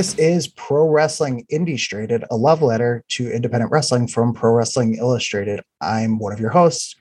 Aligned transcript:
This 0.00 0.14
is 0.14 0.48
Pro 0.48 0.88
Wrestling 0.88 1.44
Indie 1.52 2.24
a 2.30 2.34
love 2.34 2.62
letter 2.62 3.04
to 3.08 3.30
independent 3.30 3.70
wrestling 3.70 4.08
from 4.08 4.32
Pro 4.32 4.52
Wrestling 4.52 4.94
Illustrated. 4.94 5.60
I'm 5.82 6.18
one 6.18 6.32
of 6.32 6.40
your 6.40 6.48
hosts, 6.48 6.96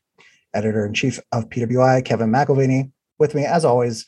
editor 0.53 0.85
in 0.85 0.93
chief 0.93 1.17
of 1.31 1.47
PWI, 1.47 2.03
Kevin 2.03 2.29
McElvaney. 2.29 2.91
With 3.17 3.35
me, 3.35 3.45
as 3.45 3.63
always, 3.63 4.05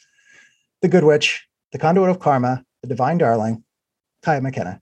the 0.82 0.90
Good 0.90 1.06
Witch, 1.06 1.48
the 1.72 1.80
Conduit 1.80 2.10
of 2.10 2.20
Karma, 2.20 2.66
the 2.82 2.90
Divine 2.90 3.18
Darling, 3.18 3.64
Kaya 4.24 4.42
McKenna. 4.42 4.82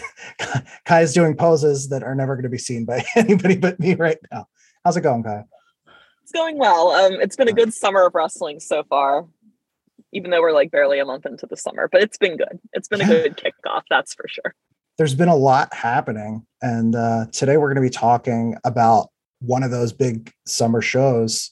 Kai 0.86 1.02
is 1.02 1.12
doing 1.12 1.36
poses 1.36 1.90
that 1.90 2.02
are 2.02 2.14
never 2.14 2.36
going 2.36 2.44
to 2.44 2.48
be 2.48 2.56
seen 2.56 2.86
by 2.86 3.04
anybody 3.16 3.58
but 3.58 3.78
me 3.78 3.96
right 3.96 4.16
now. 4.32 4.46
How's 4.82 4.96
it 4.96 5.02
going, 5.02 5.22
Kai? 5.22 5.44
It's 6.22 6.32
going 6.32 6.56
well. 6.56 6.90
Um, 6.90 7.20
it's 7.20 7.36
been 7.36 7.48
a 7.48 7.52
good 7.52 7.74
summer 7.74 8.06
of 8.06 8.14
wrestling 8.14 8.60
so 8.60 8.82
far, 8.82 9.26
even 10.12 10.30
though 10.30 10.40
we're 10.40 10.52
like 10.52 10.70
barely 10.70 10.98
a 10.98 11.04
month 11.04 11.26
into 11.26 11.46
the 11.46 11.56
summer. 11.56 11.88
But 11.90 12.02
it's 12.02 12.18
been 12.18 12.36
good. 12.36 12.58
It's 12.72 12.88
been 12.88 13.00
a 13.00 13.06
good 13.06 13.36
kickoff, 13.36 13.82
that's 13.90 14.14
for 14.14 14.26
sure. 14.28 14.54
There's 14.98 15.14
been 15.14 15.28
a 15.28 15.36
lot 15.36 15.72
happening, 15.74 16.46
and 16.62 16.94
uh, 16.94 17.26
today 17.32 17.58
we're 17.58 17.68
going 17.68 17.82
to 17.82 17.88
be 17.88 17.90
talking 17.90 18.56
about 18.64 19.10
one 19.40 19.62
of 19.62 19.70
those 19.70 19.92
big 19.92 20.32
summer 20.46 20.80
shows. 20.80 21.50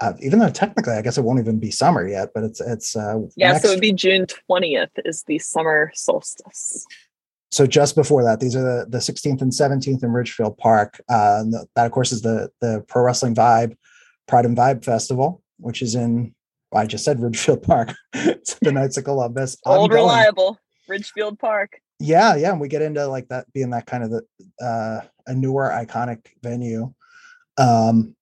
Uh, 0.00 0.12
even 0.20 0.38
though 0.38 0.50
technically, 0.50 0.94
I 0.94 1.02
guess 1.02 1.18
it 1.18 1.22
won't 1.22 1.40
even 1.40 1.58
be 1.58 1.70
summer 1.70 2.06
yet, 2.06 2.30
but 2.34 2.44
it's 2.44 2.60
it's 2.60 2.94
uh, 2.94 3.20
yeah. 3.36 3.52
Next... 3.52 3.62
So 3.62 3.70
it'd 3.70 3.80
be 3.80 3.92
June 3.92 4.26
twentieth 4.26 4.90
is 5.04 5.24
the 5.24 5.38
summer 5.38 5.90
solstice 5.94 6.86
so 7.54 7.68
just 7.68 7.94
before 7.94 8.24
that, 8.24 8.40
these 8.40 8.56
are 8.56 8.62
the, 8.62 8.86
the 8.88 8.98
16th 8.98 9.40
and 9.40 9.52
17th 9.52 10.02
in 10.02 10.10
Ridgefield 10.10 10.58
Park. 10.58 11.00
Uh, 11.08 11.44
that, 11.76 11.86
of 11.86 11.92
course, 11.92 12.10
is 12.10 12.20
the 12.20 12.50
the 12.60 12.84
Pro 12.88 13.04
Wrestling 13.04 13.36
Vibe 13.36 13.76
Pride 14.26 14.44
and 14.44 14.56
Vibe 14.56 14.84
Festival, 14.84 15.40
which 15.58 15.80
is 15.80 15.94
in 15.94 16.34
well, 16.74 16.82
I 16.82 16.86
just 16.86 17.04
said 17.04 17.20
Ridgefield 17.20 17.62
Park. 17.62 17.94
it's 18.12 18.54
the 18.54 18.72
Knights 18.72 18.96
of 18.96 19.04
Columbus. 19.04 19.56
Old 19.64 19.92
reliable 19.92 20.58
Ridgefield 20.88 21.38
Park. 21.38 21.80
Yeah, 22.00 22.34
yeah, 22.34 22.50
and 22.50 22.60
we 22.60 22.66
get 22.66 22.82
into 22.82 23.06
like 23.06 23.28
that 23.28 23.50
being 23.52 23.70
that 23.70 23.86
kind 23.86 24.02
of 24.02 24.10
the 24.10 24.22
uh, 24.60 25.00
a 25.28 25.34
newer 25.34 25.70
iconic 25.70 26.26
venue. 26.42 26.92
Um, 27.56 28.16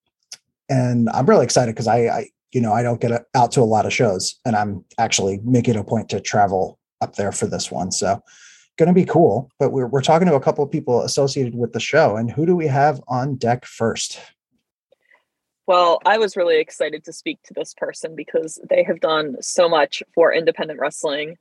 and 0.68 1.08
I'm 1.10 1.24
really 1.24 1.44
excited 1.44 1.74
because 1.74 1.86
I, 1.86 1.98
I, 2.08 2.28
you 2.52 2.60
know, 2.60 2.74
I 2.74 2.82
don't 2.82 3.00
get 3.00 3.24
out 3.34 3.52
to 3.52 3.62
a 3.62 3.64
lot 3.64 3.86
of 3.86 3.92
shows, 3.92 4.38
and 4.44 4.54
I'm 4.54 4.84
actually 4.98 5.40
making 5.42 5.76
a 5.76 5.84
point 5.84 6.10
to 6.10 6.20
travel 6.20 6.78
up 7.00 7.16
there 7.16 7.32
for 7.32 7.46
this 7.46 7.70
one. 7.70 7.90
So 7.90 8.22
going 8.76 8.88
to 8.88 8.92
be 8.92 9.06
cool. 9.06 9.50
But 9.58 9.72
we're, 9.72 9.86
we're 9.86 10.02
talking 10.02 10.28
to 10.28 10.34
a 10.34 10.40
couple 10.40 10.62
of 10.62 10.70
people 10.70 11.02
associated 11.02 11.54
with 11.54 11.72
the 11.72 11.80
show. 11.80 12.16
And 12.16 12.30
who 12.30 12.46
do 12.46 12.54
we 12.54 12.66
have 12.66 13.00
on 13.08 13.36
deck 13.36 13.64
first? 13.64 14.20
Well, 15.72 16.02
I 16.04 16.18
was 16.18 16.36
really 16.36 16.60
excited 16.60 17.02
to 17.04 17.14
speak 17.14 17.42
to 17.44 17.54
this 17.54 17.72
person 17.72 18.14
because 18.14 18.60
they 18.68 18.82
have 18.82 19.00
done 19.00 19.38
so 19.40 19.70
much 19.70 20.02
for 20.14 20.30
independent 20.30 20.78
wrestling 20.78 21.38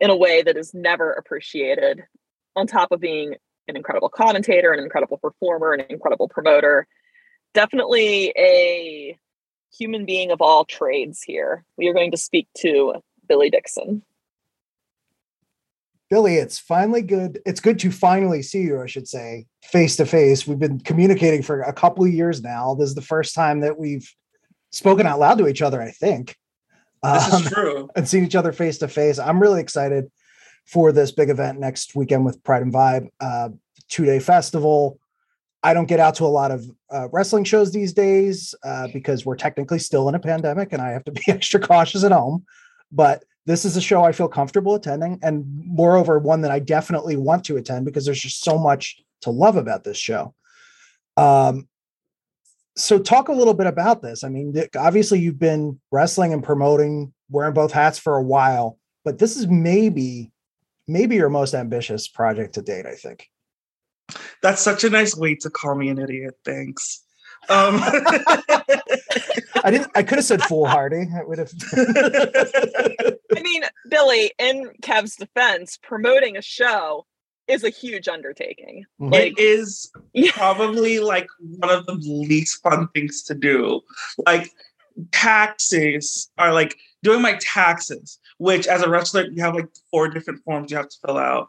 in 0.00 0.08
a 0.08 0.16
way 0.16 0.40
that 0.40 0.56
is 0.56 0.72
never 0.72 1.12
appreciated, 1.12 2.02
on 2.56 2.66
top 2.66 2.92
of 2.92 3.00
being 3.00 3.34
an 3.68 3.76
incredible 3.76 4.08
commentator, 4.08 4.72
an 4.72 4.82
incredible 4.82 5.18
performer, 5.18 5.74
an 5.74 5.84
incredible 5.90 6.28
promoter. 6.28 6.86
Definitely 7.52 8.32
a 8.38 9.18
human 9.76 10.06
being 10.06 10.30
of 10.30 10.40
all 10.40 10.64
trades 10.64 11.22
here. 11.22 11.62
We 11.76 11.86
are 11.88 11.94
going 11.94 12.12
to 12.12 12.16
speak 12.16 12.48
to 12.60 12.94
Billy 13.28 13.50
Dixon. 13.50 14.02
Billy, 16.14 16.36
it's 16.36 16.60
finally 16.60 17.02
good. 17.02 17.40
It's 17.44 17.58
good 17.58 17.76
to 17.80 17.90
finally 17.90 18.40
see 18.40 18.60
you, 18.60 18.80
I 18.80 18.86
should 18.86 19.08
say, 19.08 19.46
face 19.64 19.96
to 19.96 20.06
face. 20.06 20.46
We've 20.46 20.60
been 20.60 20.78
communicating 20.78 21.42
for 21.42 21.62
a 21.62 21.72
couple 21.72 22.04
of 22.04 22.12
years 22.12 22.40
now. 22.40 22.76
This 22.76 22.88
is 22.90 22.94
the 22.94 23.02
first 23.02 23.34
time 23.34 23.62
that 23.62 23.76
we've 23.80 24.08
spoken 24.70 25.08
out 25.08 25.18
loud 25.18 25.38
to 25.38 25.48
each 25.48 25.60
other, 25.60 25.82
I 25.82 25.90
think. 25.90 26.36
This 27.02 27.34
um, 27.34 27.42
is 27.42 27.50
true. 27.50 27.90
And 27.96 28.08
seen 28.08 28.24
each 28.24 28.36
other 28.36 28.52
face 28.52 28.78
to 28.78 28.86
face. 28.86 29.18
I'm 29.18 29.40
really 29.40 29.60
excited 29.60 30.08
for 30.66 30.92
this 30.92 31.10
big 31.10 31.30
event 31.30 31.58
next 31.58 31.96
weekend 31.96 32.24
with 32.24 32.40
Pride 32.44 32.62
and 32.62 32.72
Vibe, 32.72 33.08
uh, 33.18 33.48
two 33.88 34.04
day 34.04 34.20
festival. 34.20 35.00
I 35.64 35.74
don't 35.74 35.86
get 35.86 35.98
out 35.98 36.14
to 36.16 36.26
a 36.26 36.26
lot 36.26 36.52
of 36.52 36.64
uh, 36.92 37.08
wrestling 37.10 37.42
shows 37.42 37.72
these 37.72 37.92
days 37.92 38.54
uh, 38.62 38.86
because 38.92 39.26
we're 39.26 39.34
technically 39.34 39.80
still 39.80 40.08
in 40.08 40.14
a 40.14 40.20
pandemic 40.20 40.72
and 40.72 40.80
I 40.80 40.90
have 40.90 41.02
to 41.06 41.10
be 41.10 41.24
extra 41.28 41.58
cautious 41.58 42.04
at 42.04 42.12
home. 42.12 42.44
But 42.92 43.24
this 43.46 43.64
is 43.64 43.76
a 43.76 43.80
show 43.80 44.02
I 44.02 44.12
feel 44.12 44.28
comfortable 44.28 44.74
attending, 44.74 45.18
and 45.22 45.44
moreover, 45.66 46.18
one 46.18 46.40
that 46.42 46.50
I 46.50 46.58
definitely 46.58 47.16
want 47.16 47.44
to 47.46 47.56
attend 47.56 47.84
because 47.84 48.04
there's 48.04 48.20
just 48.20 48.42
so 48.42 48.58
much 48.58 49.02
to 49.22 49.30
love 49.30 49.56
about 49.56 49.84
this 49.84 49.98
show. 49.98 50.34
Um, 51.16 51.68
so 52.76 52.98
talk 52.98 53.28
a 53.28 53.32
little 53.32 53.54
bit 53.54 53.66
about 53.66 54.02
this. 54.02 54.24
I 54.24 54.28
mean, 54.28 54.54
obviously 54.76 55.20
you've 55.20 55.38
been 55.38 55.80
wrestling 55.92 56.32
and 56.32 56.42
promoting, 56.42 57.12
wearing 57.30 57.54
both 57.54 57.72
hats 57.72 57.98
for 57.98 58.16
a 58.16 58.22
while, 58.22 58.78
but 59.04 59.18
this 59.18 59.36
is 59.36 59.46
maybe, 59.46 60.32
maybe 60.88 61.16
your 61.16 61.28
most 61.28 61.54
ambitious 61.54 62.08
project 62.08 62.54
to 62.54 62.62
date. 62.62 62.86
I 62.86 62.94
think. 62.94 63.28
That's 64.42 64.60
such 64.60 64.84
a 64.84 64.90
nice 64.90 65.16
way 65.16 65.34
to 65.36 65.50
call 65.50 65.74
me 65.74 65.88
an 65.88 65.98
idiot. 65.98 66.34
Thanks. 66.44 67.04
Um, 67.48 67.76
I 69.64 69.70
didn't. 69.70 69.90
I 69.94 70.02
could 70.02 70.18
have 70.18 70.24
said 70.26 70.42
foolhardy. 70.42 71.06
I 71.16 71.24
would 71.24 71.38
have. 71.38 71.50
I 71.74 73.40
mean, 73.40 73.62
Billy, 73.88 74.30
in 74.38 74.70
Kev's 74.82 75.16
defense, 75.16 75.78
promoting 75.82 76.36
a 76.36 76.42
show 76.42 77.06
is 77.48 77.64
a 77.64 77.70
huge 77.70 78.06
undertaking. 78.06 78.84
Mm-hmm. 79.00 79.12
Like, 79.12 79.32
it 79.32 79.40
is 79.40 79.90
probably 80.28 81.00
like 81.00 81.28
one 81.38 81.70
of 81.70 81.86
the 81.86 81.94
least 81.94 82.62
fun 82.62 82.88
things 82.94 83.22
to 83.24 83.34
do. 83.34 83.80
Like 84.26 84.50
taxes 85.12 86.30
are 86.36 86.52
like 86.52 86.76
doing 87.02 87.22
my 87.22 87.38
taxes, 87.40 88.18
which 88.36 88.66
as 88.66 88.82
a 88.82 88.90
wrestler 88.90 89.26
you 89.30 89.42
have 89.42 89.54
like 89.54 89.68
four 89.90 90.08
different 90.08 90.44
forms 90.44 90.70
you 90.70 90.76
have 90.76 90.90
to 90.90 90.98
fill 91.06 91.18
out, 91.18 91.48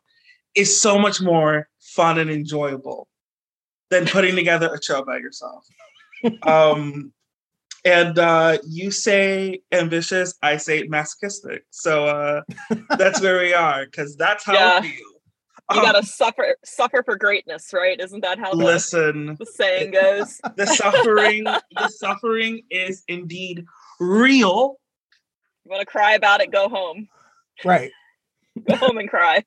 is 0.56 0.80
so 0.80 0.98
much 0.98 1.22
more 1.22 1.68
fun 1.80 2.18
and 2.18 2.30
enjoyable 2.30 3.10
than 3.90 4.06
putting 4.06 4.36
together 4.36 4.74
a 4.74 4.82
show 4.82 5.04
by 5.04 5.18
yourself. 5.18 5.66
um, 6.44 7.12
and 7.86 8.18
uh, 8.18 8.58
you 8.68 8.90
say 8.90 9.62
ambitious, 9.72 10.34
I 10.42 10.58
say 10.58 10.84
masochistic. 10.84 11.66
So 11.70 12.06
uh, 12.06 12.42
that's 12.98 13.22
where 13.22 13.40
we 13.40 13.54
are, 13.54 13.86
because 13.86 14.16
that's 14.18 14.44
how 14.44 14.54
yeah. 14.54 14.80
I 14.80 14.82
feel. 14.82 14.92
You 15.72 15.80
um, 15.80 15.86
gotta 15.86 16.06
suffer 16.06 16.58
suffer 16.64 17.02
for 17.04 17.16
greatness, 17.16 17.72
right? 17.74 18.00
Isn't 18.00 18.22
that 18.22 18.38
how 18.38 18.52
the, 18.52 18.58
listen 18.58 19.36
the 19.40 19.46
saying 19.46 19.92
goes? 19.92 20.40
The 20.58 20.68
suffering, 20.68 21.44
the 21.44 21.88
suffering 21.88 22.62
is 22.70 23.04
indeed 23.08 23.66
real. 24.00 24.80
You 25.64 25.72
want 25.72 25.80
to 25.82 25.88
cry 25.88 26.14
about 26.14 26.42
it? 26.42 26.52
Go 26.52 26.70
home. 26.70 27.08
Right. 27.64 27.92
go 28.68 28.76
home 28.76 29.00
and 29.00 29.10
cry. 29.10 29.44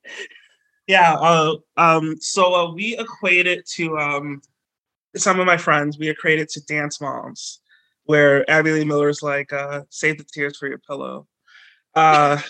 Yeah. 0.88 1.14
Uh, 1.14 1.54
um. 1.76 2.16
So 2.20 2.52
uh, 2.52 2.72
we 2.72 2.98
equate 2.98 3.46
it 3.46 3.68
to 3.76 3.96
um, 3.96 4.42
some 5.14 5.38
of 5.38 5.46
my 5.46 5.56
friends. 5.56 5.98
We 5.98 6.08
equate 6.08 6.40
it 6.40 6.48
to 6.50 6.64
dance 6.64 7.00
moms 7.00 7.60
where 8.08 8.50
Abby 8.50 8.72
Lee 8.72 8.86
Miller's 8.86 9.22
like, 9.22 9.52
uh, 9.52 9.82
save 9.90 10.16
the 10.16 10.24
tears 10.24 10.56
for 10.56 10.66
your 10.66 10.78
pillow. 10.78 11.26
Uh, 11.94 12.40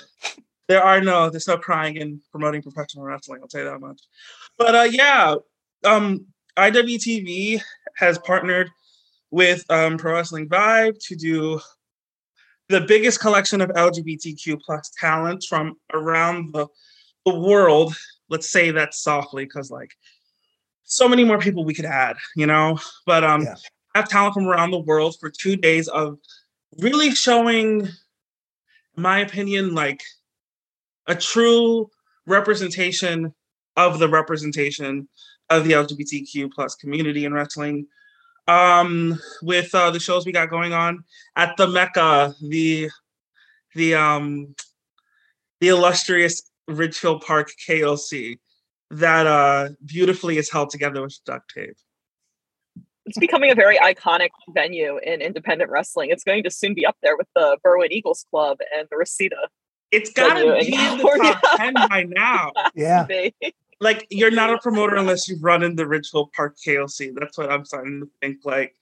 there 0.69 0.81
are 0.85 1.01
no, 1.01 1.31
there's 1.31 1.49
no 1.49 1.59
crying 1.59 1.97
in 1.97 2.21
promoting 2.31 2.63
professional 2.63 3.05
wrestling. 3.05 3.41
I'll 3.43 3.49
tell 3.49 3.63
you 3.63 3.67
that 3.69 3.81
much. 3.81 4.01
But 4.57 4.75
uh, 4.77 4.89
yeah, 4.89 5.35
um, 5.85 6.27
IWTV 6.57 7.61
has 7.97 8.21
partnered 8.21 8.71
with 9.33 9.65
um, 9.69 9.99
Pro 9.99 10.13
Wrestling 10.13 10.49
Vibe 10.49 10.97
to 11.09 11.17
do 11.17 11.59
the 12.69 12.83
biggest 12.83 13.19
collection 13.19 13.61
of 13.61 13.71
LGBTQ 13.71 14.61
plus 14.61 14.93
talent 14.97 15.43
from 15.49 15.75
around 15.93 16.53
the, 16.53 16.69
the 17.27 17.37
world. 17.37 17.97
Let's 18.28 18.49
say 18.49 18.71
that 18.71 18.95
softly, 18.95 19.45
because 19.45 19.72
like 19.72 19.91
so 20.84 21.09
many 21.09 21.25
more 21.25 21.39
people 21.41 21.65
we 21.65 21.75
could 21.75 21.84
add, 21.84 22.16
you 22.37 22.47
know. 22.47 22.78
But 23.07 23.25
um, 23.25 23.43
yeah 23.43 23.57
have 23.95 24.09
talent 24.09 24.35
from 24.35 24.47
around 24.47 24.71
the 24.71 24.79
world 24.79 25.17
for 25.21 25.31
two 25.31 25.57
days 25.57 25.89
of 25.89 26.19
really 26.79 27.15
showing, 27.15 27.81
in 27.83 27.93
my 28.97 29.21
opinion, 29.21 29.75
like 29.75 30.03
a 31.07 31.15
true 31.15 31.89
representation 32.27 33.35
of 33.77 33.99
the 33.99 34.09
representation 34.09 35.09
of 35.51 35.65
the 35.65 35.73
LGBTQ 35.73 36.53
plus 36.53 36.75
community 36.75 37.25
in 37.25 37.33
wrestling. 37.33 37.87
Um, 38.47 39.19
with 39.43 39.75
uh, 39.75 39.91
the 39.91 40.01
shows 40.01 40.25
we 40.25 40.33
got 40.33 40.49
going 40.49 40.73
on 40.73 41.05
at 41.37 41.57
the 41.57 41.69
Mecca, 41.69 42.35
the 42.41 42.89
the 43.75 43.95
um 43.95 44.55
the 45.61 45.69
illustrious 45.69 46.43
Ridgefield 46.67 47.23
Park 47.23 47.51
KLC 47.69 48.39
that 48.91 49.27
uh 49.27 49.69
beautifully 49.85 50.39
is 50.39 50.51
held 50.51 50.71
together 50.71 51.03
with 51.03 51.19
duct 51.27 51.53
tape 51.55 51.77
it's 53.09 53.19
becoming 53.19 53.51
a 53.51 53.55
very 53.55 53.78
iconic 53.78 54.28
venue 54.51 54.99
in 54.99 55.22
independent 55.22 55.71
wrestling. 55.71 56.10
It's 56.10 56.25
going 56.25 56.43
to 56.45 56.51
soon 56.51 56.75
be 56.75 56.84
up 56.84 56.97
there 57.03 57.16
with 57.16 57.27
the 57.34 57.57
Berwyn 57.65 57.91
Eagles 57.91 58.27
Club 58.31 58.59
and 58.77 58.87
the 58.91 58.97
Reseda. 58.97 59.49
It's 59.91 60.13
got 60.13 60.34
to 60.34 60.59
be 60.60 60.75
in 60.75 60.99
the 60.99 61.39
top 61.43 61.59
10 61.59 61.75
by 61.75 62.05
now. 62.09 62.53
Yeah. 62.75 63.07
Like, 63.81 64.07
you're 64.10 64.33
not 64.33 64.53
a 64.53 64.59
promoter 64.59 64.97
unless 64.97 65.28
you've 65.28 65.43
run 65.43 65.63
in 65.63 65.77
the 65.77 65.87
Ridgefield 65.87 66.33
Park 66.33 66.57
KLC. 66.57 67.15
That's 67.15 67.39
what 67.39 67.51
I'm 67.51 67.65
starting 67.65 68.01
to 68.01 68.10
think. 68.21 68.39
Like, 68.45 68.75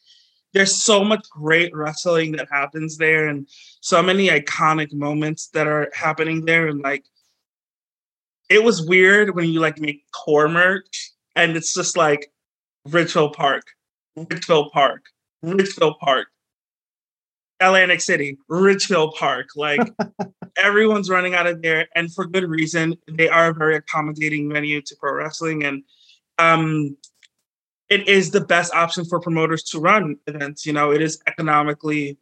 there's 0.54 0.82
so 0.82 1.04
much 1.04 1.28
great 1.30 1.74
wrestling 1.76 2.32
that 2.32 2.48
happens 2.50 2.96
there 2.96 3.28
and 3.28 3.46
so 3.80 4.02
many 4.02 4.28
iconic 4.28 4.92
moments 4.94 5.48
that 5.48 5.66
are 5.66 5.90
happening 5.94 6.46
there. 6.46 6.66
And, 6.66 6.80
like, 6.80 7.04
it 8.48 8.64
was 8.64 8.86
weird 8.86 9.34
when 9.36 9.48
you 9.50 9.60
like 9.60 9.78
make 9.78 10.04
core 10.12 10.48
merch 10.48 11.12
and 11.34 11.56
it's 11.56 11.74
just 11.74 11.96
like 11.96 12.32
Ridgefield 12.86 13.34
Park, 13.34 13.64
Ridgefield 14.16 14.72
Park, 14.72 15.04
Ridgefield 15.42 15.98
Park, 16.00 16.28
Atlantic 17.60 18.00
City, 18.00 18.38
Ridgefield 18.48 19.14
Park. 19.14 19.48
Like 19.56 19.80
everyone's 20.58 21.10
running 21.10 21.34
out 21.34 21.46
of 21.46 21.62
there, 21.62 21.88
and 21.94 22.12
for 22.12 22.26
good 22.26 22.44
reason. 22.44 22.96
They 23.10 23.28
are 23.28 23.50
a 23.50 23.54
very 23.54 23.76
accommodating 23.76 24.52
venue 24.52 24.80
to 24.82 24.96
pro 24.96 25.12
wrestling, 25.14 25.64
and 25.64 25.82
um, 26.38 26.96
it 27.88 28.08
is 28.08 28.30
the 28.30 28.40
best 28.40 28.74
option 28.74 29.04
for 29.04 29.20
promoters 29.20 29.62
to 29.64 29.80
run 29.80 30.16
events. 30.26 30.66
You 30.66 30.72
know, 30.72 30.92
it 30.92 31.02
is 31.02 31.20
economically 31.26 32.18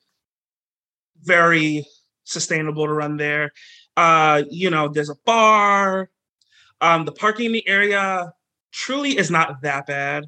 very 1.23 1.87
sustainable 2.25 2.87
to 2.87 2.93
run 2.93 3.17
there. 3.17 3.53
Uh, 3.97 4.43
you 4.51 4.71
know, 4.71 4.89
there's 4.89 5.11
a 5.11 5.17
bar. 5.25 6.11
Um, 6.81 7.05
the 7.05 7.13
parking 7.13 7.47
in 7.47 7.53
the 7.53 7.69
area 7.69 8.33
truly 8.73 9.17
is 9.17 9.31
not 9.31 9.63
that 9.63 9.87
bad. 9.87 10.27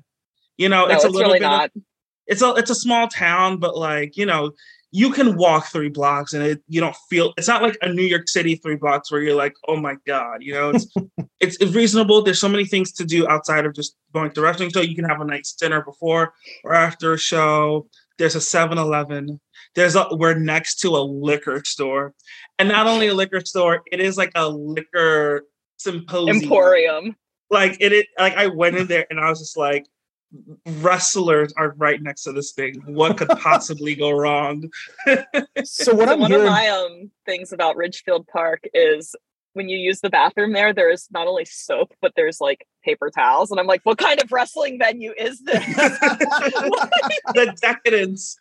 You 0.58 0.68
know, 0.68 0.86
No, 0.86 0.94
it's 0.94 1.04
a 1.04 1.06
it's 1.08 1.14
little 1.16 1.32
really 1.32 1.40
bit. 1.40 1.70
of- 1.76 1.82
it's 2.26 2.42
a 2.42 2.54
it's 2.54 2.70
a 2.70 2.74
small 2.74 3.06
town, 3.08 3.58
but 3.58 3.76
like 3.76 4.16
you 4.16 4.26
know, 4.26 4.50
you 4.90 5.10
can 5.10 5.36
walk 5.36 5.66
three 5.66 5.88
blocks 5.88 6.32
and 6.32 6.42
it 6.42 6.62
you 6.66 6.80
don't 6.80 6.96
feel. 7.08 7.32
It's 7.36 7.46
not 7.48 7.62
like 7.62 7.76
a 7.82 7.92
New 7.92 8.02
York 8.02 8.28
City 8.28 8.56
three 8.56 8.76
blocks 8.76 9.12
where 9.12 9.20
you're 9.22 9.36
like, 9.36 9.54
oh 9.68 9.76
my 9.76 9.96
god, 10.06 10.38
you 10.40 10.54
know. 10.54 10.70
It's 10.70 10.86
it's, 11.40 11.56
it's 11.60 11.74
reasonable. 11.74 12.22
There's 12.22 12.40
so 12.40 12.48
many 12.48 12.64
things 12.64 12.90
to 12.94 13.04
do 13.04 13.28
outside 13.28 13.64
of 13.66 13.74
just 13.74 13.96
going 14.12 14.32
to 14.32 14.40
wrestling 14.40 14.70
show. 14.70 14.80
You 14.80 14.96
can 14.96 15.04
have 15.04 15.20
a 15.20 15.24
nice 15.24 15.52
dinner 15.52 15.82
before 15.82 16.32
or 16.64 16.74
after 16.74 17.12
a 17.12 17.18
show. 17.18 17.86
There's 18.18 18.34
a 18.34 18.38
7-Eleven. 18.38 19.38
There's 19.74 19.94
a 19.94 20.06
we're 20.12 20.34
next 20.34 20.76
to 20.80 20.96
a 20.96 21.02
liquor 21.04 21.62
store, 21.64 22.14
and 22.58 22.68
not 22.70 22.86
only 22.86 23.08
a 23.08 23.14
liquor 23.14 23.42
store, 23.44 23.82
it 23.92 24.00
is 24.00 24.16
like 24.16 24.32
a 24.34 24.48
liquor 24.48 25.42
symposium 25.76 26.38
Emporium. 26.42 27.14
like 27.50 27.76
it, 27.78 27.92
it 27.92 28.06
like 28.18 28.34
I 28.34 28.46
went 28.46 28.76
in 28.78 28.86
there 28.86 29.06
and 29.10 29.20
I 29.20 29.28
was 29.28 29.38
just 29.40 29.56
like 29.58 29.84
wrestlers 30.66 31.52
are 31.56 31.74
right 31.76 32.02
next 32.02 32.24
to 32.24 32.32
this 32.32 32.52
thing. 32.52 32.74
What 32.86 33.16
could 33.16 33.28
possibly 33.28 33.94
go 33.94 34.10
wrong? 34.10 34.70
So 35.64 35.94
what 35.94 36.08
So 36.08 36.12
I'm 36.14 36.20
one 36.20 36.30
hearing, 36.30 36.46
of 36.46 36.52
my 36.52 36.68
um 36.68 37.10
things 37.24 37.52
about 37.52 37.76
Ridgefield 37.76 38.26
Park 38.28 38.64
is 38.74 39.14
when 39.54 39.68
you 39.70 39.78
use 39.78 40.00
the 40.00 40.10
bathroom 40.10 40.52
there, 40.52 40.74
there 40.74 40.90
is 40.90 41.08
not 41.10 41.26
only 41.26 41.46
soap, 41.46 41.94
but 42.02 42.12
there's 42.14 42.40
like 42.42 42.66
paper 42.84 43.10
towels. 43.10 43.50
And 43.50 43.58
I'm 43.58 43.66
like, 43.66 43.80
what 43.84 43.96
kind 43.96 44.22
of 44.22 44.30
wrestling 44.30 44.78
venue 44.78 45.14
is 45.16 45.40
this? 45.40 45.64
the 45.74 47.56
decadence. 47.60 48.36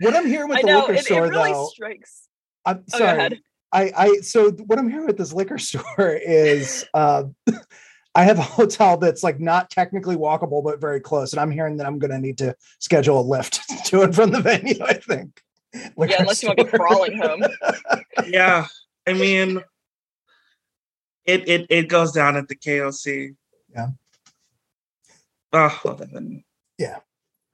what 0.00 0.16
I'm 0.16 0.26
hearing 0.26 0.48
with 0.48 0.58
I 0.58 0.62
the 0.62 0.66
know 0.66 0.80
liquor 0.80 0.94
it, 0.94 0.98
it 1.00 1.04
store 1.04 1.28
really 1.28 1.52
though, 1.52 1.68
strikes. 1.72 2.28
I'm 2.66 2.84
Oh, 2.92 2.98
go 2.98 3.04
sorry. 3.04 3.18
ahead. 3.18 3.38
I, 3.70 3.92
I 3.96 4.16
so 4.22 4.50
what 4.50 4.78
I'm 4.78 4.88
hearing 4.90 5.06
with 5.06 5.18
this 5.18 5.32
liquor 5.32 5.58
store 5.58 6.10
is 6.20 6.84
uh, 6.94 7.24
I 8.18 8.24
have 8.24 8.38
a 8.38 8.42
hotel 8.58 8.96
that's 8.96 9.22
like 9.22 9.38
not 9.38 9.70
technically 9.70 10.16
walkable 10.16 10.62
but 10.62 10.80
very 10.80 11.00
close, 11.00 11.32
and 11.32 11.40
I'm 11.40 11.50
hearing 11.50 11.76
that 11.76 11.86
I'm 11.86 11.98
going 11.98 12.10
to 12.10 12.18
need 12.18 12.38
to 12.38 12.54
schedule 12.80 13.20
a 13.20 13.24
Lyft 13.24 13.60
to 13.84 14.02
and 14.02 14.14
from 14.14 14.32
the 14.32 14.40
venue. 14.40 14.82
I 14.84 14.94
think. 14.94 15.40
Liquor 15.96 16.14
Yeah, 16.14 16.22
unless 16.22 16.42
you 16.42 16.48
want 16.48 16.58
to 16.58 16.64
go 16.64 16.70
store. 16.70 16.86
crawling 16.86 17.16
home. 17.18 17.42
Yeah. 18.26 18.66
I 19.06 19.12
mean 19.12 19.62
it 21.24 21.48
it 21.48 21.66
it 21.70 21.88
goes 21.88 22.10
down 22.12 22.36
at 22.36 22.48
the 22.48 22.56
KOC. 22.56 23.36
Yeah. 23.72 23.88
Oh, 25.52 25.80
love 25.84 25.98
that 25.98 26.10
venue. 26.10 26.42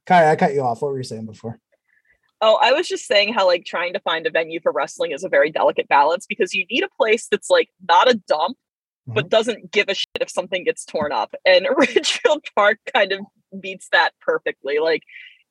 Kai, 0.06 0.30
I 0.30 0.36
cut 0.36 0.54
you 0.54 0.60
off. 0.60 0.82
What 0.82 0.90
were 0.90 0.98
you 0.98 1.04
saying 1.04 1.26
before? 1.26 1.58
Oh, 2.40 2.58
I 2.60 2.72
was 2.72 2.86
just 2.86 3.06
saying 3.06 3.32
how 3.32 3.46
like 3.46 3.64
trying 3.64 3.94
to 3.94 4.00
find 4.00 4.26
a 4.26 4.30
venue 4.30 4.60
for 4.60 4.70
wrestling 4.72 5.12
is 5.12 5.24
a 5.24 5.28
very 5.28 5.50
delicate 5.50 5.88
balance 5.88 6.26
because 6.26 6.52
you 6.52 6.66
need 6.70 6.82
a 6.82 6.88
place 6.96 7.26
that's 7.30 7.48
like 7.48 7.70
not 7.88 8.10
a 8.10 8.14
dump, 8.28 8.58
but 9.06 9.28
doesn't 9.28 9.70
give 9.72 9.88
a 9.88 9.94
shit 9.94 10.08
if 10.20 10.30
something 10.30 10.64
gets 10.64 10.84
torn 10.84 11.12
up. 11.12 11.34
And 11.44 11.66
Ridgefield 11.76 12.44
Park 12.56 12.78
kind 12.94 13.12
of 13.12 13.20
beats 13.60 13.88
that 13.92 14.10
perfectly. 14.20 14.78
Like 14.78 15.02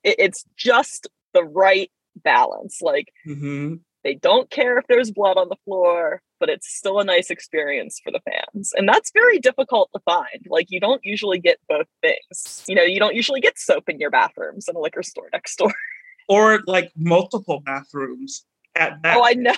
it, 0.03 0.15
it's 0.19 0.44
just 0.57 1.07
the 1.33 1.44
right 1.44 1.91
balance. 2.23 2.81
Like 2.81 3.11
Mhm. 3.27 3.79
they 4.03 4.15
don't 4.15 4.50
care 4.50 4.77
if 4.77 4.85
there's 4.88 5.11
blood 5.11 5.38
on 5.38 5.50
the 5.50 5.55
floor, 5.65 6.21
but 6.39 6.50
it's 6.50 6.67
still 6.75 7.00
a 7.00 7.03
nice 7.05 7.29
experience 7.29 8.00
for 8.03 8.11
the 8.11 8.19
fans. 8.29 8.73
And 8.75 8.88
that's 8.88 9.11
very 9.13 9.39
difficult 9.39 9.89
to 9.94 10.00
find. 10.05 10.45
Like 10.50 10.67
you 10.69 10.79
don't 10.79 11.01
usually 11.03 11.39
get 11.39 11.57
both 11.69 11.88
things. 12.01 12.63
You 12.67 12.75
know, 12.75 12.83
you 12.83 13.00
don't 13.00 13.15
usually 13.15 13.39
get 13.41 13.57
soap 13.59 13.88
in 13.89 14.00
your 14.00 14.09
bathrooms 14.11 14.67
in 14.67 14.75
a 14.75 14.79
liquor 14.79 15.03
store 15.03 15.29
next 15.33 15.55
door. 15.57 15.73
Or 16.29 16.61
like 16.67 16.89
multiple 16.95 17.59
bathrooms 17.59 18.45
at 18.77 19.01
that 19.03 19.17
Oh, 19.17 19.25
I 19.25 19.33
know. 19.33 19.53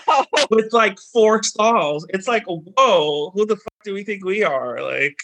with 0.50 0.74
like 0.74 0.98
four 1.14 1.44
stalls. 1.44 2.08
It's 2.10 2.28
like, 2.28 2.44
whoa, 2.48 3.30
who 3.36 3.46
the 3.46 3.56
fuck 3.56 3.75
do 3.86 3.94
we 3.94 4.04
think 4.04 4.26
we 4.26 4.44
are? 4.44 4.82
Like, 4.82 5.18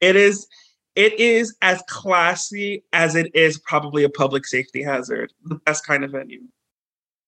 it 0.00 0.14
is, 0.14 0.46
it 0.94 1.18
is 1.18 1.56
as 1.62 1.82
classy 1.88 2.84
as 2.92 3.16
it 3.16 3.34
is 3.34 3.58
probably 3.58 4.04
a 4.04 4.08
public 4.08 4.46
safety 4.46 4.82
hazard. 4.82 5.32
The 5.44 5.56
best 5.56 5.84
kind 5.86 6.04
of 6.04 6.12
venue. 6.12 6.42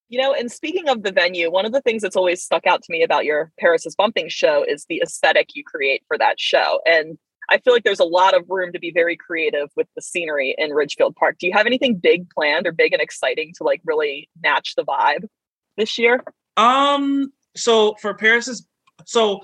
You 0.08 0.20
know, 0.20 0.34
and 0.34 0.50
speaking 0.50 0.88
of 0.88 1.02
the 1.02 1.12
venue, 1.12 1.50
one 1.50 1.66
of 1.66 1.72
the 1.72 1.80
things 1.80 2.02
that's 2.02 2.16
always 2.16 2.42
stuck 2.42 2.66
out 2.66 2.82
to 2.82 2.92
me 2.92 3.02
about 3.02 3.24
your 3.24 3.52
Paris 3.58 3.86
is 3.86 3.94
Bumping 3.94 4.28
show 4.28 4.64
is 4.68 4.84
the 4.88 5.00
aesthetic 5.02 5.50
you 5.54 5.64
create 5.64 6.02
for 6.06 6.18
that 6.18 6.38
show. 6.38 6.80
And 6.84 7.16
I 7.48 7.58
feel 7.58 7.72
like 7.72 7.84
there's 7.84 8.00
a 8.00 8.04
lot 8.04 8.36
of 8.36 8.48
room 8.48 8.72
to 8.72 8.78
be 8.78 8.90
very 8.90 9.16
creative 9.16 9.70
with 9.76 9.86
the 9.94 10.02
scenery 10.02 10.54
in 10.58 10.70
Ridgefield 10.70 11.16
Park. 11.16 11.36
Do 11.38 11.46
you 11.46 11.52
have 11.52 11.66
anything 11.66 11.96
big 11.96 12.28
planned 12.30 12.66
or 12.66 12.72
big 12.72 12.92
and 12.92 13.02
exciting 13.02 13.52
to 13.56 13.64
like 13.64 13.80
really 13.84 14.28
match 14.42 14.74
the 14.76 14.84
vibe 14.84 15.26
this 15.76 15.96
year? 15.96 16.22
Um, 16.56 17.32
so 17.56 17.94
for 18.00 18.14
Paris's, 18.14 18.66
so 19.04 19.40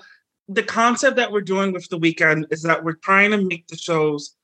the 0.49 0.63
concept 0.63 1.17
that 1.17 1.33
we're 1.33 1.41
doing 1.41 1.73
with 1.73 1.89
the 1.89 1.99
weekend 1.99 2.47
is 2.51 2.63
that 2.63 2.85
we're 2.85 2.95
trying 2.95 3.33
to 3.33 3.39
make 3.39 3.67
the 3.69 3.77
shows 3.77 4.37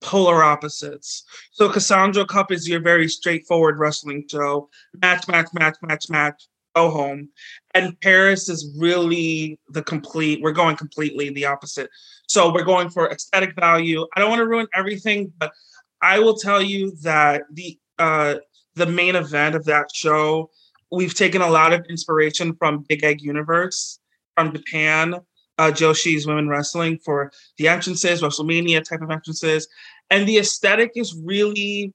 polar 0.00 0.42
opposites. 0.42 1.24
So 1.52 1.68
Cassandra 1.68 2.24
Cup 2.24 2.52
is 2.52 2.68
your 2.68 2.80
very 2.80 3.08
straightforward 3.08 3.78
wrestling 3.78 4.24
show, 4.30 4.70
match, 5.02 5.28
match, 5.28 5.48
match, 5.52 5.76
match, 5.82 6.08
match, 6.08 6.48
go 6.74 6.90
home. 6.90 7.28
And 7.74 8.00
Paris 8.00 8.48
is 8.48 8.74
really 8.78 9.58
the 9.68 9.82
complete, 9.82 10.40
we're 10.40 10.52
going 10.52 10.76
completely 10.76 11.30
the 11.30 11.46
opposite. 11.46 11.90
So 12.28 12.52
we're 12.52 12.64
going 12.64 12.88
for 12.90 13.10
aesthetic 13.10 13.54
value. 13.56 14.06
I 14.14 14.20
don't 14.20 14.30
want 14.30 14.40
to 14.40 14.46
ruin 14.46 14.68
everything, 14.74 15.32
but 15.38 15.52
I 16.00 16.18
will 16.20 16.36
tell 16.36 16.62
you 16.62 16.96
that 17.02 17.42
the 17.52 17.78
uh 17.98 18.36
the 18.76 18.86
main 18.86 19.16
event 19.16 19.56
of 19.56 19.64
that 19.64 19.88
show, 19.92 20.48
we've 20.92 21.12
taken 21.12 21.42
a 21.42 21.50
lot 21.50 21.72
of 21.72 21.84
inspiration 21.90 22.54
from 22.54 22.84
Big 22.88 23.02
Egg 23.04 23.20
Universe 23.20 23.98
from 24.36 24.52
Japan, 24.54 25.16
uh, 25.60 25.70
Joshi's 25.70 26.26
Women 26.26 26.48
Wrestling 26.48 26.98
for 27.04 27.30
the 27.58 27.68
entrances, 27.68 28.22
WrestleMania 28.22 28.82
type 28.82 29.02
of 29.02 29.10
entrances. 29.10 29.68
And 30.08 30.26
the 30.26 30.38
aesthetic 30.38 30.92
is 30.94 31.14
really 31.14 31.92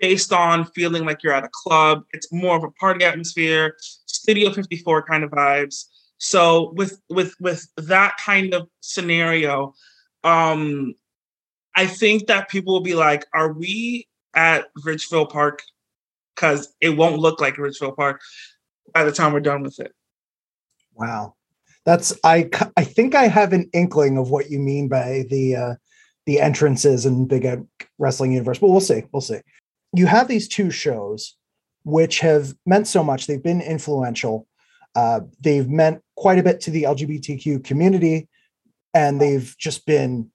based 0.00 0.32
on 0.32 0.64
feeling 0.64 1.04
like 1.04 1.22
you're 1.22 1.32
at 1.32 1.44
a 1.44 1.50
club. 1.52 2.02
It's 2.12 2.32
more 2.32 2.56
of 2.56 2.64
a 2.64 2.72
party 2.72 3.04
atmosphere, 3.04 3.76
Studio 4.06 4.52
54 4.52 5.04
kind 5.04 5.22
of 5.22 5.30
vibes. 5.30 5.84
So 6.18 6.72
with 6.74 7.00
with 7.08 7.34
with 7.38 7.68
that 7.76 8.16
kind 8.16 8.52
of 8.52 8.68
scenario, 8.80 9.74
um, 10.24 10.94
I 11.76 11.86
think 11.86 12.26
that 12.26 12.48
people 12.48 12.74
will 12.74 12.80
be 12.80 12.96
like, 12.96 13.26
"Are 13.32 13.52
we 13.52 14.08
at 14.34 14.66
Ridgefield 14.84 15.30
Park?" 15.30 15.62
Because 16.34 16.74
it 16.80 16.90
won't 16.90 17.20
look 17.20 17.40
like 17.40 17.56
Ridgefield 17.58 17.94
Park 17.94 18.20
by 18.92 19.04
the 19.04 19.12
time 19.12 19.32
we're 19.32 19.40
done 19.40 19.62
with 19.62 19.78
it. 19.78 19.94
Wow, 20.94 21.36
that's 21.88 22.12
I 22.22 22.50
I 22.76 22.84
think 22.84 23.14
I 23.14 23.28
have 23.28 23.54
an 23.54 23.70
inkling 23.72 24.18
of 24.18 24.28
what 24.28 24.50
you 24.50 24.58
mean 24.58 24.88
by 24.88 25.24
the 25.30 25.56
uh, 25.56 25.74
the 26.26 26.38
entrances 26.38 27.06
in 27.06 27.26
Big 27.26 27.46
Egg 27.46 27.64
Wrestling 27.96 28.32
Universe, 28.32 28.58
but 28.58 28.68
we'll 28.68 28.80
see. 28.80 29.04
We'll 29.10 29.22
see. 29.22 29.40
You 29.94 30.04
have 30.04 30.28
these 30.28 30.48
two 30.48 30.70
shows, 30.70 31.34
which 31.84 32.20
have 32.20 32.52
meant 32.66 32.88
so 32.88 33.02
much. 33.02 33.26
They've 33.26 33.42
been 33.42 33.62
influential. 33.62 34.46
Uh, 34.94 35.20
they've 35.40 35.66
meant 35.66 36.02
quite 36.14 36.38
a 36.38 36.42
bit 36.42 36.60
to 36.60 36.70
the 36.70 36.82
LGBTQ 36.82 37.64
community, 37.64 38.28
and 38.92 39.18
they've 39.18 39.56
just 39.58 39.86
been 39.86 40.30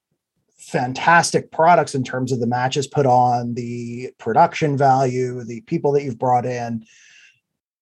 fantastic 0.57 1.51
products 1.51 1.93
in 1.93 2.03
terms 2.03 2.31
of 2.31 2.39
the 2.39 2.47
matches 2.47 2.87
put 2.87 3.05
on, 3.05 3.53
the 3.53 4.11
production 4.17 4.75
value, 4.75 5.43
the 5.43 5.61
people 5.61 5.91
that 5.91 6.01
you've 6.01 6.17
brought 6.17 6.47
in. 6.47 6.83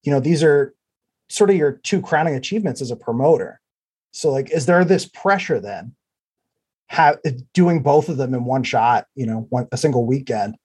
You 0.04 0.12
know, 0.12 0.20
these 0.20 0.44
are 0.44 0.76
sort 1.30 1.50
of 1.50 1.56
your 1.56 1.72
two 1.72 2.02
crowning 2.02 2.36
achievements 2.36 2.82
as 2.82 2.92
a 2.92 2.98
promoter. 2.98 3.61
So, 4.12 4.32
like, 4.32 4.52
is 4.52 4.66
there 4.66 4.84
this 4.84 5.06
pressure 5.06 5.60
then, 5.60 5.96
have 6.88 7.20
doing 7.54 7.82
both 7.82 8.10
of 8.10 8.18
them 8.18 8.34
in 8.34 8.44
one 8.44 8.64
shot? 8.64 9.08
You 9.16 9.26
know, 9.26 9.48
one 9.50 9.68
a 9.72 9.78
single 9.78 10.06
weekend 10.06 10.56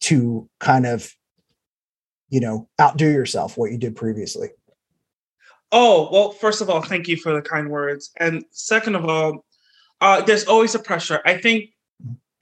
to 0.00 0.48
kind 0.60 0.86
of, 0.86 1.10
you 2.28 2.40
know, 2.40 2.68
outdo 2.80 3.08
yourself 3.08 3.56
what 3.56 3.72
you 3.72 3.78
did 3.78 3.96
previously. 3.96 4.48
Oh, 5.72 6.08
well, 6.12 6.30
first 6.30 6.60
of 6.60 6.70
all, 6.70 6.82
thank 6.82 7.08
you 7.08 7.16
for 7.16 7.32
the 7.32 7.42
kind 7.42 7.70
words. 7.70 8.10
And 8.18 8.44
second 8.50 8.94
of 8.94 9.06
all, 9.06 9.44
uh, 10.00 10.22
there's 10.22 10.44
always 10.44 10.74
a 10.74 10.78
pressure. 10.78 11.20
I 11.24 11.38
think 11.38 11.70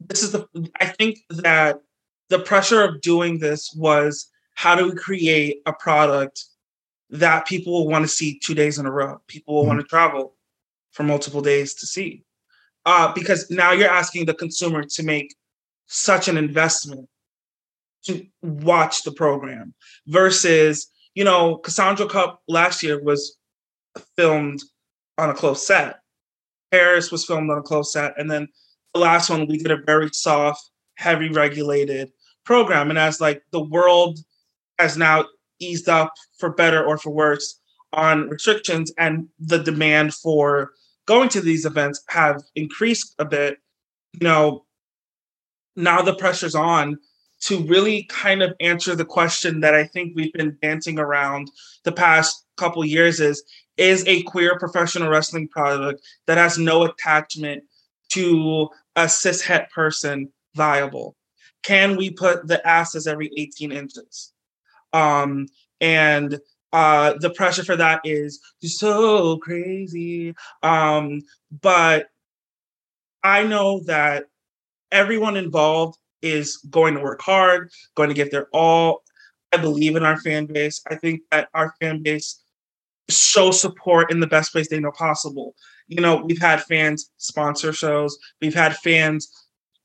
this 0.00 0.22
is 0.22 0.32
the, 0.32 0.46
I 0.80 0.86
think 0.86 1.18
that 1.30 1.80
the 2.28 2.40
pressure 2.40 2.82
of 2.82 3.00
doing 3.00 3.38
this 3.38 3.72
was 3.74 4.28
how 4.54 4.74
do 4.74 4.86
we 4.86 4.94
create 4.94 5.62
a 5.66 5.72
product 5.72 6.44
that 7.14 7.46
people 7.46 7.72
will 7.72 7.88
want 7.88 8.04
to 8.04 8.08
see 8.08 8.38
two 8.38 8.54
days 8.54 8.78
in 8.78 8.86
a 8.86 8.90
row? 8.90 9.20
People 9.28 9.54
will 9.54 9.64
Mhm. 9.64 9.68
want 9.68 9.80
to 9.80 9.86
travel. 9.86 10.36
for 10.92 11.02
multiple 11.02 11.40
days 11.42 11.74
to 11.74 11.86
see. 11.88 12.22
Uh, 12.86 13.12
because 13.12 13.50
now 13.50 13.72
you're 13.72 13.90
asking 13.90 14.26
the 14.26 14.34
consumer 14.34 14.84
to 14.84 15.02
make 15.02 15.34
such 15.86 16.28
an 16.28 16.36
investment 16.36 17.08
to 18.04 18.24
watch 18.42 19.02
the 19.02 19.10
program 19.10 19.74
versus, 20.06 20.92
you 21.16 21.24
know, 21.24 21.56
Cassandra 21.56 22.06
Cup 22.08 22.42
last 22.46 22.80
year 22.84 23.02
was 23.02 23.36
filmed 24.16 24.62
on 25.18 25.30
a 25.30 25.34
closed 25.34 25.64
set. 25.64 25.96
Paris 26.70 27.10
was 27.10 27.24
filmed 27.24 27.50
on 27.50 27.58
a 27.58 27.62
closed 27.62 27.90
set. 27.90 28.14
And 28.16 28.30
then 28.30 28.46
the 28.92 29.00
last 29.00 29.30
one, 29.30 29.48
we 29.48 29.58
did 29.58 29.72
a 29.72 29.82
very 29.84 30.10
soft, 30.12 30.70
heavy 30.96 31.28
regulated 31.28 32.12
program. 32.44 32.88
And 32.88 32.98
as 33.00 33.20
like 33.20 33.42
the 33.50 33.64
world 33.64 34.20
has 34.78 34.96
now 34.96 35.26
eased 35.60 35.88
up 35.88 36.12
for 36.38 36.50
better 36.50 36.84
or 36.84 36.98
for 36.98 37.10
worse 37.10 37.60
on 37.92 38.28
restrictions 38.28 38.92
and 38.98 39.28
the 39.38 39.58
demand 39.58 40.14
for 40.14 40.72
going 41.06 41.28
to 41.28 41.40
these 41.40 41.64
events 41.64 42.02
have 42.08 42.42
increased 42.54 43.14
a 43.18 43.24
bit, 43.24 43.58
you 44.12 44.26
know, 44.26 44.64
now 45.76 46.02
the 46.02 46.14
pressure's 46.14 46.54
on 46.54 46.98
to 47.40 47.62
really 47.64 48.04
kind 48.04 48.42
of 48.42 48.54
answer 48.60 48.96
the 48.96 49.04
question 49.04 49.60
that 49.60 49.74
I 49.74 49.84
think 49.84 50.12
we've 50.14 50.32
been 50.32 50.56
dancing 50.62 50.98
around 50.98 51.50
the 51.84 51.92
past 51.92 52.46
couple 52.56 52.84
years 52.84 53.20
is 53.20 53.42
is 53.76 54.04
a 54.06 54.22
queer 54.22 54.58
professional 54.58 55.10
wrestling 55.10 55.48
product 55.48 56.00
that 56.26 56.38
has 56.38 56.58
no 56.58 56.84
attachment 56.84 57.64
to 58.10 58.68
a 58.94 59.08
cis 59.08 59.42
het 59.42 59.68
person 59.72 60.32
viable? 60.54 61.16
Can 61.64 61.96
we 61.96 62.10
put 62.10 62.46
the 62.46 62.64
asses 62.66 63.06
every 63.06 63.30
18 63.36 63.72
inches? 63.72 64.33
Um, 64.94 65.48
and 65.80 66.38
uh, 66.72 67.14
the 67.20 67.30
pressure 67.30 67.64
for 67.64 67.76
that 67.76 68.00
is 68.04 68.40
so 68.62 69.36
crazy. 69.38 70.34
Um, 70.62 71.20
but 71.60 72.06
I 73.22 73.44
know 73.44 73.80
that 73.86 74.24
everyone 74.90 75.36
involved 75.36 75.98
is 76.22 76.56
going 76.70 76.94
to 76.94 77.00
work 77.00 77.20
hard, 77.20 77.70
going 77.94 78.08
to 78.08 78.14
give 78.14 78.30
their 78.30 78.48
all. 78.52 79.02
I 79.52 79.56
believe 79.56 79.94
in 79.94 80.02
our 80.04 80.18
fan 80.18 80.46
base. 80.46 80.82
I 80.90 80.96
think 80.96 81.20
that 81.30 81.48
our 81.54 81.74
fan 81.80 82.02
base 82.02 82.42
show 83.08 83.50
support 83.50 84.10
in 84.10 84.20
the 84.20 84.26
best 84.26 84.52
place 84.52 84.68
they 84.68 84.80
know 84.80 84.90
possible. 84.90 85.54
You 85.86 86.00
know, 86.00 86.24
we've 86.24 86.40
had 86.40 86.62
fans 86.62 87.10
sponsor 87.18 87.72
shows, 87.72 88.18
we've 88.40 88.54
had 88.54 88.76
fans 88.76 89.30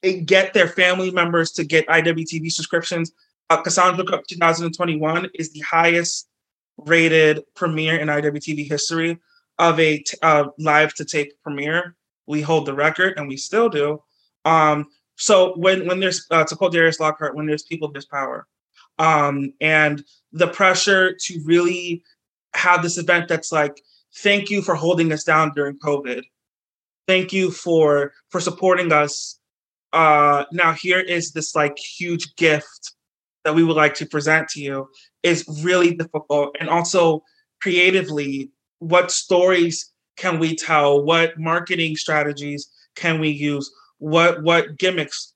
eh, 0.03 0.21
get 0.25 0.53
their 0.53 0.67
family 0.67 1.11
members 1.11 1.51
to 1.51 1.63
get 1.63 1.87
IWTV 1.87 2.51
subscriptions. 2.51 3.11
Uh, 3.49 3.61
Cassandra 3.61 4.05
Cup 4.05 4.27
2021 4.27 5.29
is 5.33 5.51
the 5.51 5.61
highest 5.61 6.29
rated 6.77 7.41
premiere 7.55 7.97
in 7.97 8.07
IWTV 8.07 8.67
history 8.67 9.17
of 9.57 9.79
a 9.79 9.99
t- 9.99 10.17
uh, 10.21 10.45
live 10.57 10.93
to 10.95 11.05
tape 11.05 11.33
premiere. 11.43 11.95
We 12.27 12.41
hold 12.41 12.65
the 12.65 12.75
record, 12.75 13.17
and 13.17 13.27
we 13.27 13.37
still 13.37 13.69
do. 13.69 14.03
Um, 14.45 14.87
so 15.15 15.53
when 15.57 15.87
when 15.87 15.99
there's 15.99 16.27
uh, 16.29 16.43
to 16.45 16.55
quote 16.55 16.71
Darius 16.71 16.99
Lockhart, 16.99 17.35
when 17.35 17.47
there's 17.47 17.63
people, 17.63 17.91
there's 17.91 18.05
power, 18.05 18.47
um, 18.99 19.53
and 19.59 20.03
the 20.31 20.47
pressure 20.47 21.13
to 21.13 21.41
really 21.43 22.03
have 22.53 22.83
this 22.83 22.97
event 22.97 23.27
that's 23.27 23.51
like, 23.51 23.81
thank 24.17 24.49
you 24.49 24.61
for 24.61 24.75
holding 24.75 25.11
us 25.11 25.23
down 25.23 25.51
during 25.55 25.77
COVID. 25.79 26.23
Thank 27.07 27.33
you 27.33 27.49
for 27.49 28.13
for 28.29 28.39
supporting 28.39 28.91
us. 28.91 29.39
Uh, 29.91 30.45
now 30.51 30.71
here 30.71 30.99
is 30.99 31.31
this 31.31 31.55
like 31.55 31.77
huge 31.79 32.35
gift 32.35 32.93
that 33.45 33.55
we 33.55 33.63
would 33.63 33.75
like 33.75 33.95
to 33.95 34.05
present 34.05 34.47
to 34.49 34.61
you 34.61 34.89
is 35.23 35.45
really 35.63 35.95
difficult 35.95 36.55
and 36.59 36.69
also 36.69 37.23
creatively 37.61 38.51
what 38.79 39.11
stories 39.11 39.91
can 40.17 40.39
we 40.39 40.55
tell? 40.55 41.03
What 41.03 41.39
marketing 41.39 41.95
strategies 41.95 42.69
can 42.95 43.19
we 43.19 43.29
use? 43.29 43.71
What 43.97 44.43
what 44.43 44.77
gimmicks 44.77 45.33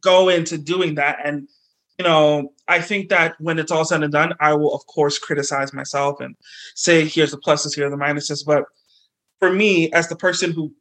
go 0.00 0.28
into 0.28 0.58
doing 0.58 0.94
that? 0.96 1.18
And 1.24 1.48
you 1.98 2.04
know 2.04 2.52
i 2.68 2.80
think 2.80 3.08
that 3.08 3.34
when 3.40 3.58
it's 3.58 3.72
all 3.72 3.84
said 3.84 4.02
and 4.02 4.12
done 4.12 4.34
i 4.40 4.52
will 4.52 4.74
of 4.74 4.86
course 4.86 5.18
criticize 5.18 5.72
myself 5.72 6.20
and 6.20 6.36
say 6.74 7.06
here's 7.06 7.30
the 7.30 7.38
pluses 7.38 7.74
here 7.74 7.86
are 7.86 7.90
the 7.90 7.96
minuses. 7.96 8.44
But 8.44 8.64
for 9.38 9.52
me 9.52 9.90
as 9.92 10.08
the 10.08 10.16
person 10.16 10.52
who 10.52 10.72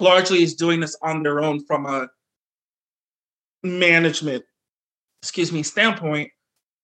largely 0.00 0.42
is 0.42 0.54
doing 0.54 0.80
this 0.80 0.96
on 1.02 1.22
their 1.22 1.40
own 1.40 1.64
from 1.66 1.86
a 1.86 2.08
management 3.62 4.44
excuse 5.24 5.50
me 5.50 5.62
standpoint 5.62 6.30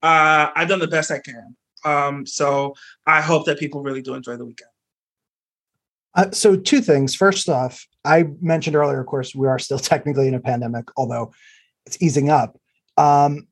uh 0.02 0.49
i've 0.56 0.68
done 0.68 0.78
the 0.78 0.88
best 0.88 1.11
i 1.11 1.18
can 1.18 1.54
um 1.85 2.25
so 2.25 2.75
i 3.06 3.20
hope 3.20 3.44
that 3.44 3.59
people 3.59 3.82
really 3.82 4.00
do 4.00 4.14
enjoy 4.14 4.35
the 4.35 4.47
weekend 4.47 4.70
uh, 6.16 6.30
so 6.32 6.56
two 6.56 6.80
things. 6.80 7.14
First 7.14 7.49
off, 7.49 7.87
I 8.04 8.25
mentioned 8.40 8.75
earlier, 8.75 9.00
of 9.00 9.06
course, 9.06 9.32
we 9.32 9.47
are 9.47 9.59
still 9.59 9.78
technically 9.92 10.28
in 10.28 10.35
a 10.35 10.40
pandemic, 10.40 10.87
although 10.97 11.32
it's 11.87 12.00
easing 12.02 12.30
up. 12.30 12.59
Um, 12.97 13.47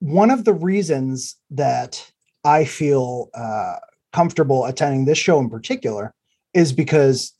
one 0.00 0.30
of 0.30 0.44
the 0.44 0.54
reasons 0.54 1.36
that 1.50 2.10
I 2.44 2.64
feel 2.64 3.30
uh, 3.34 3.76
comfortable 4.12 4.64
attending 4.64 5.04
this 5.04 5.18
show 5.18 5.38
in 5.38 5.48
particular 5.48 6.14
is 6.52 6.72
because 6.72 7.32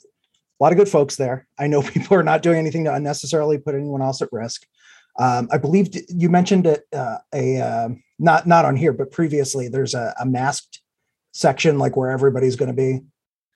a 0.60 0.64
lot 0.64 0.72
of 0.72 0.78
good 0.78 0.88
folks 0.88 1.16
there. 1.16 1.46
I 1.58 1.66
know 1.66 1.82
people 1.94 2.16
are 2.16 2.22
not 2.22 2.42
doing 2.42 2.58
anything 2.58 2.84
to 2.84 2.94
unnecessarily 2.94 3.58
put 3.58 3.74
anyone 3.74 4.02
else 4.02 4.22
at 4.22 4.32
risk. 4.32 4.66
Um, 5.18 5.49
I 5.52 5.59
believe 5.59 5.88
you 6.09 6.28
mentioned 6.28 6.66
it 6.66 6.85
uh, 6.92 7.18
a 7.33 7.61
uh, 7.61 7.88
not 8.18 8.47
not 8.47 8.64
on 8.64 8.76
here, 8.76 8.92
but 8.92 9.12
previously 9.12 9.68
there's 9.68 9.94
a, 9.94 10.14
a 10.21 10.26
masked 10.26 10.80
section 11.33 11.78
like 11.78 11.97
where 11.97 12.11
everybody's 12.11 12.56
going 12.56 12.71
to 12.71 12.76
be. 12.76 13.00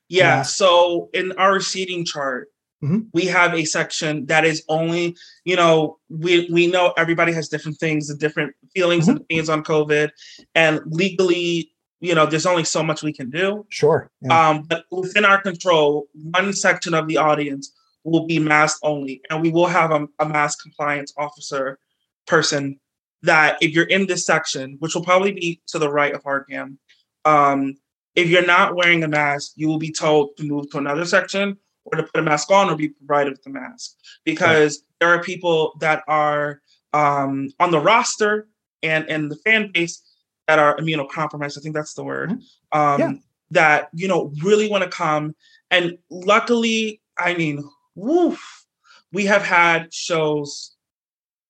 Yeah, 0.08 0.36
yeah. 0.36 0.42
So 0.42 1.10
in 1.12 1.32
our 1.32 1.60
seating 1.60 2.04
chart, 2.04 2.48
mm-hmm. 2.82 3.00
we 3.12 3.26
have 3.26 3.54
a 3.54 3.64
section 3.64 4.26
that 4.26 4.44
is 4.44 4.62
only, 4.68 5.16
you 5.44 5.56
know, 5.56 5.98
we 6.08 6.48
we 6.50 6.66
know 6.66 6.94
everybody 6.96 7.32
has 7.32 7.48
different 7.48 7.78
things 7.78 8.08
and 8.08 8.18
different 8.18 8.54
feelings 8.74 9.04
mm-hmm. 9.04 9.16
and 9.16 9.20
opinions 9.20 9.48
on 9.48 9.64
COVID, 9.64 10.10
and 10.54 10.80
legally, 10.86 11.72
you 12.00 12.14
know, 12.14 12.26
there's 12.26 12.46
only 12.46 12.64
so 12.64 12.82
much 12.82 13.02
we 13.02 13.12
can 13.12 13.30
do. 13.30 13.66
Sure. 13.68 14.10
Yeah. 14.22 14.48
Um, 14.48 14.62
but 14.62 14.84
within 14.90 15.24
our 15.24 15.40
control, 15.42 16.06
one 16.32 16.52
section 16.52 16.94
of 16.94 17.08
the 17.08 17.16
audience 17.16 17.72
will 18.08 18.26
be 18.26 18.38
mask 18.38 18.78
only, 18.82 19.20
and 19.30 19.42
we 19.42 19.50
will 19.50 19.66
have 19.66 19.90
a, 19.90 20.06
a 20.18 20.28
mask 20.28 20.62
compliance 20.62 21.12
officer 21.16 21.78
person 22.26 22.78
that 23.22 23.58
if 23.60 23.72
you're 23.72 23.84
in 23.84 24.06
this 24.06 24.24
section, 24.24 24.76
which 24.78 24.94
will 24.94 25.04
probably 25.04 25.32
be 25.32 25.60
to 25.66 25.78
the 25.78 25.90
right 25.90 26.14
of 26.14 26.22
Hardcam, 26.22 26.76
um, 27.24 27.74
if 28.14 28.28
you're 28.28 28.46
not 28.46 28.74
wearing 28.74 29.04
a 29.04 29.08
mask, 29.08 29.52
you 29.56 29.68
will 29.68 29.78
be 29.78 29.92
told 29.92 30.36
to 30.36 30.44
move 30.44 30.70
to 30.70 30.78
another 30.78 31.04
section 31.04 31.56
or 31.84 31.98
to 31.98 32.02
put 32.02 32.20
a 32.20 32.22
mask 32.22 32.50
on 32.50 32.70
or 32.70 32.76
be 32.76 32.88
provided 32.88 33.32
with 33.32 33.46
a 33.46 33.50
mask 33.50 33.96
because 34.24 34.82
there 35.00 35.08
are 35.08 35.22
people 35.22 35.76
that 35.80 36.02
are 36.08 36.60
um, 36.92 37.50
on 37.60 37.70
the 37.70 37.80
roster 37.80 38.48
and 38.82 39.08
and 39.08 39.30
the 39.30 39.36
fan 39.36 39.70
base 39.72 40.02
that 40.46 40.58
are 40.58 40.76
immunocompromised. 40.76 41.58
I 41.58 41.60
think 41.60 41.74
that's 41.74 41.94
the 41.94 42.04
word. 42.04 42.30
Mm-hmm. 42.30 42.78
Um, 42.78 43.00
yeah. 43.00 43.12
That 43.50 43.88
you 43.94 44.08
know 44.08 44.32
really 44.42 44.68
want 44.68 44.84
to 44.84 44.90
come, 44.90 45.34
and 45.70 45.96
luckily, 46.10 47.00
I 47.18 47.34
mean, 47.34 47.66
woof, 47.98 48.64
we 49.12 49.26
have 49.26 49.42
had 49.42 49.92
shows 49.92 50.76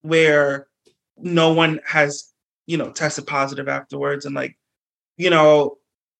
where 0.02 0.68
no 1.16 1.52
one 1.52 1.80
has 1.84 2.32
you 2.66 2.76
know 2.76 2.90
tested 2.90 3.26
positive 3.26 3.68
afterwards, 3.68 4.26
and 4.26 4.34
like 4.34 4.56
you 5.16 5.30
know 5.30 5.78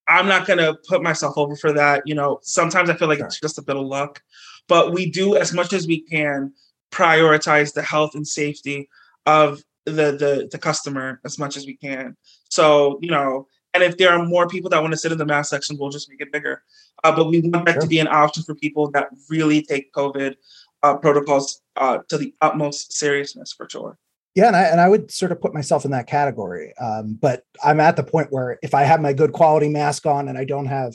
I'm 0.09 0.27
not 0.27 0.47
going 0.47 0.59
to 0.59 0.79
put 0.89 1.03
myself 1.03 1.37
over 1.37 1.55
for 1.55 1.73
that. 1.75 2.03
You 2.07 2.15
know, 2.15 2.41
sometimes 2.43 2.89
I 2.89 2.97
feel 2.97 3.09
like 3.09 3.21
it's 3.21 3.39
just 3.39 3.59
a 3.59 3.63
bit 3.63 3.77
of 3.77 3.87
luck, 3.87 4.23
but 4.67 4.93
we 4.93 5.11
do 5.11 5.37
as 5.37 5.53
much 5.53 5.73
as 5.73 5.87
we 5.87 6.01
can 6.01 6.53
prioritize 6.91 7.75
the 7.75 7.83
health 7.83 8.15
and 8.15 8.27
safety 8.27 8.89
of 9.27 9.63
the 9.85 10.13
the, 10.13 10.49
the 10.51 10.59
customer 10.59 11.21
as 11.25 11.39
much 11.39 11.57
as 11.57 11.67
we 11.67 11.77
can. 11.77 12.17
So, 12.49 12.99
you 13.03 13.11
know, 13.11 13.47
and 13.75 13.83
if 13.83 13.99
there 13.99 14.11
are 14.11 14.25
more 14.25 14.49
people 14.49 14.71
that 14.71 14.81
want 14.81 14.93
to 14.93 14.97
sit 14.97 15.13
in 15.13 15.19
the 15.19 15.27
mask 15.27 15.51
section, 15.51 15.77
we'll 15.79 15.91
just 15.91 16.09
make 16.09 16.21
it 16.21 16.33
bigger. 16.33 16.63
Uh, 17.05 17.15
but 17.15 17.29
we 17.29 17.41
want 17.41 17.67
that 17.67 17.75
sure. 17.75 17.83
to 17.83 17.89
be 17.89 17.99
an 17.99 18.09
option 18.09 18.43
for 18.43 18.55
people 18.55 18.91
that 18.91 19.09
really 19.29 19.63
take 19.63 19.93
COVID 19.93 20.35
uh, 20.83 20.97
protocols 20.97 21.61
uh, 21.77 21.99
to 22.09 22.19
the 22.19 22.35
utmost 22.41 22.93
seriousness 22.93 23.53
for 23.53 23.69
sure. 23.69 23.99
Yeah, 24.35 24.47
and 24.47 24.57
I 24.57 24.63
and 24.65 24.81
I 24.81 24.89
would 24.89 25.11
sort 25.11 25.33
of 25.33 25.41
put 25.41 25.53
myself 25.53 25.85
in 25.85 25.91
that 25.91 26.07
category. 26.07 26.73
Um, 26.79 27.19
but 27.21 27.45
I'm 27.65 27.81
at 27.81 27.97
the 27.97 28.05
point 28.05 28.29
where 28.31 28.59
if 28.63 28.75
I 28.75 28.83
have 28.83 29.01
my 29.01 29.13
good 29.13 29.33
quality 29.33 29.69
mask 29.69 30.07
on 30.07 30.29
and 30.29 30.39
I 30.39 30.45
don't 30.45 30.67
have 30.67 30.95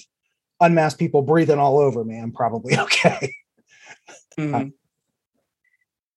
unmasked 0.62 1.00
people 1.00 1.22
breathing 1.22 1.60
all 1.60 1.78
over 1.78 2.04
me, 2.04 2.18
I'm 2.18 2.32
probably 2.32 2.78
okay. 2.80 3.34
Mm-hmm. 4.38 4.70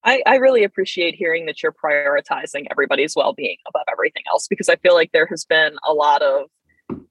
I, 0.06 0.22
I 0.24 0.36
really 0.36 0.62
appreciate 0.62 1.16
hearing 1.16 1.46
that 1.46 1.62
you're 1.62 1.72
prioritizing 1.72 2.66
everybody's 2.70 3.14
well-being 3.16 3.56
above 3.68 3.82
everything 3.90 4.22
else 4.28 4.46
because 4.46 4.68
I 4.68 4.76
feel 4.76 4.94
like 4.94 5.10
there 5.12 5.26
has 5.26 5.44
been 5.44 5.76
a 5.86 5.92
lot 5.92 6.22
of 6.22 6.46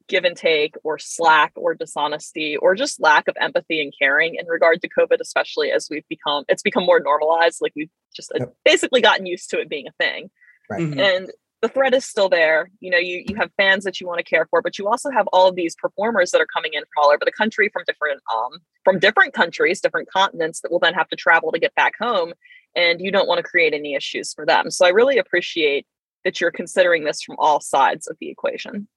give 0.08 0.24
and 0.24 0.38
take 0.38 0.76
or 0.84 0.98
slack 0.98 1.52
or 1.56 1.74
dishonesty 1.74 2.56
or 2.56 2.74
just 2.74 3.02
lack 3.02 3.28
of 3.28 3.36
empathy 3.40 3.82
and 3.82 3.94
caring 4.00 4.36
in 4.36 4.46
regard 4.48 4.82
to 4.82 4.88
covid 4.88 5.18
especially 5.20 5.70
as 5.72 5.88
we've 5.90 6.08
become 6.08 6.46
it's 6.48 6.62
become 6.62 6.86
more 6.86 7.02
normalized 7.02 7.58
like 7.60 7.74
we've 7.76 7.90
just 8.16 8.32
uh, 8.36 8.38
yep. 8.40 8.56
basically 8.64 9.02
gotten 9.02 9.26
used 9.26 9.50
to 9.50 9.60
it 9.60 9.68
being 9.68 9.88
a 9.88 9.92
thing 10.04 10.30
right 10.70 10.82
mm-hmm. 10.82 11.00
and 11.00 11.32
the 11.62 11.70
threat 11.70 11.96
is 11.96 12.06
still 12.06 12.30
there. 12.30 12.70
You 12.80 12.92
know, 12.92 13.00
you 13.00 13.24
you 13.28 13.36
have 13.38 13.50
fans 13.58 13.86
that 13.86 14.00
you 14.00 14.06
want 14.06 14.20
to 14.20 14.24
care 14.24 14.46
for, 14.52 14.62
but 14.62 14.78
you 14.78 14.88
also 14.88 15.10
have 15.10 15.26
all 15.34 15.48
of 15.48 15.56
these 15.56 15.76
performers 15.76 16.30
that 16.32 16.42
are 16.42 16.46
coming 16.46 16.74
in 16.74 16.82
from 16.82 17.04
all 17.04 17.10
over 17.10 17.26
the 17.26 17.32
country, 17.32 17.70
from 17.74 17.82
different 17.88 18.22
um 18.32 18.60
from 18.84 19.00
different 19.00 19.34
countries, 19.34 19.82
different 19.82 20.10
continents 20.12 20.62
that 20.62 20.72
will 20.72 20.80
then 20.80 20.94
have 20.94 21.08
to 21.10 21.16
travel 21.16 21.52
to 21.52 21.58
get 21.58 21.74
back 21.74 21.94
home, 22.00 22.34
and 22.76 23.02
you 23.02 23.12
don't 23.12 23.28
want 23.28 23.38
to 23.38 23.44
create 23.44 23.74
any 23.74 23.96
issues 23.96 24.34
for 24.34 24.46
them. 24.46 24.70
So 24.72 24.86
I 24.86 24.90
really 24.90 25.18
appreciate 25.18 25.86
that 26.24 26.42
you're 26.42 26.52
considering 26.52 27.04
this 27.04 27.22
from 27.22 27.36
all 27.40 27.60
sides 27.62 28.08
of 28.08 28.18
the 28.20 28.30
equation. 28.30 28.88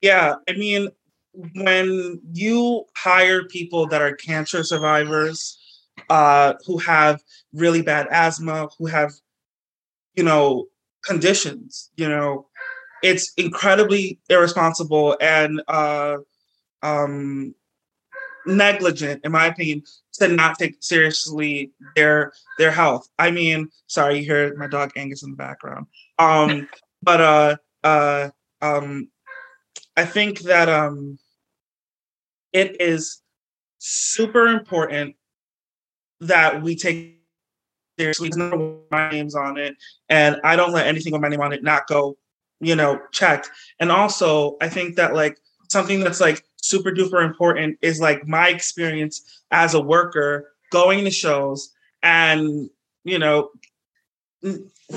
Yeah, 0.00 0.34
I 0.48 0.52
mean, 0.52 0.90
when 1.54 2.20
you 2.32 2.84
hire 2.96 3.44
people 3.44 3.86
that 3.88 4.00
are 4.00 4.14
cancer 4.14 4.62
survivors, 4.62 5.58
uh, 6.08 6.54
who 6.66 6.78
have 6.78 7.20
really 7.52 7.82
bad 7.82 8.06
asthma, 8.10 8.68
who 8.78 8.86
have, 8.86 9.12
you 10.14 10.22
know, 10.22 10.66
conditions, 11.04 11.90
you 11.96 12.08
know, 12.08 12.46
it's 13.02 13.32
incredibly 13.36 14.20
irresponsible 14.28 15.16
and 15.20 15.62
uh, 15.68 16.16
um, 16.82 17.54
negligent, 18.48 19.24
in 19.24 19.32
my 19.32 19.46
opinion, 19.46 19.82
to 20.14 20.28
not 20.28 20.58
take 20.58 20.76
seriously 20.80 21.70
their 21.94 22.32
their 22.58 22.70
health. 22.70 23.08
I 23.18 23.30
mean, 23.30 23.68
sorry, 23.86 24.18
you 24.18 24.24
hear 24.24 24.56
my 24.56 24.66
dog 24.66 24.92
Angus 24.96 25.22
in 25.22 25.30
the 25.30 25.36
background. 25.36 25.86
Um, 26.18 26.68
but 27.02 27.20
uh, 27.20 27.56
uh, 27.84 28.30
um, 28.60 29.08
I 29.96 30.04
think 30.04 30.40
that 30.40 30.68
um, 30.68 31.18
it 32.52 32.80
is 32.80 33.22
super 33.78 34.48
important 34.48 35.14
that 36.20 36.62
we 36.62 36.74
take 36.74 37.20
seriously. 37.98 38.30
My 38.90 39.10
name's 39.10 39.34
on 39.34 39.58
it, 39.58 39.76
and 40.08 40.40
I 40.42 40.56
don't 40.56 40.72
let 40.72 40.86
anything 40.86 41.12
with 41.12 41.22
my 41.22 41.28
name 41.28 41.40
on 41.40 41.52
it 41.52 41.62
not 41.62 41.86
go, 41.86 42.16
you 42.60 42.74
know, 42.74 43.00
checked. 43.12 43.50
And 43.78 43.92
also, 43.92 44.56
I 44.60 44.68
think 44.68 44.96
that 44.96 45.14
like 45.14 45.38
something 45.68 46.00
that's 46.00 46.20
like 46.20 46.42
super 46.62 46.90
duper 46.90 47.24
important 47.24 47.78
is 47.82 48.00
like 48.00 48.26
my 48.26 48.48
experience 48.48 49.42
as 49.50 49.74
a 49.74 49.80
worker 49.80 50.52
going 50.70 51.04
to 51.04 51.10
shows 51.10 51.72
and 52.02 52.68
you 53.04 53.18
know 53.18 53.50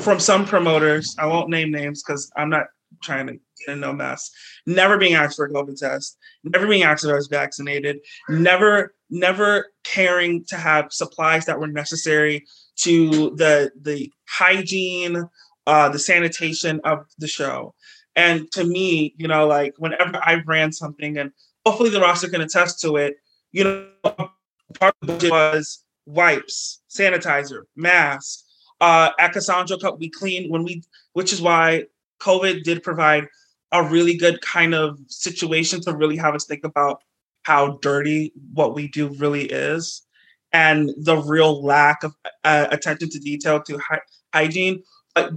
from 0.02 0.20
some 0.20 0.46
promoters 0.46 1.16
i 1.20 1.26
won't 1.26 1.50
name 1.50 1.72
names 1.72 2.04
because 2.04 2.32
i'm 2.36 2.50
not 2.50 2.68
trying 3.02 3.26
to 3.26 3.34
get 3.34 3.74
in 3.74 3.80
no 3.80 3.94
mess 3.94 4.30
never 4.66 4.98
being 4.98 5.14
asked 5.14 5.36
for 5.36 5.46
a 5.46 5.50
covid 5.50 5.78
test 5.78 6.18
never 6.44 6.68
being 6.68 6.84
asked 6.84 7.04
if 7.04 7.12
i 7.12 7.16
was 7.16 7.28
vaccinated 7.28 8.00
never 8.30 8.94
never 9.12 9.68
caring 9.84 10.44
to 10.46 10.56
have 10.56 10.92
supplies 10.92 11.46
that 11.46 11.60
were 11.60 11.68
necessary 11.68 12.46
to 12.78 13.36
the 13.36 13.72
the 13.82 14.12
hygiene 14.28 15.30
uh 15.68 15.90
the 15.90 16.00
sanitation 16.00 16.80
of 16.84 17.06
the 17.20 17.28
show. 17.28 17.76
And 18.16 18.52
to 18.54 18.64
me 18.64 19.14
you 19.18 19.28
know 19.28 19.48
like 19.48 19.74
whenever 19.78 20.20
i 20.24 20.42
ran 20.46 20.72
something 20.72 21.18
and 21.18 21.32
hopefully 21.66 21.90
the 21.90 22.02
roster 22.02 22.30
can 22.30 22.42
attest 22.42 22.80
to 22.82 22.98
it. 22.98 23.16
You 23.52 23.64
know, 23.64 23.88
part 24.04 24.96
of 25.02 25.08
the 25.08 25.14
budget 25.14 25.32
was 25.32 25.84
wipes, 26.06 26.82
sanitizer, 26.90 27.64
masks. 27.76 28.44
Uh, 28.80 29.12
at 29.20 29.34
Cassandra 29.34 29.78
Cup, 29.78 30.00
we 30.00 30.10
cleaned 30.10 30.50
when 30.50 30.64
we, 30.64 30.84
which 31.14 31.32
is 31.32 31.42
why 31.42 31.86
COVID 32.20 32.64
did 32.64 32.82
provide 32.82 33.28
a 33.72 33.84
really 33.84 34.18
good 34.18 34.42
kind 34.42 34.74
of 34.74 35.00
situation 35.08 35.82
to 35.82 35.96
really 35.96 36.18
have 36.18 36.36
us 36.36 36.46
think 36.46 36.64
about 36.64 37.04
how 37.44 37.80
dirty 37.82 38.34
what 38.54 38.76
we 38.76 38.88
do 38.88 39.10
really 39.10 39.46
is 39.46 40.04
and 40.52 40.92
the 40.98 41.18
real 41.18 41.64
lack 41.64 42.04
of 42.04 42.14
uh, 42.44 42.68
attention 42.72 43.10
to 43.10 43.20
detail 43.20 43.62
to 43.62 43.78
hy- 43.78 44.02
hygiene. 44.34 44.84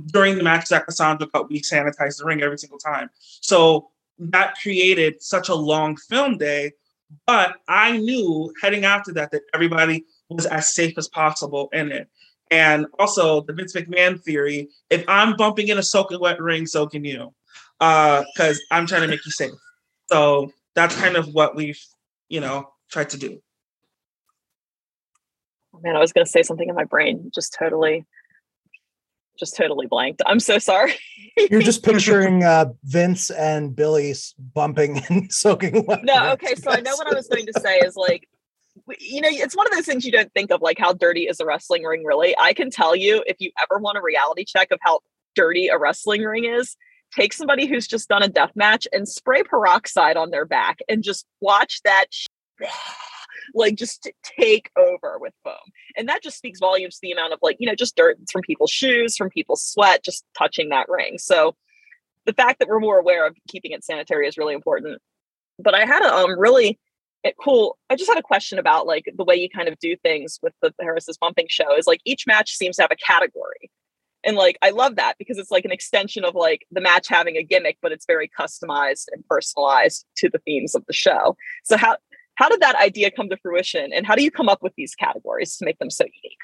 During 0.07 0.37
the 0.37 0.45
matches 0.45 0.73
at 0.73 0.85
Cassandra 0.85 1.27
Cup, 1.29 1.49
we 1.51 1.61
sanitized 1.61 2.19
the 2.19 2.25
ring 2.25 2.43
every 2.43 2.59
single 2.59 2.79
time. 2.79 3.11
So 3.41 3.91
that 4.19 4.57
created 4.63 5.23
such 5.23 5.49
a 5.49 5.55
long 5.55 5.97
film 5.97 6.39
day. 6.39 6.73
But 7.27 7.57
I 7.69 7.99
knew 7.99 8.53
heading 8.61 8.85
after 8.85 9.13
that 9.15 9.31
that 9.31 9.43
everybody 9.53 10.05
was 10.29 10.47
as 10.47 10.75
safe 10.75 10.99
as 10.99 11.09
possible 11.09 11.69
in 11.73 11.93
it. 11.93 12.09
And 12.51 12.87
also 12.99 13.43
the 13.43 13.53
Vince 13.53 13.75
McMahon 13.75 14.21
theory: 14.21 14.69
if 14.91 15.05
I'm 15.09 15.37
bumping 15.37 15.69
in 15.69 15.79
a 15.79 15.83
soaking 15.83 16.21
wet 16.21 16.41
ring, 16.41 16.67
so 16.67 16.87
can 16.87 17.05
you, 17.05 17.33
because 17.79 18.59
uh, 18.71 18.75
I'm 18.75 18.87
trying 18.87 19.03
to 19.03 19.09
make 19.09 19.25
you 19.25 19.33
safe. 19.33 19.53
So 20.11 20.53
that's 20.75 20.95
kind 20.97 21.17
of 21.17 21.33
what 21.33 21.57
we've, 21.57 21.81
you 22.29 22.41
know, 22.41 22.71
tried 22.91 23.11
to 23.11 23.19
do. 23.19 23.41
Man, 25.83 25.97
I 25.97 26.01
was 26.01 26.13
going 26.13 26.25
to 26.25 26.31
say 26.31 26.43
something 26.43 26.69
in 26.69 26.75
my 26.75 26.85
brain, 26.85 27.31
just 27.35 27.55
totally 27.59 28.05
just 29.39 29.57
totally 29.57 29.87
blanked. 29.87 30.23
I'm 30.27 30.41
so 30.41 30.59
sorry. 30.59 30.95
You're 31.51 31.63
just 31.63 31.83
picturing 31.85 32.45
uh, 32.45 32.67
Vince 32.85 33.31
and 33.31 33.75
Billy 33.75 34.15
bumping 34.55 35.03
and 35.09 35.33
soaking 35.33 35.85
wet. 35.87 36.05
No, 36.05 36.33
okay. 36.33 36.55
So 36.55 36.71
I 36.71 36.81
know 36.81 36.95
what 36.97 37.07
I 37.07 37.15
was 37.15 37.29
going 37.29 37.47
to 37.47 37.61
say 37.61 37.79
is 37.79 37.97
like, 37.97 38.29
you 38.99 39.21
know, 39.21 39.29
it's 39.31 39.57
one 39.57 39.67
of 39.67 39.73
those 39.73 39.87
things 39.87 40.05
you 40.05 40.13
don't 40.13 40.33
think 40.33 40.51
of, 40.51 40.61
like 40.61 40.79
how 40.79 40.93
dirty 40.93 41.23
is 41.23 41.41
a 41.41 41.47
wrestling 41.47 41.85
ring 41.85 42.05
really. 42.05 42.37
I 42.39 42.53
can 42.53 42.71
tell 42.71 42.95
you 42.95 43.23
if 43.27 43.37
you 43.39 43.51
ever 43.63 43.81
want 43.81 43.99
a 43.99 44.03
reality 44.03 44.45
check 44.45 44.69
of 44.71 44.79
how 44.83 45.01
dirty 45.35 45.69
a 45.69 45.79
wrestling 45.79 46.23
ring 46.23 46.45
is, 46.45 46.77
take 47.15 47.33
somebody 47.33 47.67
who's 47.67 47.87
just 47.87 48.09
done 48.09 48.23
a 48.23 48.29
death 48.29 48.53
match 48.55 48.89
and 48.93 49.09
spray 49.09 49.43
peroxide 49.43 50.17
on 50.17 50.31
their 50.31 50.45
back 50.45 50.81
and 50.89 51.03
just 51.03 51.25
watch 51.41 51.81
that. 51.85 52.07
Sh- 52.11 52.27
like 53.55 53.75
just 53.75 54.09
take 54.23 54.71
over 54.77 55.19
with 55.19 55.35
foam. 55.43 55.55
And 55.97 56.09
that 56.09 56.23
just 56.23 56.39
speaks 56.39 56.61
volumes 56.61 56.95
to 56.95 57.01
the 57.03 57.13
amount 57.13 57.33
of 57.33 57.39
like, 57.43 57.57
you 57.59 57.67
know, 57.67 57.75
just 57.75 57.97
dirt 57.97 58.19
from 58.31 58.43
people's 58.43 58.71
shoes, 58.71 59.17
from 59.17 59.31
people's 59.31 59.65
sweat, 59.65 60.05
just 60.05 60.25
touching 60.37 60.71
that 60.71 60.89
ring. 60.89 61.19
So 61.19 61.55
the 62.27 62.33
fact 62.33 62.59
that 62.59 62.69
we're 62.69 62.81
more 62.81 62.99
aware 62.99 63.27
of 63.27 63.37
keeping 63.49 63.73
it 63.73 63.85
sanitary 63.85 64.27
is 64.27 64.39
really 64.39 64.55
important. 64.55 65.01
But 65.59 65.75
I 65.75 65.85
had 65.85 66.03
a 66.03 66.13
um 66.13 66.39
really 66.39 66.79
eh, 67.25 67.33
cool. 67.43 67.79
I 67.91 67.97
just 67.97 68.09
had 68.09 68.19
a 68.19 68.23
question 68.23 68.59
about 68.59 68.87
like 68.87 69.05
the 69.17 69.25
way 69.25 69.37
you 69.37 69.49
kind 69.49 69.69
of 69.69 69.79
do 69.79 69.97
things 69.97 70.39
with 70.43 70.55
the 70.63 70.73
Paris's 70.81 71.19
bumping 71.19 71.47
show 71.49 71.77
is 71.77 71.87
like 71.87 72.01
each 72.05 72.27
match 72.27 72.53
seems 72.53 72.77
to 72.77 72.83
have 72.83 72.91
a 72.91 72.97
category. 72.97 73.71
And 74.25 74.37
like 74.37 74.59
I 74.63 74.71
love 74.71 74.97
that 74.97 75.17
because 75.19 75.39
it's 75.39 75.51
like 75.51 75.65
an 75.65 75.73
extension 75.73 76.25
of 76.25 76.35
like 76.35 76.67
the 76.71 76.81
match 76.81 77.09
having 77.09 77.37
a 77.37 77.43
gimmick, 77.43 77.79
but 77.83 77.93
it's 77.93 78.07
very 78.07 78.31
customized 78.39 79.07
and 79.13 79.25
personalized 79.29 80.07
to 80.17 80.31
the 80.31 80.39
themes 80.39 80.75
of 80.75 80.85
the 80.87 80.93
show. 80.93 81.37
So 81.65 81.77
how 81.77 81.97
how 82.37 82.49
did 82.49 82.61
that 82.61 82.77
idea 82.77 83.11
come 83.11 83.29
to 83.29 83.37
fruition 83.37 83.93
and 83.93 84.07
how 84.07 84.15
do 84.15 84.23
you 84.23 84.31
come 84.31 84.49
up 84.49 84.63
with 84.63 84.75
these 84.77 84.95
categories 84.95 85.57
to 85.57 85.65
make 85.65 85.79
them 85.79 85.91
so 85.91 86.05
unique? 86.05 86.39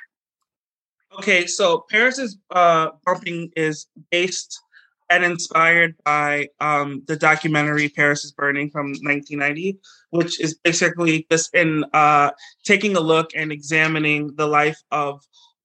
Okay 1.19 1.47
so 1.47 1.85
paris's 1.91 2.39
uh, 2.51 2.91
bumping 3.05 3.51
is 3.57 3.87
based 4.11 4.61
and 5.09 5.25
inspired 5.25 5.97
by 6.05 6.49
um, 6.61 7.03
the 7.09 7.17
documentary 7.17 7.89
paris 7.89 8.25
is 8.25 8.33
burning 8.33 8.71
from 8.71 8.91
1990 9.03 9.79
which 10.11 10.41
is 10.41 10.55
basically 10.55 11.27
just 11.31 11.53
in 11.55 11.85
uh, 11.93 12.31
taking 12.65 12.97
a 12.97 13.01
look 13.01 13.31
and 13.35 13.51
examining 13.51 14.35
the 14.37 14.47
life 14.47 14.81
of 14.93 15.21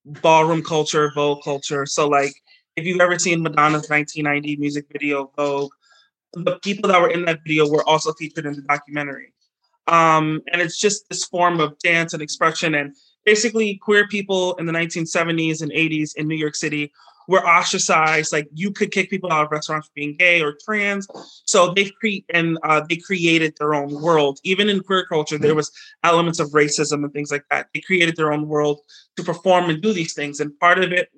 ballroom 0.05 0.61
culture 0.63 1.11
vogue 1.15 1.43
culture. 1.43 1.85
So 1.85 2.07
like 2.07 2.33
if 2.75 2.85
you've 2.85 3.01
ever 3.01 3.19
seen 3.19 3.43
madonna's 3.43 3.89
1990 3.89 4.57
music 4.57 4.85
video 4.91 5.31
vogue 5.35 5.71
the 6.33 6.59
people 6.59 6.89
that 6.89 7.01
were 7.01 7.09
in 7.09 7.25
that 7.25 7.39
video 7.45 7.69
were 7.69 7.87
also 7.87 8.11
featured 8.13 8.45
in 8.45 8.53
the 8.53 8.61
documentary 8.63 9.31
um, 9.87 10.41
and 10.51 10.61
it's 10.61 10.79
just 10.79 11.07
this 11.09 11.25
form 11.25 11.59
of 11.59 11.77
dance 11.79 12.13
and 12.13 12.21
expression. 12.21 12.75
And 12.75 12.95
basically, 13.25 13.77
queer 13.77 14.07
people 14.07 14.55
in 14.55 14.65
the 14.65 14.73
1970s 14.73 15.61
and 15.61 15.71
80s 15.71 16.15
in 16.15 16.27
New 16.27 16.35
York 16.35 16.55
City 16.55 16.91
were 17.27 17.45
ostracized. 17.45 18.31
Like 18.31 18.47
you 18.53 18.71
could 18.71 18.91
kick 18.91 19.09
people 19.09 19.31
out 19.31 19.45
of 19.45 19.51
restaurants 19.51 19.87
for 19.87 19.93
being 19.95 20.15
gay 20.15 20.41
or 20.41 20.55
trans. 20.63 21.07
So 21.45 21.73
they 21.73 21.89
create 21.89 22.25
and 22.33 22.57
uh, 22.63 22.81
they 22.87 22.97
created 22.97 23.55
their 23.57 23.73
own 23.73 24.01
world. 24.01 24.39
Even 24.43 24.69
in 24.69 24.81
queer 24.81 25.05
culture, 25.05 25.37
there 25.37 25.55
was 25.55 25.71
elements 26.03 26.39
of 26.39 26.49
racism 26.51 27.03
and 27.03 27.13
things 27.13 27.31
like 27.31 27.45
that. 27.49 27.67
They 27.73 27.81
created 27.81 28.15
their 28.15 28.31
own 28.31 28.47
world 28.47 28.81
to 29.17 29.23
perform 29.23 29.69
and 29.69 29.81
do 29.81 29.93
these 29.93 30.13
things. 30.13 30.39
And 30.39 30.57
part 30.59 30.83
of 30.83 30.91
it, 30.91 31.11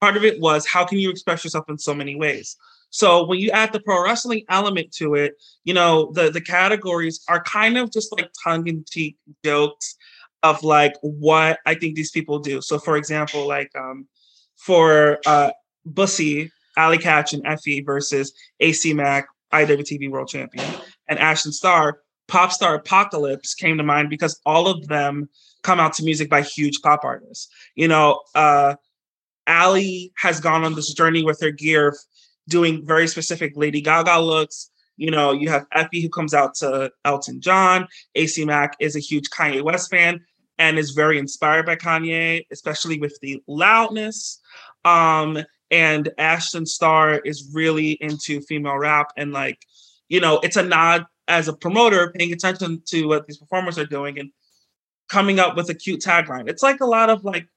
part 0.00 0.16
of 0.16 0.24
it 0.24 0.40
was 0.40 0.66
how 0.66 0.84
can 0.84 0.98
you 0.98 1.10
express 1.10 1.44
yourself 1.44 1.68
in 1.68 1.78
so 1.78 1.94
many 1.94 2.16
ways. 2.16 2.56
So 2.94 3.24
when 3.24 3.40
you 3.40 3.50
add 3.50 3.72
the 3.72 3.80
pro 3.80 4.04
wrestling 4.04 4.44
element 4.48 4.92
to 4.98 5.16
it, 5.16 5.34
you 5.64 5.74
know, 5.74 6.12
the 6.12 6.30
the 6.30 6.40
categories 6.40 7.24
are 7.28 7.42
kind 7.42 7.76
of 7.76 7.90
just 7.90 8.12
like 8.16 8.30
tongue-in-cheek 8.44 9.16
jokes 9.44 9.96
of 10.44 10.62
like 10.62 10.94
what 11.00 11.58
I 11.66 11.74
think 11.74 11.96
these 11.96 12.12
people 12.12 12.38
do. 12.38 12.60
So 12.60 12.78
for 12.78 12.96
example, 12.96 13.48
like 13.48 13.72
um 13.76 14.06
for 14.54 15.18
uh 15.26 15.50
Bussy, 15.84 16.52
Allie 16.76 16.98
Katch 16.98 17.32
and 17.32 17.42
Effy 17.42 17.84
versus 17.84 18.32
AC 18.60 18.94
Mack, 18.94 19.26
IWTV 19.52 20.08
World 20.08 20.28
Champion, 20.28 20.64
and 21.08 21.18
Ashton 21.18 21.50
Starr, 21.50 21.98
Pop 22.28 22.52
Star 22.52 22.76
Apocalypse 22.76 23.54
came 23.54 23.76
to 23.76 23.82
mind 23.82 24.08
because 24.08 24.40
all 24.46 24.68
of 24.68 24.86
them 24.86 25.28
come 25.64 25.80
out 25.80 25.94
to 25.94 26.04
music 26.04 26.30
by 26.30 26.42
huge 26.42 26.80
pop 26.80 27.00
artists. 27.02 27.48
You 27.74 27.88
know, 27.88 28.20
uh 28.36 28.76
Allie 29.48 30.12
has 30.16 30.38
gone 30.38 30.64
on 30.64 30.76
this 30.76 30.94
journey 30.94 31.24
with 31.24 31.40
her 31.40 31.50
gear 31.50 31.96
doing 32.48 32.84
very 32.84 33.06
specific 33.06 33.52
Lady 33.56 33.80
Gaga 33.80 34.20
looks. 34.20 34.70
You 34.96 35.10
know, 35.10 35.32
you 35.32 35.48
have 35.48 35.66
Effy 35.70 36.02
who 36.02 36.08
comes 36.08 36.34
out 36.34 36.54
to 36.56 36.90
Elton 37.04 37.40
John. 37.40 37.88
AC 38.14 38.44
Mack 38.44 38.76
is 38.78 38.94
a 38.94 39.00
huge 39.00 39.28
Kanye 39.30 39.62
West 39.62 39.90
fan 39.90 40.20
and 40.58 40.78
is 40.78 40.92
very 40.92 41.18
inspired 41.18 41.66
by 41.66 41.76
Kanye, 41.76 42.46
especially 42.52 43.00
with 43.00 43.18
the 43.20 43.42
loudness. 43.48 44.40
Um, 44.84 45.38
and 45.70 46.10
Ashton 46.18 46.66
Starr 46.66 47.16
is 47.18 47.50
really 47.52 47.92
into 47.92 48.40
female 48.42 48.78
rap 48.78 49.08
and 49.16 49.32
like, 49.32 49.58
you 50.08 50.20
know, 50.20 50.38
it's 50.42 50.56
a 50.56 50.62
nod 50.62 51.06
as 51.26 51.48
a 51.48 51.56
promoter 51.56 52.12
paying 52.12 52.32
attention 52.32 52.82
to 52.86 53.06
what 53.06 53.26
these 53.26 53.38
performers 53.38 53.78
are 53.78 53.86
doing 53.86 54.18
and 54.18 54.30
coming 55.08 55.40
up 55.40 55.56
with 55.56 55.70
a 55.70 55.74
cute 55.74 56.00
tagline. 56.00 56.48
It's 56.48 56.62
like 56.62 56.80
a 56.80 56.86
lot 56.86 57.10
of 57.10 57.24
like 57.24 57.48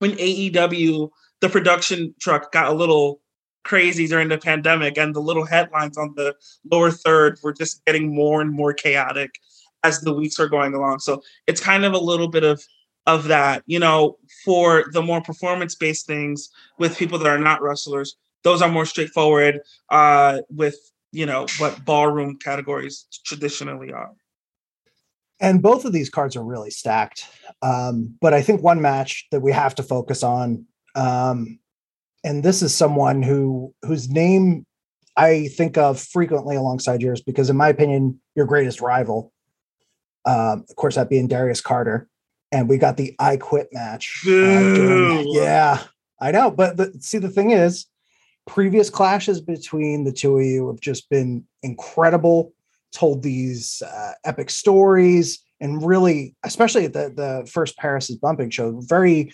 when 0.00 0.12
AEW 0.12 1.10
the 1.40 1.48
production 1.48 2.14
truck 2.20 2.52
got 2.52 2.68
a 2.68 2.74
little 2.74 3.20
crazy 3.64 4.06
during 4.06 4.28
the 4.28 4.38
pandemic 4.38 4.98
and 4.98 5.14
the 5.14 5.20
little 5.20 5.44
headlines 5.44 5.98
on 5.98 6.14
the 6.16 6.34
lower 6.70 6.90
third 6.90 7.38
were 7.42 7.52
just 7.52 7.84
getting 7.84 8.14
more 8.14 8.40
and 8.40 8.52
more 8.52 8.72
chaotic 8.72 9.38
as 9.82 10.00
the 10.00 10.14
weeks 10.14 10.38
are 10.38 10.48
going 10.48 10.74
along. 10.74 11.00
So 11.00 11.22
it's 11.46 11.60
kind 11.60 11.84
of 11.84 11.92
a 11.92 11.98
little 11.98 12.28
bit 12.28 12.44
of 12.44 12.62
of 13.06 13.24
that 13.24 13.62
you 13.66 13.78
know 13.78 14.16
for 14.46 14.86
the 14.92 15.02
more 15.02 15.20
performance 15.20 15.74
based 15.74 16.06
things 16.06 16.48
with 16.78 16.96
people 16.96 17.18
that 17.18 17.26
are 17.26 17.38
not 17.38 17.60
wrestlers 17.60 18.16
those 18.44 18.62
are 18.62 18.70
more 18.70 18.86
straightforward 18.86 19.60
uh 19.90 20.38
with 20.48 20.90
you 21.14 21.24
know 21.24 21.46
what 21.58 21.84
ballroom 21.84 22.36
categories 22.36 23.06
traditionally 23.24 23.92
are. 23.92 24.10
And 25.40 25.62
both 25.62 25.84
of 25.84 25.92
these 25.92 26.10
cards 26.10 26.36
are 26.36 26.44
really 26.44 26.70
stacked. 26.70 27.26
Um, 27.62 28.16
but 28.20 28.34
i 28.34 28.42
think 28.42 28.62
one 28.62 28.82
match 28.82 29.26
that 29.30 29.40
we 29.40 29.52
have 29.52 29.74
to 29.76 29.82
focus 29.82 30.22
on 30.22 30.66
um, 30.96 31.58
and 32.24 32.42
this 32.42 32.62
is 32.62 32.74
someone 32.74 33.22
who 33.22 33.72
whose 33.82 34.08
name 34.08 34.66
I 35.16 35.48
think 35.48 35.78
of 35.78 36.00
frequently 36.00 36.56
alongside 36.56 37.02
yours 37.02 37.20
because, 37.20 37.50
in 37.50 37.56
my 37.56 37.68
opinion, 37.68 38.20
your 38.34 38.46
greatest 38.46 38.80
rival, 38.80 39.32
um, 40.24 40.64
of 40.68 40.74
course, 40.74 40.96
that 40.96 41.10
being 41.10 41.28
Darius 41.28 41.60
Carter, 41.60 42.08
and 42.50 42.68
we 42.68 42.78
got 42.78 42.96
the 42.96 43.14
I 43.18 43.36
Quit 43.36 43.68
match. 43.72 44.22
Uh, 44.26 44.30
during, 44.30 45.26
yeah, 45.28 45.82
I 46.20 46.32
know, 46.32 46.50
but 46.50 46.76
the, 46.76 46.92
see, 46.98 47.18
the 47.18 47.28
thing 47.28 47.50
is, 47.50 47.86
previous 48.46 48.90
clashes 48.90 49.40
between 49.40 50.04
the 50.04 50.12
two 50.12 50.38
of 50.38 50.44
you 50.44 50.66
have 50.68 50.80
just 50.80 51.08
been 51.10 51.44
incredible. 51.62 52.52
Told 52.92 53.22
these 53.22 53.82
uh, 53.82 54.12
epic 54.24 54.50
stories, 54.50 55.40
and 55.60 55.84
really, 55.84 56.36
especially 56.44 56.84
at 56.84 56.92
the 56.92 57.12
the 57.14 57.50
first 57.50 57.76
Paris 57.76 58.08
is 58.08 58.16
bumping 58.16 58.50
show, 58.50 58.80
very 58.80 59.32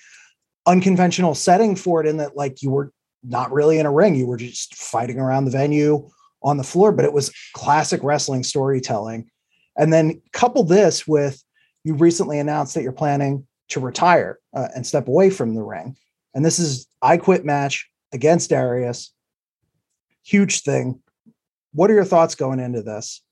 unconventional 0.67 1.35
setting 1.35 1.77
for 1.77 2.01
it 2.01 2.07
in 2.07 2.19
that 2.19 2.37
like 2.37 2.63
you 2.63 2.71
were 2.71 2.93
not 3.23 3.53
really 3.53 3.79
in 3.79 3.87
a 3.87 3.93
ring. 3.93 4.15
You 4.15 4.27
were 4.27 4.37
just 4.37 4.75
fighting 4.75 5.19
around 5.19 5.45
the 5.45 5.51
venue 5.51 6.09
on 6.43 6.57
the 6.57 6.65
floor 6.65 6.91
but 6.91 7.05
it 7.05 7.13
was 7.13 7.33
classic 7.55 8.03
wrestling 8.03 8.43
storytelling. 8.43 9.31
And 9.77 9.93
then 9.93 10.21
couple 10.33 10.65
this 10.65 11.07
with 11.07 11.43
you 11.85 11.95
recently 11.95 12.39
announced 12.39 12.75
that 12.75 12.83
you're 12.83 12.93
planning 12.93 13.47
to 13.69 13.81
retire 13.81 14.39
uh, 14.55 14.69
and 14.75 14.87
step 14.87 15.09
away 15.09 15.31
from 15.31 15.55
the 15.55 15.63
ring. 15.63 15.97
And 16.35 16.45
this 16.45 16.59
is 16.59 16.87
i 17.03 17.17
quit 17.17 17.45
match 17.45 17.89
against 18.13 18.51
darius. 18.51 19.13
Huge 20.23 20.63
thing. 20.63 21.01
What 21.73 21.91
are 21.91 21.95
your 21.95 22.05
thoughts 22.05 22.35
going 22.35 22.61
into 22.61 22.83
this? 22.83 23.23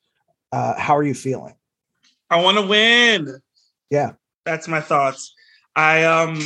Uh, 0.53 0.79
how 0.79 0.97
are 0.97 1.03
you 1.03 1.15
feeling? 1.15 1.55
I 2.31 2.41
want 2.41 2.59
to 2.59 2.67
win. 2.67 3.41
Yeah. 3.91 4.13
That's 4.45 4.69
my 4.69 4.81
thoughts. 4.81 5.35
I 5.77 6.05
um 6.05 6.41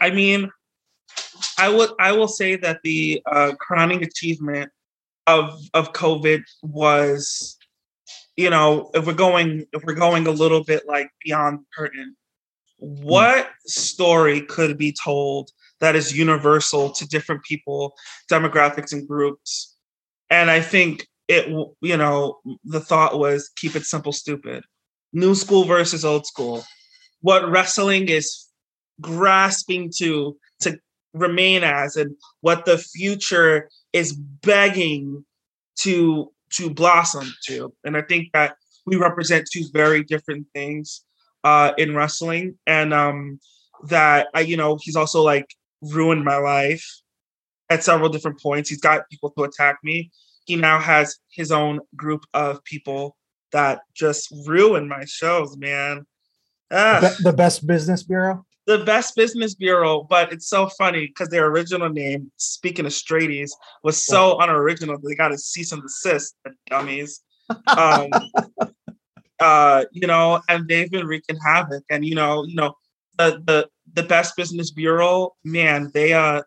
I 0.00 0.10
mean, 0.10 0.50
I 1.58 1.68
would 1.68 1.90
I 1.98 2.12
will 2.12 2.28
say 2.28 2.56
that 2.56 2.80
the 2.82 3.22
uh, 3.26 3.52
crowning 3.58 4.02
achievement 4.02 4.70
of 5.26 5.60
of 5.74 5.92
COVID 5.92 6.42
was, 6.62 7.56
you 8.36 8.50
know, 8.50 8.90
if 8.94 9.06
we're 9.06 9.12
going 9.12 9.66
if 9.72 9.84
we're 9.84 9.94
going 9.94 10.26
a 10.26 10.30
little 10.32 10.64
bit 10.64 10.86
like 10.86 11.10
beyond 11.24 11.60
curtain, 11.76 12.16
what 12.78 13.48
story 13.66 14.40
could 14.42 14.76
be 14.76 14.92
told 14.92 15.50
that 15.80 15.96
is 15.96 16.16
universal 16.16 16.90
to 16.90 17.08
different 17.08 17.42
people, 17.44 17.94
demographics, 18.30 18.92
and 18.92 19.06
groups? 19.06 19.76
And 20.30 20.50
I 20.50 20.60
think 20.60 21.06
it, 21.28 21.48
you 21.80 21.96
know, 21.96 22.40
the 22.64 22.80
thought 22.80 23.18
was 23.18 23.50
keep 23.56 23.76
it 23.76 23.84
simple, 23.84 24.12
stupid. 24.12 24.64
New 25.12 25.34
school 25.34 25.64
versus 25.64 26.04
old 26.04 26.26
school. 26.26 26.64
What 27.20 27.48
wrestling 27.48 28.08
is 28.08 28.48
grasping 29.00 29.90
to 29.96 30.36
to 30.60 30.78
remain 31.14 31.62
as 31.62 31.96
and 31.96 32.16
what 32.40 32.64
the 32.64 32.78
future 32.78 33.68
is 33.92 34.12
begging 34.12 35.24
to 35.80 36.30
to 36.50 36.70
blossom 36.70 37.32
to. 37.46 37.72
And 37.84 37.96
i 37.96 38.02
think 38.02 38.28
that 38.32 38.56
we 38.86 38.96
represent 38.96 39.48
two 39.50 39.64
very 39.72 40.02
different 40.02 40.46
things 40.54 41.04
uh 41.44 41.72
in 41.78 41.94
wrestling. 41.94 42.58
And 42.66 42.92
um 42.94 43.40
that 43.88 44.28
i 44.34 44.40
you 44.40 44.56
know 44.56 44.78
he's 44.80 44.96
also 44.96 45.22
like 45.22 45.54
ruined 45.82 46.24
my 46.24 46.36
life 46.36 46.86
at 47.68 47.82
several 47.82 48.08
different 48.08 48.40
points. 48.40 48.68
He's 48.68 48.80
got 48.80 49.08
people 49.10 49.30
to 49.30 49.44
attack 49.44 49.78
me. 49.82 50.10
He 50.44 50.56
now 50.56 50.78
has 50.78 51.18
his 51.30 51.50
own 51.50 51.80
group 51.96 52.24
of 52.34 52.62
people 52.64 53.16
that 53.52 53.80
just 53.94 54.32
ruin 54.46 54.88
my 54.88 55.04
shows 55.04 55.56
man. 55.56 56.06
The, 56.70 57.30
the 57.30 57.32
best 57.32 57.66
business 57.66 58.02
bureau 58.02 58.44
the 58.66 58.78
best 58.78 59.16
business 59.16 59.54
bureau, 59.54 60.06
but 60.08 60.32
it's 60.32 60.48
so 60.48 60.68
funny 60.68 61.06
because 61.06 61.28
their 61.28 61.46
original 61.46 61.88
name, 61.88 62.30
speaking 62.36 62.86
of 62.86 62.92
straighties, 62.92 63.50
was 63.82 64.02
so 64.02 64.38
unoriginal 64.40 64.98
they 64.98 65.14
got 65.14 65.32
a 65.32 65.38
cease 65.38 65.72
and 65.72 65.82
desist, 65.82 66.36
the 66.44 66.52
dummies. 66.68 67.22
Um, 67.76 68.10
uh, 69.40 69.84
you 69.92 70.06
know, 70.06 70.40
and 70.48 70.68
they've 70.68 70.90
been 70.90 71.06
wreaking 71.06 71.38
havoc. 71.44 71.82
And 71.90 72.04
you 72.04 72.14
know, 72.14 72.44
you 72.44 72.54
know, 72.54 72.74
the 73.18 73.42
the 73.44 73.68
the 73.94 74.02
best 74.04 74.36
business 74.36 74.70
bureau, 74.70 75.34
man, 75.44 75.90
they 75.92 76.12
uh 76.12 76.42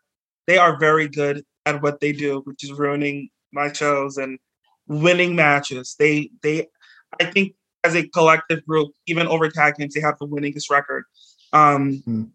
they 0.47 0.58
are 0.58 0.80
very 0.80 1.08
good 1.08 1.43
at 1.65 1.82
what 1.82 1.99
they 1.99 2.12
do, 2.12 2.41
which 2.45 2.63
is 2.63 2.71
ruining 2.71 3.30
my 3.51 3.71
shows 3.71 4.17
and 4.17 4.39
winning 4.88 5.36
matches. 5.36 5.95
They 5.99 6.30
they 6.41 6.67
I 7.19 7.25
think 7.25 7.56
as 7.84 7.95
a 7.95 8.08
collective 8.08 8.65
group, 8.65 8.91
even 9.06 9.28
over 9.28 9.49
tag 9.49 9.75
teams, 9.75 9.93
they 9.93 10.01
have 10.01 10.17
the 10.19 10.28
winningest 10.28 10.69
record. 10.71 11.04
Um, 11.56 12.04
mm. 12.06 12.30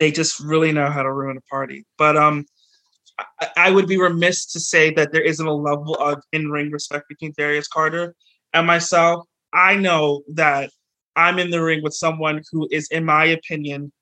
They 0.00 0.10
just 0.10 0.40
really 0.40 0.72
know 0.72 0.90
how 0.90 1.02
to 1.02 1.12
ruin 1.12 1.36
a 1.36 1.40
party. 1.42 1.86
But 1.96 2.16
um, 2.16 2.46
I, 3.40 3.48
I, 3.56 3.70
would 3.70 3.86
be 3.86 3.96
remiss 3.96 4.44
to 4.52 4.60
say 4.60 4.92
that 4.94 5.12
there 5.12 5.22
isn't 5.22 5.46
a 5.46 5.54
level 5.54 5.94
of 5.94 6.22
in 6.32 6.50
ring 6.50 6.70
respect 6.70 7.08
between 7.08 7.32
Darius 7.38 7.68
Carter 7.68 8.14
and 8.52 8.66
myself. 8.66 9.24
I 9.52 9.76
know 9.76 10.22
that 10.34 10.70
I'm 11.14 11.38
in 11.38 11.50
the 11.50 11.62
ring 11.62 11.82
with 11.82 11.94
someone 11.94 12.42
who 12.50 12.68
is, 12.70 12.88
in 12.88 13.04
my 13.04 13.24
opinion, 13.24 13.92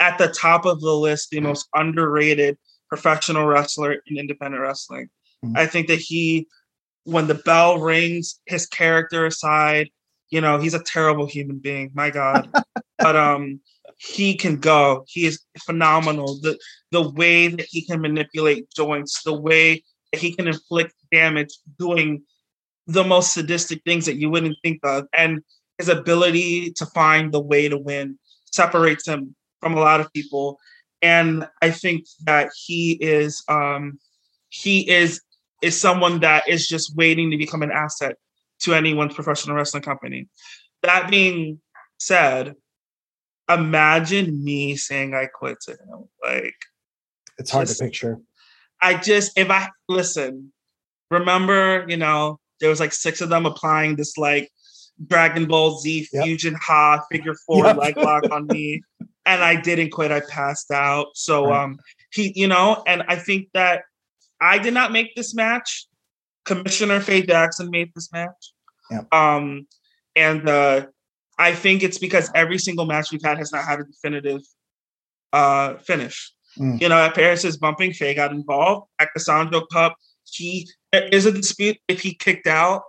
at 0.00 0.18
the 0.18 0.28
top 0.28 0.64
of 0.64 0.80
the 0.80 0.94
list, 0.94 1.30
the 1.30 1.40
most 1.40 1.68
underrated 1.74 2.56
professional 2.88 3.46
wrestler 3.46 3.98
in 4.06 4.18
independent 4.18 4.62
wrestling. 4.62 5.08
Mm-hmm. 5.44 5.56
I 5.56 5.66
think 5.66 5.88
that 5.88 6.00
he, 6.00 6.48
when 7.04 7.26
the 7.26 7.34
bell 7.34 7.78
rings, 7.78 8.40
his 8.46 8.66
character 8.66 9.26
aside, 9.26 9.90
you 10.30 10.40
know, 10.40 10.58
he's 10.58 10.74
a 10.74 10.82
terrible 10.82 11.26
human 11.26 11.58
being. 11.58 11.92
My 11.94 12.10
God, 12.10 12.48
but 12.98 13.14
um, 13.14 13.60
he 13.98 14.34
can 14.34 14.56
go. 14.56 15.04
He 15.08 15.26
is 15.26 15.40
phenomenal. 15.64 16.38
The 16.40 16.58
the 16.90 17.10
way 17.10 17.48
that 17.48 17.66
he 17.68 17.84
can 17.84 18.00
manipulate 18.00 18.70
joints, 18.74 19.22
the 19.22 19.34
way 19.34 19.82
that 20.12 20.20
he 20.20 20.32
can 20.34 20.46
inflict 20.48 20.94
damage, 21.10 21.50
doing 21.78 22.22
the 22.86 23.04
most 23.04 23.32
sadistic 23.32 23.82
things 23.84 24.06
that 24.06 24.16
you 24.16 24.30
wouldn't 24.30 24.56
think 24.62 24.80
of, 24.84 25.06
and 25.12 25.42
his 25.78 25.88
ability 25.88 26.72
to 26.72 26.86
find 26.86 27.32
the 27.32 27.40
way 27.40 27.68
to 27.68 27.78
win 27.78 28.18
separates 28.52 29.08
him 29.08 29.34
from 29.60 29.74
a 29.74 29.80
lot 29.80 30.00
of 30.00 30.12
people. 30.12 30.58
And 31.02 31.46
I 31.60 31.70
think 31.70 32.06
that 32.24 32.50
he 32.66 32.92
is 32.92 33.42
um, 33.48 33.98
he 34.48 34.88
is 34.88 35.20
is 35.62 35.80
someone 35.80 36.20
that 36.20 36.48
is 36.48 36.68
just 36.68 36.94
waiting 36.96 37.30
to 37.30 37.36
become 37.36 37.62
an 37.62 37.72
asset 37.72 38.16
to 38.60 38.74
anyone's 38.74 39.14
professional 39.14 39.56
wrestling 39.56 39.82
company. 39.82 40.28
That 40.82 41.10
being 41.10 41.60
said, 41.98 42.54
imagine 43.48 44.42
me 44.42 44.76
saying 44.76 45.14
I 45.14 45.26
quit 45.26 45.60
to 45.62 45.72
him. 45.72 46.08
Like 46.22 46.54
it's 47.38 47.50
hard 47.50 47.66
just, 47.66 47.78
to 47.78 47.84
picture. 47.84 48.20
I 48.80 48.94
just 48.94 49.38
if 49.38 49.50
I 49.50 49.68
listen, 49.88 50.52
remember, 51.10 51.84
you 51.88 51.96
know, 51.96 52.40
there 52.60 52.70
was 52.70 52.80
like 52.80 52.92
six 52.92 53.20
of 53.20 53.28
them 53.28 53.46
applying 53.46 53.96
this 53.96 54.16
like 54.16 54.50
Dragon 55.06 55.46
Ball 55.46 55.78
Z 55.78 56.08
yep. 56.12 56.24
fusion 56.24 56.54
ha 56.54 57.04
figure 57.10 57.34
four 57.46 57.64
yep. 57.64 57.76
leg 57.76 57.96
lock 57.96 58.30
on 58.30 58.46
me. 58.46 58.82
And 59.26 59.42
I 59.42 59.60
didn't 59.60 59.90
quit. 59.90 60.12
I 60.12 60.20
passed 60.20 60.70
out. 60.70 61.08
So 61.14 61.48
right. 61.48 61.64
um 61.64 61.78
he, 62.12 62.32
you 62.36 62.46
know, 62.46 62.82
and 62.86 63.02
I 63.08 63.16
think 63.16 63.48
that 63.54 63.82
I 64.40 64.58
did 64.58 64.74
not 64.74 64.92
make 64.92 65.14
this 65.14 65.34
match. 65.34 65.86
Commissioner 66.44 67.00
Faye 67.00 67.22
Jackson 67.22 67.70
made 67.70 67.90
this 67.94 68.12
match. 68.12 68.52
Yep. 68.90 69.12
Um 69.12 69.66
and 70.14 70.48
uh 70.48 70.86
I 71.38 71.54
think 71.54 71.82
it's 71.82 71.98
because 71.98 72.30
every 72.34 72.58
single 72.58 72.86
match 72.86 73.10
we've 73.10 73.22
had 73.22 73.38
has 73.38 73.52
not 73.52 73.64
had 73.64 73.80
a 73.80 73.84
definitive 73.84 74.42
uh, 75.32 75.74
finish. 75.76 76.32
Mm. 76.58 76.80
You 76.80 76.88
know, 76.88 76.98
at 76.98 77.14
Paris's 77.14 77.56
bumping, 77.56 77.92
Faye 77.92 78.14
got 78.14 78.30
involved. 78.30 78.88
At 79.00 79.08
the 79.14 79.20
Sanjo 79.20 79.64
Cup, 79.72 79.96
he 80.24 80.68
there 80.92 81.08
is 81.08 81.26
a 81.26 81.32
dispute 81.32 81.78
if 81.88 82.00
he 82.00 82.14
kicked 82.14 82.46
out 82.46 82.82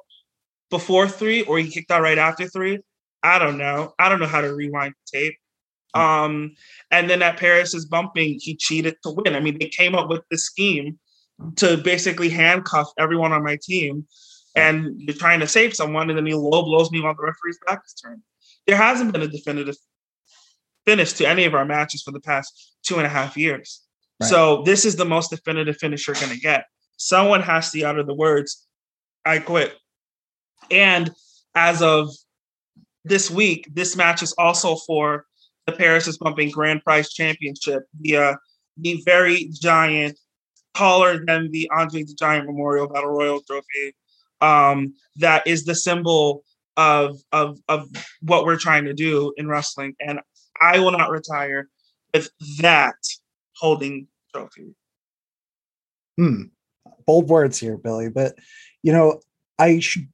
before 0.69 1.07
three 1.07 1.41
or 1.43 1.57
he 1.57 1.69
kicked 1.69 1.91
out 1.91 2.01
right 2.01 2.17
after 2.17 2.47
three. 2.47 2.79
I 3.23 3.39
don't 3.39 3.57
know. 3.57 3.93
I 3.97 4.09
don't 4.09 4.19
know 4.19 4.27
how 4.27 4.41
to 4.41 4.53
rewind 4.53 4.93
the 4.93 5.19
tape. 5.19 5.37
Um, 5.95 6.55
and 6.91 7.09
then 7.09 7.21
at 7.21 7.39
Paris's 7.39 7.85
bumping, 7.85 8.37
he 8.39 8.55
cheated 8.55 8.97
to 9.03 9.11
win. 9.11 9.35
I 9.35 9.39
mean, 9.39 9.57
they 9.57 9.69
came 9.69 9.95
up 9.95 10.09
with 10.09 10.21
this 10.29 10.45
scheme 10.45 10.99
to 11.55 11.77
basically 11.77 12.29
handcuff 12.29 12.87
everyone 12.99 13.31
on 13.31 13.43
my 13.43 13.57
team. 13.61 14.05
And 14.55 15.01
you're 15.01 15.15
trying 15.15 15.41
to 15.41 15.47
save 15.47 15.73
someone, 15.73 16.09
and 16.09 16.17
then 16.17 16.25
he 16.25 16.33
low 16.33 16.63
blows 16.63 16.89
me 16.91 17.01
while 17.01 17.15
the 17.15 17.23
referee's 17.23 17.59
back 17.67 17.81
is 17.85 17.93
turned. 17.93 18.21
There 18.67 18.77
hasn't 18.77 19.11
been 19.11 19.21
a 19.21 19.27
definitive 19.27 19.75
finish 20.85 21.13
to 21.13 21.27
any 21.27 21.45
of 21.45 21.53
our 21.55 21.65
matches 21.65 22.01
for 22.01 22.11
the 22.11 22.19
past 22.19 22.75
two 22.83 22.97
and 22.97 23.05
a 23.05 23.09
half 23.09 23.37
years. 23.37 23.81
Right. 24.19 24.29
So 24.29 24.63
this 24.63 24.85
is 24.85 24.95
the 24.95 25.05
most 25.05 25.29
definitive 25.29 25.77
finish 25.77 26.07
you're 26.07 26.15
going 26.15 26.31
to 26.31 26.39
get. 26.39 26.65
Someone 26.97 27.41
has 27.41 27.71
to 27.71 27.83
utter 27.83 28.03
the 28.03 28.13
words, 28.13 28.65
"I 29.25 29.39
quit." 29.39 29.75
And 30.71 31.11
as 31.53 31.81
of 31.81 32.09
this 33.03 33.29
week, 33.29 33.67
this 33.73 33.95
match 33.95 34.23
is 34.23 34.33
also 34.33 34.75
for 34.75 35.25
the 35.65 35.73
Paris 35.73 36.07
is 36.07 36.17
Bumping 36.17 36.51
Grand 36.51 36.83
Prize 36.83 37.11
Championship, 37.11 37.83
the 37.99 38.17
uh, 38.17 38.35
the 38.77 39.01
very 39.05 39.49
giant, 39.51 40.17
taller 40.73 41.23
than 41.25 41.51
the 41.51 41.69
Andre 41.73 42.03
the 42.03 42.13
Giant 42.13 42.45
Memorial 42.45 42.87
Battle 42.87 43.11
Royal 43.11 43.41
Trophy. 43.41 43.95
Um, 44.41 44.95
that 45.17 45.47
is 45.47 45.65
the 45.65 45.75
symbol 45.75 46.43
of 46.77 47.17
of 47.31 47.59
of 47.67 47.87
what 48.21 48.45
we're 48.45 48.57
trying 48.57 48.85
to 48.85 48.93
do 48.93 49.33
in 49.37 49.47
wrestling, 49.47 49.95
and 49.99 50.19
I 50.61 50.79
will 50.79 50.91
not 50.91 51.09
retire 51.09 51.69
with 52.13 52.29
that 52.59 52.95
holding 53.57 54.07
trophy. 54.33 54.75
Hmm. 56.17 56.43
Bold 57.05 57.29
words 57.29 57.59
here, 57.59 57.77
Billy. 57.77 58.09
But 58.09 58.35
you 58.83 58.91
know, 58.91 59.21
I 59.59 59.79
should 59.79 60.07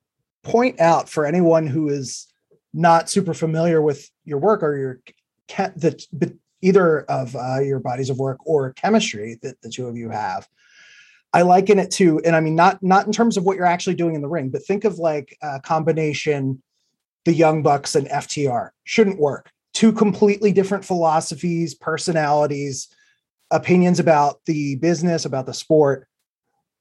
point 0.44 0.80
out 0.80 1.10
for 1.10 1.26
anyone 1.26 1.68
who 1.68 1.90
is 1.90 2.28
not 2.74 3.10
super 3.10 3.34
familiar 3.34 3.82
with 3.82 4.10
your 4.26 4.40
work 4.40 4.64
or 4.64 4.78
your 4.78 5.02
the 5.76 6.38
either 6.62 7.02
of 7.02 7.36
uh, 7.36 7.60
your 7.60 7.80
bodies 7.80 8.10
of 8.10 8.20
work 8.20 8.38
or 8.46 8.74
chemistry 8.74 9.38
that 9.42 9.62
the 9.62 9.70
two 9.70 9.88
of 9.88 9.98
you 9.98 10.10
have. 10.10 10.48
I 11.34 11.44
liken 11.44 11.80
it 11.80 11.92
to, 11.92 12.20
and 12.26 12.36
I 12.36 12.42
mean 12.42 12.56
not 12.56 12.82
not 12.84 13.06
in 13.06 13.12
terms 13.12 13.38
of 13.38 13.44
what 13.44 13.56
you're 13.56 13.66
actually 13.66 13.96
doing 13.96 14.16
in 14.16 14.22
the 14.22 14.28
ring, 14.28 14.50
but 14.50 14.66
think 14.66 14.84
of 14.84 15.00
like 15.00 15.38
a 15.42 15.60
combination, 15.62 16.62
the 17.26 17.34
Young 17.34 17.64
Bucks 17.64 17.96
and 17.96 18.08
FTR 18.08 18.72
shouldn't 18.84 19.20
work. 19.20 19.50
Two 19.74 19.94
completely 19.94 20.52
different 20.52 20.84
philosophies, 20.84 21.74
personalities, 21.74 22.90
opinions 23.50 24.00
about 24.00 24.42
the 24.46 24.76
business, 24.76 25.24
about 25.24 25.46
the 25.46 25.54
sport, 25.54 26.08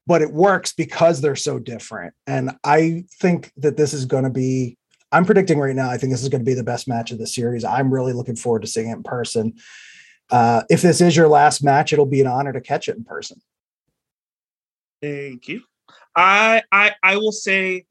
but 0.05 0.21
it 0.21 0.33
works 0.33 0.73
because 0.73 1.21
they're 1.21 1.35
so 1.35 1.57
different. 1.57 2.13
And 2.27 2.51
I 2.65 3.05
think 3.19 3.53
that 3.57 3.77
this 3.77 3.93
is 3.93 4.05
going 4.05 4.25
to 4.25 4.29
be 4.29 4.77
I'm 5.11 5.25
predicting 5.25 5.59
right 5.59 5.75
now, 5.75 5.89
I 5.89 5.97
think 5.97 6.11
this 6.11 6.23
is 6.23 6.29
going 6.29 6.41
to 6.41 6.45
be 6.45 6.53
the 6.53 6.63
best 6.63 6.87
match 6.87 7.11
of 7.11 7.17
the 7.17 7.27
series. 7.27 7.65
I'm 7.65 7.93
really 7.93 8.13
looking 8.13 8.35
forward 8.35 8.61
to 8.61 8.67
seeing 8.67 8.89
it 8.89 8.93
in 8.93 9.03
person. 9.03 9.53
Uh, 10.29 10.63
if 10.69 10.81
this 10.81 11.01
is 11.01 11.17
your 11.17 11.27
last 11.27 11.63
match, 11.63 11.91
it'll 11.91 12.05
be 12.05 12.21
an 12.21 12.27
honor 12.27 12.53
to 12.53 12.61
catch 12.61 12.87
it 12.87 12.95
in 12.95 13.03
person. 13.03 13.41
Thank 15.01 15.47
you. 15.47 15.61
I 16.15 16.61
I 16.71 16.93
I 17.03 17.17
will 17.17 17.31
say 17.31 17.85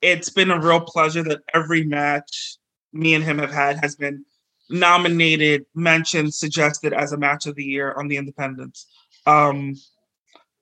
it's 0.00 0.30
been 0.30 0.50
a 0.50 0.60
real 0.60 0.80
pleasure 0.80 1.22
that 1.24 1.42
every 1.52 1.84
match 1.84 2.58
me 2.92 3.14
and 3.14 3.24
him 3.24 3.38
have 3.38 3.52
had 3.52 3.78
has 3.82 3.96
been 3.96 4.24
nominated, 4.68 5.66
mentioned, 5.74 6.34
suggested 6.34 6.92
as 6.92 7.12
a 7.12 7.16
match 7.16 7.46
of 7.46 7.54
the 7.54 7.64
year 7.64 7.94
on 7.96 8.08
the 8.08 8.16
Independents. 8.16 8.86
Um, 9.26 9.74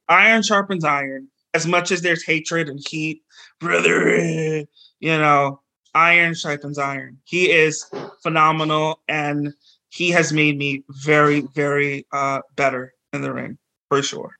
iron 0.09 0.43
sharpens 0.43 0.85
iron. 0.85 1.29
As 1.55 1.67
much 1.67 1.93
as 1.93 2.03
there's 2.03 2.25
hatred 2.25 2.69
and 2.69 2.81
heat, 2.89 3.23
brother, 3.61 4.17
you 4.19 4.67
know, 5.01 5.61
iron 5.95 6.35
sharpens 6.35 6.79
iron. 6.79 7.19
He 7.25 7.51
is 7.51 7.89
phenomenal 8.23 9.01
and 9.09 9.55
he 9.91 10.11
has 10.11 10.33
made 10.33 10.59
me 10.59 10.83
very, 10.89 11.43
very 11.55 12.07
uh, 12.13 12.41
better 12.57 12.93
in 13.13 13.23
the 13.23 13.33
ring 13.33 13.59
for 13.89 14.03
sure. 14.03 14.37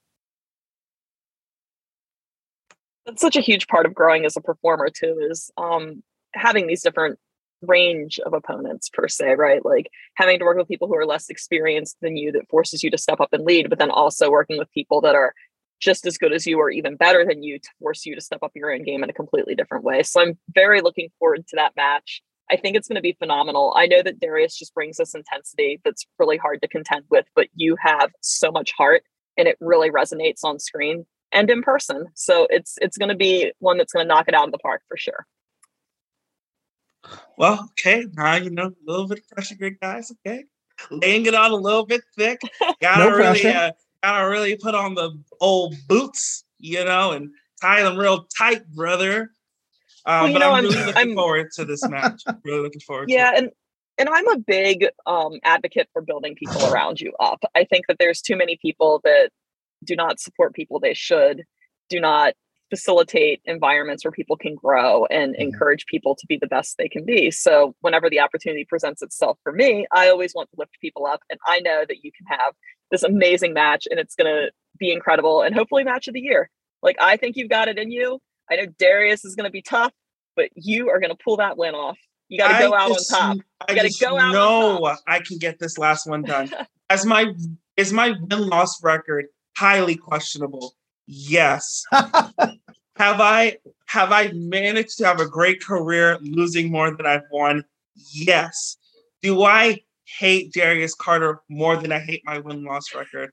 That's 3.07 3.21
such 3.21 3.37
a 3.37 3.41
huge 3.41 3.67
part 3.67 3.87
of 3.87 3.95
growing 3.95 4.25
as 4.25 4.37
a 4.37 4.41
performer 4.41 4.89
too, 4.89 5.19
is 5.31 5.51
um, 5.57 6.03
having 6.35 6.67
these 6.67 6.83
different 6.83 7.19
range 7.63 8.19
of 8.25 8.33
opponents 8.33 8.89
per 8.89 9.09
se, 9.09 9.35
right? 9.37 9.65
Like 9.65 9.91
having 10.17 10.39
to 10.39 10.45
work 10.45 10.57
with 10.57 10.69
people 10.69 10.89
who 10.89 10.97
are 10.97 11.07
less 11.07 11.29
experienced 11.29 11.97
than 12.01 12.17
you 12.17 12.33
that 12.33 12.49
forces 12.49 12.83
you 12.83 12.91
to 12.91 12.99
step 12.99 13.21
up 13.21 13.33
and 13.33 13.45
lead, 13.45 13.71
but 13.71 13.79
then 13.79 13.91
also 13.91 14.31
working 14.31 14.59
with 14.59 14.71
people 14.73 15.01
that 15.03 15.15
are 15.15 15.35
just 15.81 16.07
as 16.07 16.17
good 16.17 16.33
as 16.33 16.47
you 16.47 16.59
or 16.59 16.71
even 16.71 16.97
better 16.97 17.25
than 17.27 17.43
you 17.43 17.59
to 17.59 17.69
force 17.79 18.07
you 18.07 18.15
to 18.15 18.21
step 18.21 18.43
up 18.43 18.53
your 18.55 18.73
own 18.73 18.83
game 18.83 19.03
in 19.03 19.11
a 19.11 19.15
completely 19.15 19.55
different 19.55 19.85
way. 19.85 20.03
So 20.03 20.21
I'm 20.21 20.39
very 20.55 20.81
looking 20.81 21.11
forward 21.19 21.47
to 21.49 21.57
that 21.57 21.77
match. 21.77 22.23
I 22.51 22.57
think 22.57 22.77
it's 22.77 22.89
going 22.89 22.97
to 22.97 23.03
be 23.03 23.17
phenomenal. 23.19 23.75
I 23.77 23.87
know 23.87 24.03
that 24.03 24.21
Darius 24.21 24.57
just 24.57 24.75
brings 24.75 24.97
this 24.97 25.15
intensity 25.15 25.81
that's 25.85 26.07
really 26.19 26.37
hard 26.37 26.61
to 26.63 26.69
contend 26.69 27.05
with, 27.11 27.27
but 27.35 27.49
you 27.55 27.77
have 27.81 28.11
so 28.21 28.51
much 28.51 28.73
heart 28.77 29.03
and 29.37 29.49
it 29.49 29.57
really 29.61 29.91
resonates 29.91 30.45
on 30.45 30.59
screen 30.59 31.07
and 31.35 31.51
in 31.51 31.63
person. 31.63 32.07
So 32.15 32.47
it's 32.49 32.79
it's 32.81 32.97
going 32.97 33.11
to 33.11 33.15
be 33.15 33.53
one 33.59 33.77
that's 33.77 33.93
going 33.93 34.05
to 34.05 34.09
knock 34.09 34.29
it 34.29 34.35
out 34.35 34.47
of 34.47 34.53
the 34.53 34.59
park 34.59 34.83
for 34.89 34.97
sure. 34.97 35.27
Well, 37.37 37.69
okay, 37.73 38.07
now 38.15 38.37
you 38.37 38.51
know 38.51 38.69
a 38.69 38.91
little 38.91 39.07
bit 39.07 39.19
of 39.19 39.29
pressure, 39.29 39.57
good 39.57 39.79
guys. 39.81 40.11
Okay, 40.27 40.45
laying 40.91 41.27
it 41.27 41.35
on 41.35 41.51
a 41.51 41.57
little 41.57 41.85
bit 41.85 42.03
thick. 42.17 42.41
Gotta 42.81 43.11
no 43.11 43.17
really, 43.17 43.47
uh, 43.47 43.73
gotta 44.03 44.29
really 44.29 44.57
put 44.57 44.75
on 44.75 44.95
the 44.95 45.19
old 45.41 45.75
boots, 45.87 46.45
you 46.59 46.85
know, 46.85 47.13
and 47.13 47.31
tie 47.61 47.83
them 47.83 47.99
real 47.99 48.27
tight, 48.37 48.67
brother. 48.69 49.33
Um, 50.07 50.25
well, 50.25 50.33
but 50.35 50.39
know, 50.39 50.53
I'm, 50.53 50.65
I'm 50.65 50.71
really 50.71 50.85
looking 50.87 51.11
I'm, 51.11 51.15
forward 51.15 51.51
to 51.57 51.65
this 51.65 51.87
match. 51.89 52.23
really 52.45 52.61
looking 52.61 52.81
forward. 52.81 53.11
Yeah, 53.11 53.33
and 53.37 53.51
and 53.99 54.09
I'm 54.09 54.29
a 54.29 54.39
big 54.39 54.87
um, 55.07 55.39
advocate 55.43 55.89
for 55.93 56.03
building 56.03 56.35
people 56.35 56.67
around 56.73 57.01
you 57.01 57.13
up. 57.21 57.43
I 57.55 57.65
think 57.65 57.87
that 57.89 57.99
there's 57.99 58.21
too 58.21 58.37
many 58.37 58.57
people 58.57 59.01
that 59.05 59.31
do 59.85 59.97
not 59.97 60.21
support 60.21 60.55
people 60.55 60.81
they 60.81 60.95
should, 60.95 61.45
do 61.89 62.01
not 62.01 62.35
facilitate 62.71 63.41
environments 63.45 64.05
where 64.05 64.13
people 64.13 64.37
can 64.37 64.55
grow 64.55 65.07
and 65.07 65.33
mm-hmm. 65.33 65.43
encourage 65.43 65.87
people 65.87 66.17
to 66.17 66.27
be 66.27 66.39
the 66.41 66.47
best 66.47 66.77
they 66.77 66.89
can 66.89 67.05
be. 67.05 67.31
So 67.31 67.75
whenever 67.81 68.11
the 68.11 68.21
opportunity 68.21 68.65
presents 68.69 69.03
itself 69.03 69.39
for 69.43 69.53
me, 69.53 69.87
I 69.93 70.09
always 70.09 70.33
want 70.35 70.51
to 70.51 70.57
lift 70.59 70.73
people 70.81 71.07
up, 71.07 71.21
and 71.31 71.39
I 71.47 71.61
know 71.61 71.85
that 71.87 71.99
you 72.03 72.11
can 72.13 72.27
have 72.27 72.55
this 72.91 73.03
amazing 73.03 73.55
match 73.55 73.87
and 73.91 73.99
it's 73.99 74.15
going 74.15 74.33
to 74.33 74.51
be 74.79 74.93
incredible 74.93 75.43
and 75.43 75.55
hopefully 75.55 75.85
match 75.85 76.09
of 76.09 76.15
the 76.15 76.21
year. 76.21 76.51
Like, 76.83 76.97
I 77.01 77.17
think 77.17 77.37
you've 77.37 77.51
got 77.51 77.69
it 77.69 77.79
in 77.79 77.91
you. 77.91 78.21
I 78.51 78.57
know 78.57 78.67
Darius 78.79 79.25
is 79.25 79.35
going 79.35 79.47
to 79.47 79.53
be 79.53 79.63
tough, 79.63 79.93
but 80.37 80.51
you 80.55 80.91
are 80.91 81.01
going 81.01 81.11
to 81.11 81.19
pull 81.23 81.39
that 81.39 81.57
win 81.57 81.75
off. 81.75 81.99
You 82.29 82.39
got 82.39 82.59
to 82.59 82.69
go 82.69 82.75
out 82.75 82.89
just, 82.89 83.13
on 83.13 83.39
top. 83.39 83.47
You 83.69 83.75
got 83.77 83.87
to 83.87 83.95
go 84.01 84.19
out. 84.19 84.33
No, 84.33 84.97
I 85.07 85.21
can 85.21 85.39
get 85.39 85.59
this 85.59 85.79
last 85.79 86.07
one 86.07 86.23
done. 86.23 86.51
As 86.91 87.07
my 87.07 87.33
is 87.77 87.93
my 87.93 88.15
win 88.29 88.49
loss 88.49 88.83
record 88.83 89.27
highly 89.57 89.97
questionable? 89.97 90.75
Yes. 91.07 91.85
have 91.93 92.59
I 92.99 93.59
have 93.87 94.13
I 94.13 94.33
managed 94.33 94.99
to 94.99 95.07
have 95.07 95.21
a 95.21 95.29
great 95.29 95.63
career 95.63 96.19
losing 96.21 96.71
more 96.71 96.95
than 96.95 97.07
I've 97.07 97.29
won? 97.31 97.65
Yes. 98.13 98.77
Do 99.23 99.43
I 99.43 99.81
hate 100.19 100.53
Darius 100.53 100.95
Carter 100.95 101.41
more 101.49 101.77
than 101.77 101.93
I 101.93 101.99
hate 101.99 102.23
my 102.25 102.39
win 102.39 102.65
loss 102.65 102.95
record. 102.95 103.31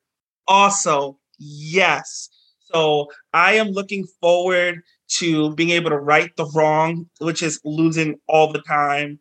Also, 0.47 1.19
yes. 1.38 2.29
So 2.73 3.07
I 3.34 3.53
am 3.53 3.69
looking 3.69 4.05
forward 4.19 4.81
to 5.17 5.53
being 5.55 5.71
able 5.71 5.89
to 5.89 5.97
right 5.97 6.36
the 6.38 6.49
wrong, 6.55 7.10
which 7.19 7.43
is 7.43 7.60
losing 7.65 8.19
all 8.27 8.51
the 8.51 8.62
time, 8.62 9.19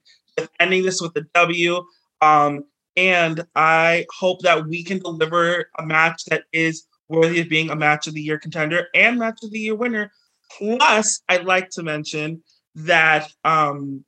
ending 0.60 0.84
this 0.84 1.00
with 1.00 1.16
a 1.16 1.22
W. 1.34 1.82
Um, 2.20 2.64
and 2.96 3.44
I 3.56 4.06
hope 4.16 4.42
that 4.42 4.66
we 4.66 4.84
can 4.84 4.98
deliver 4.98 5.68
a 5.78 5.86
match 5.86 6.24
that 6.26 6.44
is 6.52 6.86
worthy 7.10 7.40
of 7.40 7.48
being 7.48 7.70
a 7.70 7.76
match 7.76 8.06
of 8.06 8.14
the 8.14 8.22
year 8.22 8.38
contender 8.38 8.86
and 8.94 9.18
match 9.18 9.40
of 9.42 9.50
the 9.50 9.58
year 9.58 9.74
winner. 9.74 10.10
Plus, 10.56 11.20
I'd 11.28 11.44
like 11.44 11.68
to 11.70 11.82
mention 11.82 12.42
that 12.74 13.30
um, 13.44 14.04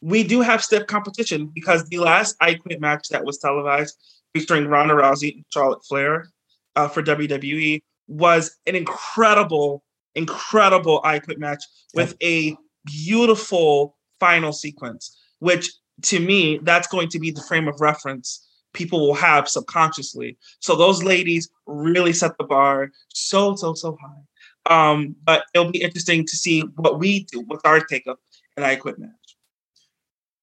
we 0.00 0.24
do 0.24 0.40
have 0.40 0.62
stiff 0.62 0.86
competition 0.86 1.50
because 1.54 1.84
the 1.86 1.98
last 1.98 2.36
I 2.40 2.54
Quit 2.54 2.80
match 2.80 3.08
that 3.10 3.24
was 3.24 3.38
televised 3.38 3.96
featuring 4.32 4.66
Ronda 4.66 4.94
Rousey 4.94 5.34
and 5.34 5.44
Charlotte 5.52 5.84
Flair 5.84 6.28
uh, 6.76 6.88
for 6.88 7.02
WWE 7.02 7.82
was 8.06 8.56
an 8.66 8.74
incredible, 8.74 9.84
incredible 10.14 11.00
I 11.04 11.18
Quit 11.18 11.38
match 11.38 11.62
with 11.94 12.16
a 12.22 12.56
beautiful 12.84 13.96
final 14.20 14.52
sequence, 14.52 15.16
which 15.38 15.70
to 16.02 16.20
me, 16.20 16.58
that's 16.62 16.88
going 16.88 17.08
to 17.08 17.18
be 17.18 17.30
the 17.30 17.42
frame 17.42 17.68
of 17.68 17.80
reference 17.80 18.46
people 18.74 19.00
will 19.00 19.14
have 19.14 19.48
subconsciously. 19.48 20.36
So 20.60 20.76
those 20.76 21.02
ladies 21.02 21.48
really 21.66 22.12
set 22.12 22.36
the 22.36 22.44
bar 22.44 22.90
so, 23.08 23.56
so, 23.56 23.72
so 23.74 23.96
high. 24.00 24.20
Um, 24.66 25.16
but 25.24 25.44
it'll 25.54 25.70
be 25.70 25.82
interesting 25.82 26.26
to 26.26 26.36
see 26.36 26.60
what 26.76 26.98
we 26.98 27.24
do 27.24 27.40
with 27.48 27.60
our 27.64 27.80
take 27.80 28.06
up 28.06 28.18
an 28.56 28.64
I 28.64 28.76
Quit 28.76 28.98
match. 28.98 29.10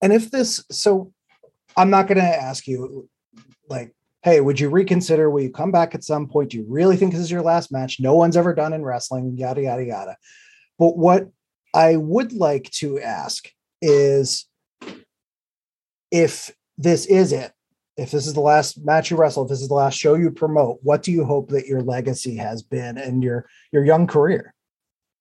And 0.01 0.11
if 0.11 0.31
this, 0.31 0.63
so 0.71 1.13
I'm 1.77 1.89
not 1.89 2.07
going 2.07 2.17
to 2.17 2.23
ask 2.23 2.67
you, 2.67 3.07
like, 3.69 3.93
hey, 4.23 4.41
would 4.41 4.59
you 4.59 4.69
reconsider? 4.69 5.29
Will 5.29 5.41
you 5.41 5.51
come 5.51 5.71
back 5.71 5.95
at 5.95 6.03
some 6.03 6.27
point? 6.27 6.51
Do 6.51 6.57
you 6.57 6.65
really 6.67 6.97
think 6.97 7.11
this 7.11 7.21
is 7.21 7.31
your 7.31 7.41
last 7.41 7.71
match? 7.71 7.99
No 7.99 8.15
one's 8.15 8.37
ever 8.37 8.53
done 8.53 8.73
in 8.73 8.83
wrestling, 8.83 9.37
yada, 9.37 9.61
yada, 9.61 9.83
yada. 9.83 10.17
But 10.77 10.97
what 10.97 11.29
I 11.73 11.95
would 11.95 12.33
like 12.33 12.69
to 12.71 12.99
ask 12.99 13.49
is 13.81 14.47
if 16.11 16.51
this 16.77 17.05
is 17.05 17.31
it, 17.31 17.51
if 18.01 18.09
this 18.09 18.25
is 18.25 18.33
the 18.33 18.41
last 18.41 18.83
match 18.83 19.11
you 19.11 19.17
wrestle, 19.17 19.43
if 19.43 19.49
this 19.49 19.61
is 19.61 19.67
the 19.67 19.75
last 19.75 19.95
show 19.95 20.15
you 20.15 20.31
promote, 20.31 20.79
what 20.81 21.03
do 21.03 21.11
you 21.11 21.23
hope 21.23 21.49
that 21.49 21.67
your 21.67 21.81
legacy 21.81 22.35
has 22.35 22.63
been 22.63 22.97
in 22.97 23.21
your 23.21 23.45
your 23.71 23.85
young 23.85 24.07
career? 24.07 24.55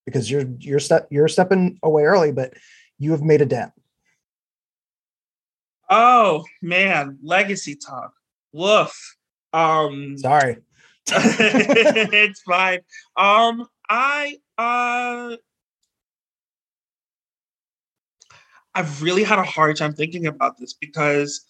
Because 0.06 0.30
you're 0.30 0.46
you're 0.58 0.80
step 0.80 1.06
you're 1.10 1.28
stepping 1.28 1.78
away 1.82 2.04
early, 2.04 2.32
but 2.32 2.54
you 2.98 3.10
have 3.10 3.20
made 3.20 3.42
a 3.42 3.46
dent. 3.46 3.72
Oh 5.90 6.44
man, 6.62 7.18
legacy 7.22 7.76
talk. 7.76 8.14
Woof. 8.52 9.16
Um 9.52 10.16
sorry. 10.16 10.56
it's 11.06 12.40
fine. 12.40 12.80
Um 13.14 13.68
I 13.90 14.38
uh 14.56 15.36
I've 18.74 19.02
really 19.02 19.24
had 19.24 19.38
a 19.38 19.44
hard 19.44 19.76
time 19.76 19.92
thinking 19.92 20.26
about 20.26 20.56
this 20.56 20.72
because 20.72 21.44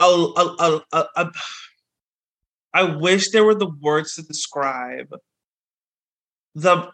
I 0.00 1.30
wish 2.96 3.30
there 3.30 3.44
were 3.44 3.54
the 3.54 3.70
words 3.80 4.14
to 4.14 4.22
describe 4.22 5.14
the 6.54 6.90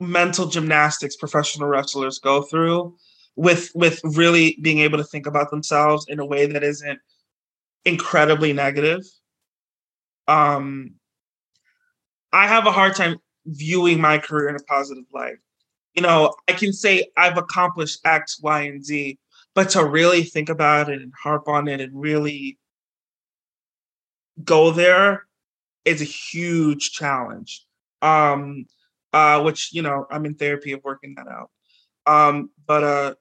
mental 0.00 0.46
gymnastics 0.46 1.16
professional 1.16 1.68
wrestlers 1.68 2.18
go 2.18 2.42
through 2.42 2.96
with 3.36 3.70
with 3.74 4.00
really 4.04 4.58
being 4.62 4.80
able 4.80 4.98
to 4.98 5.04
think 5.04 5.26
about 5.26 5.50
themselves 5.50 6.06
in 6.08 6.18
a 6.20 6.26
way 6.26 6.46
that 6.46 6.62
isn't 6.62 6.98
incredibly 7.84 8.52
negative. 8.52 9.02
Um 10.28 10.94
i 12.32 12.46
have 12.46 12.66
a 12.66 12.72
hard 12.72 12.96
time 12.96 13.16
viewing 13.46 14.00
my 14.00 14.18
career 14.18 14.48
in 14.48 14.56
a 14.56 14.64
positive 14.64 15.04
light. 15.12 15.36
You 15.94 16.02
know 16.02 16.34
i 16.48 16.52
can 16.52 16.72
say 16.72 17.06
i've 17.16 17.38
accomplished 17.38 18.00
x 18.04 18.40
y 18.42 18.62
and 18.62 18.84
z 18.84 19.18
but 19.54 19.70
to 19.70 19.84
really 19.84 20.24
think 20.24 20.48
about 20.48 20.90
it 20.90 21.00
and 21.00 21.12
harp 21.22 21.48
on 21.48 21.68
it 21.68 21.80
and 21.80 21.98
really 21.98 22.58
go 24.42 24.70
there 24.70 25.24
is 25.84 26.00
a 26.00 26.04
huge 26.04 26.92
challenge. 26.92 27.64
Um 28.02 28.66
uh 29.12 29.40
which 29.42 29.72
you 29.72 29.80
know 29.80 30.06
i'm 30.10 30.26
in 30.26 30.34
therapy 30.34 30.72
of 30.72 30.82
working 30.82 31.14
that 31.16 31.28
out. 31.28 31.50
Um 32.06 32.50
but 32.66 32.84
uh 32.84 33.14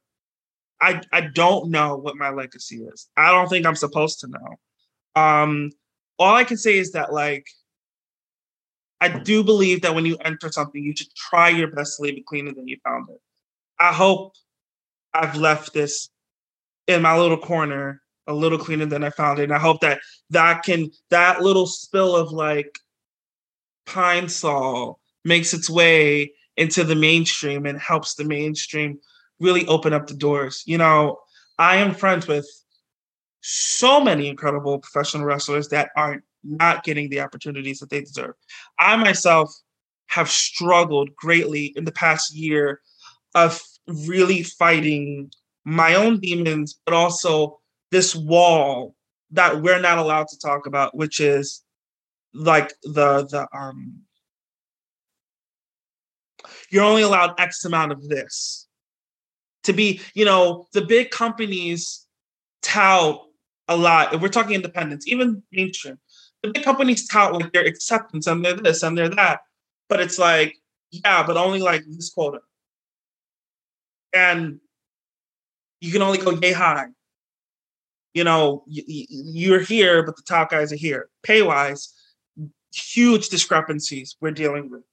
i 0.82 1.02
i 1.12 1.22
don't 1.22 1.70
know 1.70 1.96
what 1.98 2.18
my 2.18 2.32
legacy 2.32 2.78
is. 2.78 3.10
I 3.16 3.32
don't 3.32 3.48
think 3.50 3.66
i'm 3.66 3.76
supposed 3.76 4.20
to 4.22 4.28
know. 4.28 5.22
Um 5.22 5.72
all 6.20 6.36
i 6.36 6.44
can 6.44 6.58
say 6.58 6.78
is 6.78 6.92
that 6.94 7.14
like 7.14 7.46
i 9.02 9.08
do 9.08 9.44
believe 9.44 9.82
that 9.82 9.96
when 9.96 10.06
you 10.06 10.18
enter 10.26 10.52
something 10.52 10.84
you 10.84 10.96
should 10.96 11.14
try 11.16 11.50
your 11.50 11.68
best 11.68 11.98
to 11.98 12.04
leave 12.04 12.18
it 12.18 12.26
cleaner 12.26 12.54
than 12.54 12.68
you 12.68 12.78
found 12.84 13.08
it. 13.10 13.22
I 13.80 13.94
hope 13.94 14.34
i've 15.14 15.36
left 15.36 15.74
this 15.74 16.10
in 16.88 17.02
my 17.02 17.18
little 17.18 17.38
corner 17.38 18.02
a 18.28 18.34
little 18.34 18.58
cleaner 18.58 18.86
than 18.86 19.04
I 19.04 19.10
found 19.10 19.40
it. 19.40 19.44
And 19.44 19.54
I 19.54 19.60
hope 19.60 19.82
that 19.82 20.00
that 20.30 20.64
can 20.64 20.92
that 21.10 21.42
little 21.42 21.68
spill 21.68 22.16
of 22.16 22.32
like 22.32 22.80
pine 23.86 24.30
sol 24.30 25.00
makes 25.26 25.54
its 25.54 25.70
way 25.70 26.34
into 26.56 26.84
the 26.84 26.96
mainstream 26.96 27.66
and 27.66 27.80
helps 27.80 28.16
the 28.16 28.24
mainstream 28.24 29.00
really 29.40 29.66
open 29.68 29.94
up 29.94 30.08
the 30.08 30.14
doors. 30.14 30.64
You 30.66 30.78
know, 30.78 31.20
I 31.58 31.78
am 31.78 31.94
friends 31.94 32.28
with 32.28 32.48
so 33.42 34.00
many 34.00 34.28
incredible 34.28 34.80
professional 34.80 35.26
wrestlers 35.26 35.68
that 35.70 35.90
are 35.98 36.24
not 36.44 36.84
getting 36.84 37.10
the 37.10 37.22
opportunities 37.22 37.80
that 37.80 37.90
they 37.90 38.02
deserve. 38.02 38.36
I 38.80 38.96
myself 38.96 39.54
have 40.08 40.30
struggled 40.30 41.16
greatly 41.16 41.74
in 41.76 41.86
the 41.86 41.92
past 41.92 42.34
year 42.34 42.82
of 43.36 43.62
really 44.08 44.44
fighting 44.44 45.32
my 45.66 45.96
own 45.96 46.20
demons, 46.20 46.80
but 46.86 46.94
also 46.94 47.60
this 47.92 48.16
wall 48.16 48.96
that 49.32 49.62
we're 49.62 49.80
not 49.80 49.98
allowed 49.98 50.28
to 50.28 50.40
talk 50.40 50.66
about, 50.66 50.96
which 50.96 51.20
is 51.20 51.64
like 52.34 52.74
the 52.84 53.26
the 53.26 53.48
um 53.54 54.02
you're 56.70 56.84
only 56.84 57.04
allowed 57.04 57.40
X 57.40 57.64
amount 57.66 57.92
of 57.92 58.08
this. 58.10 58.68
To 59.64 59.74
be, 59.74 60.02
you 60.14 60.26
know, 60.26 60.68
the 60.74 60.82
big 60.82 61.10
companies 61.10 62.06
tout 62.62 63.22
a 63.68 63.78
lot. 63.78 64.14
If 64.14 64.22
we're 64.22 64.28
talking 64.28 64.56
independence, 64.56 65.08
even 65.08 65.42
mainstream, 65.52 66.00
the 66.42 66.52
big 66.52 66.64
companies 66.64 67.08
tout 67.08 67.34
like 67.34 67.54
their 67.54 67.64
acceptance 67.64 68.28
and 68.28 68.44
they're 68.44 68.56
this 68.56 68.84
and 68.84 68.98
they're 68.98 69.10
that. 69.10 69.42
But 69.88 70.02
it's 70.02 70.20
like, 70.20 70.58
yeah, 70.92 71.26
but 71.26 71.38
only 71.38 71.60
like 71.60 71.84
this 71.88 72.10
quota. 72.10 72.40
And 74.14 74.60
you 75.84 75.92
can 75.92 76.02
only 76.02 76.18
go 76.18 76.32
yay 76.32 76.54
high. 76.54 76.86
You 78.14 78.24
know, 78.24 78.64
you're 78.68 79.60
here, 79.60 80.02
but 80.04 80.16
the 80.16 80.22
top 80.26 80.50
guys 80.50 80.72
are 80.72 80.78
here. 80.78 81.10
Pay 81.24 81.42
wise, 81.42 81.94
huge 82.74 83.28
discrepancies 83.28 84.16
we're 84.22 84.32
dealing 84.32 84.70
with. 84.70 84.84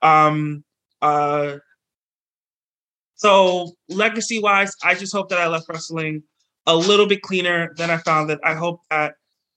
Um, 0.00 0.64
uh, 1.02 1.58
so 3.16 3.72
legacy 3.90 4.40
wise, 4.40 4.74
I 4.82 4.94
just 4.94 5.12
hope 5.12 5.28
that 5.28 5.38
I 5.38 5.46
left 5.46 5.68
wrestling 5.68 6.22
a 6.66 6.74
little 6.74 7.06
bit 7.06 7.20
cleaner 7.20 7.74
than 7.76 7.90
I 7.90 7.98
found 7.98 8.30
it. 8.30 8.38
I 8.42 8.54
hope 8.54 8.80
that 8.88 9.16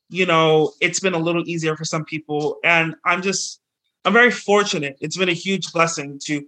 you 0.10 0.26
know 0.26 0.74
it's 0.82 1.00
been 1.00 1.14
a 1.14 1.20
little 1.20 1.48
easier 1.48 1.78
for 1.78 1.86
some 1.86 2.04
people, 2.04 2.58
and 2.62 2.94
I'm 3.06 3.22
just 3.22 3.62
I'm 4.04 4.12
very 4.12 4.32
fortunate. 4.32 4.98
It's 5.00 5.16
been 5.16 5.30
a 5.30 5.34
huge 5.34 5.72
blessing 5.72 6.20
to 6.26 6.46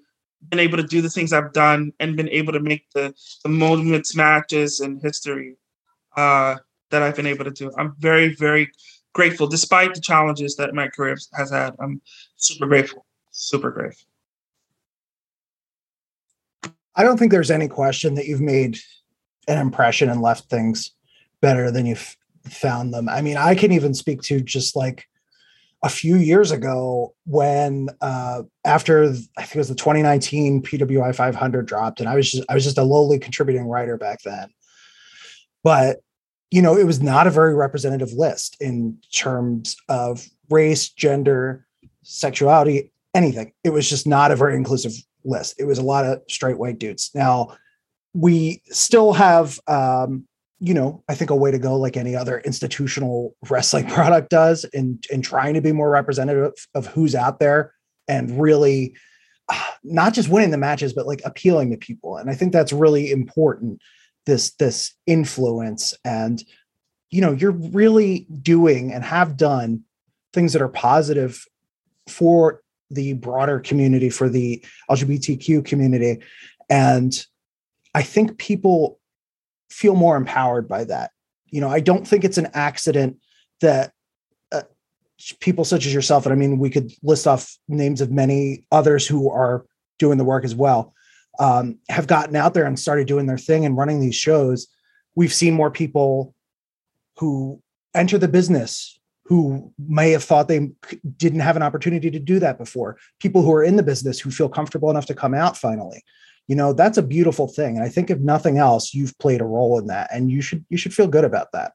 been 0.49 0.60
able 0.60 0.77
to 0.77 0.84
do 0.84 1.01
the 1.01 1.10
things 1.10 1.34
I've 1.34 1.53
done 1.53 1.91
and 1.99 2.15
been 2.15 2.29
able 2.29 2.53
to 2.53 2.60
make 2.60 2.89
the 2.93 3.13
the 3.43 3.49
moments, 3.49 4.15
matches, 4.15 4.79
and 4.79 5.01
history 5.01 5.55
uh, 6.15 6.55
that 6.91 7.01
I've 7.01 7.15
been 7.15 7.27
able 7.27 7.45
to 7.45 7.51
do. 7.51 7.71
I'm 7.77 7.95
very, 7.99 8.36
very 8.36 8.69
grateful, 9.13 9.47
despite 9.47 9.93
the 9.93 10.01
challenges 10.01 10.55
that 10.58 10.73
my 10.73 10.88
career 10.88 11.17
has 11.34 11.51
had. 11.51 11.75
I'm 11.79 12.01
super 12.36 12.67
grateful, 12.67 13.05
super 13.31 13.71
grateful. 13.71 14.08
I 16.95 17.03
don't 17.03 17.17
think 17.17 17.31
there's 17.31 17.51
any 17.51 17.67
question 17.67 18.15
that 18.15 18.25
you've 18.25 18.41
made 18.41 18.77
an 19.47 19.58
impression 19.58 20.10
and 20.10 20.21
left 20.21 20.49
things 20.49 20.91
better 21.41 21.69
than 21.69 21.86
you've 21.86 22.15
found 22.49 22.93
them. 22.93 23.10
I 23.10 23.21
mean, 23.21 23.38
I 23.38 23.55
can 23.55 23.71
even 23.71 23.93
speak 23.93 24.21
to 24.23 24.39
just 24.39 24.75
like 24.75 25.08
a 25.85 25.89
few 25.89 26.15
years 26.15 26.49
ago 26.49 27.13
when 27.27 27.89
uh, 28.01 28.41
after 28.65 29.03
I 29.37 29.43
think 29.43 29.55
it 29.55 29.59
was 29.59 29.69
the 29.69 29.75
2019 29.75 30.63
PWI 30.63 31.15
500 31.15 31.65
dropped, 31.67 31.99
and 31.99 32.09
I 32.09 32.15
was 32.15 32.31
just 32.31 32.43
I 32.49 32.55
was 32.55 32.63
just 32.63 32.79
a 32.79 32.83
lowly 32.83 33.19
contributing 33.19 33.67
writer 33.67 33.95
back 33.95 34.23
then. 34.23 34.49
But 35.63 35.99
you 36.49 36.63
know, 36.63 36.75
it 36.75 36.85
was 36.85 37.03
not 37.03 37.27
a 37.27 37.31
very 37.31 37.53
representative 37.53 38.13
list 38.13 38.57
in 38.59 38.97
terms 39.13 39.77
of 39.87 40.25
race, 40.49 40.89
gender, 40.89 41.67
sexuality, 42.01 42.91
anything. 43.13 43.53
It 43.63 43.69
was 43.69 43.87
just 43.87 44.07
not 44.07 44.31
a 44.31 44.35
very 44.35 44.55
inclusive 44.55 44.93
list. 45.23 45.53
It 45.59 45.65
was 45.65 45.77
a 45.77 45.83
lot 45.83 46.05
of 46.05 46.23
straight 46.27 46.57
white 46.57 46.79
dudes. 46.79 47.11
Now 47.13 47.55
we 48.15 48.63
still 48.71 49.13
have 49.13 49.59
um, 49.67 50.27
you 50.59 50.73
know, 50.73 51.03
I 51.09 51.15
think 51.15 51.29
a 51.29 51.35
way 51.35 51.51
to 51.51 51.59
go, 51.59 51.75
like 51.75 51.97
any 51.97 52.15
other 52.15 52.39
institutional 52.39 53.35
wrestling 53.49 53.87
product 53.89 54.29
does, 54.29 54.63
in 54.65 54.99
in 55.11 55.21
trying 55.21 55.53
to 55.55 55.61
be 55.61 55.71
more 55.71 55.89
representative 55.89 56.53
of 56.73 56.87
who's 56.87 57.15
out 57.15 57.39
there 57.39 57.73
and 58.07 58.39
really 58.41 58.95
not 59.83 60.13
just 60.13 60.29
winning 60.29 60.51
the 60.51 60.57
matches, 60.57 60.93
but 60.93 61.07
like 61.07 61.21
appealing 61.25 61.71
to 61.71 61.77
people. 61.77 62.17
And 62.17 62.29
I 62.29 62.35
think 62.35 62.53
that's 62.53 62.73
really 62.73 63.11
important. 63.11 63.81
This 64.25 64.51
this 64.55 64.95
influence 65.05 65.93
and 66.03 66.43
you 67.11 67.21
know 67.21 67.31
you're 67.31 67.51
really 67.51 68.27
doing 68.41 68.91
and 68.91 69.03
have 69.03 69.37
done 69.37 69.83
things 70.33 70.53
that 70.53 70.61
are 70.61 70.67
positive 70.69 71.45
for 72.09 72.61
the 72.91 73.13
broader 73.13 73.59
community 73.59 74.09
for 74.09 74.27
the 74.27 74.63
lgbtq 74.89 75.63
community 75.65 76.19
and 76.69 77.25
i 77.93 78.01
think 78.01 78.38
people 78.38 78.99
feel 79.70 79.95
more 79.95 80.18
empowered 80.18 80.68
by 80.68 80.84
that. 80.86 81.11
You 81.47 81.61
know, 81.61 81.70
I 81.70 81.80
don't 81.80 82.07
think 82.07 82.24
it's 82.24 82.38
an 82.38 82.49
accident 82.53 83.18
that 83.61 83.91
uh, 84.51 84.63
people 85.39 85.66
such 85.66 85.86
as 85.86 85.93
yourself, 85.93 86.26
and 86.26 86.34
I 86.34 86.36
mean, 86.36 86.59
we 86.59 86.70
could 86.70 86.91
list 87.03 87.28
off 87.28 87.55
names 87.68 88.01
of 88.01 88.11
many 88.11 88.66
others 88.72 89.07
who 89.07 89.30
are 89.30 89.66
doing 89.99 90.18
the 90.18 90.26
work 90.26 90.43
as 90.43 90.55
well, 90.55 90.93
um, 91.39 91.78
have 91.89 92.07
gotten 92.07 92.36
out 92.36 92.53
there 92.53 92.66
and 92.66 92.80
started 92.80 93.07
doing 93.07 93.26
their 93.26 93.38
thing 93.38 93.66
and 93.66 93.78
running 93.78 93.99
these 93.99 94.16
shows. 94.16 94.68
We've 95.16 95.34
seen 95.34 95.53
more 95.53 95.72
people 95.72 96.34
who 97.18 97.61
enter 97.93 98.18
the 98.18 98.28
business 98.28 98.99
who 99.26 99.74
may 99.80 100.11
have 100.11 100.24
thought 100.24 100.47
they 100.47 100.70
didn't 101.18 101.39
have 101.39 101.55
an 101.55 101.63
opportunity 101.63 102.11
to 102.11 102.20
do 102.20 102.38
that 102.39 102.57
before. 102.59 102.97
People 103.20 103.41
who 103.41 103.51
are 103.53 103.63
in 103.63 103.76
the 103.76 103.84
business 103.84 104.20
who 104.20 104.30
feel 104.30 104.49
comfortable 104.49 104.91
enough 104.91 105.07
to 105.07 105.16
come 105.16 105.34
out 105.34 105.57
finally 105.57 106.03
you 106.47 106.55
know 106.55 106.73
that's 106.73 106.97
a 106.97 107.03
beautiful 107.03 107.47
thing 107.47 107.75
and 107.75 107.85
i 107.85 107.89
think 107.89 108.09
if 108.09 108.19
nothing 108.19 108.57
else 108.57 108.93
you've 108.93 109.17
played 109.19 109.41
a 109.41 109.45
role 109.45 109.79
in 109.79 109.87
that 109.87 110.09
and 110.11 110.31
you 110.31 110.41
should 110.41 110.65
you 110.69 110.77
should 110.77 110.93
feel 110.93 111.07
good 111.07 111.25
about 111.25 111.51
that 111.51 111.73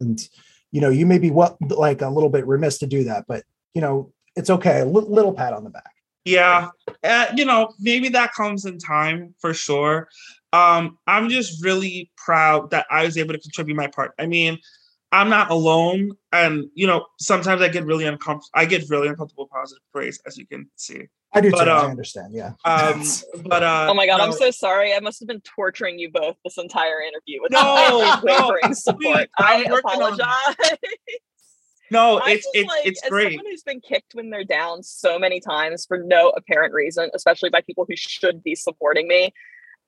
and 0.00 0.28
you 0.70 0.80
know 0.80 0.90
you 0.90 1.06
may 1.06 1.18
be 1.18 1.30
what 1.30 1.56
like 1.70 2.02
a 2.02 2.08
little 2.08 2.30
bit 2.30 2.46
remiss 2.46 2.78
to 2.78 2.86
do 2.86 3.04
that 3.04 3.24
but 3.26 3.44
you 3.74 3.80
know 3.80 4.12
it's 4.36 4.50
okay 4.50 4.80
a 4.80 4.84
little 4.84 5.32
pat 5.32 5.52
on 5.52 5.64
the 5.64 5.70
back 5.70 5.92
Yeah, 6.24 6.68
uh, 7.02 7.26
you 7.34 7.44
know, 7.44 7.72
maybe 7.80 8.08
that 8.10 8.32
comes 8.32 8.64
in 8.64 8.78
time 8.78 9.34
for 9.40 9.52
sure. 9.52 10.08
Um, 10.52 10.98
I'm 11.06 11.28
just 11.28 11.64
really 11.64 12.10
proud 12.16 12.70
that 12.70 12.86
I 12.90 13.04
was 13.04 13.16
able 13.16 13.34
to 13.34 13.40
contribute 13.40 13.74
my 13.74 13.88
part. 13.88 14.12
I 14.18 14.26
mean, 14.26 14.58
I'm 15.12 15.28
not 15.28 15.50
alone, 15.50 16.16
and 16.32 16.64
you 16.74 16.86
know, 16.86 17.04
sometimes 17.18 17.60
I 17.60 17.68
get 17.68 17.84
really 17.84 18.06
uncomfortable. 18.06 18.48
I 18.54 18.64
get 18.64 18.88
really 18.88 19.08
uncomfortable 19.08 19.46
positive 19.52 19.82
praise, 19.92 20.18
as 20.26 20.38
you 20.38 20.46
can 20.46 20.70
see. 20.76 21.02
I 21.34 21.42
do 21.42 21.50
but, 21.50 21.64
too. 21.64 21.70
Um, 21.70 21.86
I 21.86 21.90
understand. 21.90 22.34
Yeah. 22.34 22.52
Um, 22.64 23.02
but 23.44 23.62
uh, 23.62 23.88
oh 23.90 23.94
my 23.94 24.06
god, 24.06 24.18
no. 24.18 24.24
I'm 24.24 24.32
so 24.32 24.50
sorry. 24.50 24.94
I 24.94 25.00
must 25.00 25.20
have 25.20 25.28
been 25.28 25.42
torturing 25.42 25.98
you 25.98 26.10
both 26.10 26.36
this 26.44 26.56
entire 26.56 27.02
interview 27.02 27.42
with 27.42 27.52
no, 27.52 28.18
wavering 28.22 28.60
no, 28.64 28.72
support. 28.72 29.28
I 29.38 29.64
apologize. 29.64 30.78
No, 31.90 32.18
it's 32.26 32.48
it's 32.54 32.68
like, 32.68 32.86
it's 32.86 33.06
great. 33.08 33.32
Someone 33.32 33.46
who's 33.50 33.62
been 33.62 33.80
kicked 33.80 34.14
when 34.14 34.30
they're 34.30 34.44
down 34.44 34.82
so 34.82 35.18
many 35.18 35.40
times 35.40 35.84
for 35.84 35.98
no 35.98 36.30
apparent 36.30 36.72
reason, 36.72 37.10
especially 37.14 37.50
by 37.50 37.60
people 37.60 37.84
who 37.86 37.96
should 37.96 38.42
be 38.42 38.54
supporting 38.54 39.06
me. 39.08 39.34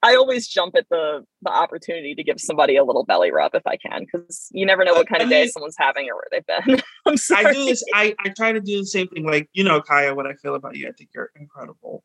I 0.05 0.15
always 0.15 0.47
jump 0.47 0.75
at 0.75 0.87
the 0.89 1.25
the 1.41 1.49
opportunity 1.49 2.13
to 2.13 2.23
give 2.23 2.39
somebody 2.39 2.75
a 2.75 2.83
little 2.83 3.03
belly 3.03 3.31
rub 3.31 3.55
if 3.55 3.65
I 3.65 3.75
can, 3.75 4.05
because 4.05 4.49
you 4.51 4.63
never 4.63 4.85
know 4.85 4.93
what 4.93 5.07
kind 5.07 5.23
of 5.23 5.29
day 5.29 5.47
someone's 5.47 5.75
having 5.79 6.07
or 6.07 6.13
where 6.13 6.25
they've 6.31 6.45
been. 6.45 6.79
I'm 7.07 7.17
sorry. 7.17 7.47
I 7.47 7.53
do 7.53 7.65
this. 7.65 7.83
I, 7.91 8.13
I 8.19 8.29
try 8.29 8.51
to 8.51 8.61
do 8.61 8.77
the 8.77 8.85
same 8.85 9.07
thing. 9.07 9.25
Like 9.25 9.49
you 9.53 9.63
know, 9.63 9.81
Kaya, 9.81 10.13
what 10.13 10.27
I 10.27 10.33
feel 10.33 10.53
about 10.53 10.75
you. 10.75 10.87
I 10.87 10.91
think 10.91 11.09
you're 11.15 11.31
incredible. 11.35 12.03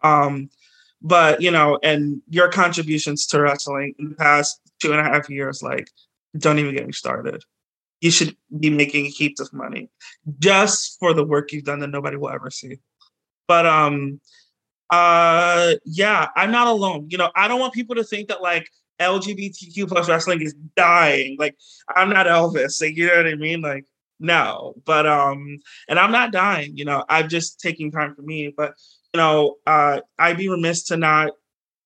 Um, 0.00 0.48
but 1.02 1.42
you 1.42 1.50
know, 1.50 1.78
and 1.82 2.22
your 2.30 2.48
contributions 2.48 3.26
to 3.26 3.42
wrestling 3.42 3.94
in 3.98 4.08
the 4.08 4.14
past 4.14 4.58
two 4.80 4.92
and 4.92 5.00
a 5.00 5.04
half 5.04 5.28
years, 5.28 5.62
like, 5.62 5.90
don't 6.38 6.58
even 6.58 6.74
get 6.74 6.86
me 6.86 6.92
started. 6.92 7.42
You 8.00 8.10
should 8.10 8.34
be 8.58 8.70
making 8.70 9.06
heaps 9.06 9.40
of 9.40 9.52
money 9.52 9.90
just 10.38 10.98
for 10.98 11.12
the 11.12 11.24
work 11.24 11.52
you've 11.52 11.64
done 11.64 11.80
that 11.80 11.90
nobody 11.90 12.16
will 12.16 12.30
ever 12.30 12.50
see. 12.50 12.78
But 13.46 13.66
um, 13.66 14.20
uh 14.92 15.74
yeah 15.84 16.28
i'm 16.36 16.52
not 16.52 16.68
alone. 16.68 17.08
You 17.10 17.18
know 17.18 17.30
i 17.34 17.48
don't 17.48 17.60
want 17.60 17.74
people 17.74 17.96
to 17.96 18.04
think 18.04 18.28
that 18.28 18.42
like 18.42 18.68
lgbtq 19.00 19.88
plus 19.88 20.08
wrestling 20.08 20.42
is 20.42 20.54
dying. 20.76 21.36
Like 21.38 21.56
i'm 21.96 22.10
not 22.10 22.26
elvis. 22.26 22.80
Like 22.80 22.96
you 22.96 23.08
know 23.08 23.16
what 23.16 23.26
i 23.26 23.34
mean? 23.34 23.62
Like 23.62 23.86
no. 24.20 24.74
But 24.84 25.06
um 25.06 25.58
and 25.88 25.98
i'm 25.98 26.12
not 26.12 26.30
dying 26.30 26.76
you 26.76 26.84
know. 26.84 27.04
I'm 27.08 27.28
just 27.28 27.58
taking 27.58 27.90
time 27.90 28.14
for 28.14 28.22
me. 28.22 28.52
But 28.56 28.74
you 29.12 29.18
know 29.18 29.56
uh 29.66 30.00
i'd 30.18 30.36
be 30.36 30.48
remiss 30.48 30.84
to 30.84 30.96
not 30.96 31.32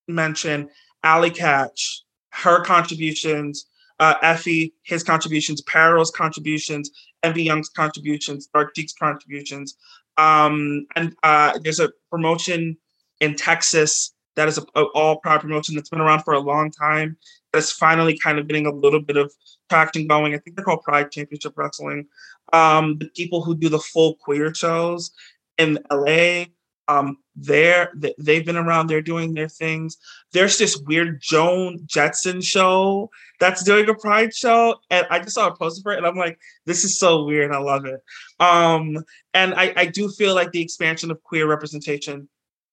mention 0.09 0.69
Allie 1.03 1.31
Katch, 1.31 2.01
her 2.31 2.63
contributions, 2.65 3.67
uh, 4.01 4.17
Effy, 4.23 4.73
his 4.83 5.03
contributions, 5.03 5.63
Parrow's 5.63 6.11
contributions, 6.11 6.91
Envy 7.23 7.45
Young's 7.45 7.69
contributions, 7.69 8.49
Dark 8.53 8.73
Sheik's 8.77 8.93
contributions. 8.93 9.77
Um, 10.19 10.87
and 10.97 11.15
uh, 11.23 11.59
there's 11.63 11.81
a 11.81 11.93
promotion 12.11 12.77
in 13.21 13.35
Texas 13.35 14.13
that 14.37 14.49
is 14.49 14.59
a, 14.59 14.63
a 14.75 14.85
all 14.95 15.17
pride 15.17 15.41
promotion 15.41 15.75
that's 15.75 15.89
been 15.89 16.01
around 16.01 16.23
for 16.23 16.35
a 16.35 16.39
long 16.39 16.71
time. 16.71 17.17
That's 17.53 17.73
finally 17.73 18.17
kind 18.19 18.39
of 18.39 18.47
getting 18.47 18.67
a 18.67 18.73
little 18.73 19.01
bit 19.01 19.17
of 19.17 19.33
traction 19.69 20.07
going. 20.07 20.35
I 20.35 20.39
think 20.39 20.57
they're 20.57 20.65
called 20.65 20.83
Pride 20.83 21.11
Championship 21.11 21.55
Wrestling. 21.57 22.07
Um, 22.53 22.99
the 22.99 23.09
people 23.09 23.43
who 23.43 23.57
do 23.57 23.69
the 23.69 23.79
full 23.79 24.15
queer 24.17 24.55
shows 24.55 25.11
in 25.59 25.79
LA, 25.91 26.45
um, 26.87 27.17
they're 27.35 27.93
they've 28.19 28.45
been 28.45 28.57
around. 28.57 28.87
They're 28.87 29.03
doing 29.03 29.35
their 29.35 29.49
things. 29.49 29.97
There's 30.33 30.59
this 30.59 30.77
weird 30.77 31.21
Joan 31.21 31.81
Jetson 31.87 32.41
show 32.43 33.11
that's 33.41 33.65
doing 33.65 33.89
a 33.89 33.95
Pride 33.95 34.35
show, 34.35 34.77
and 34.91 35.07
I 35.11 35.19
just 35.19 35.35
saw 35.35 35.49
a 35.49 35.57
poster 35.57 35.83
for 35.83 35.93
it, 35.93 35.99
and 35.99 36.07
I'm 36.07 36.17
like, 36.17 36.39
this 36.67 36.85
is 36.85 36.99
so 36.99 37.25
weird. 37.25 37.53
I 37.53 37.59
love 37.59 37.87
it. 37.87 38.01
Um, 38.39 39.03
and 39.35 39.55
I, 39.55 39.73
I 39.77 39.87
do 39.87 40.09
feel 40.11 40.35
like 40.35 40.53
the 40.53 40.63
expansion 40.63 41.11
of 41.11 41.23
queer 41.23 41.49
representation 41.49 42.29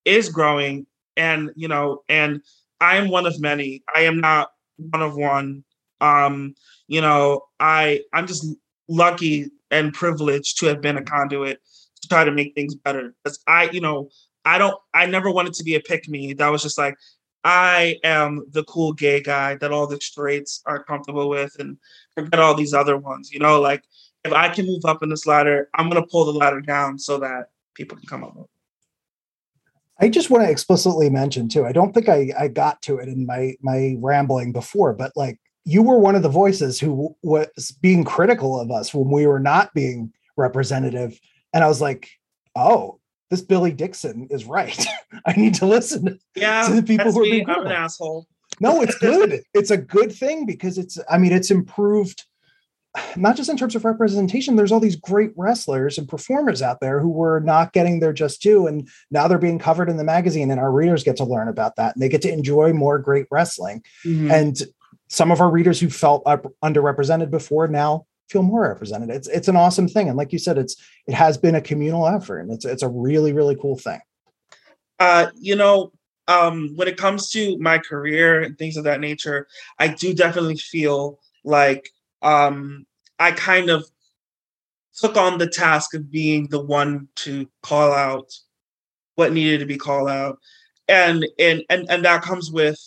is 0.06 0.30
growing 0.30 0.86
and 1.18 1.52
you 1.56 1.68
know 1.68 2.04
and 2.10 2.42
i 2.82 2.98
am 2.98 3.10
one 3.10 3.26
of 3.26 3.40
many. 3.40 3.84
I 3.94 4.02
am 4.02 4.20
not 4.20 4.52
one 4.78 5.02
of 5.02 5.16
one. 5.16 5.64
Um 6.02 6.56
you 6.88 7.02
know 7.02 7.44
i 7.60 8.02
i'm 8.14 8.28
just 8.28 8.46
lucky 8.90 9.50
and 9.72 9.94
privileged 9.94 10.60
to 10.60 10.66
have 10.68 10.82
been 10.82 10.98
a 10.98 11.04
conduit 11.04 11.60
to 12.02 12.08
try 12.08 12.24
to 12.24 12.32
make 12.32 12.54
things 12.56 12.76
better. 12.76 13.16
Because 13.24 13.40
i 13.48 13.70
you 13.70 13.82
know 13.82 14.10
i 14.46 14.58
don't 14.58 14.78
i 14.94 15.06
never 15.06 15.32
wanted 15.32 15.54
to 15.54 15.64
be 15.64 15.76
a 15.76 15.80
pick 15.80 16.08
me. 16.10 16.34
That 16.34 16.50
was 16.50 16.64
just 16.64 16.78
like 16.78 16.96
i 17.44 17.98
am 18.04 18.46
the 18.52 18.64
cool 18.66 18.94
gay 18.94 19.22
guy 19.22 19.56
that 19.56 19.72
all 19.72 19.88
the 19.88 20.00
straights 20.02 20.62
are 20.66 20.84
comfortable 20.84 21.30
with 21.30 21.56
and 21.60 21.78
forget 22.16 22.40
all 22.40 22.56
these 22.56 22.74
other 22.74 22.98
ones 22.98 23.32
you 23.32 23.40
know? 23.40 23.60
Like 23.60 23.84
if 24.24 24.32
i 24.34 24.50
can 24.50 24.66
move 24.66 24.86
up 24.86 25.04
in 25.04 25.10
this 25.10 25.28
ladder 25.28 25.70
i'm 25.76 25.90
going 25.90 26.02
to 26.02 26.08
pull 26.10 26.26
the 26.26 26.32
ladder 26.32 26.62
down 26.62 26.98
so 26.98 27.18
that 27.20 27.50
people 27.76 27.98
can 27.98 28.08
come 28.08 28.24
up 28.24 28.36
with 28.36 28.48
I 30.04 30.10
just 30.10 30.30
want 30.30 30.44
to 30.44 30.52
explicitly 30.52 31.10
mention 31.10 31.48
too. 31.48 31.66
I 31.66 31.72
don't 31.72 31.94
think 31.94 32.10
I, 32.10 32.34
I 32.38 32.50
got 32.50 32.82
to 32.84 32.98
it 32.98 33.08
in 33.08 33.26
my 33.26 33.56
my 33.62 33.96
rambling 34.00 34.52
before, 34.52 34.92
but 34.92 35.14
like 35.16 35.40
you 35.64 35.82
were 35.82 35.98
one 35.98 36.16
of 36.16 36.24
the 36.24 36.30
voices 36.30 36.78
who 36.78 37.16
was 37.24 37.72
being 37.82 38.04
critical 38.04 38.60
of 38.60 38.70
us 38.70 38.94
when 38.94 39.10
we 39.10 39.26
were 39.26 39.40
not 39.40 39.74
being 39.74 40.12
representative, 40.36 41.18
and 41.54 41.64
I 41.64 41.70
was 41.70 41.80
like, 41.80 42.10
oh, 42.54 43.00
this 43.30 43.42
Billy 43.42 43.72
Dixon 43.72 44.28
is 44.30 44.44
right. 44.44 44.86
I 45.26 45.32
need 45.38 45.54
to 45.56 45.66
listen 45.66 46.20
yeah, 46.36 46.68
to 46.68 46.74
the 46.74 46.84
people 46.84 47.14
who 47.14 47.22
are 47.22 47.24
being. 47.24 47.50
I'm 47.50 47.66
an 47.66 47.72
asshole. 47.72 48.28
No, 48.60 48.82
it's 48.82 48.98
good. 48.98 49.42
it's 49.54 49.72
a 49.72 49.78
good 49.78 50.12
thing 50.12 50.46
because 50.46 50.78
it's. 50.78 51.00
I 51.10 51.18
mean, 51.18 51.32
it's 51.32 51.50
improved 51.50 52.26
not 53.16 53.36
just 53.36 53.50
in 53.50 53.58
terms 53.58 53.76
of 53.76 53.86
representation, 53.86 54.56
there's 54.56 54.72
all 54.72 54.80
these 54.80 54.96
great 54.96 55.32
wrestlers 55.36 55.98
and 55.98 56.08
performers 56.08 56.62
out 56.62 56.80
there 56.80 57.00
who 57.00 57.10
were 57.10 57.40
not 57.40 57.74
getting 57.74 58.00
their 58.00 58.14
just 58.14 58.42
due. 58.42 58.68
And 58.68 58.88
now 59.10 59.28
they're 59.28 59.38
being 59.38 59.60
covered 59.60 59.90
in 59.90 59.98
the 59.98 60.04
magazine, 60.04 60.52
and 60.52 60.60
our 60.60 60.72
readers 60.72 61.04
get 61.04 61.18
to 61.18 61.24
learn 61.24 61.48
about 61.48 61.76
that 61.78 61.96
and 61.96 62.02
they 62.02 62.10
get 62.10 62.22
to 62.24 62.32
enjoy 62.32 62.74
more 62.74 63.00
great 63.00 63.28
wrestling. 63.32 63.84
Mm-hmm. 64.06 64.32
And 64.32 64.62
some 65.10 65.32
of 65.32 65.42
our 65.42 65.50
readers 65.50 65.80
who 65.80 65.90
felt 65.90 66.24
underrepresented 66.26 67.30
before 67.30 67.68
now 67.68 68.06
feel 68.30 68.44
more 68.44 68.64
represented. 68.64 69.10
It's 69.10 69.28
it's 69.28 69.48
an 69.48 69.56
awesome 69.56 69.88
thing. 69.88 70.08
And 70.08 70.18
like 70.18 70.34
you 70.34 70.40
said, 70.40 70.58
it's 70.58 70.76
it 71.08 71.14
has 71.14 71.38
been 71.38 71.56
a 71.56 71.62
communal 71.62 72.08
effort 72.08 72.40
and 72.40 72.52
it's 72.52 72.66
it's 72.66 72.84
a 72.84 72.90
really, 72.90 73.34
really 73.34 73.56
cool 73.56 73.78
thing. 73.78 74.00
Uh, 75.00 75.28
you 75.36 75.56
know, 75.56 75.92
um, 76.28 76.74
when 76.76 76.88
it 76.88 76.98
comes 76.98 77.30
to 77.32 77.58
my 77.60 77.78
career 77.78 78.42
and 78.42 78.58
things 78.58 78.78
of 78.78 78.86
that 78.86 79.00
nature, 79.00 79.48
I 79.80 79.90
do 79.90 80.14
definitely 80.14 80.58
feel 80.58 81.20
like 81.44 81.90
um, 82.24 82.86
I 83.20 83.32
kind 83.32 83.70
of 83.70 83.86
took 84.96 85.18
on 85.18 85.38
the 85.38 85.48
task 85.48 85.94
of 85.94 86.12
being 86.12 86.48
the 86.48 86.64
one 86.64 87.08
to 87.16 87.48
call 87.62 87.92
out 87.92 88.32
what 89.16 89.34
needed 89.34 89.60
to 89.60 89.66
be 89.66 89.78
called 89.78 90.10
out. 90.10 90.40
And 90.88 91.26
and 91.40 91.64
and, 91.70 91.90
and 91.90 92.06
that 92.06 92.24
comes 92.24 92.52
with 92.52 92.80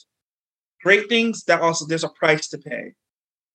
great 0.82 1.08
things 1.08 1.44
that 1.44 1.60
also 1.60 1.86
there's 1.86 2.04
a 2.04 2.08
price 2.08 2.48
to 2.48 2.58
pay 2.58 2.92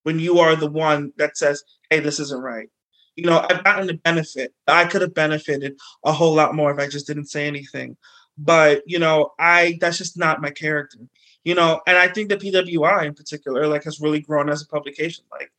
when 0.03 0.19
you 0.19 0.39
are 0.39 0.55
the 0.55 0.69
one 0.69 1.13
that 1.17 1.37
says, 1.37 1.63
hey, 1.89 1.99
this 1.99 2.19
isn't 2.19 2.41
right. 2.41 2.69
You 3.15 3.25
know, 3.25 3.45
I've 3.49 3.63
gotten 3.63 3.87
the 3.87 3.93
benefit. 3.95 4.53
I 4.67 4.85
could 4.85 5.01
have 5.01 5.13
benefited 5.13 5.77
a 6.03 6.11
whole 6.11 6.33
lot 6.33 6.55
more 6.55 6.71
if 6.71 6.79
I 6.79 6.87
just 6.87 7.07
didn't 7.07 7.29
say 7.29 7.45
anything. 7.45 7.97
But, 8.37 8.81
you 8.85 8.97
know, 8.97 9.33
I 9.37 9.77
that's 9.79 9.97
just 9.97 10.17
not 10.17 10.41
my 10.41 10.49
character. 10.49 10.97
You 11.43 11.55
know, 11.55 11.81
and 11.87 11.97
I 11.97 12.07
think 12.07 12.29
the 12.29 12.37
PWI 12.37 13.05
in 13.05 13.13
particular, 13.13 13.67
like, 13.67 13.83
has 13.83 13.99
really 13.99 14.21
grown 14.21 14.49
as 14.49 14.61
a 14.61 14.67
publication. 14.67 15.25
Like, 15.31 15.51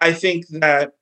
I 0.00 0.12
think 0.12 0.46
that 0.48 0.92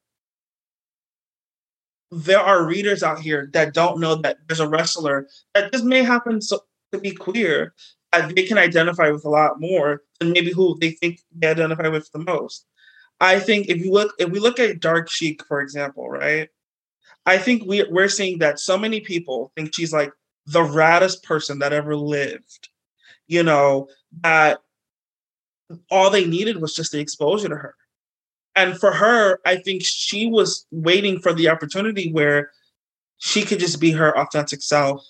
there 2.11 2.40
are 2.40 2.64
readers 2.64 3.03
out 3.03 3.20
here 3.20 3.51
that 3.53 3.74
don't 3.74 4.01
know 4.01 4.14
that 4.16 4.38
there's 4.46 4.61
a 4.61 4.68
wrestler 4.68 5.28
that 5.55 5.72
just 5.72 5.84
may 5.84 6.03
happen 6.03 6.40
so, 6.40 6.61
to 6.92 6.99
be 6.99 7.11
queer 7.11 7.74
that 8.12 8.34
they 8.34 8.44
can 8.44 8.59
identify 8.59 9.11
with 9.11 9.24
a 9.24 9.30
lot 9.30 9.61
more 9.61 10.03
than 10.18 10.32
maybe 10.32 10.51
who 10.51 10.76
they 10.80 10.90
think 10.90 11.20
they 11.36 11.49
identify 11.49 11.88
with 11.88 12.11
the 12.12 12.18
most. 12.18 12.66
I 13.20 13.38
think 13.38 13.68
if 13.68 13.78
you 13.78 13.92
look 13.92 14.14
if 14.18 14.30
we 14.30 14.38
look 14.38 14.59
at 14.59 14.80
Dark 14.80 15.11
Sheik, 15.11 15.44
for 15.44 15.61
example, 15.61 16.09
right? 16.09 16.49
I 17.26 17.36
think 17.38 17.64
we 17.66 17.84
we're 17.84 18.09
seeing 18.09 18.38
that 18.38 18.59
so 18.59 18.78
many 18.78 19.01
people 19.01 19.53
think 19.55 19.74
she's 19.74 19.92
like 19.92 20.12
the 20.46 20.61
raddest 20.61 21.22
person 21.24 21.59
that 21.59 21.72
ever 21.74 21.94
lived. 21.94 22.70
You 23.26 23.42
know, 23.42 23.88
that 24.22 24.61
all 25.90 26.09
they 26.11 26.24
needed 26.24 26.62
was 26.62 26.74
just 26.74 26.92
the 26.92 27.01
exposure 27.01 27.49
to 27.49 27.57
her 27.57 27.74
and 28.59 28.77
for 28.77 28.91
her, 28.91 29.39
I 29.47 29.57
think 29.57 29.85
she 29.85 30.27
was 30.27 30.67
waiting 30.73 31.21
for 31.21 31.33
the 31.33 31.49
opportunity 31.49 32.11
where 32.11 32.51
she 33.19 33.45
could 33.45 33.61
just 33.61 33.81
be 33.81 33.93
her 33.93 34.19
authentic 34.19 34.63
self 34.63 35.07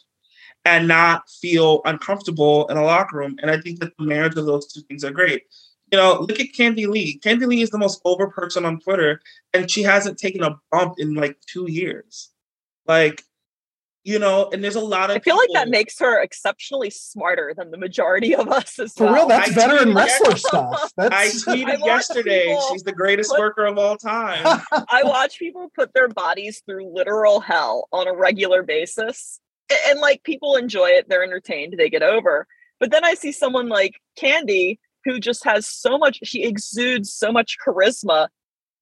and 0.67 0.87
not 0.87 1.31
feel 1.31 1.81
uncomfortable 1.87 2.67
in 2.69 2.77
a 2.77 2.85
locker 2.85 3.17
room. 3.17 3.39
And 3.41 3.51
I 3.51 3.59
think 3.59 3.81
that 3.81 3.97
the 3.97 4.05
marriage 4.05 4.37
of 4.37 4.45
those 4.45 4.71
two 4.71 4.83
things 4.83 5.03
are 5.03 5.13
great. 5.13 5.45
You 5.91 5.97
know, 5.97 6.21
look 6.21 6.41
at 6.41 6.53
Candy 6.53 6.85
Lee. 6.85 7.17
Candy 7.21 7.47
Lee 7.47 7.63
is 7.63 7.71
the 7.71 7.79
most 7.79 8.03
over 8.05 8.29
person 8.29 8.67
on 8.67 8.81
Twitter, 8.81 9.23
and 9.55 9.71
she 9.71 9.83
hasn't 9.83 10.19
taken 10.19 10.43
a 10.43 10.61
bump 10.71 10.97
in 10.99 11.15
like 11.15 11.39
two 11.47 11.71
years. 11.71 12.29
Like, 12.87 13.25
you 14.09 14.19
know, 14.19 14.49
and 14.55 14.65
there's 14.65 14.75
a 14.75 14.81
lot 14.81 15.11
of. 15.11 15.17
I 15.17 15.21
feel 15.21 15.37
people, 15.37 15.37
like 15.37 15.51
that 15.53 15.69
makes 15.69 15.99
her 15.99 16.23
exceptionally 16.23 16.89
smarter 16.89 17.53
than 17.55 17.71
the 17.71 17.77
majority 17.77 18.35
of 18.35 18.49
us 18.49 18.79
as 18.79 18.95
For 18.95 19.05
well. 19.05 19.15
real, 19.15 19.29
that's 19.29 19.51
I 19.51 19.55
veteran 19.55 19.95
wrestler 19.95 20.35
stuff. 20.35 20.93
That's, 20.97 21.15
I 21.15 21.29
tweeted 21.53 21.83
I 21.83 21.85
yesterday. 21.85 22.59
She's 22.71 22.83
the 22.83 22.93
greatest 22.93 23.31
put, 23.31 23.39
worker 23.39 23.67
of 23.67 23.77
all 23.77 23.99
time. 23.99 24.41
I 24.73 25.03
watch 25.05 25.39
people 25.39 25.71
put 25.77 25.93
their 25.93 26.09
bodies 26.09 26.63
through 26.65 26.91
literal 26.95 27.41
hell 27.41 27.87
on 27.93 28.09
a 28.09 28.15
regular 28.15 28.63
basis 28.63 29.41
and 29.87 30.01
like 30.01 30.23
people 30.23 30.57
enjoy 30.57 30.87
it, 30.87 31.07
they're 31.11 31.23
entertained, 31.23 31.75
they 31.77 31.91
get 31.91 32.03
over. 32.03 32.47
But 32.81 32.91
then 32.91 33.05
I 33.05 33.13
see 33.13 33.33
someone 33.33 33.69
like 33.69 34.01
Candy 34.17 34.81
who 35.05 35.21
just 35.21 35.45
has 35.45 35.67
so 35.67 35.99
much, 35.99 36.21
she 36.25 36.45
exudes 36.45 37.13
so 37.13 37.31
much 37.31 37.59
charisma 37.65 38.29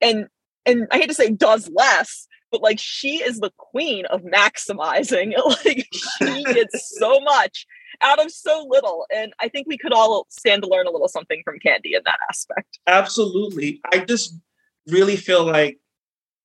and 0.01 0.29
and 0.65 0.87
I 0.93 0.99
hate 0.99 1.09
to 1.09 1.15
say 1.15 1.31
does 1.31 1.69
less, 1.73 2.29
but 2.57 2.63
like 2.63 2.79
she 2.81 3.23
is 3.23 3.41
the 3.41 3.53
queen 3.59 4.07
of 4.07 4.23
maximizing. 4.23 5.35
like 5.65 5.87
she 5.93 6.45
gets 6.45 6.97
so 6.99 7.21
much 7.25 7.67
out 8.01 8.25
of 8.25 8.31
so 8.31 8.67
little. 8.69 9.07
And 9.15 9.35
I 9.41 9.49
think 9.49 9.67
we 9.67 9.77
could 9.77 9.93
all 9.93 10.27
stand 10.31 10.63
to 10.63 10.69
learn 10.69 10.87
a 10.87 10.91
little 10.91 11.09
something 11.09 11.43
from 11.45 11.59
Candy 11.59 11.95
in 11.95 12.01
that 12.07 12.19
aspect. 12.31 12.79
Absolutely. 12.87 13.81
I 13.93 13.99
just 13.99 14.39
really 14.87 15.17
feel 15.17 15.45
like 15.45 15.79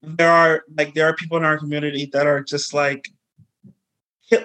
there 0.01 0.31
are 0.31 0.63
like 0.77 0.93
there 0.95 1.07
are 1.07 1.15
people 1.15 1.37
in 1.37 1.45
our 1.45 1.57
community 1.57 2.09
that 2.11 2.27
are 2.27 2.43
just 2.43 2.73
like 2.73 3.07
kill, 4.29 4.43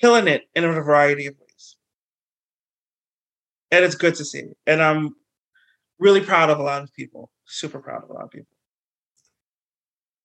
killing 0.00 0.28
it 0.28 0.44
in 0.54 0.64
a 0.64 0.72
variety 0.72 1.26
of 1.26 1.34
ways. 1.40 1.76
And 3.72 3.84
it's 3.84 3.96
good 3.96 4.14
to 4.14 4.24
see. 4.24 4.44
And 4.64 4.80
I'm 4.80 5.16
really 5.98 6.20
proud 6.20 6.50
of 6.50 6.60
a 6.60 6.62
lot 6.62 6.82
of 6.82 6.94
people. 6.94 7.30
Super 7.46 7.80
proud 7.80 8.04
of 8.04 8.10
a 8.10 8.12
lot 8.12 8.24
of 8.24 8.30
people. 8.30 8.57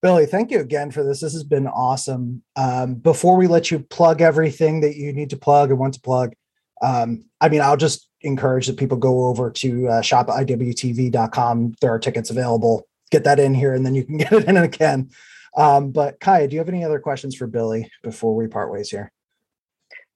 Billy, 0.03 0.25
thank 0.25 0.51
you 0.51 0.59
again 0.59 0.91
for 0.91 1.01
this. 1.01 1.21
This 1.21 1.31
has 1.31 1.45
been 1.45 1.65
awesome. 1.65 2.43
Um, 2.57 2.95
before 2.95 3.37
we 3.37 3.47
let 3.47 3.71
you 3.71 3.79
plug 3.79 4.19
everything 4.19 4.81
that 4.81 4.97
you 4.97 5.13
need 5.13 5.29
to 5.29 5.37
plug 5.37 5.69
and 5.69 5.79
want 5.79 5.93
to 5.93 6.01
plug, 6.01 6.33
um, 6.81 7.23
I 7.39 7.47
mean, 7.47 7.61
I'll 7.61 7.77
just 7.77 8.09
encourage 8.19 8.67
that 8.67 8.75
people 8.75 8.97
go 8.97 9.27
over 9.27 9.49
to 9.49 9.87
uh, 9.87 10.01
shopiwtv.com. 10.01 11.75
There 11.79 11.93
are 11.93 11.99
tickets 11.99 12.29
available. 12.29 12.85
Get 13.11 13.23
that 13.23 13.39
in 13.39 13.53
here 13.53 13.73
and 13.73 13.85
then 13.85 13.95
you 13.95 14.03
can 14.03 14.17
get 14.17 14.33
it 14.33 14.43
in 14.43 14.57
again. 14.57 15.09
Um, 15.55 15.91
but 15.91 16.19
Kaya, 16.19 16.49
do 16.49 16.55
you 16.55 16.59
have 16.59 16.67
any 16.67 16.83
other 16.83 16.99
questions 16.99 17.33
for 17.33 17.47
Billy 17.47 17.89
before 18.03 18.35
we 18.35 18.47
part 18.47 18.73
ways 18.73 18.89
here? 18.89 19.09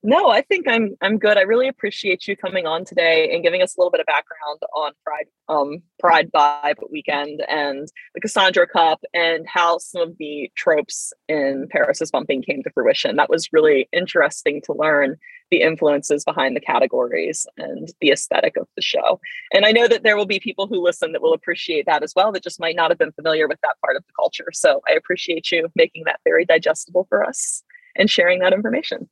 No, 0.04 0.30
I 0.30 0.42
think 0.42 0.68
I'm 0.68 0.94
I'm 1.00 1.18
good. 1.18 1.36
I 1.36 1.40
really 1.40 1.66
appreciate 1.66 2.28
you 2.28 2.36
coming 2.36 2.66
on 2.68 2.84
today 2.84 3.34
and 3.34 3.42
giving 3.42 3.62
us 3.62 3.76
a 3.76 3.80
little 3.80 3.90
bit 3.90 4.00
of 4.00 4.06
background 4.06 4.60
on 4.72 4.92
Pride 5.04 5.26
um 5.48 5.82
Pride 5.98 6.30
Vibe 6.32 6.76
weekend 6.92 7.44
and 7.48 7.88
the 8.14 8.20
Cassandra 8.20 8.68
Cup 8.68 9.02
and 9.12 9.44
how 9.48 9.78
some 9.78 10.02
of 10.02 10.16
the 10.18 10.52
tropes 10.54 11.12
in 11.28 11.66
Paris 11.70 12.00
is 12.00 12.12
bumping 12.12 12.42
came 12.42 12.62
to 12.62 12.70
fruition. 12.70 13.16
That 13.16 13.28
was 13.28 13.52
really 13.52 13.88
interesting 13.92 14.62
to 14.66 14.72
learn 14.72 15.16
the 15.50 15.62
influences 15.62 16.24
behind 16.24 16.54
the 16.54 16.60
categories 16.60 17.44
and 17.56 17.92
the 18.00 18.10
aesthetic 18.10 18.56
of 18.56 18.68
the 18.76 18.82
show. 18.82 19.18
And 19.52 19.66
I 19.66 19.72
know 19.72 19.88
that 19.88 20.04
there 20.04 20.16
will 20.16 20.26
be 20.26 20.38
people 20.38 20.68
who 20.68 20.80
listen 20.80 21.10
that 21.10 21.22
will 21.22 21.32
appreciate 21.32 21.86
that 21.86 22.04
as 22.04 22.12
well 22.14 22.30
that 22.32 22.44
just 22.44 22.60
might 22.60 22.76
not 22.76 22.92
have 22.92 22.98
been 22.98 23.12
familiar 23.12 23.48
with 23.48 23.58
that 23.62 23.76
part 23.84 23.96
of 23.96 24.04
the 24.06 24.12
culture. 24.14 24.48
So 24.52 24.80
I 24.86 24.92
appreciate 24.92 25.50
you 25.50 25.68
making 25.74 26.04
that 26.04 26.20
very 26.22 26.44
digestible 26.44 27.06
for 27.08 27.24
us 27.24 27.64
and 27.96 28.08
sharing 28.08 28.38
that 28.40 28.52
information 28.52 29.08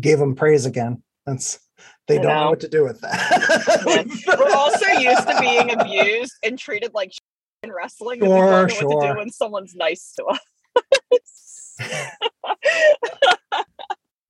gave 0.00 0.18
them 0.18 0.34
praise 0.34 0.66
again. 0.66 1.02
That's 1.26 1.58
they 2.08 2.16
don't 2.16 2.26
know. 2.26 2.34
know. 2.44 2.50
what 2.50 2.60
to 2.60 2.68
do 2.68 2.84
with 2.84 3.00
that. 3.00 4.24
We're 4.26 4.54
also 4.54 4.86
used 4.98 5.26
to 5.26 5.38
being 5.40 5.72
abused 5.78 6.34
and 6.42 6.58
treated 6.58 6.92
like 6.94 7.12
in 7.62 7.72
wrestling. 7.72 8.20
Sure, 8.20 8.28
we 8.28 8.34
don't 8.34 8.50
know 8.50 8.68
sure. 8.68 8.88
what 8.88 9.06
to 9.06 9.12
do 9.12 9.18
when 9.18 9.30
someone's 9.30 9.74
nice 9.74 10.12
to 10.16 10.24
us. 10.24 10.40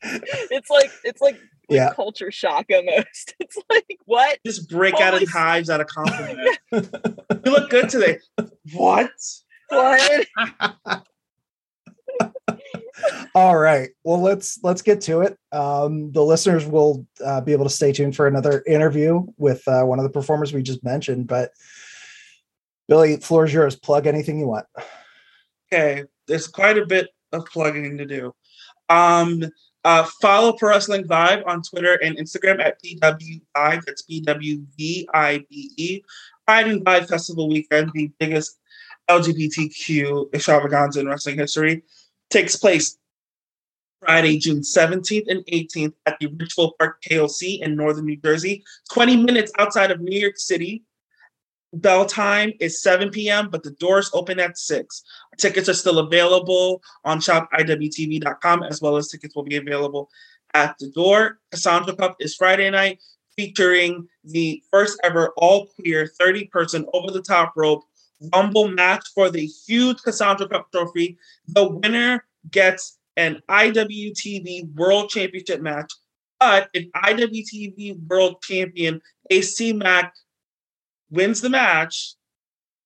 it's 0.03 0.71
like 0.71 0.91
it's 1.05 1.21
like, 1.21 1.41
yeah. 1.69 1.93
culture 1.95 2.31
shock 2.31 2.67
almost. 2.73 3.35
It's 3.41 3.59
like 3.69 3.99
what? 4.05 4.39
Just 4.47 4.71
break 4.71 4.95
Holy 4.95 5.05
out 5.05 5.21
in 5.21 5.29
hives 5.29 5.69
at 5.69 5.81
a 5.81 5.85
compliment. 5.85 6.59
you 6.71 7.53
look 7.53 7.71
good 7.71 7.89
today. 7.89 8.19
What? 8.73 9.11
What? 9.69 10.27
All 13.35 13.57
right. 13.57 13.91
Well, 14.05 14.21
let's 14.21 14.59
let's 14.63 14.83
get 14.83 15.01
to 15.03 15.23
it. 15.23 15.39
Um, 15.53 16.13
the 16.13 16.23
listeners 16.23 16.67
will 16.67 17.07
uh, 17.25 17.41
be 17.41 17.53
able 17.53 17.65
to 17.65 17.71
stay 17.71 17.93
tuned 17.93 18.15
for 18.15 18.27
another 18.27 18.63
interview 18.67 19.27
with 19.39 19.67
uh, 19.67 19.83
one 19.85 19.99
of 19.99 20.03
the 20.03 20.11
performers 20.11 20.53
we 20.53 20.63
just 20.63 20.85
mentioned. 20.85 21.27
But 21.27 21.53
Billy, 22.89 23.17
floor 23.17 23.45
is 23.45 23.55
yours. 23.55 23.77
Plug 23.77 24.07
anything 24.07 24.39
you 24.39 24.47
want. 24.47 24.67
Okay, 25.73 26.05
there's 26.27 26.47
quite 26.47 26.77
a 26.77 26.87
bit 26.87 27.09
of 27.33 27.47
plugging 27.47 27.97
to 27.97 28.07
do. 28.07 28.35
Um, 28.89 29.45
uh, 29.85 30.05
follow 30.21 30.53
Pro 30.53 30.71
Wrestling 30.71 31.05
Vibe 31.05 31.47
on 31.47 31.63
Twitter 31.63 31.95
and 32.03 32.17
Instagram 32.19 32.61
at 32.61 32.77
PWVibe. 32.83 33.85
That's 33.87 34.03
P 34.03 34.21
W 34.21 34.63
V 34.77 35.09
I 35.15 35.45
B 35.49 35.73
E. 35.77 36.03
Pride 36.47 36.69
and 36.69 36.85
Vibe 36.85 37.09
Festival 37.09 37.49
Weekend, 37.49 37.91
the 37.95 38.11
biggest 38.19 38.59
LGBTQ 39.09 40.35
extravaganza 40.35 41.01
in 41.01 41.09
wrestling 41.09 41.39
history 41.39 41.83
takes 42.33 42.57
place 42.57 42.99
Friday, 44.01 44.37
June 44.37 44.61
17th 44.61 45.29
and 45.29 45.45
18th 45.47 45.95
at 46.07 46.19
the 46.19 46.27
Ridgefield 46.27 46.75
Park 46.79 47.01
KOC 47.09 47.61
in 47.61 47.77
northern 47.77 48.07
New 48.07 48.17
Jersey, 48.17 48.65
20 48.91 49.17
minutes 49.17 49.53
outside 49.59 49.93
of 49.93 50.01
New 50.01 50.19
York 50.19 50.37
City. 50.37 50.83
Bell 51.73 52.05
time 52.05 52.53
is 52.59 52.83
7 52.83 53.11
p.m., 53.11 53.49
but 53.49 53.63
the 53.63 53.71
doors 53.71 54.11
open 54.13 54.41
at 54.41 54.59
6. 54.59 55.03
Tickets 55.39 55.69
are 55.69 55.75
still 55.75 56.01
available 56.01 56.83
on 57.05 57.21
shopiwtv.com, 57.21 58.63
as 58.65 58.83
well 58.83 58.97
as 58.97 59.09
tickets 59.09 59.37
will 59.37 59.45
be 59.45 59.57
available 59.57 60.11
at 60.53 60.77
the 60.81 60.91
door. 60.91 61.39
Cassandra 61.53 61.95
Cup 61.95 62.17
is 62.19 62.35
Friday 62.35 62.69
night, 62.71 63.01
featuring 63.37 64.07
the 64.25 64.63
first 64.71 64.99
ever 65.05 65.33
all 65.37 65.67
queer 65.67 66.07
30 66.07 66.47
person 66.49 66.87
over 66.93 67.11
the 67.11 67.23
top 67.23 67.53
rope 67.57 67.85
Rumble 68.35 68.69
match 68.69 69.07
for 69.15 69.31
the 69.31 69.47
huge 69.47 70.03
Cassandra 70.03 70.49
Cup 70.49 70.71
trophy. 70.73 71.19
The 71.49 71.69
winner 71.69 72.25
gets 72.51 72.99
an 73.17 73.43
IWTV 73.49 74.75
World 74.75 75.11
Championship 75.11 75.61
match. 75.61 75.93
But 76.41 76.71
if 76.75 76.91
IWTV 76.93 78.07
World 78.09 78.43
Champion 78.43 79.01
AC 79.31 79.73
Mack 79.73 80.13
wins 81.11 81.41
the 81.41 81.51
match, 81.51 82.15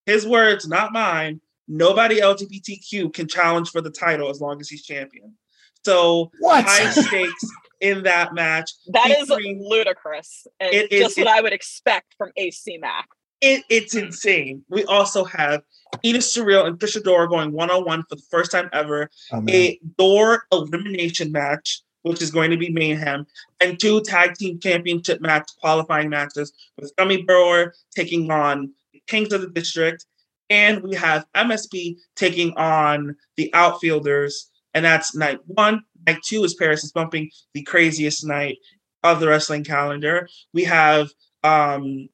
his 0.05 0.27
words, 0.27 0.67
not 0.67 0.93
mine, 0.93 1.41
nobody 1.67 2.21
LGBTQ 2.21 3.13
can 3.13 3.27
challenge 3.27 3.69
for 3.69 3.81
the 3.81 3.89
title 3.89 4.29
as 4.29 4.39
long 4.39 4.59
as 4.61 4.69
he's 4.69 4.83
champion. 4.83 5.35
So 5.83 6.31
what? 6.39 6.65
high 6.65 6.91
stakes 6.91 7.45
in 7.81 8.03
that 8.03 8.33
match. 8.33 8.71
That 8.87 9.09
is 9.11 9.29
ludicrous. 9.29 10.47
And 10.59 10.73
it, 10.73 10.91
just 10.91 11.17
it, 11.17 11.21
what 11.21 11.27
it, 11.27 11.37
I 11.37 11.41
would 11.41 11.53
expect 11.53 12.15
from 12.17 12.31
AC 12.35 12.77
Mack. 12.77 13.07
It, 13.41 13.63
it's 13.69 13.95
insane. 13.95 14.63
We 14.69 14.83
also 14.85 15.23
have 15.25 15.61
Edith 16.01 16.23
Surreal 16.23 16.65
and 16.65 16.79
Trish 16.79 16.99
Adora 16.99 17.29
going 17.29 17.51
one 17.51 17.69
on 17.69 17.85
one 17.85 18.03
for 18.09 18.15
the 18.15 18.23
first 18.31 18.51
time 18.51 18.69
ever. 18.73 19.09
Oh, 19.31 19.43
a 19.47 19.79
door 19.97 20.45
elimination 20.51 21.31
match, 21.31 21.81
which 22.01 22.21
is 22.21 22.31
going 22.31 22.51
to 22.51 22.57
be 22.57 22.69
mayhem, 22.69 23.27
and 23.61 23.79
two 23.79 24.01
tag 24.01 24.35
team 24.35 24.59
championship 24.59 25.21
match 25.21 25.49
qualifying 25.59 26.09
matches 26.09 26.51
with 26.77 26.95
Gummy 26.97 27.21
Brewer 27.21 27.73
taking 27.95 28.31
on 28.31 28.73
the 28.91 29.01
Kings 29.07 29.31
of 29.31 29.41
the 29.41 29.49
District, 29.49 30.05
and 30.49 30.81
we 30.81 30.95
have 30.95 31.25
MSP 31.35 31.97
taking 32.15 32.53
on 32.53 33.15
the 33.35 33.53
Outfielders, 33.53 34.49
and 34.73 34.83
that's 34.83 35.15
night 35.15 35.39
one. 35.45 35.83
Night 36.07 36.19
two 36.23 36.43
is 36.43 36.55
Paris 36.55 36.83
is 36.83 36.91
bumping 36.91 37.29
the 37.53 37.63
craziest 37.63 38.25
night 38.25 38.57
of 39.03 39.19
the 39.19 39.27
wrestling 39.27 39.63
calendar. 39.63 40.27
We 40.53 40.63
have 40.63 41.09
um 41.43 42.09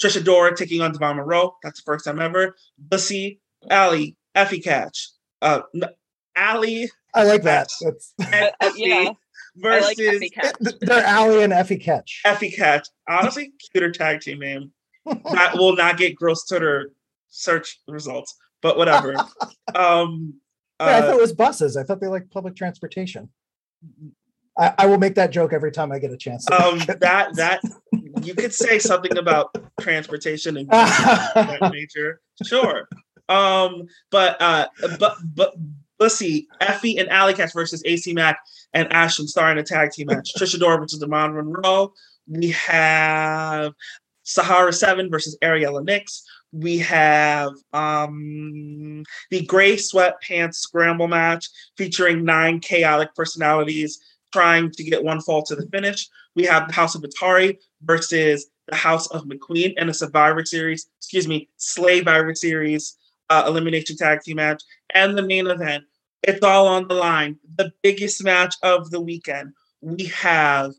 Trish 0.00 0.20
Adora 0.20 0.56
taking 0.56 0.80
on 0.80 0.92
Devon 0.92 1.16
Monroe. 1.16 1.56
That's 1.62 1.80
the 1.80 1.84
first 1.84 2.04
time 2.04 2.20
ever. 2.20 2.56
Bussy, 2.78 3.40
Allie, 3.68 4.16
Effie 4.34 4.60
Catch. 4.60 5.10
Uh, 5.42 5.62
Allie. 6.34 6.90
I 7.14 7.24
like 7.24 7.42
that. 7.42 7.68
Uh, 8.20 8.50
uh, 8.60 8.70
yeah. 8.76 9.12
Versus 9.56 9.98
like 9.98 10.78
they're 10.80 11.04
Allie 11.04 11.42
and 11.42 11.52
Effie 11.52 11.76
Catch. 11.76 12.22
Effie 12.24 12.52
Catch. 12.52 12.86
Honestly, 13.08 13.52
cuter 13.72 13.90
tag 13.90 14.20
team 14.20 14.38
name. 14.38 14.72
that 15.32 15.54
will 15.56 15.74
not 15.74 15.96
get 15.96 16.14
gross 16.14 16.46
Twitter 16.46 16.92
search 17.28 17.80
results, 17.88 18.36
but 18.62 18.76
whatever. 18.76 19.14
um, 19.74 20.34
yeah, 20.78 20.98
I 20.98 21.00
thought 21.00 21.10
it 21.10 21.14
uh, 21.14 21.18
was 21.18 21.32
buses. 21.32 21.76
I 21.76 21.82
thought 21.82 22.00
they 22.00 22.06
like 22.06 22.30
public 22.30 22.54
transportation. 22.54 23.28
I, 24.56 24.72
I, 24.78 24.86
will 24.86 24.98
make 24.98 25.14
that 25.14 25.30
joke 25.30 25.52
every 25.52 25.72
time 25.72 25.90
I 25.90 25.98
get 25.98 26.10
a 26.10 26.16
chance. 26.16 26.48
um, 26.50 26.78
that 26.78 27.30
that 27.34 27.60
you 28.22 28.34
could 28.34 28.54
say 28.54 28.78
something 28.78 29.16
about 29.16 29.56
transportation 29.80 30.56
and 30.56 30.68
that 30.70 31.70
nature, 31.72 32.20
sure. 32.44 32.88
Um, 33.28 33.86
but 34.10 34.40
uh, 34.40 34.68
but 34.98 35.16
but 35.34 35.54
Bussy, 35.98 36.48
Effie, 36.60 36.98
and 36.98 37.08
Allie 37.10 37.34
Katch 37.34 37.52
versus 37.52 37.82
AC 37.84 38.12
Mack 38.12 38.38
and 38.72 38.92
Ashton 38.92 39.28
Starr 39.28 39.52
in 39.52 39.58
a 39.58 39.62
tag 39.62 39.92
team 39.92 40.06
match. 40.08 40.32
Trish 40.36 40.58
Adora 40.58 40.80
versus 40.80 40.98
Devon 40.98 41.34
Monroe. 41.34 41.92
We 42.26 42.50
have 42.50 43.74
Sahara 44.22 44.72
Seven 44.72 45.10
versus 45.10 45.36
Ariella 45.42 45.84
Nix. 45.84 46.24
We 46.52 46.78
have 46.78 47.52
um, 47.72 49.04
the 49.30 49.44
Gray 49.44 49.76
Sweatpants 49.76 50.56
Scramble 50.56 51.06
match 51.06 51.48
featuring 51.76 52.24
nine 52.24 52.60
chaotic 52.60 53.14
personalities 53.14 54.00
trying 54.32 54.70
to 54.70 54.84
get 54.84 55.04
one 55.04 55.20
fall 55.20 55.42
to 55.44 55.56
the 55.56 55.66
finish. 55.66 56.08
We 56.34 56.44
have 56.44 56.68
the 56.68 56.74
House 56.74 56.94
of 56.94 57.02
Atari 57.02 57.58
versus 57.82 58.46
the 58.70 58.76
House 58.76 59.08
of 59.08 59.24
McQueen 59.24 59.74
in 59.76 59.88
a 59.88 59.94
Survivor 59.94 60.44
Series, 60.44 60.88
excuse 60.98 61.28
me, 61.28 61.48
Slayvivor 61.58 62.36
Series 62.36 62.96
uh, 63.28 63.44
elimination 63.46 63.96
tag 63.96 64.22
team 64.22 64.36
match. 64.36 64.62
And 64.94 65.16
the 65.16 65.22
main 65.22 65.46
event, 65.46 65.84
It's 66.22 66.44
all 66.44 66.66
on 66.68 66.88
the 66.88 66.94
line. 66.94 67.38
The 67.56 67.72
biggest 67.82 68.22
match 68.22 68.54
of 68.62 68.90
the 68.90 69.00
weekend. 69.00 69.54
We 69.80 70.06
have 70.06 70.72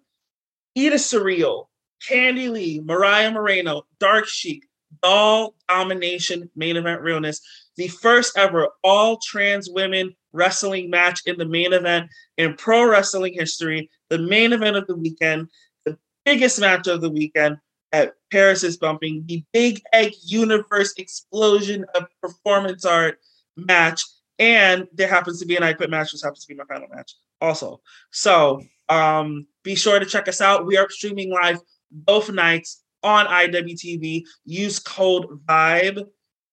Edith 0.75 1.01
Surreal, 1.01 1.67
Candy 2.07 2.49
Lee, 2.49 2.79
Mariah 2.79 3.31
Moreno, 3.31 3.83
Dark 3.99 4.27
Sheik, 4.27 4.67
Doll 5.01 5.55
Domination 5.67 6.49
Main 6.55 6.77
Event 6.77 7.01
Realness, 7.01 7.41
the 7.77 7.87
first 7.87 8.37
ever 8.37 8.69
all 8.83 9.17
trans 9.17 9.69
women 9.69 10.15
wrestling 10.33 10.89
match 10.89 11.21
in 11.25 11.37
the 11.37 11.45
main 11.45 11.73
event 11.73 12.09
in 12.37 12.55
pro 12.55 12.85
wrestling 12.85 13.33
history, 13.33 13.89
the 14.09 14.17
main 14.17 14.53
event 14.53 14.75
of 14.75 14.85
the 14.87 14.95
weekend, 14.95 15.47
the 15.85 15.97
biggest 16.25 16.59
match 16.59 16.87
of 16.87 17.01
the 17.01 17.09
weekend 17.09 17.57
at 17.91 18.13
Paris 18.31 18.63
is 18.63 18.77
Bumping, 18.77 19.23
the 19.27 19.43
Big 19.51 19.81
Egg 19.93 20.13
Universe 20.23 20.93
explosion 20.97 21.85
of 21.95 22.05
performance 22.21 22.85
art 22.85 23.19
match. 23.57 24.03
And 24.39 24.87
there 24.93 25.07
happens 25.07 25.39
to 25.39 25.45
be 25.45 25.55
an 25.55 25.63
I 25.63 25.73
Quit 25.73 25.89
match, 25.89 26.13
which 26.13 26.21
happens 26.23 26.45
to 26.45 26.47
be 26.47 26.57
my 26.57 26.65
final 26.65 26.87
match 26.93 27.13
also. 27.41 27.81
So 28.11 28.61
um, 28.89 29.47
be 29.63 29.75
sure 29.75 29.99
to 29.99 30.05
check 30.05 30.27
us 30.27 30.41
out. 30.41 30.65
We 30.65 30.77
are 30.77 30.89
streaming 30.89 31.31
live 31.31 31.59
both 31.91 32.29
nights 32.31 32.83
on 33.03 33.25
IWTV. 33.25 34.23
Use 34.45 34.79
code 34.79 35.27
VIBE 35.45 36.07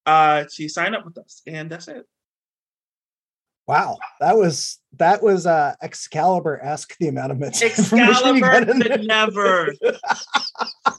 uh, 0.07 0.45
to 0.55 0.69
sign 0.69 0.95
up 0.95 1.05
with 1.05 1.19
us. 1.19 1.43
And 1.47 1.71
that's 1.71 1.89
it. 1.89 2.07
Wow, 3.69 3.99
that 4.21 4.35
was 4.35 4.79
that 4.97 5.23
was 5.23 5.47
uh 5.47 5.75
Excalibur 5.83 6.59
esque 6.63 6.97
the 6.99 7.09
amount 7.09 7.33
of 7.33 7.39
minutes. 7.41 7.61
Excalibur 7.61 8.65
could 8.65 9.07
never. 9.07 9.75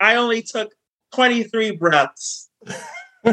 I 0.00 0.16
only 0.16 0.42
took 0.42 0.72
23 1.14 1.72
breaths. 1.72 2.50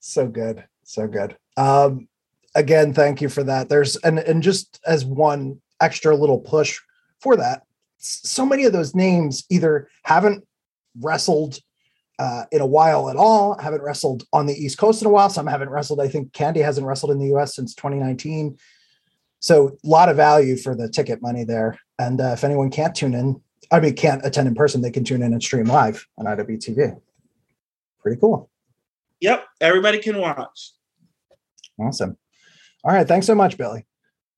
so 0.00 0.26
good. 0.28 0.64
So 0.84 1.06
good. 1.06 1.36
Um 1.56 2.08
again, 2.54 2.92
thank 2.94 3.20
you 3.20 3.28
for 3.28 3.42
that. 3.44 3.68
There's 3.68 3.96
and 3.96 4.18
and 4.18 4.42
just 4.42 4.80
as 4.86 5.04
one 5.04 5.60
extra 5.80 6.16
little 6.16 6.38
push 6.38 6.78
for 7.20 7.36
that, 7.36 7.62
so 7.98 8.44
many 8.44 8.64
of 8.64 8.72
those 8.72 8.94
names 8.94 9.44
either 9.50 9.88
haven't 10.04 10.44
wrestled 11.00 11.58
uh, 12.18 12.44
in 12.52 12.60
a 12.60 12.66
while 12.66 13.08
at 13.08 13.16
all. 13.16 13.58
Haven't 13.58 13.82
wrestled 13.82 14.24
on 14.32 14.46
the 14.46 14.54
East 14.54 14.78
Coast 14.78 15.02
in 15.02 15.08
a 15.08 15.10
while. 15.10 15.30
Some 15.30 15.46
haven't 15.46 15.70
wrestled. 15.70 16.00
I 16.00 16.08
think 16.08 16.32
Candy 16.32 16.60
hasn't 16.60 16.86
wrestled 16.86 17.12
in 17.12 17.18
the 17.18 17.34
US 17.36 17.56
since 17.56 17.74
2019. 17.74 18.58
So 19.40 19.68
a 19.68 19.88
lot 19.88 20.08
of 20.08 20.16
value 20.16 20.56
for 20.56 20.76
the 20.76 20.88
ticket 20.88 21.20
money 21.20 21.44
there. 21.44 21.78
And 21.98 22.20
uh, 22.20 22.32
if 22.34 22.44
anyone 22.44 22.70
can't 22.70 22.94
tune 22.94 23.14
in, 23.14 23.40
I 23.72 23.80
mean, 23.80 23.94
can't 23.94 24.24
attend 24.24 24.46
in 24.46 24.54
person, 24.54 24.82
they 24.82 24.90
can 24.90 25.02
tune 25.02 25.22
in 25.22 25.32
and 25.32 25.42
stream 25.42 25.64
live 25.66 26.06
on 26.18 26.26
IWTV. 26.26 27.00
Pretty 28.00 28.20
cool. 28.20 28.50
Yep, 29.20 29.46
everybody 29.60 29.98
can 29.98 30.18
watch. 30.18 30.72
Awesome. 31.80 32.18
All 32.84 32.92
right, 32.92 33.08
thanks 33.08 33.26
so 33.26 33.34
much, 33.34 33.56
Billy. 33.56 33.86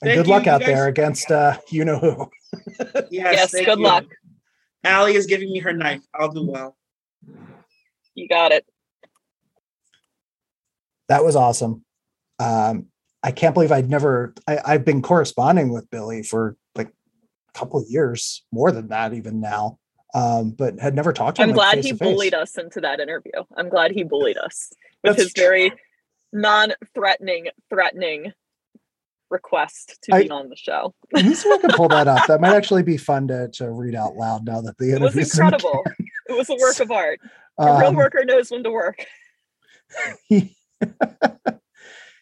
And 0.02 0.10
Thank 0.10 0.18
good 0.18 0.26
luck 0.28 0.44
you, 0.46 0.52
out 0.52 0.60
guys. 0.60 0.68
there 0.68 0.86
against 0.86 1.30
uh, 1.30 1.58
you 1.70 1.84
know 1.84 1.98
who. 1.98 2.30
Yes, 3.10 3.10
Yes, 3.10 3.50
good 3.52 3.78
you. 3.78 3.84
luck. 3.84 4.04
Allie 4.84 5.14
is 5.14 5.26
giving 5.26 5.50
me 5.50 5.58
her 5.60 5.72
knife. 5.72 6.02
I'll 6.14 6.30
do 6.30 6.46
well. 6.46 6.76
You 8.14 8.28
got 8.28 8.52
it. 8.52 8.64
That 11.08 11.24
was 11.24 11.36
awesome. 11.36 11.84
Um, 12.38 12.86
I 13.22 13.30
can't 13.32 13.54
believe 13.54 13.72
I'd 13.72 13.88
never. 13.88 14.34
I, 14.46 14.58
I've 14.64 14.84
been 14.84 15.02
corresponding 15.02 15.70
with 15.72 15.90
Billy 15.90 16.22
for 16.22 16.50
like 16.50 16.52
a 16.54 16.63
couple 17.54 17.80
of 17.80 17.86
years, 17.88 18.44
more 18.52 18.72
than 18.72 18.88
that 18.88 19.14
even 19.14 19.40
now. 19.40 19.78
Um, 20.14 20.50
but 20.50 20.78
had 20.78 20.94
never 20.94 21.12
talked 21.12 21.36
to 21.38 21.42
him. 21.42 21.50
I'm 21.50 21.56
like, 21.56 21.72
glad 21.72 21.84
he 21.84 21.92
bullied 21.92 22.34
us 22.34 22.56
into 22.56 22.80
that 22.82 23.00
interview. 23.00 23.32
I'm 23.56 23.68
glad 23.68 23.90
he 23.90 24.04
bullied 24.04 24.38
us 24.38 24.72
with 25.02 25.16
That's 25.16 25.22
his 25.24 25.32
very 25.36 25.72
non-threatening, 26.32 27.48
threatening 27.68 28.32
request 29.30 29.98
to 30.02 30.14
I- 30.14 30.22
be 30.24 30.30
on 30.30 30.48
the 30.50 30.56
show. 30.56 30.94
Let 31.12 31.24
me 31.24 31.34
see 31.34 31.48
if 31.48 31.58
I 31.58 31.60
can 31.62 31.70
pull 31.76 31.88
that 31.88 32.06
up. 32.06 32.26
That 32.28 32.40
might 32.40 32.54
actually 32.56 32.84
be 32.84 32.96
fun 32.96 33.26
to, 33.28 33.48
to 33.54 33.70
read 33.72 33.96
out 33.96 34.14
loud 34.14 34.44
now 34.46 34.60
that 34.60 34.78
the 34.78 34.92
It 34.92 35.00
was 35.00 35.16
interview's 35.16 35.36
in 35.38 35.44
incredible. 35.46 35.84
It 36.28 36.32
was 36.36 36.48
a 36.48 36.56
work 36.56 36.78
of 36.80 36.90
art. 36.90 37.20
A 37.58 37.62
Um, 37.62 37.80
real 37.80 37.94
worker 37.94 38.24
knows 38.24 38.50
when 38.50 38.62
to 38.64 38.70
work. 38.70 39.04
he 40.28 40.56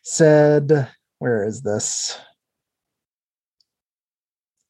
said, 0.02 0.88
Where 1.18 1.44
is 1.44 1.62
this? 1.62 2.18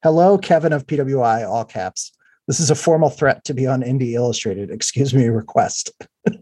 Hello, 0.03 0.37
Kevin 0.37 0.73
of 0.73 0.85
PWI, 0.89 1.49
all 1.49 1.65
caps. 1.65 2.11
This 2.49 2.59
is 2.59 2.73
a 2.73 2.75
formal 2.75 3.09
threat 3.09 3.45
to 3.45 3.55
be 3.55 3.69
on 3.69 3.83
Indie 3.83 4.15
Illustrated. 4.15 4.69
Excuse 4.69 5.15
me, 5.15 5.29
request. 5.29 5.93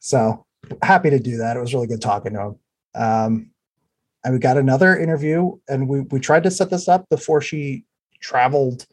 so 0.00 0.44
happy 0.82 1.10
to 1.10 1.20
do 1.20 1.36
that. 1.36 1.56
It 1.56 1.60
was 1.60 1.72
really 1.72 1.86
good 1.86 2.02
talking 2.02 2.32
to 2.32 2.40
him. 2.40 2.58
Um, 2.96 3.50
and 4.24 4.34
we 4.34 4.40
got 4.40 4.56
another 4.56 4.98
interview, 4.98 5.58
and 5.68 5.88
we 5.88 6.00
we 6.00 6.18
tried 6.18 6.42
to 6.42 6.50
set 6.50 6.70
this 6.70 6.88
up 6.88 7.08
before 7.08 7.40
she 7.40 7.84
traveled 8.20 8.86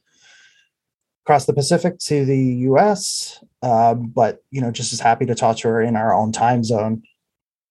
across 1.26 1.46
the 1.46 1.54
Pacific 1.54 1.98
to 2.00 2.26
the 2.26 2.38
U.S. 2.38 3.44
Um, 3.64 4.10
but 4.10 4.44
you 4.52 4.62
know, 4.62 4.70
just 4.70 4.94
as 4.94 5.00
happy 5.00 5.26
to 5.26 5.34
talk 5.34 5.58
to 5.58 5.68
her 5.68 5.82
in 5.82 5.96
our 5.96 6.14
own 6.14 6.32
time 6.32 6.64
zone. 6.64 7.02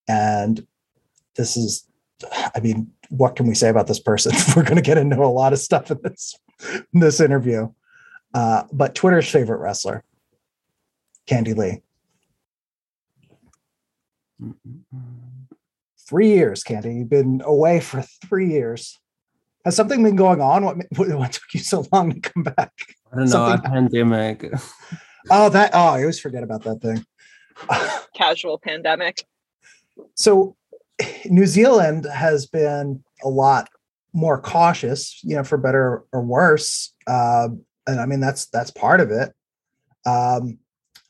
And 0.09 0.67
this 1.37 1.57
is, 1.57 1.87
I 2.33 2.59
mean, 2.61 2.91
what 3.11 3.37
can 3.37 3.47
we 3.47 3.55
say 3.55 3.69
about 3.69 3.87
this 3.87 4.01
person? 4.01 4.33
We're 4.57 4.63
going 4.65 4.77
to 4.77 4.83
get 4.83 4.99
into 4.99 5.17
a 5.23 5.27
lot 5.27 5.53
of 5.53 5.59
stuff 5.59 5.91
in 5.91 5.99
this 6.03 6.39
in 6.93 7.01
this 7.01 7.21
interview. 7.21 7.73
Uh, 8.35 8.65
but 8.73 8.95
Twitter's 8.95 9.29
favorite 9.31 9.59
wrestler, 9.59 10.05
Candy 11.27 11.55
Lee. 11.55 11.83
Three 16.09 16.29
years, 16.29 16.63
Candy. 16.63 16.95
You've 16.95 17.11
been 17.11 17.43
away 17.45 17.81
for 17.81 18.03
three 18.27 18.51
years. 18.51 18.99
Has 19.65 19.77
something 19.77 20.03
been 20.03 20.17
going 20.17 20.41
on? 20.41 20.65
What, 20.65 20.77
what 20.97 21.33
took 21.33 21.43
you 21.53 21.61
so 21.61 21.87
long 21.93 22.13
to 22.13 22.21
come 22.21 22.45
back? 22.45 22.73
I 23.13 23.17
don't 23.17 23.31
know, 23.31 23.47
a 23.47 23.51
Something- 23.53 23.71
pandemic. 23.71 24.45
Oh, 25.31 25.51
that. 25.51 25.73
Oh, 25.75 25.79
I 25.89 26.01
always 26.01 26.19
forget 26.19 26.43
about 26.43 26.63
that 26.63 26.81
thing. 26.81 27.05
Casual 28.17 28.59
pandemic. 28.59 29.27
so 30.15 30.57
New 31.27 31.47
Zealand 31.47 32.07
has 32.07 32.47
been 32.47 33.03
a 33.23 33.29
lot 33.29 33.69
more 34.13 34.41
cautious, 34.41 35.21
you 35.23 35.37
know, 35.37 35.45
for 35.45 35.59
better 35.59 36.05
or 36.13 36.23
worse. 36.23 36.95
Uh, 37.07 37.49
and 37.87 38.01
I 38.01 38.07
mean, 38.07 38.21
that's 38.21 38.47
that's 38.47 38.71
part 38.71 39.01
of 39.01 39.11
it. 39.11 39.33
Um, 40.07 40.59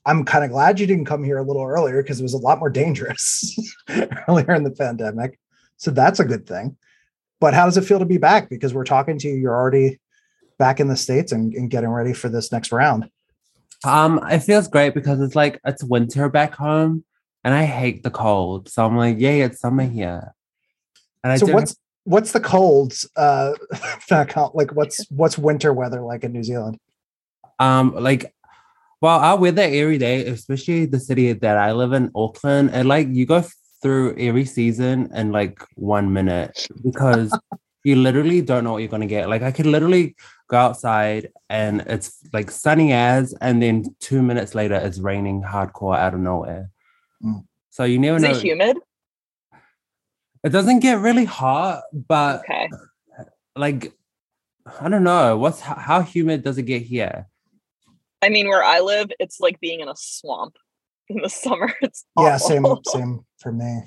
I'm 0.07 0.25
kind 0.25 0.45
of 0.45 0.51
glad 0.51 0.81
you 0.81 0.87
didn't 0.87 1.05
come 1.05 1.23
here 1.23 1.39
a 1.39 1.43
little 1.43 1.65
earlier 1.65 2.03
because 2.03 2.21
it 2.21 2.23
was 2.23 2.35
a 2.35 2.39
lot 2.39 2.59
more 2.59 2.71
dangerous 2.71 3.59
earlier 4.29 4.55
in 4.55 4.65
the 4.65 4.71
pandemic. 4.71 5.39
So 5.77 5.91
that's 5.91 6.21
a 6.21 6.25
good 6.25 6.47
thing. 6.47 6.77
But 7.41 7.55
how 7.55 7.67
does 7.67 7.77
it 7.77 7.85
feel 7.85 7.99
to 7.99 8.05
be 8.05 8.19
back? 8.19 8.49
Because 8.49 8.75
we're 8.75 8.85
talking 8.85 9.19
to 9.19 9.29
you, 9.29 9.35
you're 9.35 9.55
already 9.55 10.01
back 10.59 10.81
in 10.81 10.89
the 10.89 10.97
States 10.97 11.31
and, 11.31 11.53
and 11.55 11.71
getting 11.71 11.91
ready 11.91 12.13
for 12.13 12.29
this 12.29 12.51
next 12.51 12.73
round. 12.73 13.09
Um, 13.85 14.21
it 14.29 14.41
feels 14.41 14.67
great 14.67 14.95
because 14.95 15.21
it's 15.21 15.37
like 15.37 15.61
it's 15.65 15.85
winter 15.85 16.29
back 16.29 16.55
home 16.55 17.05
and 17.49 17.55
I 17.55 17.65
hate 17.65 18.03
the 18.03 18.11
cold. 18.11 18.69
So 18.69 18.85
I'm 18.85 18.95
like, 18.95 19.19
yay, 19.19 19.41
it's 19.41 19.61
summer 19.61 19.85
here. 19.85 20.35
And 21.25 21.33
I 21.33 21.37
so 21.39 21.47
what's 21.47 21.75
what's 22.05 22.33
the 22.33 22.41
colds 22.41 23.09
uh 23.17 23.55
like 24.53 24.73
what's 24.73 25.07
what's 25.11 25.39
winter 25.39 25.73
weather 25.73 26.03
like 26.03 26.25
in 26.25 26.33
New 26.33 26.45
Zealand? 26.45 26.79
um 27.59 27.95
like 27.95 28.35
well, 29.01 29.19
I 29.19 29.33
weather 29.33 29.63
every 29.63 29.97
day, 29.97 30.27
especially 30.27 30.85
the 30.85 31.01
city 31.01 31.33
that 31.33 31.57
I 31.57 31.73
live 31.73 31.95
in, 31.95 32.11
Auckland, 32.15 32.71
and 32.75 32.87
like 32.87 33.09
you 33.09 33.25
go 33.25 33.43
through 33.81 34.19
every 34.19 34.45
season 34.45 35.09
in 35.15 35.33
like 35.33 35.63
one 35.77 36.13
minute 36.13 36.67
because 36.85 37.33
you 37.83 37.97
literally 37.97 38.43
don't 38.43 38.65
know 38.65 38.73
what 38.73 38.79
you're 38.83 38.89
gonna 38.89 39.07
get. 39.07 39.31
Like 39.31 39.41
I 39.41 39.53
could 39.53 39.65
literally 39.65 40.17
go 40.51 40.59
outside 40.59 41.31
and 41.49 41.81
it's 41.87 42.19
like 42.35 42.51
sunny 42.51 42.93
as, 42.93 43.35
and 43.41 43.63
then 43.63 43.85
two 44.01 44.21
minutes 44.21 44.55
later 44.55 44.75
it's 44.75 44.99
raining 44.99 45.41
hardcore 45.41 45.97
out 45.97 46.13
of 46.13 46.21
nowhere. 46.21 46.69
Mm. 47.25 47.45
So 47.71 47.85
you 47.85 47.99
never 47.99 48.17
Is 48.17 48.23
know. 48.23 48.31
it 48.31 48.43
humid? 48.43 48.77
It 50.45 50.51
doesn't 50.51 50.81
get 50.81 50.99
really 51.01 51.25
hot, 51.25 51.83
but 51.93 52.41
Okay. 52.41 52.69
like 53.57 53.93
I 54.81 54.89
don't 54.89 55.03
know 55.05 55.37
what's 55.39 55.61
how, 55.61 55.75
how 55.75 56.03
humid 56.03 56.45
does 56.45 56.59
it 56.59 56.63
get 56.65 56.83
here? 56.83 57.27
I 58.23 58.29
mean, 58.29 58.49
where 58.49 58.63
I 58.65 58.81
live, 58.81 59.09
it's 59.19 59.41
like 59.41 59.59
being 59.61 59.81
in 59.81 59.89
a 59.89 59.95
swamp 59.97 60.57
in 61.09 61.23
the 61.23 61.29
summer. 61.29 61.73
It's 61.83 62.05
Yeah, 62.19 62.35
awful. 62.37 62.49
same 62.49 62.77
same 62.87 63.27
for 63.39 63.53
me. 63.53 63.83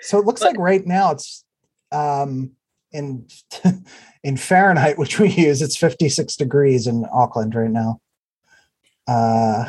So 0.00 0.18
it 0.18 0.24
looks 0.26 0.40
But- 0.40 0.52
like 0.52 0.58
right 0.58 0.86
now 0.86 1.12
it's 1.12 1.44
um 1.92 2.52
in 2.92 3.26
in 4.24 4.36
Fahrenheit, 4.36 4.98
which 4.98 5.18
we 5.18 5.28
use, 5.28 5.60
it's 5.60 5.76
56 5.76 6.36
degrees 6.36 6.86
in 6.86 7.04
Auckland 7.12 7.54
right 7.54 7.70
now. 7.70 8.00
Uh 9.06 9.68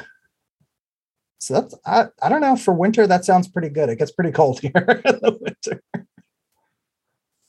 so 1.39 1.53
that's 1.55 1.75
I, 1.85 2.07
I 2.21 2.29
don't 2.29 2.41
know 2.41 2.55
for 2.55 2.73
winter 2.73 3.05
that 3.07 3.25
sounds 3.25 3.47
pretty 3.47 3.69
good. 3.69 3.89
It 3.89 3.99
gets 3.99 4.11
pretty 4.11 4.31
cold 4.31 4.59
here 4.61 4.71
in 4.75 5.19
the 5.21 5.37
winter. 5.41 5.81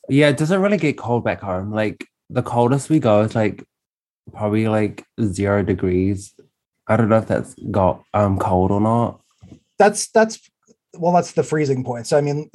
Yeah, 0.08 0.28
it 0.28 0.36
doesn't 0.36 0.60
really 0.60 0.76
get 0.76 0.96
cold 0.98 1.24
back 1.24 1.40
home. 1.40 1.72
Like 1.72 2.06
the 2.30 2.42
coldest 2.42 2.90
we 2.90 2.98
go 3.00 3.22
is 3.22 3.34
like 3.34 3.64
probably 4.32 4.68
like 4.68 5.04
zero 5.22 5.62
degrees. 5.62 6.34
I 6.86 6.96
don't 6.96 7.08
know 7.08 7.18
if 7.18 7.26
that's 7.26 7.54
got 7.70 8.02
um 8.14 8.38
cold 8.38 8.70
or 8.70 8.80
not. 8.80 9.20
That's 9.78 10.08
that's 10.10 10.48
well, 10.94 11.12
that's 11.12 11.32
the 11.32 11.42
freezing 11.42 11.84
point. 11.84 12.06
So 12.06 12.16
I 12.16 12.20
mean, 12.20 12.50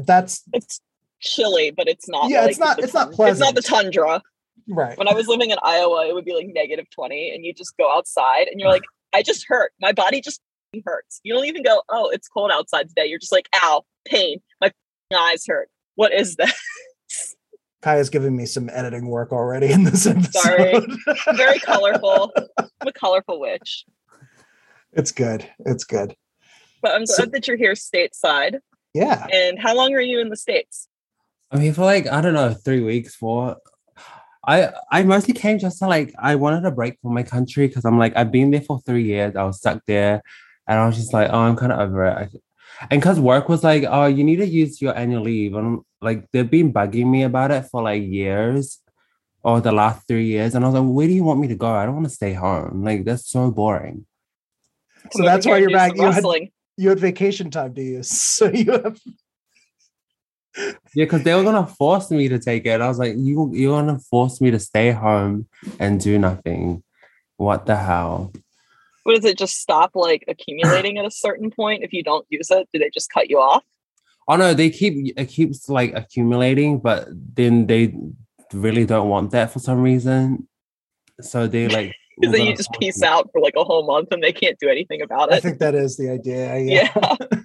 that's 0.00 0.42
It's 0.52 0.80
chilly, 1.20 1.70
but 1.70 1.88
it's 1.88 2.08
not. 2.08 2.28
Yeah, 2.28 2.42
like 2.42 2.50
it's 2.50 2.58
not- 2.58 2.76
the 2.76 2.82
it's 2.84 2.94
not 2.94 3.14
tun- 3.16 3.28
It's 3.28 3.40
not 3.40 3.54
the 3.54 3.62
tundra. 3.62 4.20
right. 4.68 4.98
When 4.98 5.08
I 5.08 5.14
was 5.14 5.28
living 5.28 5.50
in 5.50 5.58
Iowa, 5.62 6.06
it 6.08 6.14
would 6.14 6.24
be 6.24 6.34
like 6.34 6.48
negative 6.48 6.86
20, 6.94 7.34
and 7.34 7.44
you 7.44 7.54
just 7.54 7.76
go 7.78 7.90
outside 7.90 8.48
and 8.48 8.60
you're 8.60 8.68
like, 8.68 8.82
I 9.14 9.22
just 9.22 9.46
hurt. 9.48 9.72
My 9.80 9.92
body 9.92 10.20
just 10.20 10.40
f***ing 10.76 10.82
hurts. 10.86 11.20
You 11.22 11.34
don't 11.34 11.46
even 11.46 11.62
go, 11.62 11.82
oh, 11.88 12.10
it's 12.10 12.28
cold 12.28 12.50
outside 12.52 12.88
today. 12.88 13.06
You're 13.06 13.18
just 13.18 13.32
like, 13.32 13.48
ow, 13.62 13.82
pain. 14.04 14.40
My 14.60 14.68
f***ing 14.68 15.18
eyes 15.18 15.44
hurt. 15.46 15.68
What 15.94 16.12
is 16.12 16.36
that? 16.36 16.52
Kaya's 17.82 18.10
giving 18.10 18.36
me 18.36 18.46
some 18.46 18.68
editing 18.70 19.06
work 19.08 19.32
already 19.32 19.70
in 19.70 19.84
this 19.84 20.06
episode. 20.06 20.32
Sorry. 20.32 20.86
Very 21.36 21.58
colorful. 21.60 22.32
I'm 22.58 22.88
a 22.88 22.92
colorful 22.92 23.38
witch. 23.40 23.84
it's 24.92 25.12
good. 25.12 25.48
It's 25.60 25.84
good. 25.84 26.14
But 26.82 26.92
I'm 26.92 27.04
glad 27.04 27.08
So- 27.08 27.26
that 27.26 27.46
you're 27.46 27.56
here 27.56 27.74
stateside. 27.74 28.58
Yeah. 28.92 29.26
And 29.32 29.58
how 29.58 29.76
long 29.76 29.94
are 29.94 30.00
you 30.00 30.20
in 30.20 30.30
the 30.30 30.36
States? 30.36 30.88
I 31.50 31.58
mean, 31.58 31.74
for 31.74 31.82
like 31.84 32.06
I 32.08 32.20
don't 32.22 32.34
know, 32.34 32.52
three 32.54 32.82
weeks, 32.82 33.14
four. 33.14 33.56
I 34.46 34.70
I 34.90 35.02
mostly 35.04 35.34
came 35.34 35.58
just 35.58 35.78
to 35.80 35.86
like 35.86 36.12
I 36.18 36.34
wanted 36.34 36.64
a 36.64 36.70
break 36.70 36.98
from 37.02 37.12
my 37.14 37.22
country 37.22 37.68
because 37.68 37.84
I'm 37.84 37.98
like 37.98 38.16
I've 38.16 38.32
been 38.32 38.50
there 38.50 38.62
for 38.62 38.80
three 38.80 39.04
years. 39.04 39.36
I 39.36 39.44
was 39.44 39.58
stuck 39.58 39.82
there, 39.86 40.22
and 40.66 40.78
I 40.78 40.86
was 40.86 40.96
just 40.96 41.12
like, 41.12 41.30
oh, 41.30 41.38
I'm 41.38 41.56
kind 41.56 41.72
of 41.72 41.80
over 41.80 42.06
it. 42.06 42.12
I, 42.12 42.28
and 42.90 43.00
because 43.00 43.18
work 43.18 43.48
was 43.48 43.64
like, 43.64 43.84
oh, 43.88 44.06
you 44.06 44.22
need 44.24 44.36
to 44.36 44.46
use 44.46 44.82
your 44.82 44.96
annual 44.96 45.22
leave, 45.22 45.54
and 45.54 45.80
like 46.00 46.30
they've 46.32 46.50
been 46.50 46.72
bugging 46.72 47.06
me 47.06 47.22
about 47.22 47.50
it 47.50 47.66
for 47.70 47.82
like 47.82 48.02
years, 48.02 48.80
or 49.42 49.60
the 49.60 49.72
last 49.72 50.06
three 50.08 50.26
years, 50.26 50.54
and 50.54 50.64
I 50.64 50.68
was 50.68 50.78
like, 50.80 50.92
where 50.92 51.06
do 51.06 51.12
you 51.12 51.24
want 51.24 51.40
me 51.40 51.48
to 51.48 51.54
go? 51.54 51.68
I 51.68 51.86
don't 51.86 51.94
want 51.94 52.08
to 52.08 52.14
stay 52.14 52.32
home. 52.32 52.82
Like 52.84 53.04
that's 53.04 53.30
so 53.30 53.50
boring. 53.50 54.06
So 55.12 55.18
Come 55.18 55.26
that's 55.26 55.46
why 55.46 55.54
and 55.54 55.60
you're 55.62 55.68
do 55.70 55.74
back. 55.74 55.96
You 55.96 56.02
had, 56.02 56.14
wrestling. 56.14 56.50
you 56.76 56.88
had 56.88 56.98
vacation 56.98 57.50
time 57.50 57.74
to 57.74 57.82
use. 57.82 58.10
So 58.36 58.48
you 58.48 58.72
have 58.72 58.98
Yeah, 60.94 61.04
because 61.04 61.22
they 61.22 61.34
were 61.34 61.44
gonna 61.44 61.66
force 61.66 62.10
me 62.10 62.28
to 62.28 62.38
take 62.38 62.66
it. 62.66 62.80
I 62.80 62.88
was 62.88 62.98
like, 62.98 63.14
you 63.16 63.50
you're 63.54 63.80
gonna 63.80 63.98
force 63.98 64.40
me 64.40 64.50
to 64.50 64.58
stay 64.58 64.90
home 64.90 65.46
and 65.78 66.00
do 66.00 66.18
nothing. 66.18 66.82
What 67.36 67.66
the 67.66 67.76
hell? 67.76 68.32
What 69.06 69.14
does 69.14 69.24
it 69.24 69.38
just 69.38 69.58
stop 69.58 69.92
like 69.94 70.24
accumulating 70.26 70.98
at 70.98 71.04
a 71.04 71.12
certain 71.12 71.52
point 71.52 71.84
if 71.84 71.92
you 71.92 72.02
don't 72.02 72.26
use 72.28 72.50
it? 72.50 72.68
Do 72.72 72.80
they 72.80 72.90
just 72.92 73.08
cut 73.08 73.30
you 73.30 73.38
off? 73.38 73.62
Oh 74.26 74.34
no, 74.34 74.52
they 74.52 74.68
keep 74.68 75.14
it 75.16 75.26
keeps 75.26 75.68
like 75.68 75.94
accumulating, 75.94 76.80
but 76.80 77.06
then 77.12 77.68
they 77.68 77.94
really 78.52 78.84
don't 78.84 79.08
want 79.08 79.30
that 79.30 79.52
for 79.52 79.60
some 79.60 79.80
reason. 79.80 80.48
So 81.20 81.46
they 81.46 81.68
like 81.76 81.94
Because 82.18 82.34
then 82.34 82.46
you 82.46 82.56
just 82.56 82.72
peace 82.80 83.00
me. 83.00 83.06
out 83.06 83.30
for 83.32 83.40
like 83.40 83.54
a 83.56 83.62
whole 83.62 83.86
month 83.86 84.08
and 84.10 84.20
they 84.20 84.32
can't 84.32 84.58
do 84.58 84.68
anything 84.68 85.02
about 85.02 85.30
it. 85.30 85.36
I 85.36 85.40
think 85.40 85.60
that 85.60 85.76
is 85.76 85.96
the 85.96 86.10
idea. 86.10 86.58
Yeah. 86.58 86.90
yeah. 86.92 87.40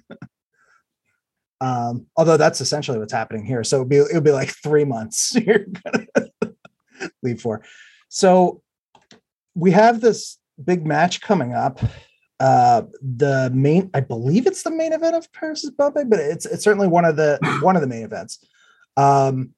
Um, 1.60 2.06
although 2.16 2.36
that's 2.36 2.60
essentially 2.60 2.98
what's 2.98 3.12
happening 3.12 3.46
here. 3.46 3.62
So 3.62 3.76
it'll 3.76 3.86
be 3.86 3.98
it'll 3.98 4.20
be 4.20 4.32
like 4.32 4.48
three 4.48 4.84
months 4.84 5.36
you're 5.46 5.66
gonna 5.84 6.06
leave 7.22 7.40
for. 7.40 7.62
So 8.08 8.62
we 9.54 9.70
have 9.70 10.00
this 10.00 10.38
big 10.64 10.86
match 10.86 11.20
coming 11.20 11.52
up. 11.54 11.80
Uh 12.40 12.82
the 13.00 13.50
main 13.54 13.90
I 13.94 14.00
believe 14.00 14.46
it's 14.46 14.62
the 14.62 14.70
main 14.70 14.92
event 14.92 15.14
of 15.14 15.32
Paris 15.32 15.62
is 15.64 15.70
Bumping, 15.70 16.08
but 16.08 16.18
it's 16.18 16.44
it's 16.46 16.64
certainly 16.64 16.88
one 16.88 17.04
of 17.04 17.16
the 17.16 17.38
one 17.62 17.76
of 17.76 17.82
the 17.82 17.88
main 17.88 18.02
events. 18.04 18.44
Um 18.96 19.54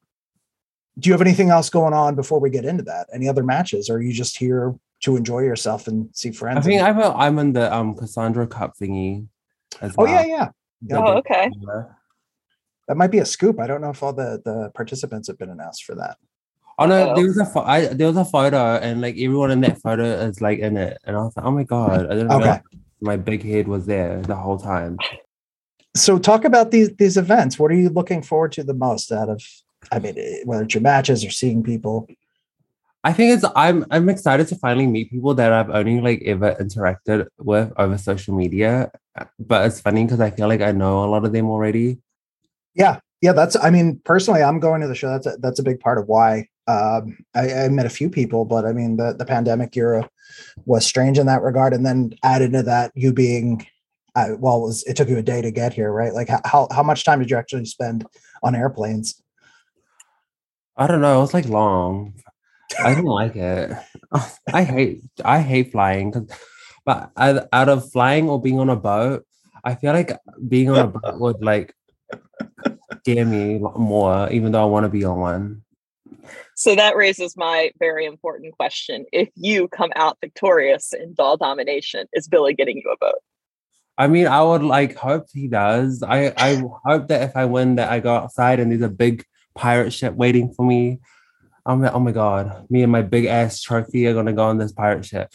do 0.97 1.09
you 1.09 1.13
have 1.13 1.21
anything 1.21 1.49
else 1.49 1.69
going 1.69 1.93
on 1.93 2.15
before 2.15 2.39
we 2.39 2.49
get 2.49 2.63
into 2.63 2.83
that? 2.83 3.07
Any 3.13 3.27
other 3.27 3.43
matches? 3.43 3.89
Or 3.89 3.95
are 3.97 4.01
you 4.01 4.13
just 4.13 4.37
here 4.37 4.73
to 5.01 5.17
enjoy 5.17 5.39
yourself 5.39 5.87
and 5.87 6.09
see 6.13 6.31
friends? 6.31 6.59
I 6.59 6.61
think 6.61 6.81
and- 6.81 7.01
I'm 7.01 7.11
I'm 7.15 7.39
in 7.39 7.53
the 7.53 7.73
um 7.75 7.95
Cassandra 7.95 8.47
Cup 8.47 8.73
thingy. 8.79 9.27
As 9.81 9.93
oh 9.97 10.03
well. 10.03 10.13
yeah, 10.13 10.25
yeah. 10.25 10.49
The 10.83 10.97
Oh, 10.97 11.13
okay. 11.17 11.49
That 12.87 12.97
might 12.97 13.11
be 13.11 13.17
a 13.17 13.25
scoop. 13.25 13.59
I 13.59 13.65
don't 13.67 13.81
know 13.81 13.89
if 13.89 14.03
all 14.03 14.13
the 14.13 14.41
the 14.45 14.69
participants 14.75 15.27
have 15.27 15.37
been 15.39 15.49
announced 15.49 15.83
for 15.85 15.95
that. 15.95 16.17
Oh 16.77 16.85
no, 16.87 17.15
there 17.15 17.25
was 17.25 17.37
a 17.37 17.45
pho- 17.45 17.61
I, 17.63 17.85
there 17.87 18.07
was 18.07 18.17
a 18.17 18.25
photo 18.25 18.75
and 18.75 19.01
like 19.01 19.15
everyone 19.17 19.51
in 19.51 19.61
that 19.61 19.81
photo 19.81 20.03
is 20.03 20.41
like 20.41 20.59
in 20.59 20.75
it, 20.77 20.97
and 21.05 21.15
I 21.15 21.19
was 21.23 21.35
like, 21.35 21.45
oh 21.45 21.51
my 21.51 21.63
god, 21.63 22.05
I 22.07 22.09
didn't 22.09 22.31
Okay. 22.31 22.43
realize 22.43 22.61
my 23.01 23.15
big 23.17 23.43
head 23.43 23.67
was 23.67 23.85
there 23.85 24.21
the 24.21 24.35
whole 24.35 24.57
time. 24.59 24.97
so 25.95 26.17
talk 26.19 26.43
about 26.43 26.71
these 26.71 26.89
these 26.97 27.15
events 27.17 27.57
what 27.57 27.71
are 27.71 27.75
you 27.75 27.89
looking 27.89 28.21
forward 28.21 28.51
to 28.51 28.63
the 28.63 28.73
most 28.73 29.11
out 29.11 29.29
of 29.29 29.41
i 29.91 29.99
mean 29.99 30.13
eh, 30.17 30.39
whether 30.43 30.63
it's 30.63 30.73
your 30.73 30.81
matches 30.81 31.23
or 31.23 31.29
seeing 31.29 31.63
people 31.63 32.07
I 33.03 33.13
think 33.13 33.35
it's 33.35 33.45
I'm 33.55 33.85
I'm 33.91 34.09
excited 34.09 34.47
to 34.47 34.55
finally 34.55 34.87
meet 34.87 35.11
people 35.11 35.35
that 35.35 35.53
I've 35.53 35.69
only 35.69 36.01
like 36.01 36.23
ever 36.25 36.55
interacted 36.55 37.27
with 37.37 37.71
over 37.77 37.99
social 37.99 38.33
media. 38.35 38.91
But 39.37 39.67
it's 39.67 39.79
funny 39.79 40.03
because 40.05 40.19
I 40.19 40.31
feel 40.31 40.47
like 40.47 40.61
I 40.61 40.71
know 40.71 41.03
a 41.05 41.09
lot 41.13 41.23
of 41.23 41.31
them 41.31 41.47
already. 41.47 41.99
yeah 42.73 42.99
yeah 43.21 43.31
that's 43.31 43.55
i 43.61 43.69
mean 43.69 44.01
personally 44.03 44.41
i'm 44.43 44.59
going 44.59 44.81
to 44.81 44.87
the 44.87 44.95
show 44.95 45.09
that's 45.09 45.27
a, 45.27 45.37
that's 45.39 45.59
a 45.59 45.63
big 45.63 45.79
part 45.79 45.97
of 45.97 46.07
why 46.07 46.47
um 46.67 47.17
I, 47.35 47.65
I 47.65 47.69
met 47.69 47.85
a 47.85 47.89
few 47.89 48.09
people 48.09 48.45
but 48.45 48.65
i 48.65 48.71
mean 48.71 48.97
the, 48.97 49.13
the 49.13 49.25
pandemic 49.25 49.75
era 49.77 50.09
was 50.65 50.85
strange 50.85 51.17
in 51.19 51.27
that 51.27 51.41
regard 51.41 51.73
and 51.73 51.85
then 51.85 52.13
added 52.23 52.53
to 52.53 52.63
that 52.63 52.91
you 52.95 53.13
being 53.13 53.65
well 54.15 54.57
it, 54.57 54.67
was, 54.67 54.83
it 54.83 54.95
took 54.95 55.09
you 55.09 55.17
a 55.17 55.23
day 55.23 55.41
to 55.41 55.51
get 55.51 55.73
here 55.73 55.91
right 55.91 56.13
like 56.13 56.29
how, 56.45 56.67
how 56.71 56.83
much 56.83 57.03
time 57.03 57.19
did 57.19 57.29
you 57.29 57.37
actually 57.37 57.65
spend 57.65 58.05
on 58.43 58.55
airplanes 58.55 59.21
I 60.77 60.87
don't 60.87 60.99
know. 60.99 61.19
It 61.19 61.21
was 61.21 61.33
like 61.33 61.47
long. 61.47 62.15
I 62.83 62.89
didn't 62.89 63.05
like 63.05 63.37
it. 63.37 63.71
I 64.53 64.63
hate 64.63 65.03
I 65.23 65.39
hate 65.39 65.71
flying 65.71 66.27
but 66.85 67.11
out 67.17 67.47
out 67.51 67.69
of 67.69 67.91
flying 67.91 68.29
or 68.29 68.39
being 68.39 68.59
on 68.59 68.69
a 68.69 68.75
boat, 68.75 69.25
I 69.63 69.75
feel 69.75 69.91
like 69.93 70.11
being 70.47 70.69
on 70.69 70.77
a 70.77 70.87
boat 70.87 71.19
would 71.19 71.43
like 71.43 71.73
scare 73.01 73.25
me 73.25 73.55
a 73.55 73.59
lot 73.59 73.79
more, 73.79 74.29
even 74.31 74.51
though 74.51 74.61
I 74.61 74.69
want 74.69 74.85
to 74.85 74.89
be 74.89 75.03
on 75.03 75.17
one. 75.17 75.61
So 76.55 76.75
that 76.75 76.95
raises 76.95 77.35
my 77.37 77.71
very 77.79 78.05
important 78.05 78.55
question. 78.55 79.05
If 79.11 79.29
you 79.35 79.67
come 79.67 79.91
out 79.95 80.17
victorious 80.21 80.93
in 80.93 81.13
doll 81.13 81.37
domination, 81.37 82.07
is 82.13 82.27
Billy 82.27 82.53
getting 82.53 82.77
you 82.77 82.91
a 82.91 83.05
vote? 83.05 83.19
I 83.97 84.07
mean, 84.07 84.27
I 84.27 84.41
would 84.43 84.63
like 84.63 84.95
hope 84.95 85.27
he 85.33 85.47
does. 85.47 86.03
I 86.03 86.33
I 86.37 86.61
hope 86.85 87.07
that 87.07 87.21
if 87.21 87.35
I 87.35 87.45
win, 87.45 87.75
that 87.75 87.91
I 87.91 87.99
go 87.99 88.13
outside 88.15 88.59
and 88.59 88.71
there's 88.71 88.81
a 88.81 88.89
big 88.89 89.23
pirate 89.55 89.91
ship 89.91 90.13
waiting 90.13 90.53
for 90.53 90.65
me. 90.65 90.99
I'm 91.65 91.81
like, 91.81 91.93
oh 91.93 91.99
my 91.99 92.11
god, 92.11 92.65
me 92.69 92.83
and 92.83 92.91
my 92.91 93.01
big 93.01 93.25
ass 93.25 93.61
trophy 93.61 94.05
are 94.07 94.13
gonna 94.13 94.33
go 94.33 94.43
on 94.43 94.57
this 94.57 94.71
pirate 94.71 95.05
ship. 95.05 95.33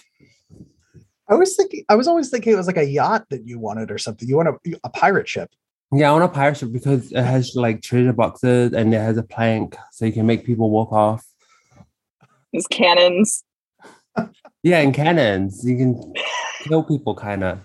i 1.29 1.35
was 1.35 1.57
thinking 1.57 1.85
i 1.89 1.95
was 1.95 2.09
always 2.09 2.29
thinking 2.29 2.53
it 2.53 2.57
was 2.57 2.67
like 2.67 2.77
a 2.77 2.85
yacht 2.85 3.25
that 3.31 3.47
you 3.47 3.59
wanted 3.59 3.91
or 3.91 3.99
something 3.99 4.29
you 4.29 4.37
want 4.37 4.49
a, 4.49 4.81
a 4.85 4.91
pirate 4.91 5.29
ship 5.29 5.51
Yeah, 5.93 6.11
I 6.11 6.13
want 6.13 6.25
a 6.25 6.29
pirate 6.29 6.57
ship 6.57 6.73
because 6.73 7.11
it 7.11 7.23
has 7.23 7.57
like 7.57 7.83
treasure 7.83 8.13
boxes 8.13 8.73
and 8.73 8.95
it 8.95 8.99
has 8.99 9.17
a 9.17 9.25
plank 9.25 9.77
so 9.93 10.05
you 10.05 10.13
can 10.13 10.25
make 10.27 10.45
people 10.45 10.71
walk 10.71 10.93
off. 10.93 11.27
His 12.53 12.67
cannons. 12.69 13.45
Yeah, 14.63 14.79
and 14.81 14.95
cannons. 14.95 15.65
You 15.65 15.77
can 15.77 16.13
kill 16.65 16.85
people 16.85 17.15
kind 17.17 17.43
of. 17.43 17.61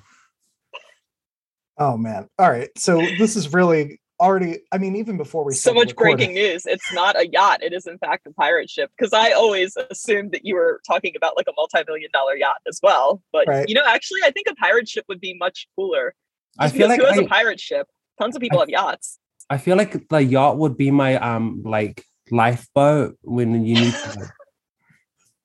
Oh 1.78 1.98
man. 1.98 2.28
All 2.40 2.50
right. 2.50 2.70
So 2.78 2.98
this 3.18 3.36
is 3.36 3.54
really 3.54 4.00
already 4.20 4.60
I 4.72 4.78
mean 4.78 4.96
even 4.96 5.18
before 5.18 5.44
we 5.44 5.54
So 5.54 5.74
much 5.74 5.90
recording- 5.90 6.16
breaking 6.18 6.36
news. 6.36 6.66
It's 6.66 6.94
not 6.94 7.20
a 7.20 7.28
yacht. 7.28 7.62
It 7.62 7.74
is 7.74 7.86
in 7.86 7.98
fact 8.00 8.26
a 8.28 8.32
pirate 8.34 8.70
ship. 8.70 8.90
Because 8.98 9.14
I 9.14 9.32
always 9.34 9.76
assumed 9.92 10.32
that 10.32 10.46
you 10.46 10.56
were 10.56 10.82
talking 10.88 11.14
about 11.18 11.36
like 11.36 11.48
a 11.48 11.54
multi-million 11.56 12.10
dollar 12.14 12.36
yacht 12.36 12.58
as 12.68 12.80
well. 12.82 13.22
But 13.34 13.48
Right. 13.48 13.68
you 13.68 13.76
know, 13.76 13.84
actually, 13.86 14.22
I 14.24 14.32
think 14.32 14.48
a 14.50 14.56
pirate 14.56 14.88
ship 14.90 15.06
would 15.10 15.20
be 15.20 15.36
much 15.38 15.68
cooler. 15.76 16.16
I 16.58 16.70
feel 16.70 16.88
like 16.88 17.00
who 17.02 17.06
has 17.06 17.18
a 17.20 17.26
I, 17.26 17.28
pirate 17.28 17.60
ship? 17.60 17.88
Tons 18.20 18.36
of 18.36 18.42
people 18.42 18.60
I- 18.60 18.62
have 18.62 18.70
yachts. 18.70 19.20
I 19.50 19.58
feel 19.60 19.78
like 19.78 20.08
the 20.10 20.24
yacht 20.24 20.58
would 20.58 20.76
be 20.76 20.90
my 20.90 21.18
um 21.18 21.62
like 21.64 22.04
lifeboat 22.32 23.18
when 23.22 23.66
you 23.66 23.76
need 23.78 23.94
to. 23.94 24.28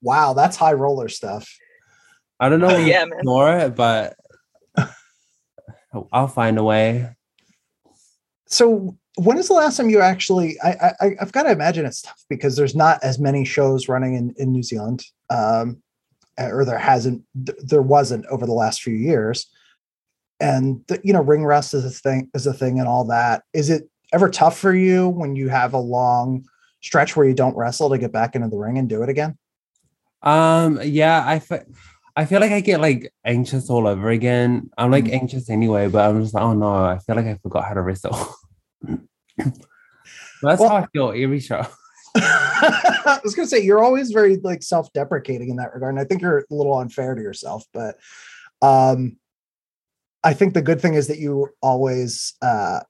Wow, 0.02 0.32
that's 0.32 0.56
high 0.56 0.72
roller 0.72 1.10
stuff. 1.10 1.46
I 2.40 2.48
don't 2.48 2.60
know 2.60 2.68
Oh, 2.74 2.76
yeah, 2.86 3.04
to 3.04 3.10
man. 3.10 3.18
ignore 3.18 3.58
it, 3.58 3.76
but 3.76 4.16
I'll 6.10 6.26
find 6.28 6.56
a 6.58 6.64
way. 6.64 7.10
So 8.46 8.96
when 9.16 9.36
is 9.38 9.48
the 9.48 9.54
last 9.54 9.76
time 9.76 9.90
you 9.90 10.00
actually 10.00 10.56
I, 10.62 10.92
I 11.00 11.16
I've 11.20 11.32
got 11.32 11.42
to 11.42 11.50
imagine 11.50 11.84
it's 11.84 12.02
tough 12.02 12.24
because 12.30 12.56
there's 12.56 12.74
not 12.74 13.02
as 13.02 13.18
many 13.18 13.44
shows 13.44 13.88
running 13.88 14.14
in, 14.14 14.34
in 14.38 14.52
New 14.52 14.62
Zealand. 14.62 15.04
Um 15.28 15.82
or 16.38 16.64
there 16.64 16.78
hasn't 16.78 17.22
there 17.34 17.82
wasn't 17.82 18.24
over 18.26 18.46
the 18.46 18.52
last 18.52 18.82
few 18.82 18.94
years. 18.94 19.50
And 20.40 20.82
the, 20.88 21.00
you 21.04 21.12
know, 21.12 21.20
ring 21.22 21.44
rust 21.44 21.74
is 21.74 21.84
a 21.84 21.90
thing 21.90 22.30
is 22.34 22.46
a 22.46 22.52
thing 22.54 22.78
and 22.78 22.88
all 22.88 23.04
that. 23.06 23.42
Is 23.52 23.68
it 23.70 23.88
ever 24.12 24.28
tough 24.30 24.58
for 24.58 24.74
you 24.74 25.08
when 25.08 25.36
you 25.36 25.48
have 25.48 25.74
a 25.74 25.78
long 25.78 26.44
stretch 26.80 27.14
where 27.16 27.26
you 27.26 27.34
don't 27.34 27.56
wrestle 27.56 27.90
to 27.90 27.98
get 27.98 28.10
back 28.12 28.34
into 28.34 28.48
the 28.48 28.56
ring 28.56 28.78
and 28.78 28.88
do 28.88 29.02
it 29.02 29.08
again? 29.08 29.36
Um, 30.22 30.80
yeah, 30.82 31.22
I 31.26 31.38
fe- 31.38 31.64
I 32.16 32.24
feel 32.24 32.40
like 32.40 32.52
I 32.52 32.60
get 32.60 32.80
like 32.80 33.12
anxious 33.24 33.70
all 33.70 33.86
over 33.86 34.08
again. 34.10 34.70
I'm 34.76 34.90
like 34.90 35.04
Mm. 35.04 35.12
anxious 35.12 35.48
anyway, 35.50 35.88
but 35.88 36.08
I'm 36.08 36.22
just 36.22 36.34
like, 36.34 36.42
oh 36.42 36.54
no, 36.54 36.74
I 36.74 36.98
feel 36.98 37.16
like 37.16 37.26
I 37.26 37.34
forgot 37.42 37.64
how 37.66 37.74
to 37.74 37.82
wrestle. 37.82 38.16
That's 39.38 40.60
Well- 40.60 40.68
how 40.68 40.76
I 40.76 40.86
feel 40.92 41.12
every 41.14 41.40
show. 41.40 41.64
I 42.16 43.20
was 43.22 43.36
gonna 43.36 43.46
say 43.46 43.60
you're 43.62 43.84
always 43.84 44.10
very 44.10 44.36
like 44.38 44.64
self-deprecating 44.64 45.48
in 45.48 45.56
that 45.56 45.72
regard, 45.72 45.94
and 45.94 46.00
I 46.00 46.04
think 46.04 46.22
you're 46.22 46.38
a 46.38 46.44
little 46.50 46.76
unfair 46.78 47.14
to 47.14 47.22
yourself. 47.22 47.64
But 47.72 47.98
um, 48.62 49.16
I 50.22 50.34
think 50.34 50.54
the 50.54 50.62
good 50.62 50.80
thing 50.80 50.94
is 50.94 51.08
that 51.08 51.18
you 51.18 51.48
always 51.62 52.34
uh 52.42 52.80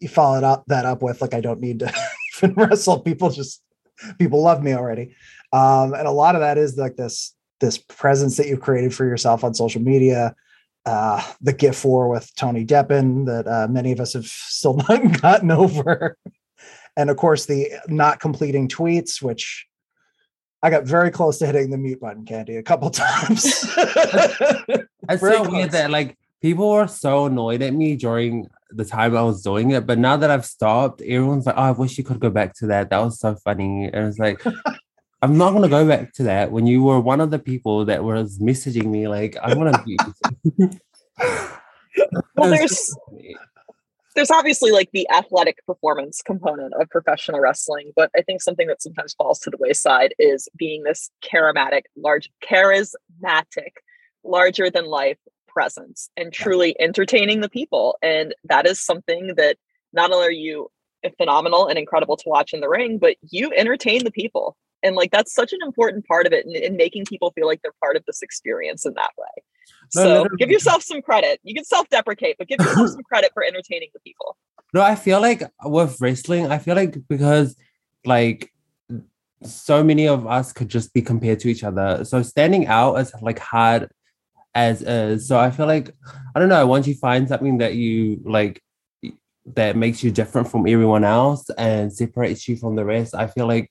you 0.00 0.08
followed 0.08 0.44
up 0.44 0.64
that 0.66 0.84
up 0.84 1.02
with 1.02 1.20
like 1.20 1.34
I 1.34 1.40
don't 1.40 1.60
need 1.60 1.80
to 1.80 1.92
even 2.36 2.54
wrestle. 2.54 3.00
People 3.00 3.30
just 3.30 3.62
people 4.18 4.42
love 4.42 4.62
me 4.62 4.74
already. 4.74 5.14
Um, 5.52 5.94
and 5.94 6.06
a 6.06 6.12
lot 6.12 6.34
of 6.34 6.40
that 6.40 6.58
is 6.58 6.76
like 6.76 6.96
this 6.96 7.34
this 7.60 7.78
presence 7.78 8.36
that 8.36 8.46
you've 8.46 8.60
created 8.60 8.94
for 8.94 9.04
yourself 9.04 9.44
on 9.44 9.54
social 9.54 9.80
media. 9.80 10.34
Uh, 10.84 11.20
the 11.40 11.52
gift 11.52 11.80
for 11.80 12.08
with 12.08 12.32
Tony 12.36 12.64
Deppen 12.64 13.26
that 13.26 13.48
uh, 13.48 13.66
many 13.68 13.90
of 13.90 13.98
us 13.98 14.12
have 14.12 14.26
still 14.26 14.74
not 14.88 15.20
gotten 15.20 15.50
over. 15.50 16.16
And 16.96 17.10
of 17.10 17.16
course, 17.16 17.46
the 17.46 17.72
not 17.88 18.20
completing 18.20 18.68
tweets, 18.68 19.20
which 19.20 19.66
I 20.62 20.70
got 20.70 20.84
very 20.84 21.10
close 21.10 21.38
to 21.38 21.46
hitting 21.46 21.70
the 21.70 21.76
mute 21.76 22.00
button, 22.00 22.24
Candy, 22.24 22.56
a 22.56 22.62
couple 22.62 22.90
times. 22.90 23.64
Very 23.74 24.86
so 25.08 25.16
close. 25.18 25.48
weird 25.48 25.70
that 25.72 25.90
like 25.90 26.16
people 26.40 26.70
were 26.70 26.86
so 26.86 27.26
annoyed 27.26 27.62
at 27.62 27.72
me 27.72 27.96
during 27.96 28.48
the 28.70 28.84
time 28.84 29.16
I 29.16 29.22
was 29.22 29.42
doing 29.42 29.70
it, 29.70 29.86
but 29.86 29.98
now 29.98 30.16
that 30.16 30.30
I've 30.30 30.44
stopped, 30.44 31.00
everyone's 31.02 31.46
like, 31.46 31.56
"Oh, 31.56 31.62
I 31.62 31.70
wish 31.70 31.98
you 31.98 32.04
could 32.04 32.20
go 32.20 32.30
back 32.30 32.54
to 32.56 32.66
that. 32.66 32.90
That 32.90 32.98
was 32.98 33.18
so 33.20 33.36
funny." 33.36 33.90
And 33.92 34.08
it's 34.08 34.18
like, 34.18 34.42
I'm 35.22 35.38
not 35.38 35.52
gonna 35.52 35.68
go 35.68 35.86
back 35.86 36.12
to 36.14 36.24
that 36.24 36.52
when 36.52 36.66
you 36.66 36.82
were 36.82 37.00
one 37.00 37.20
of 37.20 37.30
the 37.30 37.38
people 37.38 37.84
that 37.86 38.04
was 38.04 38.38
messaging 38.38 38.86
me 38.86 39.08
like, 39.08 39.36
"I 39.42 39.54
want 39.54 39.74
to 39.74 39.82
be." 39.82 39.96
Well, 42.36 42.50
there's 42.50 42.94
there's 44.14 44.30
obviously 44.30 44.70
like 44.70 44.90
the 44.92 45.08
athletic 45.10 45.64
performance 45.66 46.22
component 46.22 46.74
of 46.74 46.88
professional 46.90 47.38
wrestling, 47.40 47.92
but 47.94 48.10
I 48.16 48.22
think 48.22 48.42
something 48.42 48.66
that 48.66 48.82
sometimes 48.82 49.14
falls 49.14 49.38
to 49.40 49.50
the 49.50 49.58
wayside 49.58 50.14
is 50.18 50.48
being 50.56 50.82
this 50.82 51.10
charismatic, 51.22 51.82
large, 51.96 52.30
charismatic, 52.42 53.72
larger 54.24 54.70
than 54.70 54.86
life 54.86 55.18
presence 55.56 56.10
and 56.18 56.34
truly 56.34 56.78
entertaining 56.78 57.40
the 57.40 57.48
people. 57.48 57.96
And 58.02 58.34
that 58.44 58.66
is 58.66 58.78
something 58.78 59.32
that 59.38 59.56
not 59.94 60.12
only 60.12 60.26
are 60.26 60.30
you 60.30 60.70
phenomenal 61.16 61.66
and 61.66 61.78
incredible 61.78 62.18
to 62.18 62.28
watch 62.28 62.52
in 62.52 62.60
the 62.60 62.68
ring, 62.68 62.98
but 62.98 63.16
you 63.30 63.50
entertain 63.56 64.04
the 64.04 64.10
people. 64.10 64.54
And 64.82 64.94
like 64.96 65.12
that's 65.12 65.32
such 65.32 65.54
an 65.54 65.60
important 65.64 66.06
part 66.06 66.26
of 66.26 66.34
it 66.34 66.44
in, 66.44 66.54
in 66.54 66.76
making 66.76 67.06
people 67.06 67.30
feel 67.30 67.46
like 67.46 67.62
they're 67.62 67.72
part 67.82 67.96
of 67.96 68.04
this 68.06 68.20
experience 68.20 68.84
in 68.84 68.92
that 68.96 69.12
way. 69.16 69.42
No, 69.94 70.02
so 70.02 70.08
literally. 70.08 70.36
give 70.36 70.50
yourself 70.50 70.82
some 70.82 71.00
credit. 71.00 71.40
You 71.42 71.54
can 71.54 71.64
self-deprecate, 71.64 72.36
but 72.38 72.48
give 72.48 72.60
yourself 72.60 72.90
some 72.96 73.02
credit 73.02 73.30
for 73.32 73.42
entertaining 73.42 73.88
the 73.94 74.00
people. 74.00 74.36
No, 74.74 74.82
I 74.82 74.94
feel 74.94 75.22
like 75.22 75.42
with 75.64 75.96
wrestling, 76.02 76.52
I 76.52 76.58
feel 76.58 76.76
like 76.76 76.98
because 77.08 77.56
like 78.04 78.52
so 79.42 79.82
many 79.82 80.06
of 80.06 80.26
us 80.26 80.52
could 80.52 80.68
just 80.68 80.92
be 80.92 81.00
compared 81.00 81.40
to 81.40 81.48
each 81.48 81.64
other. 81.64 82.04
So 82.04 82.22
standing 82.22 82.66
out 82.66 82.96
is 82.96 83.10
like 83.22 83.38
hard 83.38 83.88
as 84.56 84.82
is. 84.82 85.28
So 85.28 85.38
I 85.38 85.50
feel 85.50 85.66
like 85.66 85.94
I 86.34 86.40
don't 86.40 86.48
know, 86.48 86.66
once 86.66 86.86
you 86.86 86.94
find 86.94 87.28
something 87.28 87.58
that 87.58 87.74
you 87.74 88.20
like 88.24 88.62
that 89.54 89.76
makes 89.76 90.02
you 90.02 90.10
different 90.10 90.50
from 90.50 90.66
everyone 90.66 91.04
else 91.04 91.48
and 91.50 91.92
separates 91.92 92.48
you 92.48 92.56
from 92.56 92.74
the 92.74 92.84
rest, 92.84 93.14
I 93.14 93.28
feel 93.28 93.46
like 93.46 93.70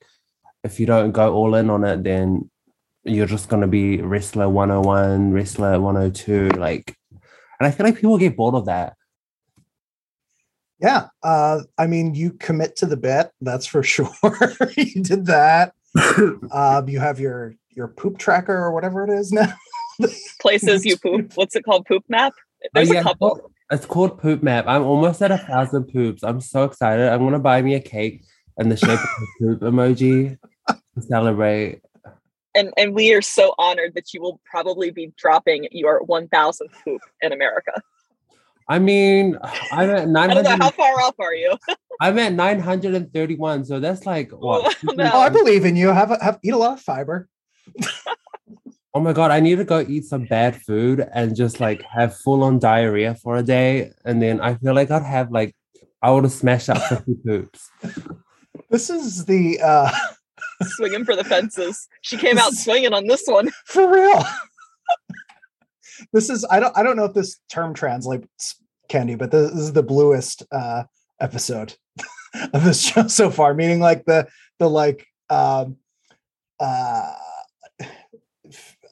if 0.64 0.80
you 0.80 0.86
don't 0.86 1.12
go 1.12 1.34
all 1.34 1.54
in 1.56 1.68
on 1.68 1.84
it, 1.84 2.04
then 2.04 2.50
you're 3.04 3.26
just 3.26 3.48
gonna 3.48 3.68
be 3.68 4.00
wrestler 4.00 4.48
101, 4.48 5.32
wrestler 5.32 5.78
102, 5.80 6.48
like 6.58 6.96
and 7.58 7.66
I 7.66 7.70
feel 7.70 7.84
like 7.86 7.96
people 7.96 8.18
get 8.18 8.36
bored 8.36 8.54
of 8.54 8.66
that. 8.66 8.94
Yeah. 10.78 11.08
Uh, 11.22 11.62
I 11.78 11.86
mean, 11.86 12.14
you 12.14 12.32
commit 12.32 12.76
to 12.76 12.86
the 12.86 12.98
bit, 12.98 13.30
that's 13.40 13.66
for 13.66 13.82
sure. 13.94 14.10
you 14.76 15.02
did 15.02 15.26
that. 15.26 15.72
Um, 16.52 16.90
you 16.90 17.00
have 17.00 17.18
your 17.18 17.54
your 17.70 17.88
poop 17.88 18.18
tracker 18.18 18.54
or 18.54 18.70
whatever 18.72 19.02
it 19.02 19.10
is 19.10 19.32
now. 19.32 19.52
Places 20.40 20.84
you 20.84 20.96
poop. 20.96 21.32
What's 21.34 21.56
it 21.56 21.64
called? 21.64 21.86
Poop 21.86 22.04
map? 22.08 22.32
Oh, 22.36 22.68
There's 22.74 22.90
Oh, 22.90 22.94
yeah, 22.94 23.00
a 23.00 23.02
couple. 23.02 23.50
It's 23.70 23.84
called 23.84 24.20
Poop 24.20 24.44
Map. 24.44 24.66
I'm 24.68 24.82
almost 24.84 25.20
at 25.22 25.32
a 25.32 25.38
thousand 25.38 25.84
poops. 25.92 26.22
I'm 26.22 26.40
so 26.40 26.62
excited. 26.64 27.08
I'm 27.08 27.18
gonna 27.24 27.40
buy 27.40 27.62
me 27.62 27.74
a 27.74 27.80
cake 27.80 28.22
in 28.58 28.68
the 28.68 28.76
shape 28.76 28.90
of 28.90 28.98
a 29.00 29.26
poop 29.40 29.60
emoji 29.60 30.38
to 30.68 31.02
celebrate. 31.02 31.80
And 32.54 32.72
and 32.76 32.94
we 32.94 33.12
are 33.12 33.20
so 33.22 33.54
honored 33.58 33.94
that 33.96 34.14
you 34.14 34.20
will 34.22 34.40
probably 34.44 34.90
be 34.92 35.12
dropping 35.18 35.66
your 35.72 36.00
1000th 36.06 36.60
poop 36.84 37.00
in 37.20 37.32
America. 37.32 37.72
I 38.68 38.78
mean, 38.78 39.36
I'm 39.72 39.90
at 39.90 40.08
I 40.30 40.34
don't 40.34 40.44
know 40.44 40.56
how 40.60 40.70
far 40.70 41.00
off 41.00 41.14
are 41.18 41.34
you? 41.34 41.56
I'm 42.00 42.18
at 42.18 42.32
931. 42.34 43.64
So 43.64 43.80
that's 43.80 44.06
like 44.06 44.30
what? 44.30 44.76
Oh, 44.88 44.92
no. 44.94 45.10
Oh, 45.12 45.20
I 45.20 45.28
believe 45.28 45.64
in 45.64 45.76
you. 45.76 45.88
Have 45.88 46.10
a- 46.12 46.22
have 46.22 46.38
eat 46.42 46.52
a 46.52 46.56
lot 46.56 46.74
of 46.74 46.80
fiber. 46.80 47.28
Oh 48.96 49.00
my 49.00 49.12
god, 49.12 49.30
I 49.30 49.40
need 49.40 49.56
to 49.56 49.64
go 49.64 49.84
eat 49.86 50.06
some 50.06 50.24
bad 50.24 50.56
food 50.56 51.06
and 51.12 51.36
just 51.36 51.60
like 51.60 51.82
have 51.82 52.16
full 52.16 52.42
on 52.42 52.58
diarrhea 52.58 53.14
for 53.14 53.36
a 53.36 53.42
day. 53.42 53.92
And 54.06 54.22
then 54.22 54.40
I 54.40 54.54
feel 54.54 54.72
like 54.72 54.90
I'd 54.90 55.02
have 55.02 55.30
like 55.30 55.54
I 56.00 56.10
would 56.10 56.24
have 56.24 56.32
smashed 56.32 56.70
up 56.70 56.82
50 56.82 57.14
poops. 57.22 57.70
This 58.70 58.88
is 58.88 59.26
the 59.26 59.60
uh 59.62 59.90
swinging 60.62 61.04
for 61.04 61.14
the 61.14 61.24
fences. 61.24 61.86
She 62.00 62.16
came 62.16 62.38
out 62.38 62.54
swinging 62.54 62.94
on 62.94 63.06
this 63.06 63.24
one. 63.26 63.50
for 63.66 63.86
real. 63.86 64.24
this 66.14 66.30
is 66.30 66.46
I 66.50 66.58
don't 66.58 66.74
I 66.74 66.82
don't 66.82 66.96
know 66.96 67.04
if 67.04 67.12
this 67.12 67.38
term 67.50 67.74
translates, 67.74 68.56
Candy, 68.88 69.14
but 69.14 69.30
this 69.30 69.52
is 69.52 69.74
the 69.74 69.82
bluest 69.82 70.42
uh 70.50 70.84
episode 71.20 71.74
of 72.54 72.64
this 72.64 72.80
show 72.80 73.08
so 73.08 73.30
far. 73.30 73.52
Meaning 73.52 73.78
like 73.78 74.06
the 74.06 74.26
the 74.58 74.70
like 74.70 75.06
um 75.28 75.76
uh 76.58 77.12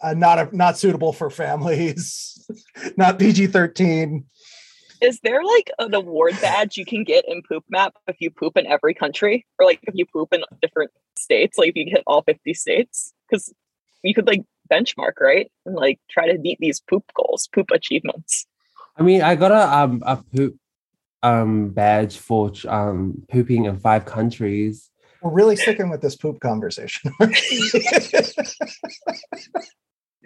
uh, 0.05 0.15
not 0.15 0.39
a, 0.39 0.57
not 0.57 0.77
suitable 0.79 1.13
for 1.13 1.31
families, 1.31 2.47
not 2.97 3.19
PG 3.19 3.49
thirteen. 3.49 4.27
Is 5.01 5.21
there 5.23 5.43
like 5.43 5.71
an 5.79 5.95
award 5.95 6.35
badge 6.41 6.77
you 6.77 6.85
can 6.85 7.05
get 7.05 7.25
in 7.27 7.43
Poop 7.43 7.65
Map 7.69 7.95
if 8.07 8.17
you 8.21 8.31
poop 8.31 8.57
in 8.57 8.67
every 8.67 8.95
country? 8.95 9.47
Or 9.59 9.67
like 9.67 9.81
if 9.83 9.95
you 9.95 10.07
poop 10.07 10.33
in 10.33 10.45
different 10.63 10.93
states, 11.19 11.59
like 11.59 11.71
if 11.71 11.77
you 11.77 11.87
hit 11.89 12.03
all 12.07 12.23
50 12.23 12.55
states? 12.55 13.13
Because 13.29 13.53
you 14.03 14.15
could 14.15 14.27
like 14.27 14.45
benchmark, 14.73 15.21
right? 15.21 15.51
And 15.67 15.75
like 15.75 16.01
try 16.11 16.31
to 16.31 16.39
meet 16.39 16.59
these 16.59 16.81
poop 16.81 17.05
goals, 17.15 17.49
poop 17.55 17.71
achievements. 17.71 18.47
I 18.97 19.03
mean, 19.03 19.21
I 19.21 19.35
got 19.35 19.53
a 19.53 19.77
um 19.77 20.03
a 20.07 20.17
poop 20.17 20.57
um 21.23 21.69
badge 21.71 22.17
for 22.17 22.53
um 22.69 23.25
pooping 23.31 23.67
in 23.67 23.79
five 23.79 24.05
countries. 24.07 24.91
We're 25.23 25.33
really 25.33 25.57
sticking 25.57 25.91
with 25.91 26.03
this 26.03 26.17
poop 26.17 26.41
conversation. 26.41 27.13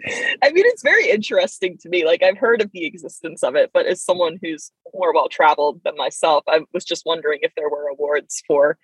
I 0.43 0.51
mean, 0.51 0.65
it's 0.67 0.83
very 0.83 1.09
interesting 1.09 1.77
to 1.81 1.89
me. 1.89 2.05
Like, 2.05 2.23
I've 2.23 2.37
heard 2.37 2.61
of 2.61 2.71
the 2.71 2.85
existence 2.85 3.43
of 3.43 3.55
it, 3.55 3.71
but 3.73 3.85
as 3.85 4.03
someone 4.03 4.39
who's 4.41 4.71
more 4.93 5.13
well 5.13 5.29
traveled 5.29 5.81
than 5.83 5.95
myself, 5.97 6.43
I 6.47 6.61
was 6.73 6.85
just 6.85 7.05
wondering 7.05 7.39
if 7.41 7.51
there 7.55 7.69
were 7.69 7.87
awards 7.87 8.41
for 8.47 8.77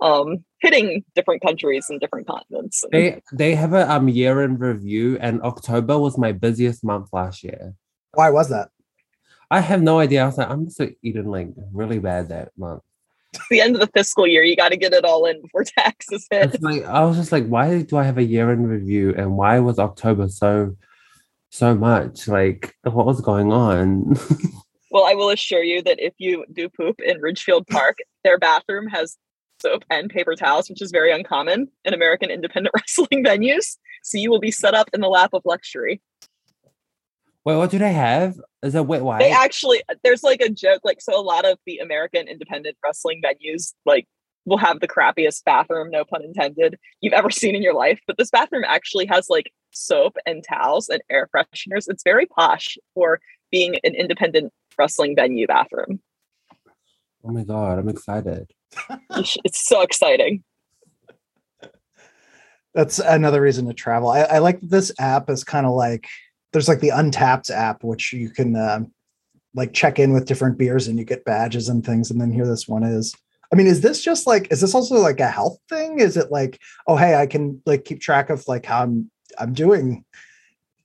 um, 0.00 0.44
hitting 0.60 1.04
different 1.14 1.42
countries 1.42 1.86
and 1.88 2.00
different 2.00 2.26
continents. 2.26 2.82
And 2.84 2.92
They 2.92 3.22
they 3.32 3.54
have 3.54 3.72
a 3.72 3.90
um 3.90 4.08
year 4.08 4.42
in 4.42 4.58
review, 4.58 5.18
and 5.20 5.42
October 5.42 5.98
was 5.98 6.18
my 6.18 6.32
busiest 6.32 6.84
month 6.84 7.08
last 7.12 7.44
year. 7.44 7.74
Why 8.14 8.30
was 8.30 8.48
that? 8.48 8.70
I 9.50 9.60
have 9.60 9.82
no 9.82 9.98
idea. 9.98 10.22
I 10.22 10.26
was 10.26 10.38
like, 10.38 10.48
I'm 10.48 10.64
just 10.64 10.80
like, 10.80 10.96
eating 11.02 11.26
like 11.26 11.48
really 11.72 11.98
bad 11.98 12.30
that 12.30 12.52
month. 12.56 12.82
It's 13.32 13.42
the 13.50 13.60
end 13.60 13.74
of 13.74 13.80
the 13.80 13.86
fiscal 13.88 14.26
year. 14.26 14.42
You 14.42 14.56
got 14.56 14.70
to 14.70 14.76
get 14.76 14.92
it 14.92 15.04
all 15.04 15.26
in 15.26 15.42
before 15.42 15.64
taxes 15.78 16.26
hit. 16.30 16.54
It's 16.54 16.62
like 16.62 16.84
I 16.84 17.04
was 17.04 17.16
just 17.16 17.32
like, 17.32 17.46
why 17.46 17.82
do 17.82 17.96
I 17.96 18.04
have 18.04 18.18
a 18.18 18.24
year 18.24 18.52
in 18.52 18.66
review, 18.66 19.14
and 19.16 19.36
why 19.36 19.58
was 19.60 19.78
October 19.78 20.28
so 20.28 20.76
so 21.50 21.74
much? 21.74 22.28
Like, 22.28 22.76
what 22.82 23.06
was 23.06 23.20
going 23.20 23.52
on? 23.52 24.16
Well, 24.92 25.06
I 25.06 25.14
will 25.14 25.30
assure 25.30 25.64
you 25.64 25.80
that 25.84 25.98
if 26.00 26.12
you 26.18 26.44
do 26.52 26.68
poop 26.68 27.00
in 27.00 27.18
Ridgefield 27.18 27.66
Park, 27.66 27.96
their 28.24 28.38
bathroom 28.38 28.86
has 28.88 29.16
soap 29.58 29.84
and 29.88 30.10
paper 30.10 30.36
towels, 30.36 30.68
which 30.68 30.82
is 30.82 30.90
very 30.90 31.10
uncommon 31.10 31.68
in 31.86 31.94
American 31.94 32.30
independent 32.30 32.74
wrestling 32.76 33.24
venues. 33.24 33.78
So 34.02 34.18
you 34.18 34.30
will 34.30 34.38
be 34.38 34.50
set 34.50 34.74
up 34.74 34.90
in 34.92 35.00
the 35.00 35.08
lap 35.08 35.30
of 35.32 35.40
luxury. 35.46 36.02
Wait, 37.44 37.56
what 37.56 37.70
do 37.70 37.78
they 37.78 37.92
have? 37.92 38.36
Is 38.62 38.74
it 38.74 38.86
wet 38.86 39.02
They 39.18 39.32
actually, 39.32 39.82
there's 40.04 40.22
like 40.22 40.40
a 40.40 40.48
joke, 40.48 40.82
like, 40.84 41.00
so 41.00 41.18
a 41.18 41.20
lot 41.20 41.44
of 41.44 41.58
the 41.66 41.78
American 41.78 42.28
independent 42.28 42.76
wrestling 42.84 43.20
venues, 43.24 43.72
like, 43.84 44.06
will 44.44 44.58
have 44.58 44.80
the 44.80 44.88
crappiest 44.88 45.44
bathroom, 45.44 45.90
no 45.90 46.04
pun 46.04 46.24
intended, 46.24 46.78
you've 47.00 47.12
ever 47.12 47.30
seen 47.30 47.54
in 47.54 47.62
your 47.62 47.74
life. 47.74 48.00
But 48.06 48.16
this 48.18 48.30
bathroom 48.30 48.64
actually 48.66 49.06
has 49.06 49.28
like 49.30 49.52
soap 49.72 50.16
and 50.26 50.44
towels 50.48 50.88
and 50.88 51.00
air 51.10 51.28
fresheners. 51.34 51.88
It's 51.88 52.02
very 52.02 52.26
posh 52.26 52.76
for 52.94 53.20
being 53.50 53.76
an 53.84 53.94
independent 53.94 54.52
wrestling 54.78 55.14
venue 55.14 55.46
bathroom. 55.46 56.00
oh 57.24 57.30
my 57.30 57.44
god, 57.44 57.78
I'm 57.78 57.88
excited. 57.88 58.50
It's 59.44 59.68
so 59.68 59.82
exciting. 59.82 60.42
That's 62.74 62.98
another 62.98 63.42
reason 63.42 63.66
to 63.66 63.74
travel. 63.74 64.08
I, 64.08 64.22
I 64.22 64.38
like 64.38 64.58
this 64.60 64.90
app 64.98 65.28
is 65.28 65.44
kind 65.44 65.66
of 65.66 65.72
like 65.72 66.06
there's 66.52 66.68
like 66.68 66.80
the 66.80 66.90
Untappd 66.90 67.50
app, 67.50 67.82
which 67.82 68.12
you 68.12 68.30
can 68.30 68.56
um, 68.56 68.92
like 69.54 69.72
check 69.72 69.98
in 69.98 70.12
with 70.12 70.26
different 70.26 70.58
beers 70.58 70.86
and 70.86 70.98
you 70.98 71.04
get 71.04 71.24
badges 71.24 71.68
and 71.68 71.84
things. 71.84 72.10
And 72.10 72.20
then 72.20 72.32
here 72.32 72.46
this 72.46 72.68
one 72.68 72.82
is. 72.82 73.14
I 73.52 73.54
mean, 73.54 73.66
is 73.66 73.82
this 73.82 74.02
just 74.02 74.26
like 74.26 74.50
is 74.50 74.62
this 74.62 74.74
also 74.74 74.96
like 74.96 75.20
a 75.20 75.28
health 75.28 75.58
thing? 75.68 76.00
Is 76.00 76.16
it 76.16 76.30
like, 76.30 76.58
oh 76.86 76.96
hey, 76.96 77.16
I 77.16 77.26
can 77.26 77.60
like 77.66 77.84
keep 77.84 78.00
track 78.00 78.30
of 78.30 78.46
like 78.48 78.64
how 78.64 78.82
I'm 78.82 79.10
I'm 79.38 79.52
doing. 79.52 80.04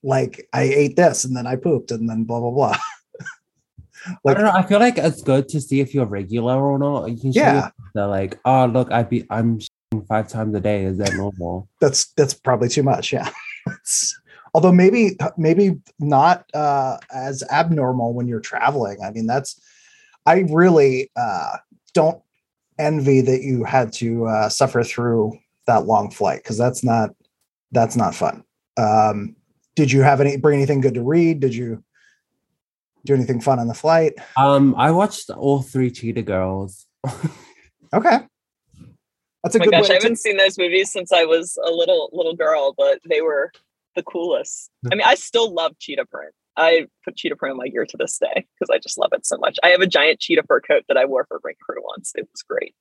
Like 0.02 0.46
I 0.52 0.62
ate 0.62 0.96
this 0.96 1.24
and 1.24 1.34
then 1.34 1.46
I 1.46 1.56
pooped 1.56 1.90
and 1.90 2.08
then 2.08 2.24
blah 2.24 2.40
blah 2.40 2.50
blah. 2.50 2.76
I 4.26 4.34
don't 4.34 4.44
know. 4.44 4.52
I 4.52 4.62
feel 4.62 4.80
like 4.80 4.98
it's 4.98 5.22
good 5.22 5.48
to 5.48 5.60
see 5.60 5.80
if 5.80 5.94
you're 5.94 6.06
regular 6.06 6.60
or 6.60 6.78
not. 6.78 7.10
Yeah. 7.24 7.70
they're 7.94 8.06
like, 8.06 8.38
oh 8.44 8.66
look, 8.66 8.92
I 8.92 9.02
be 9.02 9.26
I'm 9.30 9.60
five 10.06 10.28
times 10.28 10.54
a 10.54 10.60
day. 10.60 10.84
Is 10.84 10.98
that 10.98 11.14
normal? 11.14 11.68
that's 11.80 12.12
that's 12.12 12.34
probably 12.34 12.68
too 12.68 12.82
much 12.82 13.12
yeah 13.12 13.30
although 14.58 14.72
maybe 14.72 15.16
maybe 15.36 15.78
not 16.00 16.44
uh 16.52 16.96
as 17.14 17.44
abnormal 17.48 18.12
when 18.12 18.26
you're 18.26 18.40
traveling. 18.40 18.98
I 19.04 19.12
mean 19.12 19.28
that's 19.28 19.60
i 20.26 20.40
really 20.50 21.12
uh 21.14 21.58
don't 21.94 22.20
envy 22.76 23.20
that 23.20 23.42
you 23.42 23.62
had 23.62 23.92
to 23.92 24.26
uh 24.26 24.48
suffer 24.48 24.82
through 24.82 25.38
that 25.68 25.86
long 25.86 26.10
flight 26.10 26.42
because 26.42 26.58
that's 26.58 26.82
not 26.82 27.10
that's 27.70 27.94
not 27.94 28.16
fun. 28.16 28.42
Um 28.76 29.36
did 29.76 29.92
you 29.92 30.02
have 30.02 30.20
any 30.20 30.36
bring 30.36 30.56
anything 30.56 30.80
good 30.80 30.94
to 30.94 31.04
read? 31.04 31.38
Did 31.38 31.54
you 31.54 31.84
do 33.06 33.14
anything 33.14 33.40
fun 33.40 33.60
on 33.60 33.68
the 33.68 33.74
flight? 33.74 34.14
Um, 34.36 34.74
I 34.76 34.90
watched 34.90 35.30
all 35.30 35.62
three 35.62 35.92
Cheetah 35.92 36.22
Girls. 36.22 36.84
okay. 37.94 38.18
That's 39.44 39.54
a 39.54 39.58
Oh 39.58 39.60
my 39.60 39.64
good 39.66 39.70
gosh, 39.70 39.88
way 39.88 39.94
I 39.94 39.98
to- 39.98 40.02
haven't 40.02 40.16
seen 40.16 40.36
those 40.36 40.58
movies 40.58 40.90
since 40.90 41.12
I 41.12 41.24
was 41.24 41.56
a 41.64 41.70
little 41.70 42.10
little 42.12 42.34
girl, 42.34 42.74
but 42.76 42.98
they 43.08 43.20
were 43.20 43.52
the 43.98 44.02
coolest. 44.04 44.70
I 44.90 44.94
mean, 44.94 45.06
I 45.06 45.14
still 45.14 45.52
love 45.52 45.78
cheetah 45.78 46.06
print. 46.06 46.32
I 46.56 46.86
put 47.04 47.16
cheetah 47.16 47.36
print 47.36 47.52
on 47.52 47.58
my 47.58 47.68
gear 47.68 47.84
to 47.84 47.96
this 47.96 48.18
day 48.18 48.46
because 48.58 48.70
I 48.74 48.78
just 48.78 48.98
love 48.98 49.10
it 49.12 49.26
so 49.26 49.36
much. 49.38 49.58
I 49.62 49.68
have 49.68 49.80
a 49.80 49.86
giant 49.86 50.20
cheetah 50.20 50.44
fur 50.48 50.60
coat 50.60 50.84
that 50.88 50.96
I 50.96 51.04
wore 51.04 51.24
for 51.28 51.40
Ring 51.44 51.56
Crew 51.60 51.82
once. 51.84 52.12
It 52.14 52.28
was 52.32 52.42
great. 52.42 52.74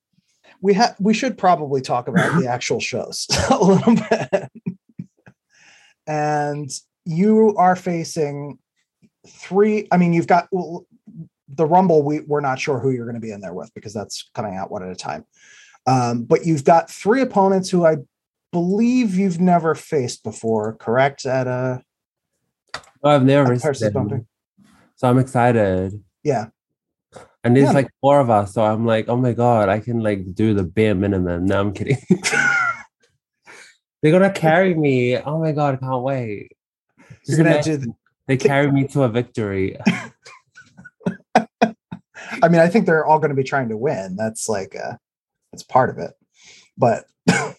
we 0.61 0.74
have 0.74 0.95
we 0.99 1.13
should 1.13 1.38
probably 1.38 1.82
talk 1.82 2.07
about 2.07 2.39
the 2.39 2.47
actual 2.47 2.80
shows 2.80 3.28
a 3.51 3.63
little 3.63 3.95
bit 3.95 4.51
and 6.07 6.70
you 7.05 7.55
are 7.57 7.76
facing 7.76 8.57
three 9.28 9.88
i 9.91 9.97
mean 9.97 10.13
you've 10.13 10.28
got 10.28 10.47
well, 10.51 10.86
the 11.49 11.65
rumble 11.65 12.03
we, 12.03 12.22
we're 12.22 12.41
not 12.41 12.59
sure 12.59 12.80
who 12.80 12.91
you're 12.91 13.05
going 13.05 13.15
to 13.15 13.22
be 13.22 13.32
in 13.32 13.41
there 13.41 13.53
with 13.53 13.74
because 13.74 13.93
that's 13.93 14.30
coming 14.34 14.55
out 14.55 14.72
one 14.72 14.84
at 14.84 14.89
a 14.89 14.95
time 14.95 15.26
um, 15.86 16.24
but 16.24 16.45
you've 16.45 16.65
got 16.65 16.89
three 16.89 17.22
opponents 17.22 17.70
who 17.70 17.86
i 17.86 17.97
believe 18.58 19.14
you've 19.14 19.39
never 19.39 19.76
faced 19.76 20.24
before 20.24 20.74
correct 20.78 21.28
at 21.28 21.45
a 21.45 21.84
Oh, 23.03 23.12
I've 23.12 23.24
never 23.24 23.53
At 23.53 23.60
Versus 23.62 23.80
seen 23.84 23.93
Bumpy. 23.93 24.16
them. 24.16 24.28
So 24.95 25.08
I'm 25.08 25.20
excited. 25.20 26.03
yeah 26.24 26.47
And 27.43 27.55
there's 27.55 27.70
Yeah. 27.70 27.74
like 27.82 27.89
four 28.01 28.20
of 28.20 28.32
us. 28.32 28.55
So 28.55 28.66
I'm 28.66 28.84
like, 28.84 29.08
oh 29.10 29.16
my 29.16 29.34
God, 29.34 29.70
I 29.70 29.80
can 29.80 29.99
like 29.99 30.34
do 30.34 30.55
the 30.55 30.64
bare 30.64 30.95
minimum. 30.95 31.45
No, 31.45 31.60
I'm 31.60 31.72
kidding. 31.72 31.99
They're 34.01 34.12
gonna 34.12 34.34
carry 34.34 34.74
me. 34.74 35.18
Oh 35.18 35.38
my 35.39 35.51
God, 35.51 35.76
I 35.76 35.78
can't 35.78 36.01
wait. 36.01 36.53
you're 37.26 37.38
gonna 37.38 37.62
do 37.62 37.93
they 38.28 38.38
carry 38.38 38.72
me 38.72 38.88
to 38.88 39.03
a 39.03 39.10
victory. 39.10 39.78
I 41.36 42.49
mean, 42.49 42.60
I 42.60 42.68
think 42.68 42.86
they're 42.88 43.05
all 43.05 43.20
going 43.20 43.30
to 43.30 43.36
be 43.36 43.43
trying 43.43 43.70
to 43.70 43.78
win. 43.78 44.16
That's 44.16 44.49
like 44.49 44.76
uh 44.76 44.95
that's 45.51 45.64
part 45.64 45.89
of 45.91 45.97
it. 45.99 46.12
But 46.78 47.05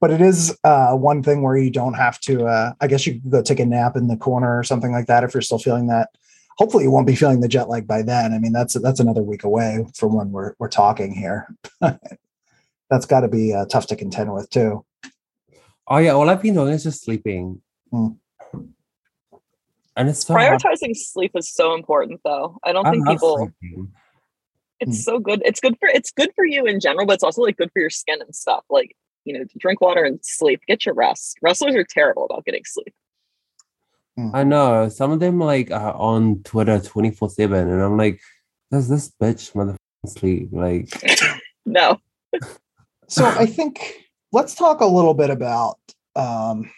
but 0.00 0.10
it 0.10 0.20
is 0.20 0.56
uh 0.64 0.92
one 0.94 1.22
thing 1.22 1.42
where 1.42 1.56
you 1.56 1.70
don't 1.70 1.94
have 1.94 2.18
to 2.20 2.46
uh 2.46 2.72
I 2.80 2.86
guess 2.86 3.06
you 3.06 3.20
can 3.20 3.30
go 3.30 3.42
take 3.42 3.60
a 3.60 3.66
nap 3.66 3.96
in 3.96 4.08
the 4.08 4.16
corner 4.16 4.58
or 4.58 4.62
something 4.64 4.92
like 4.92 5.06
that 5.06 5.24
if 5.24 5.34
you're 5.34 5.40
still 5.42 5.58
feeling 5.58 5.86
that. 5.88 6.10
Hopefully 6.58 6.84
you 6.84 6.90
won't 6.90 7.06
be 7.06 7.14
feeling 7.14 7.40
the 7.40 7.48
jet 7.48 7.68
lag 7.68 7.86
by 7.86 8.02
then. 8.02 8.34
I 8.34 8.38
mean, 8.38 8.52
that's 8.52 8.74
that's 8.74 9.00
another 9.00 9.22
week 9.22 9.44
away 9.44 9.86
from 9.96 10.14
when 10.14 10.30
we're 10.30 10.54
we're 10.58 10.68
talking 10.68 11.12
here. 11.14 11.48
that's 12.90 13.06
got 13.06 13.20
to 13.20 13.28
be 13.28 13.54
uh, 13.54 13.64
tough 13.66 13.86
to 13.86 13.96
contend 13.96 14.32
with 14.34 14.50
too. 14.50 14.84
Oh 15.88 15.98
yeah, 15.98 16.10
all 16.12 16.28
I've 16.28 16.42
been 16.42 16.54
doing 16.54 16.72
is 16.72 16.82
just 16.84 17.02
sleeping. 17.04 17.62
Hmm. 17.90 18.08
And 19.96 20.08
it's 20.08 20.24
so 20.26 20.34
hard. 20.34 20.60
Prioritizing 20.60 20.96
sleep 20.96 21.32
is 21.34 21.52
so 21.52 21.74
important, 21.74 22.20
though. 22.24 22.58
I 22.62 22.72
don't 22.72 22.86
I 22.86 22.90
think 22.90 23.06
people. 23.08 23.36
sleeping. 23.60 23.92
It's 24.80 24.98
Hmm. 24.98 25.02
so 25.02 25.18
good. 25.18 25.42
It's 25.44 25.60
good 25.60 25.76
for 25.78 25.88
it's 25.88 26.10
good 26.10 26.30
for 26.34 26.44
you 26.44 26.64
in 26.66 26.80
general, 26.80 27.06
but 27.06 27.14
it's 27.14 27.24
also 27.24 27.42
like 27.42 27.56
good 27.56 27.70
for 27.72 27.80
your 27.80 27.90
skin 27.90 28.20
and 28.20 28.34
stuff. 28.34 28.64
Like 28.70 28.96
you 29.24 29.38
know, 29.38 29.44
drink 29.58 29.80
water 29.80 30.04
and 30.04 30.18
sleep. 30.22 30.60
Get 30.66 30.86
your 30.86 30.94
rest. 30.94 31.38
Wrestlers 31.42 31.74
are 31.74 31.84
terrible 31.84 32.24
about 32.24 32.44
getting 32.44 32.64
sleep. 32.64 32.94
I 34.34 34.44
know 34.44 34.90
some 34.90 35.12
of 35.12 35.20
them 35.20 35.38
like 35.38 35.70
are 35.70 35.94
on 35.94 36.42
Twitter 36.42 36.78
twenty 36.78 37.10
four 37.10 37.30
seven, 37.30 37.70
and 37.70 37.82
I'm 37.82 37.96
like, 37.96 38.20
does 38.70 38.88
this 38.88 39.10
bitch 39.20 39.52
motherfucking 39.52 39.78
sleep? 40.06 40.48
Like, 40.52 40.90
No, 41.66 42.00
So 43.08 43.24
I 43.24 43.46
think 43.46 44.04
let's 44.32 44.54
talk 44.54 44.80
a 44.80 44.86
little 44.86 45.14
bit 45.14 45.30
about 45.30 45.78
um, 46.16 46.70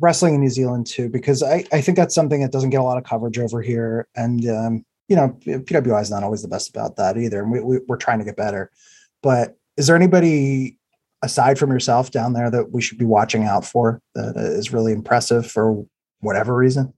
wrestling 0.00 0.34
in 0.34 0.40
New 0.40 0.50
Zealand 0.50 0.86
too, 0.86 1.08
because 1.08 1.42
I, 1.42 1.64
I 1.72 1.80
think 1.80 1.96
that's 1.96 2.14
something 2.14 2.40
that 2.40 2.52
doesn't 2.52 2.70
get 2.70 2.80
a 2.80 2.84
lot 2.84 2.98
of 2.98 3.04
coverage 3.04 3.38
over 3.38 3.62
here. 3.62 4.08
And, 4.16 4.48
um, 4.48 4.84
you 5.08 5.16
know, 5.16 5.28
PWI 5.44 6.02
is 6.02 6.10
not 6.10 6.22
always 6.22 6.42
the 6.42 6.48
best 6.48 6.70
about 6.70 6.96
that 6.96 7.16
either. 7.16 7.42
And 7.42 7.52
we, 7.52 7.60
we, 7.60 7.78
we're 7.86 7.96
trying 7.96 8.18
to 8.18 8.24
get 8.24 8.36
better. 8.36 8.70
But 9.22 9.56
is 9.76 9.86
there 9.86 9.96
anybody 9.96 10.78
aside 11.26 11.58
from 11.58 11.70
yourself 11.70 12.10
down 12.10 12.32
there 12.32 12.50
that 12.50 12.72
we 12.72 12.80
should 12.80 12.98
be 12.98 13.04
watching 13.04 13.44
out 13.44 13.64
for 13.64 14.00
that 14.14 14.36
is 14.36 14.72
really 14.72 14.92
impressive 14.92 15.50
for 15.50 15.84
whatever 16.20 16.54
reason? 16.54 16.94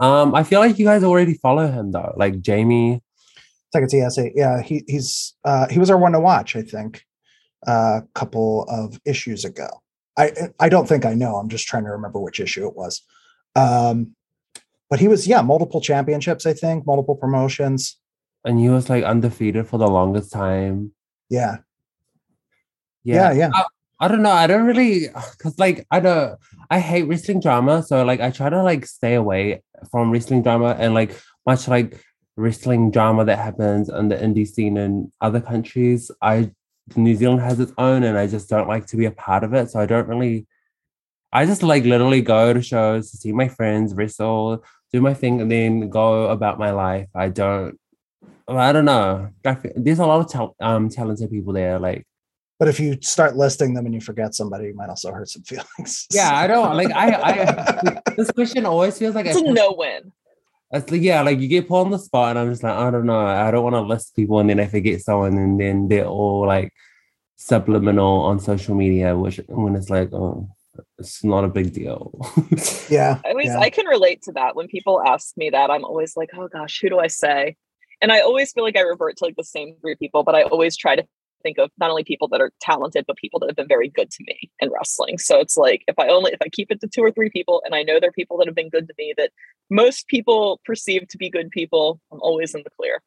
um, 0.00 0.34
I 0.34 0.42
feel 0.42 0.60
like 0.60 0.78
you 0.78 0.86
guys 0.86 1.04
already 1.04 1.34
follow 1.34 1.70
him 1.70 1.92
though, 1.92 2.14
like 2.16 2.40
Jamie. 2.40 3.02
Second 3.72 3.90
TSA. 3.90 4.30
Yeah, 4.34 4.62
he, 4.62 4.82
he's 4.86 5.34
uh, 5.44 5.68
he 5.68 5.78
was 5.78 5.90
our 5.90 5.98
one 5.98 6.12
to 6.12 6.20
watch, 6.20 6.56
I 6.56 6.62
think, 6.62 7.04
a 7.66 8.02
couple 8.14 8.64
of 8.68 8.98
issues 9.04 9.44
ago. 9.44 9.68
I 10.16 10.32
I 10.58 10.68
don't 10.68 10.88
think 10.88 11.04
I 11.04 11.14
know. 11.14 11.36
I'm 11.36 11.50
just 11.50 11.66
trying 11.66 11.84
to 11.84 11.90
remember 11.90 12.18
which 12.18 12.40
issue 12.40 12.66
it 12.66 12.74
was. 12.74 13.02
Um, 13.54 14.16
but 14.88 15.00
he 15.00 15.08
was 15.08 15.26
yeah, 15.26 15.42
multiple 15.42 15.80
championships, 15.80 16.46
I 16.46 16.54
think, 16.54 16.86
multiple 16.86 17.16
promotions. 17.16 17.98
and 18.44 18.58
he 18.58 18.68
was 18.70 18.88
like 18.88 19.04
undefeated 19.04 19.66
for 19.68 19.78
the 19.78 19.88
longest 19.88 20.32
time. 20.32 20.92
Yeah, 21.28 21.58
yeah, 23.14 23.32
yeah. 23.32 23.50
I, 23.54 23.64
I 24.00 24.08
don't 24.08 24.22
know. 24.22 24.30
I 24.32 24.46
don't 24.46 24.66
really 24.66 25.08
because 25.32 25.58
like 25.58 25.86
I 25.90 26.00
don't. 26.00 26.38
I 26.70 26.80
hate 26.80 27.04
wrestling 27.04 27.40
drama, 27.40 27.82
so 27.82 28.04
like 28.04 28.20
I 28.20 28.30
try 28.30 28.48
to 28.50 28.62
like 28.62 28.86
stay 28.86 29.14
away 29.14 29.62
from 29.90 30.10
wrestling 30.10 30.42
drama 30.42 30.76
and 30.78 30.94
like 30.94 31.18
much 31.46 31.68
like 31.68 32.02
wrestling 32.36 32.90
drama 32.90 33.24
that 33.24 33.38
happens 33.38 33.88
on 33.88 34.08
the 34.08 34.16
indie 34.16 34.46
scene 34.46 34.76
in 34.76 35.10
other 35.20 35.40
countries. 35.40 36.10
I 36.20 36.50
New 36.94 37.14
Zealand 37.16 37.40
has 37.40 37.58
its 37.60 37.72
own, 37.78 38.02
and 38.04 38.18
I 38.18 38.26
just 38.26 38.48
don't 38.48 38.68
like 38.68 38.86
to 38.88 38.96
be 38.96 39.06
a 39.06 39.10
part 39.10 39.44
of 39.44 39.54
it. 39.54 39.70
So 39.70 39.80
I 39.80 39.86
don't 39.86 40.08
really. 40.08 40.46
I 41.32 41.44
just 41.44 41.62
like 41.62 41.84
literally 41.84 42.22
go 42.22 42.52
to 42.52 42.62
shows 42.62 43.10
to 43.10 43.16
see 43.16 43.32
my 43.32 43.48
friends 43.48 43.94
wrestle, 43.94 44.64
do 44.92 45.00
my 45.00 45.12
thing, 45.14 45.40
and 45.40 45.50
then 45.50 45.88
go 45.90 46.28
about 46.30 46.58
my 46.58 46.70
life. 46.70 47.08
I 47.14 47.28
don't. 47.28 47.78
I 48.48 48.72
don't 48.72 48.84
know. 48.84 49.30
I 49.44 49.54
feel- 49.56 49.72
There's 49.76 49.98
a 49.98 50.06
lot 50.06 50.20
of 50.20 50.30
tal- 50.30 50.56
um 50.60 50.88
talented 50.88 51.30
people 51.30 51.52
there. 51.52 51.78
Like 51.78 52.06
But 52.58 52.68
if 52.68 52.80
you 52.80 52.96
start 53.02 53.36
listing 53.36 53.74
them 53.74 53.84
and 53.84 53.94
you 53.94 54.00
forget 54.00 54.34
somebody, 54.34 54.66
you 54.68 54.74
might 54.74 54.88
also 54.88 55.12
hurt 55.12 55.28
some 55.28 55.42
feelings. 55.50 56.06
Yeah, 56.10 56.34
I 56.34 56.46
don't 56.46 56.76
like 56.76 56.90
I 56.90 57.08
I 57.14 58.00
this 58.16 58.30
question 58.30 58.64
always 58.66 58.98
feels 58.98 59.14
like 59.14 59.26
it's 59.26 59.36
a 59.40 59.46
I- 59.46 59.52
no 59.52 59.72
win. 59.76 60.12
it's 60.72 60.90
like 60.90 61.02
yeah, 61.02 61.20
like 61.22 61.38
you 61.40 61.48
get 61.48 61.68
put 61.68 61.80
on 61.82 61.90
the 61.90 61.98
spot 61.98 62.30
and 62.30 62.38
I'm 62.38 62.50
just 62.50 62.62
like, 62.62 62.72
I 62.72 62.90
don't 62.90 63.06
know. 63.06 63.18
I 63.18 63.50
don't 63.50 63.62
want 63.64 63.74
to 63.74 63.82
list 63.82 64.16
people 64.16 64.40
and 64.40 64.48
then 64.48 64.60
I 64.60 64.66
forget 64.66 65.00
someone 65.02 65.36
and 65.36 65.60
then 65.60 65.88
they're 65.88 66.06
all 66.06 66.46
like 66.46 66.72
subliminal 67.36 68.22
on 68.22 68.40
social 68.40 68.74
media, 68.74 69.16
which 69.16 69.40
when 69.48 69.76
it's 69.76 69.90
like, 69.90 70.12
oh, 70.12 70.48
it's 70.98 71.22
not 71.22 71.44
a 71.44 71.48
big 71.48 71.72
deal. 71.72 72.18
yeah. 72.88 73.18
I 73.24 73.30
always 73.30 73.46
yeah. 73.48 73.58
I 73.58 73.70
can 73.70 73.86
relate 73.86 74.22
to 74.22 74.32
that. 74.32 74.56
When 74.56 74.66
people 74.68 75.02
ask 75.06 75.36
me 75.36 75.50
that, 75.50 75.70
I'm 75.70 75.84
always 75.84 76.16
like, 76.16 76.30
oh 76.34 76.48
gosh, 76.48 76.80
who 76.80 76.88
do 76.88 76.98
I 76.98 77.08
say? 77.08 77.56
And 78.00 78.12
I 78.12 78.20
always 78.20 78.52
feel 78.52 78.64
like 78.64 78.76
I 78.76 78.82
revert 78.82 79.16
to 79.18 79.24
like 79.24 79.36
the 79.36 79.44
same 79.44 79.76
three 79.80 79.94
people, 79.94 80.22
but 80.22 80.34
I 80.34 80.42
always 80.42 80.76
try 80.76 80.96
to 80.96 81.06
think 81.46 81.58
of 81.58 81.70
not 81.78 81.90
only 81.90 82.02
people 82.02 82.26
that 82.28 82.40
are 82.40 82.50
talented, 82.60 83.04
but 83.06 83.16
people 83.16 83.38
that 83.40 83.48
have 83.48 83.56
been 83.56 83.68
very 83.68 83.88
good 83.88 84.10
to 84.10 84.24
me 84.26 84.50
in 84.58 84.70
wrestling. 84.70 85.18
So 85.18 85.38
it's 85.38 85.56
like 85.56 85.84
if 85.86 85.96
I 85.98 86.08
only 86.08 86.32
if 86.32 86.42
I 86.42 86.48
keep 86.48 86.72
it 86.72 86.80
to 86.80 86.88
two 86.88 87.02
or 87.02 87.12
three 87.12 87.30
people 87.30 87.62
and 87.64 87.74
I 87.74 87.82
know 87.82 88.00
they're 88.00 88.10
people 88.10 88.36
that 88.38 88.48
have 88.48 88.56
been 88.56 88.68
good 88.70 88.88
to 88.88 88.94
me 88.98 89.14
that 89.16 89.30
most 89.70 90.08
people 90.08 90.60
perceive 90.64 91.06
to 91.08 91.18
be 91.18 91.30
good 91.30 91.50
people, 91.50 92.00
I'm 92.12 92.20
always 92.20 92.54
in 92.54 92.62
the 92.64 92.70
clear. 92.70 93.00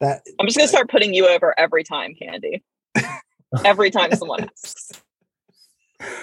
That 0.00 0.22
I'm 0.38 0.46
just 0.46 0.58
gonna 0.58 0.68
start 0.68 0.90
putting 0.90 1.14
you 1.14 1.26
over 1.26 1.58
every 1.58 1.84
time, 1.84 2.14
Candy. 2.20 2.62
every 3.64 3.90
time 3.90 4.14
someone 4.14 4.44
asks. 4.44 4.90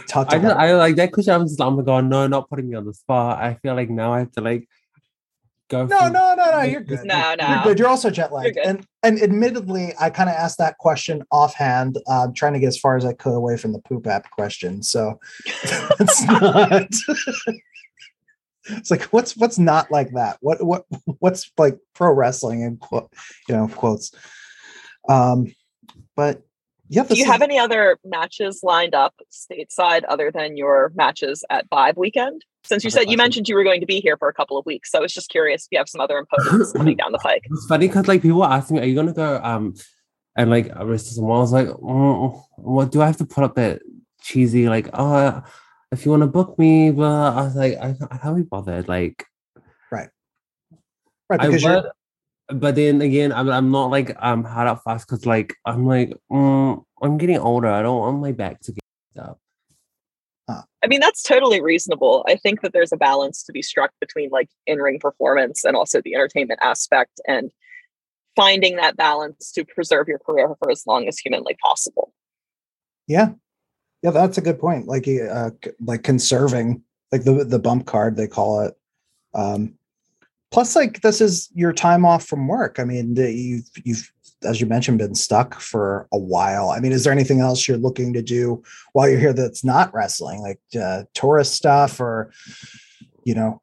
talk 0.07 0.29
to 0.29 0.35
I 0.35 0.39
just. 0.39 0.55
I 0.55 0.75
like 0.75 0.95
that 0.97 1.11
question. 1.11 1.33
I'm 1.33 1.45
just 1.45 1.59
like, 1.59 1.67
oh 1.67 1.71
my 1.71 1.83
god, 1.83 2.05
no, 2.05 2.27
not 2.27 2.49
putting 2.49 2.69
me 2.69 2.75
on 2.75 2.85
the 2.85 2.93
spot. 2.93 3.41
I 3.41 3.55
feel 3.55 3.75
like 3.75 3.89
now 3.89 4.13
I 4.13 4.19
have 4.19 4.31
to 4.33 4.41
like 4.41 4.67
go. 5.69 5.85
No, 5.85 5.99
through- 5.99 6.11
no, 6.11 6.35
no, 6.35 6.51
no. 6.51 6.61
You're 6.61 6.81
good. 6.81 7.03
No, 7.03 7.35
no. 7.35 7.47
You're 7.47 7.57
no. 7.57 7.63
good. 7.63 7.79
You're 7.79 7.87
also 7.87 8.09
jet 8.09 8.31
lagged. 8.31 8.57
And 8.57 8.85
and 9.03 9.21
admittedly, 9.21 9.93
I 9.99 10.09
kind 10.09 10.29
of 10.29 10.35
asked 10.35 10.57
that 10.59 10.77
question 10.77 11.23
offhand, 11.31 11.97
uh, 12.07 12.27
trying 12.35 12.53
to 12.53 12.59
get 12.59 12.67
as 12.67 12.77
far 12.77 12.97
as 12.97 13.05
I 13.05 13.13
could 13.13 13.35
away 13.35 13.57
from 13.57 13.73
the 13.73 13.79
poop 13.79 14.07
app 14.07 14.29
question. 14.31 14.83
So 14.83 15.19
it's 15.45 16.23
not. 16.27 16.87
it's 18.69 18.91
like 18.91 19.03
what's 19.03 19.35
what's 19.37 19.57
not 19.57 19.91
like 19.91 20.11
that? 20.13 20.37
What 20.41 20.63
what 20.63 20.85
what's 21.19 21.51
like 21.57 21.77
pro 21.93 22.13
wrestling 22.13 22.63
and 22.63 22.79
quote 22.79 23.11
you 23.47 23.55
know 23.55 23.67
quotes. 23.67 24.11
Um, 25.09 25.53
but 26.15 26.41
yeah. 26.89 27.03
Do 27.03 27.15
you 27.15 27.25
have 27.25 27.41
any 27.41 27.59
other 27.59 27.97
matches 28.05 28.61
lined 28.63 28.95
up 28.95 29.13
stateside 29.31 30.03
other 30.07 30.31
than 30.31 30.57
your 30.57 30.91
matches 30.95 31.43
at 31.49 31.69
Vibe 31.69 31.97
weekend? 31.97 32.43
Since 32.67 32.83
you 32.83 32.89
said 32.89 33.09
you 33.09 33.15
mentioned 33.15 33.47
you 33.47 33.55
were 33.55 33.63
going 33.63 33.79
to 33.79 33.85
be 33.85 34.01
here 34.01 34.17
for 34.17 34.27
a 34.27 34.33
couple 34.33 34.57
of 34.57 34.65
weeks, 34.65 34.91
so 34.91 34.99
I 34.99 35.01
was 35.01 35.13
just 35.13 35.29
curious 35.29 35.65
if 35.65 35.69
you 35.71 35.77
have 35.77 35.87
some 35.87 36.01
other 36.01 36.21
imposers 36.21 36.73
coming 36.75 36.97
down 36.97 37.13
the 37.13 37.17
pike. 37.17 37.43
It's 37.49 37.65
funny 37.65 37.87
because 37.87 38.07
like 38.07 38.21
people 38.21 38.43
ask 38.43 38.71
me, 38.71 38.79
"Are 38.79 38.85
you 38.85 38.95
gonna 38.95 39.13
go?" 39.13 39.39
Um, 39.41 39.73
and 40.35 40.49
like 40.49 40.69
arrest 40.75 41.15
someone. 41.15 41.37
I 41.37 41.41
was 41.41 41.53
like, 41.53 41.69
oh, 41.69 42.43
"What 42.57 42.91
do 42.91 43.01
I 43.01 43.05
have 43.05 43.17
to 43.17 43.25
put 43.25 43.45
up 43.45 43.55
that 43.55 43.81
cheesy 44.21 44.67
like? 44.67 44.89
Oh, 44.93 45.41
if 45.91 46.03
you 46.03 46.11
want 46.11 46.23
to 46.23 46.27
book 46.27 46.59
me," 46.59 46.91
but 46.91 47.05
I 47.05 47.43
was 47.43 47.55
like, 47.55 47.77
"I, 47.77 47.95
I 48.11 48.17
can't 48.17 48.35
be 48.35 48.43
bothered." 48.43 48.89
Like, 48.89 49.25
right, 49.89 50.09
right, 51.29 51.39
I 51.39 51.47
because 51.47 51.63
you're 51.63 51.83
would, 51.83 52.59
but 52.59 52.75
then 52.75 53.01
again, 53.01 53.31
I'm 53.31 53.49
I'm 53.49 53.71
not 53.71 53.91
like 53.91 54.15
um 54.19 54.43
hard 54.43 54.67
up 54.67 54.83
fast 54.83 55.07
because 55.07 55.25
like 55.25 55.55
I'm 55.65 55.85
like 55.85 56.13
mm, 56.31 56.83
I'm 57.01 57.17
getting 57.17 57.39
older. 57.39 57.67
I 57.67 57.81
don't 57.81 57.99
want 57.99 58.19
my 58.19 58.33
back 58.33 58.59
to 58.61 58.73
get 58.73 59.23
up. 59.23 59.39
I 60.83 60.87
mean, 60.87 60.99
that's 60.99 61.23
totally 61.23 61.61
reasonable. 61.61 62.23
I 62.27 62.35
think 62.35 62.61
that 62.61 62.71
there's 62.71 62.93
a 62.93 62.97
balance 62.97 63.43
to 63.43 63.51
be 63.51 63.61
struck 63.61 63.91
between 63.99 64.29
like 64.29 64.49
in 64.65 64.79
ring 64.79 64.99
performance 64.99 65.65
and 65.65 65.75
also 65.75 66.01
the 66.01 66.15
entertainment 66.15 66.59
aspect 66.61 67.19
and 67.27 67.51
finding 68.35 68.75
that 68.77 68.95
balance 68.95 69.51
to 69.53 69.65
preserve 69.65 70.07
your 70.07 70.19
career 70.19 70.55
for 70.59 70.71
as 70.71 70.85
long 70.85 71.07
as 71.07 71.17
humanly 71.17 71.57
possible. 71.61 72.13
Yeah. 73.07 73.31
Yeah, 74.03 74.11
that's 74.11 74.37
a 74.37 74.41
good 74.41 74.59
point. 74.59 74.87
Like 74.87 75.07
uh 75.07 75.49
like 75.81 76.03
conserving 76.03 76.83
like 77.11 77.23
the 77.23 77.43
the 77.43 77.59
bump 77.59 77.87
card 77.87 78.15
they 78.15 78.27
call 78.27 78.61
it. 78.61 78.77
Um 79.33 79.73
plus 80.51 80.75
like 80.75 81.01
this 81.01 81.19
is 81.19 81.49
your 81.55 81.73
time 81.73 82.05
off 82.05 82.25
from 82.25 82.47
work. 82.47 82.79
I 82.79 82.83
mean, 82.83 83.15
you've 83.15 83.69
you've 83.83 84.11
as 84.43 84.61
you 84.61 84.67
mentioned 84.67 84.97
been 84.99 85.15
stuck 85.15 85.59
for 85.59 86.07
a 86.13 86.17
while. 86.17 86.69
I 86.69 86.79
mean, 86.79 86.91
is 86.91 87.03
there 87.03 87.13
anything 87.13 87.39
else 87.39 87.67
you're 87.67 87.77
looking 87.77 88.13
to 88.13 88.21
do 88.21 88.61
while 88.93 89.09
you're 89.09 89.19
here 89.19 89.33
that's 89.33 89.63
not 89.63 89.93
wrestling 89.93 90.41
like 90.41 90.59
uh 90.79 91.03
tourist 91.13 91.53
stuff 91.53 91.99
or 91.99 92.31
you 93.23 93.33
know 93.35 93.61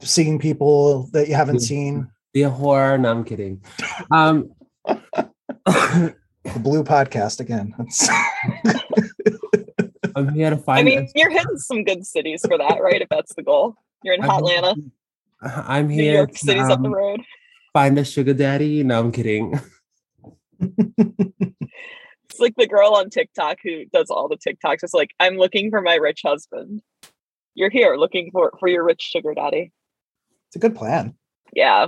seeing 0.00 0.38
people 0.38 1.08
that 1.12 1.28
you 1.28 1.34
haven't 1.34 1.56
Yeah. 1.62 1.66
seen? 1.68 2.08
The 2.34 2.42
horror. 2.42 2.98
No, 2.98 3.10
I'm 3.10 3.24
kidding. 3.24 3.62
Um, 4.10 4.50
The 6.44 6.60
blue 6.60 6.82
podcast 6.82 7.40
again. 7.40 7.74
That's 7.76 8.08
I'm 10.16 10.30
here 10.32 10.50
to 10.50 10.56
I 10.56 10.60
find. 10.60 10.86
mean, 10.86 11.08
you're 11.14 11.30
hitting 11.30 11.58
some 11.58 11.84
good 11.84 12.06
cities 12.06 12.42
for 12.46 12.56
that, 12.56 12.78
right? 12.82 13.02
If 13.02 13.08
that's 13.10 13.34
the 13.34 13.42
goal. 13.42 13.74
You're 14.02 14.14
in 14.14 14.22
I'm- 14.22 14.30
Atlanta, 14.30 14.74
I'm 15.42 15.88
New 15.88 15.94
here 16.02 16.14
York 16.14 16.30
to 16.32 16.38
City's 16.38 16.68
up 16.70 16.80
the 16.80 16.88
um, 16.88 16.94
road. 16.94 17.20
find 17.72 17.98
a 17.98 18.04
sugar 18.04 18.32
daddy. 18.34 18.82
No, 18.82 18.98
I'm 19.00 19.12
kidding. 19.12 19.60
It's 22.30 22.40
like 22.40 22.56
the 22.56 22.66
girl 22.66 22.94
on 22.94 23.08
TikTok 23.08 23.56
who 23.62 23.86
does 23.86 24.10
all 24.10 24.28
the 24.28 24.36
TikToks. 24.36 24.82
It's 24.82 24.92
like, 24.92 25.12
I'm 25.18 25.38
looking 25.38 25.70
for 25.70 25.80
my 25.80 25.94
rich 25.94 26.20
husband. 26.24 26.82
You're 27.54 27.70
here 27.70 27.96
looking 27.96 28.30
for 28.30 28.52
for 28.60 28.68
your 28.68 28.84
rich 28.84 29.00
sugar 29.00 29.32
daddy. 29.34 29.72
it's 30.46 30.56
a 30.56 30.58
good 30.58 30.76
plan. 30.76 31.14
Yeah, 31.54 31.86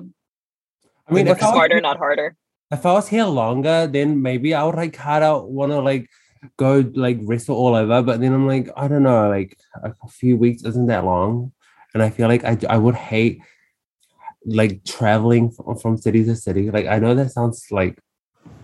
I 1.07 1.13
mean, 1.13 1.27
Look 1.27 1.37
if 1.37 1.43
I, 1.43 1.47
was, 1.47 1.55
smarter, 1.55 1.81
not 1.81 1.99
harder. 1.99 2.37
if 2.73 2.87
I 2.87 2.93
was 2.93 3.09
here 3.09 3.27
longer, 3.27 3.87
then 3.87 4.23
maybe 4.23 4.55
I 4.55 4.65
would 4.65 4.77
like 4.77 4.95
kind 4.95 5.23
of 5.23 5.45
want 5.45 5.73
to 5.73 5.81
like 5.81 6.09
go 6.57 6.91
like 6.95 7.19
wrestle 7.23 7.57
all 7.57 7.75
over. 7.75 8.03
But 8.03 8.21
then 8.21 8.33
I'm 8.33 8.47
like, 8.47 8.71
I 8.77 8.89
don't 8.89 9.03
know, 9.03 9.29
like 9.29 9.59
a 9.85 10.09
few 10.09 10.37
weeks 10.37 10.65
isn't 10.65 10.87
that 10.87 11.05
long, 11.05 11.53
and 11.95 12.03
I 12.03 12.11
feel 12.11 12.29
like 12.29 12.45
I 12.45 12.57
I 12.69 12.79
would 12.79 12.95
hate 12.95 13.41
like 14.47 14.85
traveling 14.85 15.51
from, 15.51 15.77
from 15.79 15.97
city 15.99 16.25
to 16.25 16.35
city. 16.35 16.71
Like 16.71 16.87
I 16.87 16.99
know 16.99 17.15
that 17.15 17.31
sounds 17.31 17.67
like, 17.71 17.99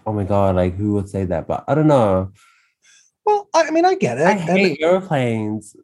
oh 0.07 0.13
my 0.13 0.25
god, 0.25 0.57
like 0.57 0.77
who 0.77 0.95
would 0.95 1.09
say 1.09 1.25
that? 1.25 1.47
But 1.47 1.65
I 1.69 1.75
don't 1.75 1.87
know. 1.89 2.33
Well, 3.25 3.49
I 3.55 3.71
mean, 3.71 3.85
I 3.85 3.95
get 3.97 4.19
it. 4.19 4.27
I 4.27 4.33
And- 4.33 4.41
hate 4.41 4.81
airplanes. 4.81 5.77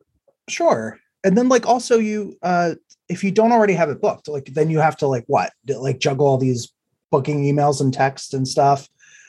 sure 0.49 0.99
and 1.25 1.39
then 1.39 1.49
like 1.49 1.66
also 1.66 1.99
you 1.99 2.37
uh 2.43 2.75
if 3.09 3.23
you 3.23 3.31
don't 3.31 3.53
already 3.53 3.75
have 3.75 3.89
it 3.91 4.01
booked 4.01 4.27
like 4.29 4.47
then 4.55 4.68
you 4.70 4.81
have 4.81 4.97
to 4.97 5.07
like 5.07 5.25
what 5.29 5.53
like 5.68 6.01
juggle 6.01 6.27
all 6.27 6.37
these 6.37 6.73
booking 7.12 7.45
emails 7.45 7.81
and 7.81 7.95
texts 7.95 8.35
and 8.35 8.47
stuff 8.49 8.89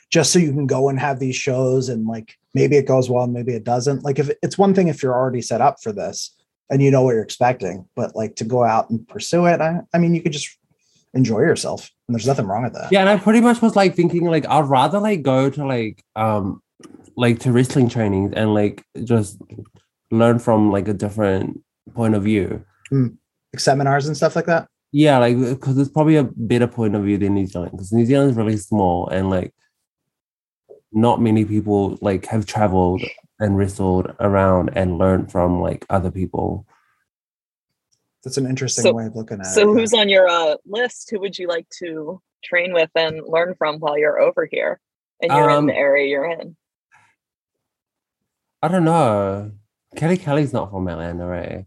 just 0.09 0.31
so 0.33 0.39
you 0.39 0.51
can 0.51 0.65
go 0.65 0.89
and 0.89 0.99
have 0.99 1.19
these 1.19 1.35
shows 1.35 1.89
and 1.89 2.07
like 2.07 2.35
maybe 2.55 2.75
it 2.77 2.87
goes 2.87 3.11
well 3.11 3.23
and 3.25 3.33
maybe 3.33 3.53
it 3.53 3.63
doesn't 3.63 4.03
like 4.03 4.17
if 4.17 4.31
it's 4.41 4.57
one 4.57 4.73
thing 4.73 4.87
if 4.87 5.03
you're 5.03 5.13
already 5.13 5.41
set 5.41 5.61
up 5.61 5.81
for 5.83 5.91
this 5.91 6.35
and 6.71 6.81
you 6.81 6.89
know 6.89 7.03
what 7.03 7.11
you're 7.13 7.21
expecting 7.21 7.87
but 7.95 8.15
like 8.15 8.35
to 8.35 8.43
go 8.43 8.63
out 8.63 8.89
and 8.89 9.07
pursue 9.07 9.45
it 9.45 9.61
i, 9.61 9.79
I 9.93 9.99
mean 9.99 10.15
you 10.15 10.21
could 10.23 10.33
just 10.33 10.49
enjoy 11.13 11.41
yourself 11.41 11.91
and 12.13 12.19
there's 12.19 12.27
nothing 12.27 12.45
wrong 12.45 12.63
with 12.63 12.73
that 12.73 12.91
Yeah, 12.91 12.99
and 13.01 13.09
I 13.09 13.17
pretty 13.17 13.41
much 13.41 13.61
was 13.61 13.75
like 13.75 13.95
thinking 13.95 14.25
like 14.25 14.45
I'd 14.47 14.65
rather 14.65 14.99
like 14.99 15.23
go 15.23 15.49
to 15.49 15.65
like 15.65 16.03
um 16.15 16.61
like 17.17 17.39
to 17.39 17.51
wrestling 17.51 17.89
trainings 17.89 18.33
and 18.35 18.53
like 18.53 18.83
just 19.03 19.41
learn 20.11 20.37
from 20.39 20.71
like 20.71 20.87
a 20.87 20.93
different 20.93 21.59
point 21.93 22.13
of 22.15 22.23
view. 22.23 22.63
like 22.91 23.11
seminars 23.59 24.05
and 24.07 24.15
stuff 24.15 24.35
like 24.35 24.45
that 24.45 24.67
Yeah, 24.91 25.17
like 25.17 25.37
because 25.39 25.77
it's 25.77 25.89
probably 25.91 26.17
a 26.17 26.23
better 26.35 26.67
point 26.67 26.95
of 26.95 27.03
view 27.03 27.17
than 27.17 27.33
New 27.33 27.47
Zealand 27.47 27.71
because 27.71 27.91
New 27.91 28.05
Zealand 28.05 28.31
is 28.31 28.37
really 28.37 28.57
small 28.57 29.07
and 29.09 29.29
like 29.29 29.53
not 30.91 31.19
many 31.21 31.43
people 31.45 31.97
like 32.01 32.25
have 32.27 32.45
traveled 32.45 33.01
and 33.39 33.57
wrestled 33.57 34.13
around 34.19 34.69
and 34.75 34.99
learned 34.99 35.31
from 35.31 35.59
like 35.61 35.85
other 35.89 36.11
people. 36.11 36.67
That's 38.23 38.37
an 38.37 38.45
interesting 38.45 38.83
So- 38.83 38.93
way 38.93 39.05
of 39.05 39.15
looking 39.15 39.39
at 39.39 39.47
it 39.47 39.49
So, 39.49 39.61
yeah. 39.73 39.79
who's 39.79 39.93
on 39.93 40.09
your 40.09 40.27
uh, 40.27 40.55
list? 40.65 41.09
Who 41.11 41.19
would 41.19 41.37
you 41.37 41.47
like 41.47 41.67
to 41.79 42.21
train 42.43 42.73
with 42.73 42.89
and 42.95 43.21
learn 43.27 43.55
from 43.55 43.79
while 43.79 43.97
you're 43.97 44.19
over 44.19 44.45
here 44.49 44.79
and 45.21 45.31
you're 45.31 45.49
in 45.49 45.55
Um, 45.55 45.65
the 45.67 45.75
area 45.75 46.07
you're 46.07 46.29
in? 46.29 46.55
I 48.61 48.67
don't 48.69 48.85
know. 48.85 49.51
Kelly 49.95 50.17
Kelly's 50.17 50.53
not 50.53 50.71
from 50.71 50.87
Atlanta, 50.87 51.25
right? 51.27 51.65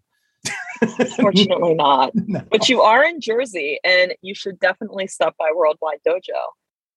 Fortunately, 1.16 1.74
not. 1.74 2.12
No. 2.26 2.42
But 2.50 2.68
you 2.68 2.82
are 2.82 3.04
in 3.04 3.20
Jersey, 3.20 3.78
and 3.84 4.14
you 4.22 4.34
should 4.34 4.58
definitely 4.58 5.06
stop 5.06 5.36
by 5.38 5.50
Worldwide 5.54 6.00
Dojo 6.06 6.40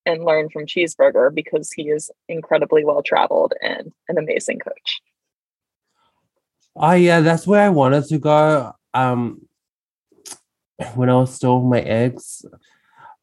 and 0.05 0.24
learn 0.26 0.49
from 0.49 0.66
Cheeseburger 0.66 1.34
because 1.34 1.72
he 1.72 1.89
is 1.89 2.10
incredibly 2.28 2.84
well 2.84 3.03
traveled 3.03 3.53
and 3.62 3.91
an 4.07 4.18
amazing 4.18 4.60
coach. 4.60 5.01
Oh 6.76 6.93
yeah, 6.93 7.20
that's 7.22 7.45
where 7.45 7.62
I 7.62 7.70
wanted 7.70 8.05
to 8.05 8.20
go. 8.20 8.74
Um, 8.93 9.47
when 10.96 11.10
I 11.10 11.16
was 11.16 11.34
still 11.34 11.60
with 11.60 11.70
my 11.70 11.82
ex, 11.82 12.46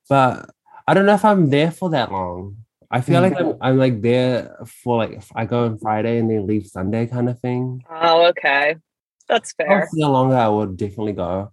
but 0.09 0.51
I 0.87 0.95
don't 0.95 1.07
know 1.07 1.15
if 1.15 1.25
I'm 1.25 1.51
there 1.51 1.71
for 1.71 1.91
that 1.91 2.13
long. 2.13 2.57
I 2.91 3.01
feel 3.01 3.21
like 3.21 3.35
mm-hmm. 3.35 3.63
I'm, 3.63 3.73
I'm 3.73 3.79
like 3.79 4.01
there 4.01 4.57
for 4.83 4.99
like 4.99 5.13
if 5.13 5.31
I 5.35 5.45
go 5.45 5.65
on 5.65 5.79
Friday 5.79 6.19
and 6.19 6.31
then 6.31 6.47
leave 6.47 6.67
Sunday 6.67 7.07
kind 7.07 7.29
of 7.29 7.41
thing. 7.41 7.83
Oh, 7.91 8.27
okay. 8.27 8.77
That's 9.29 9.53
fair. 9.53 9.81
was 9.81 9.89
there 9.93 10.09
longer, 10.09 10.37
I 10.37 10.49
would 10.49 10.77
definitely 10.77 11.15
go. 11.15 11.53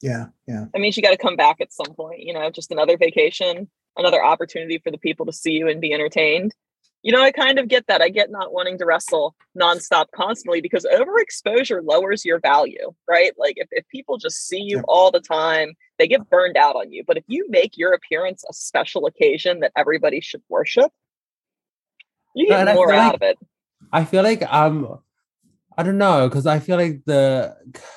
yeah 0.00 0.26
yeah 0.46 0.66
That 0.72 0.80
means 0.80 0.96
you 0.96 1.02
got 1.02 1.10
to 1.10 1.16
come 1.16 1.36
back 1.36 1.60
at 1.60 1.72
some 1.72 1.94
point, 1.94 2.20
you 2.20 2.32
know, 2.32 2.50
just 2.50 2.70
another 2.70 2.96
vacation, 2.96 3.68
another 3.96 4.22
opportunity 4.22 4.78
for 4.78 4.90
the 4.90 4.98
people 4.98 5.26
to 5.26 5.32
see 5.32 5.52
you 5.52 5.68
and 5.68 5.80
be 5.80 5.92
entertained. 5.92 6.54
You 7.02 7.12
know, 7.12 7.22
I 7.22 7.32
kind 7.32 7.58
of 7.58 7.68
get 7.68 7.86
that. 7.86 8.02
I 8.02 8.10
get 8.10 8.30
not 8.30 8.52
wanting 8.52 8.76
to 8.78 8.84
wrestle 8.84 9.34
nonstop 9.58 10.06
constantly 10.14 10.60
because 10.60 10.84
overexposure 10.84 11.80
lowers 11.82 12.24
your 12.26 12.40
value, 12.40 12.92
right? 13.08 13.32
Like 13.38 13.54
if, 13.56 13.68
if 13.70 13.88
people 13.88 14.18
just 14.18 14.46
see 14.46 14.60
you 14.60 14.82
all 14.86 15.10
the 15.10 15.20
time, 15.20 15.72
they 15.98 16.06
get 16.06 16.28
burned 16.28 16.58
out 16.58 16.76
on 16.76 16.92
you. 16.92 17.02
But 17.06 17.16
if 17.16 17.24
you 17.26 17.46
make 17.48 17.78
your 17.78 17.94
appearance 17.94 18.44
a 18.48 18.52
special 18.52 19.06
occasion 19.06 19.60
that 19.60 19.72
everybody 19.76 20.20
should 20.20 20.42
worship, 20.50 20.92
you 22.34 22.48
get 22.48 22.74
more 22.74 22.92
out 22.92 23.12
like- 23.12 23.14
of 23.14 23.22
it. 23.22 23.38
I 23.92 24.04
feel 24.04 24.22
like 24.22 24.42
um 24.52 24.98
I 25.76 25.82
don't 25.82 25.98
know 25.98 26.28
because 26.28 26.46
I 26.46 26.58
feel 26.58 26.76
like 26.76 27.02
the 27.06 27.56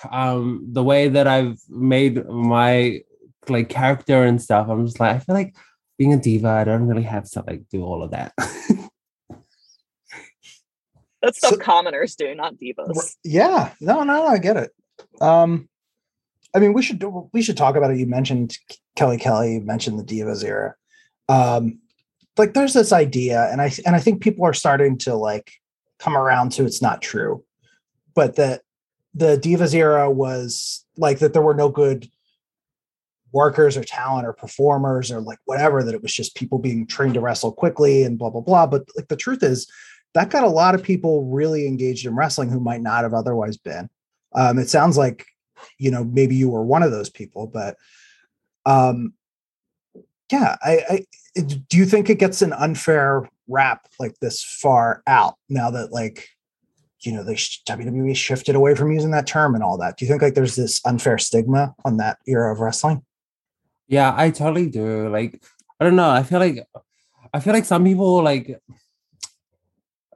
um 0.09 0.65
the 0.71 0.83
way 0.83 1.09
that 1.09 1.27
I've 1.27 1.59
made 1.69 2.25
my 2.27 3.01
like 3.49 3.67
character 3.67 4.23
and 4.23 4.41
stuff, 4.41 4.69
I'm 4.69 4.85
just 4.85 4.99
like 4.99 5.15
I 5.15 5.19
feel 5.19 5.35
like 5.35 5.55
being 5.97 6.13
a 6.13 6.19
diva, 6.19 6.47
I 6.47 6.63
don't 6.63 6.87
really 6.87 7.03
have 7.03 7.29
to 7.31 7.43
like 7.45 7.63
do 7.69 7.83
all 7.83 8.01
of 8.01 8.11
that. 8.11 8.33
That's 11.23 11.37
stuff 11.37 11.51
So- 11.51 11.57
commoners 11.57 12.15
do, 12.15 12.35
not 12.35 12.55
divas. 12.55 13.15
Yeah, 13.23 13.71
no, 13.79 14.03
no, 14.03 14.27
I 14.27 14.37
get 14.37 14.57
it. 14.57 14.71
Um, 15.21 15.69
I 16.53 16.59
mean, 16.59 16.73
we 16.73 16.83
should 16.83 16.99
do, 16.99 17.29
we 17.33 17.41
should 17.41 17.57
talk 17.57 17.75
about 17.75 17.91
it. 17.91 17.97
You 17.97 18.05
mentioned 18.05 18.57
Kelly 18.95 19.17
Kelly, 19.17 19.55
you 19.55 19.61
mentioned 19.61 19.97
the 19.97 20.03
Divas 20.03 20.43
era. 20.43 20.75
Um, 21.29 21.79
like 22.37 22.53
there's 22.53 22.73
this 22.73 22.91
idea, 22.91 23.49
and 23.51 23.61
I 23.61 23.71
and 23.85 23.95
I 23.95 23.99
think 23.99 24.21
people 24.21 24.45
are 24.45 24.53
starting 24.53 24.97
to 24.99 25.15
like 25.15 25.51
come 25.99 26.17
around 26.17 26.51
to 26.53 26.65
it's 26.65 26.81
not 26.81 27.01
true, 27.01 27.43
but 28.15 28.35
that 28.35 28.61
the 29.13 29.37
Divas 29.37 29.73
era 29.73 30.11
was 30.11 30.85
like 30.97 31.19
that 31.19 31.33
there 31.33 31.41
were 31.41 31.53
no 31.53 31.69
good 31.69 32.09
workers 33.31 33.77
or 33.77 33.83
talent 33.83 34.27
or 34.27 34.33
performers 34.33 35.11
or 35.11 35.21
like 35.21 35.39
whatever, 35.45 35.83
that 35.83 35.95
it 35.95 36.03
was 36.03 36.13
just 36.13 36.35
people 36.35 36.59
being 36.59 36.85
trained 36.85 37.13
to 37.15 37.21
wrestle 37.21 37.51
quickly 37.51 38.03
and 38.03 38.19
blah 38.19 38.29
blah 38.29 38.41
blah. 38.41 38.67
But 38.67 38.83
like 38.95 39.07
the 39.07 39.15
truth 39.15 39.41
is 39.41 39.71
that 40.13 40.29
got 40.29 40.43
a 40.43 40.49
lot 40.49 40.75
of 40.75 40.83
people 40.83 41.25
really 41.25 41.67
engaged 41.67 42.05
in 42.05 42.15
wrestling 42.15 42.49
who 42.49 42.59
might 42.59 42.81
not 42.81 43.03
have 43.03 43.13
otherwise 43.13 43.57
been. 43.57 43.89
Um, 44.33 44.59
it 44.59 44.69
sounds 44.69 44.97
like, 44.97 45.25
you 45.77 45.91
know, 45.91 46.03
maybe 46.03 46.35
you 46.35 46.49
were 46.49 46.63
one 46.63 46.83
of 46.83 46.91
those 46.91 47.09
people, 47.09 47.47
but 47.47 47.77
um, 48.65 49.13
yeah, 50.31 50.55
I, 50.63 50.79
I 50.89 51.05
do 51.41 51.77
you 51.77 51.85
think 51.85 52.09
it 52.09 52.19
gets 52.19 52.41
an 52.41 52.53
unfair 52.53 53.27
rap 53.47 53.87
like 53.99 54.17
this 54.19 54.43
far 54.43 55.03
out 55.07 55.35
now 55.49 55.69
that 55.71 55.91
like 55.91 56.29
you 57.01 57.11
know 57.11 57.23
they 57.23 57.35
WWE 57.35 58.15
shifted 58.15 58.55
away 58.55 58.75
from 58.75 58.91
using 58.91 59.11
that 59.11 59.27
term 59.27 59.55
and 59.55 59.63
all 59.63 59.77
that. 59.77 59.97
Do 59.97 60.05
you 60.05 60.09
think 60.09 60.21
like 60.21 60.35
there's 60.35 60.55
this 60.55 60.81
unfair 60.85 61.17
stigma 61.17 61.75
on 61.85 61.97
that 61.97 62.19
era 62.27 62.53
of 62.53 62.59
wrestling? 62.59 63.03
Yeah, 63.87 64.13
I 64.15 64.29
totally 64.31 64.69
do. 64.69 65.09
Like 65.09 65.43
I 65.79 65.83
don't 65.83 65.95
know. 65.95 66.09
I 66.09 66.23
feel 66.23 66.39
like 66.39 66.65
I 67.33 67.39
feel 67.39 67.53
like 67.53 67.65
some 67.65 67.83
people 67.83 68.23
like 68.23 68.59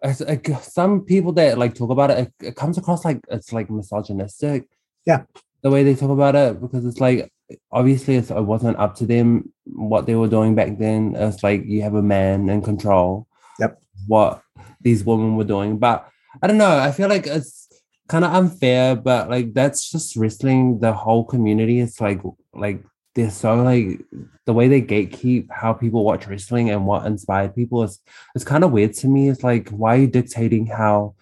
it's 0.03 0.21
like 0.21 0.49
some 0.61 1.01
people 1.01 1.31
that 1.33 1.57
like 1.57 1.75
talk 1.75 1.89
about 1.89 2.11
it, 2.11 2.17
it, 2.19 2.47
it 2.47 2.55
comes 2.55 2.77
across 2.77 3.05
like 3.05 3.19
it's 3.29 3.53
like 3.53 3.69
misogynistic. 3.69 4.67
Yeah. 5.05 5.23
The 5.61 5.71
way 5.71 5.83
they 5.83 5.95
talk 5.95 6.11
about 6.11 6.35
it, 6.35 6.61
because 6.61 6.85
it's 6.85 6.99
like 6.99 7.31
obviously 7.71 8.15
it's, 8.15 8.29
it 8.29 8.41
wasn't 8.41 8.77
up 8.77 8.95
to 8.95 9.05
them 9.05 9.51
what 9.65 10.05
they 10.05 10.15
were 10.15 10.27
doing 10.27 10.55
back 10.55 10.77
then. 10.77 11.15
It's 11.15 11.43
like 11.43 11.65
you 11.65 11.81
have 11.81 11.95
a 11.95 12.01
man 12.01 12.49
in 12.49 12.61
control. 12.61 13.27
Yep. 13.59 13.81
What 14.07 14.41
these 14.81 15.03
women 15.03 15.35
were 15.35 15.43
doing. 15.43 15.77
But 15.77 16.07
I 16.41 16.47
don't 16.47 16.57
know. 16.57 16.77
I 16.77 16.91
feel 16.91 17.09
like 17.09 17.25
it's 17.25 17.67
kind 18.07 18.23
of 18.23 18.33
unfair, 18.33 18.95
but 18.95 19.29
like 19.29 19.53
that's 19.53 19.89
just 19.89 20.15
wrestling. 20.15 20.79
The 20.79 20.93
whole 20.93 21.25
community 21.25 21.79
is 21.79 21.99
like 21.99 22.21
like 22.53 22.83
they're 23.17 23.31
so 23.31 23.55
like 23.55 23.99
the 24.45 24.53
way 24.53 24.67
they 24.67 24.79
gatekeep 24.79 25.47
how 25.49 25.73
people 25.73 26.05
watch 26.05 26.27
wrestling 26.27 26.69
and 26.69 26.85
what 26.85 27.03
inspired 27.07 27.55
people 27.55 27.81
is 27.81 27.99
it's 28.35 28.45
kind 28.45 28.63
of 28.63 28.71
weird 28.71 28.93
to 28.93 29.07
me. 29.07 29.27
It's 29.27 29.43
like 29.43 29.69
why 29.69 29.95
are 29.95 30.01
you 30.01 30.07
dictating 30.07 30.67
how 30.67 31.15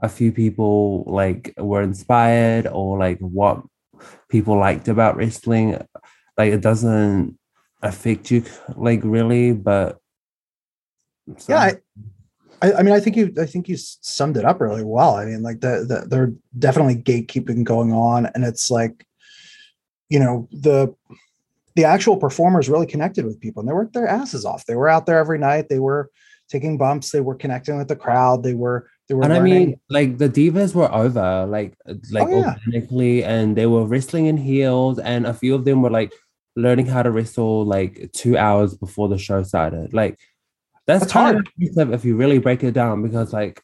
a 0.00 0.08
few 0.08 0.30
people 0.32 1.04
like 1.06 1.54
were 1.56 1.80
inspired 1.80 2.66
or 2.66 2.98
like 2.98 3.18
what 3.20 3.62
people 4.28 4.58
liked 4.58 4.86
about 4.88 5.16
wrestling? 5.16 5.80
Like 6.36 6.52
it 6.52 6.60
doesn't 6.60 7.38
affect 7.80 8.30
you 8.30 8.44
like 8.76 9.00
really, 9.02 9.52
but 9.52 9.98
so. 11.38 11.54
yeah. 11.54 11.72
I, 12.60 12.72
I 12.72 12.82
mean, 12.82 12.92
I 12.92 13.00
think 13.00 13.16
you, 13.16 13.32
I 13.40 13.46
think 13.46 13.68
you 13.68 13.76
summed 13.78 14.36
it 14.36 14.44
up 14.44 14.60
really 14.60 14.84
well. 14.84 15.14
I 15.14 15.24
mean, 15.24 15.42
like 15.42 15.60
the, 15.60 15.86
the, 15.88 16.08
they're 16.08 16.34
definitely 16.58 16.96
gatekeeping 16.96 17.62
going 17.62 17.92
on, 17.92 18.26
and 18.34 18.44
it's 18.44 18.68
like, 18.68 19.06
you 20.08 20.18
know 20.18 20.48
the 20.52 20.94
the 21.76 21.84
actual 21.84 22.16
performers 22.16 22.68
really 22.68 22.86
connected 22.86 23.24
with 23.24 23.40
people 23.40 23.60
and 23.60 23.68
they 23.68 23.72
worked 23.72 23.92
their 23.92 24.08
asses 24.08 24.44
off. 24.44 24.66
They 24.66 24.74
were 24.74 24.88
out 24.88 25.06
there 25.06 25.18
every 25.18 25.38
night. 25.38 25.68
They 25.68 25.78
were 25.78 26.10
taking 26.48 26.76
bumps. 26.76 27.10
They 27.10 27.20
were 27.20 27.36
connecting 27.36 27.78
with 27.78 27.88
the 27.88 27.96
crowd. 27.96 28.42
They 28.42 28.54
were 28.54 28.88
they 29.08 29.14
were 29.14 29.22
and 29.22 29.32
learning. 29.32 29.52
i 29.52 29.58
mean 29.58 29.80
like 29.88 30.18
the 30.18 30.28
divas 30.28 30.74
were 30.74 30.92
over 30.92 31.46
like 31.46 31.74
like 32.10 32.28
oh, 32.28 32.40
yeah. 32.40 32.54
organically 32.54 33.24
and 33.24 33.56
they 33.56 33.66
were 33.66 33.86
wrestling 33.86 34.26
in 34.26 34.36
heels 34.36 34.98
and 34.98 35.26
a 35.26 35.32
few 35.32 35.54
of 35.54 35.64
them 35.64 35.80
were 35.80 35.90
like 35.90 36.12
learning 36.56 36.86
how 36.86 37.02
to 37.02 37.10
wrestle 37.10 37.64
like 37.64 38.10
two 38.12 38.36
hours 38.36 38.74
before 38.76 39.08
the 39.08 39.16
show 39.16 39.42
started. 39.42 39.94
Like 39.94 40.18
that's, 40.86 41.00
that's 41.00 41.12
hard. 41.12 41.48
if 41.58 42.04
you 42.04 42.16
really 42.16 42.38
break 42.38 42.64
it 42.64 42.72
down 42.72 43.02
because 43.02 43.32
like 43.32 43.62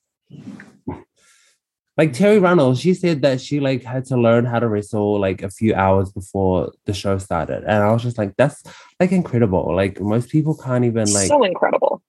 like 1.97 2.13
Terri 2.13 2.43
Runnels, 2.43 2.81
she 2.81 2.93
said 2.93 3.23
that 3.23 3.41
she 3.41 3.61
like 3.61 3.85
had 3.85 4.05
to 4.07 4.17
learn 4.17 4.45
how 4.45 4.59
to 4.59 4.69
wrestle 4.69 5.21
like 5.21 5.43
a 5.43 5.51
few 5.51 5.75
hours 5.75 6.11
before 6.11 6.73
the 6.87 6.93
show 6.93 7.19
started. 7.19 7.63
And 7.65 7.83
I 7.83 7.93
was 7.93 8.03
just 8.03 8.19
like, 8.19 8.35
that's 8.37 8.63
like 8.99 9.13
incredible. 9.13 9.75
Like 9.75 10.01
most 10.01 10.29
people 10.29 10.57
can't 10.57 10.85
even 10.85 11.13
like 11.13 11.29
so 11.29 11.45
incredible. 11.45 12.03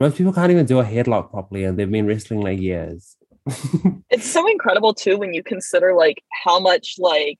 Most 0.00 0.16
people 0.16 0.32
can't 0.32 0.50
even 0.50 0.64
do 0.64 0.78
a 0.78 0.84
headlock 0.84 1.30
properly 1.30 1.64
and 1.64 1.78
they've 1.78 1.90
been 1.90 2.06
wrestling 2.06 2.40
like 2.40 2.58
years. 2.58 3.16
it's 4.10 4.30
so 4.30 4.46
incredible 4.48 4.94
too 4.94 5.18
when 5.18 5.34
you 5.34 5.42
consider 5.42 5.94
like 5.94 6.22
how 6.44 6.58
much 6.58 6.94
like 6.98 7.38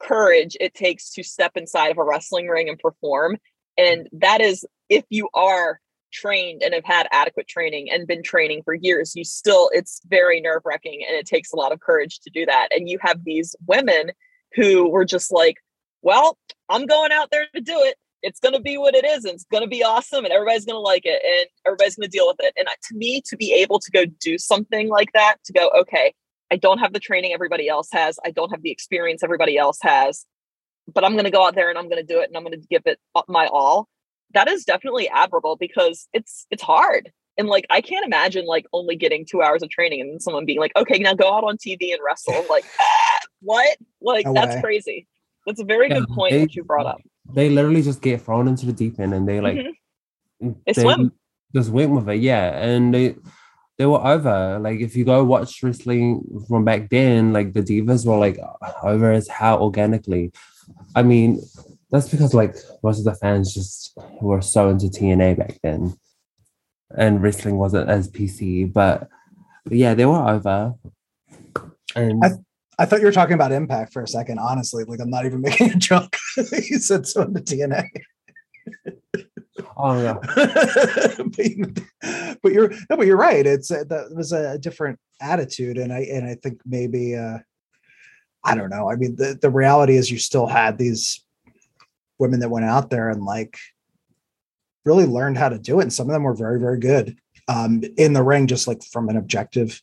courage 0.00 0.56
it 0.60 0.74
takes 0.74 1.10
to 1.10 1.22
step 1.22 1.52
inside 1.56 1.90
of 1.90 1.98
a 1.98 2.04
wrestling 2.04 2.48
ring 2.48 2.68
and 2.70 2.78
perform. 2.78 3.36
And 3.76 4.08
that 4.12 4.40
is 4.40 4.64
if 4.88 5.04
you 5.10 5.28
are 5.34 5.78
trained 6.12 6.62
and 6.62 6.74
have 6.74 6.84
had 6.84 7.08
adequate 7.10 7.48
training 7.48 7.90
and 7.90 8.06
been 8.06 8.22
training 8.22 8.62
for 8.64 8.74
years, 8.74 9.14
you 9.16 9.24
still, 9.24 9.70
it's 9.72 10.00
very 10.06 10.40
nerve 10.40 10.62
wracking 10.64 11.04
and 11.06 11.16
it 11.16 11.26
takes 11.26 11.52
a 11.52 11.56
lot 11.56 11.72
of 11.72 11.80
courage 11.80 12.20
to 12.20 12.30
do 12.30 12.46
that. 12.46 12.68
And 12.70 12.88
you 12.88 12.98
have 13.00 13.24
these 13.24 13.56
women 13.66 14.12
who 14.54 14.88
were 14.88 15.04
just 15.04 15.32
like, 15.32 15.56
well, 16.02 16.38
I'm 16.68 16.86
going 16.86 17.12
out 17.12 17.30
there 17.30 17.46
to 17.54 17.60
do 17.60 17.78
it. 17.80 17.96
It's 18.22 18.40
going 18.40 18.54
to 18.54 18.60
be 18.60 18.78
what 18.78 18.94
it 18.94 19.04
is. 19.04 19.24
And 19.24 19.34
it's 19.34 19.44
going 19.44 19.64
to 19.64 19.68
be 19.68 19.82
awesome. 19.82 20.24
And 20.24 20.32
everybody's 20.32 20.64
going 20.64 20.76
to 20.76 20.80
like 20.80 21.02
it. 21.04 21.22
And 21.24 21.48
everybody's 21.66 21.96
going 21.96 22.08
to 22.08 22.16
deal 22.16 22.26
with 22.26 22.36
it. 22.40 22.54
And 22.56 22.68
to 22.68 22.96
me, 22.96 23.20
to 23.26 23.36
be 23.36 23.52
able 23.52 23.80
to 23.80 23.90
go 23.90 24.04
do 24.04 24.38
something 24.38 24.88
like 24.88 25.12
that, 25.14 25.36
to 25.46 25.52
go, 25.52 25.70
okay, 25.80 26.14
I 26.50 26.56
don't 26.56 26.78
have 26.78 26.92
the 26.92 27.00
training 27.00 27.32
everybody 27.32 27.68
else 27.68 27.88
has. 27.92 28.18
I 28.24 28.30
don't 28.30 28.50
have 28.50 28.62
the 28.62 28.70
experience 28.70 29.22
everybody 29.22 29.56
else 29.56 29.78
has. 29.82 30.24
But 30.92 31.04
I'm 31.04 31.12
going 31.12 31.24
to 31.24 31.30
go 31.30 31.46
out 31.46 31.54
there 31.54 31.70
and 31.70 31.78
I'm 31.78 31.88
going 31.88 32.04
to 32.04 32.14
do 32.14 32.20
it 32.20 32.28
and 32.28 32.36
I'm 32.36 32.44
going 32.44 32.60
to 32.60 32.66
give 32.68 32.82
it 32.86 32.98
my 33.28 33.46
all 33.46 33.88
that 34.34 34.48
is 34.48 34.64
definitely 34.64 35.08
admirable 35.08 35.56
because 35.56 36.08
it's 36.12 36.46
it's 36.50 36.62
hard. 36.62 37.12
And 37.38 37.48
like 37.48 37.66
i 37.70 37.80
can't 37.80 38.04
imagine 38.04 38.44
like 38.44 38.66
only 38.74 38.94
getting 38.94 39.24
two 39.24 39.40
hours 39.40 39.62
of 39.62 39.70
training 39.70 40.02
and 40.02 40.20
someone 40.20 40.44
being 40.44 40.60
like 40.60 40.72
okay 40.76 40.98
now 40.98 41.14
go 41.14 41.32
out 41.32 41.44
on 41.44 41.56
tv 41.56 41.90
and 41.90 41.98
wrestle 42.04 42.34
I'm 42.34 42.46
like 42.46 42.66
ah, 42.78 43.18
what? 43.42 43.76
Like 44.00 44.26
no 44.26 44.32
that's 44.34 44.56
way. 44.56 44.62
crazy. 44.62 45.06
That's 45.46 45.60
a 45.60 45.64
very 45.64 45.88
yeah, 45.88 46.00
good 46.00 46.08
point 46.08 46.32
they, 46.32 46.40
that 46.40 46.54
you 46.54 46.64
brought 46.64 46.86
up. 46.86 47.00
they 47.32 47.50
literally 47.50 47.82
just 47.82 48.00
get 48.00 48.22
thrown 48.22 48.48
into 48.48 48.66
the 48.66 48.72
deep 48.72 49.00
end 49.00 49.12
and 49.14 49.28
they 49.28 49.40
like 49.40 49.56
mm-hmm. 49.56 50.52
they, 50.66 50.72
they 50.72 50.82
swim. 50.82 51.12
just 51.54 51.70
went 51.70 51.90
with 51.90 52.08
it 52.08 52.20
yeah. 52.20 52.50
And 52.64 52.94
they 52.94 53.16
they 53.78 53.86
were 53.86 54.04
over. 54.06 54.58
Like 54.60 54.80
if 54.80 54.94
you 54.96 55.04
go 55.04 55.24
watch 55.24 55.62
wrestling 55.62 56.22
from 56.48 56.64
back 56.64 56.88
then 56.90 57.32
like 57.32 57.52
the 57.52 57.62
divas 57.62 58.06
were 58.06 58.18
like 58.18 58.38
over 58.82 59.10
as 59.12 59.28
how 59.28 59.58
organically. 59.58 60.32
I 60.94 61.02
mean 61.02 61.40
that's 61.92 62.08
because 62.08 62.32
like 62.32 62.56
most 62.82 62.98
of 62.98 63.04
the 63.04 63.14
fans 63.14 63.52
just 63.52 63.96
were 64.20 64.40
so 64.40 64.70
into 64.70 64.86
TNA 64.86 65.36
back 65.36 65.58
then, 65.62 65.94
and 66.96 67.22
wrestling 67.22 67.58
wasn't 67.58 67.90
as 67.90 68.10
PC. 68.10 68.72
But, 68.72 69.08
yeah, 69.70 69.92
they 69.92 70.06
were 70.06 70.28
over. 70.28 70.74
And 71.94 72.24
I, 72.24 72.30
I 72.78 72.86
thought 72.86 73.00
you 73.00 73.06
were 73.06 73.12
talking 73.12 73.34
about 73.34 73.52
Impact 73.52 73.92
for 73.92 74.02
a 74.02 74.08
second. 74.08 74.38
Honestly, 74.38 74.84
like 74.84 75.00
I'm 75.00 75.10
not 75.10 75.26
even 75.26 75.40
making 75.42 75.70
a 75.70 75.76
joke. 75.76 76.16
you 76.36 76.78
said 76.78 77.06
so 77.06 77.22
into 77.22 77.40
TNA. 77.40 77.86
Oh 79.76 80.00
yeah, 80.00 80.14
but, 80.14 81.28
but, 82.42 82.52
you're 82.52 82.70
no, 82.88 82.96
but 82.96 83.06
you're 83.06 83.16
right. 83.18 83.44
It's 83.46 83.70
uh, 83.70 83.84
that 83.88 84.14
was 84.14 84.32
a 84.32 84.58
different 84.58 84.98
attitude, 85.20 85.76
and 85.76 85.92
I 85.92 86.00
and 86.00 86.26
I 86.26 86.36
think 86.36 86.60
maybe 86.64 87.16
uh, 87.16 87.38
I 88.44 88.54
don't 88.54 88.70
know. 88.70 88.90
I 88.90 88.96
mean, 88.96 89.16
the 89.16 89.38
the 89.40 89.50
reality 89.50 89.96
is 89.96 90.10
you 90.10 90.18
still 90.18 90.46
had 90.46 90.78
these 90.78 91.22
women 92.22 92.40
that 92.40 92.48
went 92.48 92.64
out 92.64 92.88
there 92.88 93.10
and 93.10 93.22
like 93.24 93.58
really 94.84 95.06
learned 95.06 95.38
how 95.38 95.48
to 95.48 95.58
do 95.58 95.80
it. 95.80 95.82
And 95.82 95.92
some 95.92 96.08
of 96.08 96.12
them 96.12 96.22
were 96.22 96.34
very, 96.34 96.58
very 96.58 96.78
good 96.78 97.16
um, 97.48 97.82
in 97.96 98.12
the 98.12 98.22
ring, 98.22 98.46
just 98.46 98.66
like 98.66 98.82
from 98.84 99.08
an 99.08 99.16
objective 99.16 99.80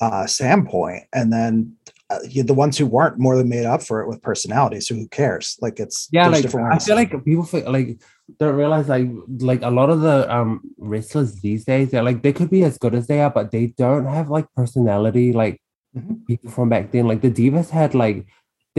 uh, 0.00 0.26
standpoint. 0.26 1.04
And 1.12 1.32
then 1.32 1.76
uh, 2.10 2.20
you, 2.28 2.42
the 2.42 2.54
ones 2.54 2.78
who 2.78 2.86
weren't 2.86 3.18
more 3.18 3.36
than 3.36 3.48
made 3.48 3.66
up 3.66 3.82
for 3.82 4.00
it 4.00 4.08
with 4.08 4.22
personality. 4.22 4.80
So 4.80 4.94
who 4.94 5.08
cares? 5.08 5.58
Like 5.60 5.78
it's 5.78 6.08
yeah. 6.10 6.28
Like 6.28 6.46
I 6.54 6.78
feel 6.78 6.96
like 6.96 7.10
people 7.24 7.44
feel 7.44 7.70
like 7.70 8.00
don't 8.38 8.56
realize 8.56 8.88
like 8.88 9.08
like 9.40 9.62
a 9.62 9.70
lot 9.70 9.90
of 9.90 10.00
the 10.00 10.32
um 10.34 10.60
wrestlers 10.78 11.40
these 11.40 11.64
days 11.64 11.90
they're 11.90 12.02
like 12.02 12.22
they 12.22 12.32
could 12.32 12.50
be 12.50 12.64
as 12.64 12.78
good 12.78 12.94
as 12.94 13.06
they 13.06 13.20
are, 13.20 13.30
but 13.30 13.50
they 13.50 13.66
don't 13.78 14.06
have 14.06 14.30
like 14.30 14.46
personality 14.56 15.32
like 15.32 15.60
mm-hmm. 15.94 16.14
people 16.26 16.50
from 16.50 16.70
back 16.70 16.92
then. 16.92 17.06
Like 17.06 17.20
the 17.20 17.30
divas 17.30 17.70
had 17.70 17.94
like 17.94 18.26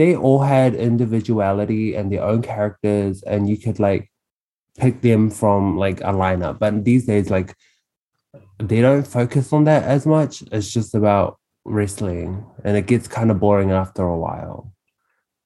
they 0.00 0.16
all 0.16 0.38
had 0.38 0.74
individuality 0.74 1.94
and 1.94 2.10
their 2.10 2.24
own 2.24 2.40
characters 2.40 3.22
and 3.22 3.50
you 3.50 3.58
could 3.58 3.78
like 3.78 4.10
pick 4.78 5.02
them 5.02 5.28
from 5.28 5.76
like 5.76 6.00
a 6.00 6.14
lineup. 6.24 6.58
But 6.58 6.86
these 6.86 7.04
days 7.04 7.28
like 7.28 7.54
they 8.58 8.80
don't 8.80 9.06
focus 9.06 9.52
on 9.52 9.64
that 9.64 9.82
as 9.82 10.06
much. 10.06 10.42
It's 10.52 10.72
just 10.72 10.94
about 10.94 11.38
wrestling 11.66 12.46
and 12.64 12.78
it 12.78 12.86
gets 12.86 13.08
kind 13.08 13.30
of 13.30 13.40
boring 13.40 13.72
after 13.72 14.02
a 14.02 14.16
while. 14.16 14.72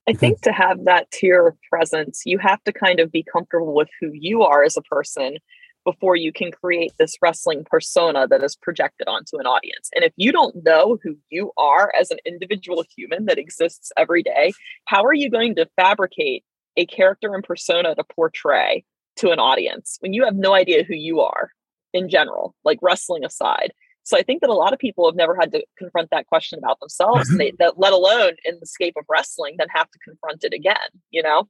I 0.09 0.13
think 0.13 0.43
to 0.43 0.53
have 0.53 0.85
that 0.85 1.11
tier 1.11 1.49
of 1.49 1.57
presence, 1.69 2.23
you 2.25 2.39
have 2.39 2.63
to 2.63 2.73
kind 2.73 3.01
of 3.01 3.11
be 3.11 3.25
comfortable 3.25 3.75
with 3.75 3.89
who 4.01 4.13
you 4.13 4.43
are 4.43 4.63
as 4.63 4.77
a 4.77 4.83
person 4.83 5.39
before 5.85 6.17
you 6.17 6.33
can 6.33 6.51
create 6.51 6.93
this 6.99 7.17
wrestling 7.21 7.65
persona 7.69 8.27
that 8.29 8.43
is 8.43 8.57
projected 8.57 9.07
onto 9.07 9.39
an 9.39 9.47
audience. 9.47 9.91
And 9.95 10.05
if 10.05 10.13
you 10.17 10.33
don't 10.33 10.65
know 10.65 10.99
who 11.03 11.17
you 11.31 11.53
are 11.57 11.93
as 11.99 12.11
an 12.11 12.19
individual 12.25 12.85
human 12.97 13.27
that 13.27 13.39
exists 13.39 13.93
every 13.97 14.23
day, 14.23 14.53
how 14.87 15.05
are 15.05 15.15
you 15.15 15.31
going 15.31 15.55
to 15.57 15.69
fabricate 15.77 16.45
a 16.77 16.87
character 16.87 17.35
and 17.35 17.45
persona 17.45 17.95
to 17.95 18.05
portray 18.05 18.85
to 19.17 19.31
an 19.31 19.39
audience 19.39 19.97
when 20.01 20.13
you 20.13 20.25
have 20.25 20.35
no 20.35 20.55
idea 20.55 20.83
who 20.83 20.95
you 20.95 21.21
are 21.21 21.51
in 21.93 22.09
general, 22.09 22.55
like 22.65 22.79
wrestling 22.83 23.25
aside? 23.25 23.73
So 24.05 24.19
I 24.19 24.23
think 24.23 24.43
that 24.43 24.51
a 24.51 24.55
lot 24.55 24.75
of 24.75 24.79
people 24.79 25.07
have 25.07 25.17
never 25.17 25.35
had 25.35 25.51
to 25.53 25.65
confront 25.79 26.11
that 26.11 26.27
question 26.27 26.59
about 26.59 26.79
themselves, 26.79 27.29
mm-hmm. 27.29 27.39
they, 27.39 27.53
that 27.59 27.79
let 27.79 27.93
alone 27.95 28.33
in 28.45 28.59
the 28.61 28.67
scape 28.67 28.95
of 28.99 29.05
wrestling, 29.09 29.57
then 29.59 29.69
have 29.75 29.91
to 29.91 29.99
confront 30.01 30.45
it 30.45 30.53
again. 30.53 30.77
You 31.11 31.23
know, 31.23 31.49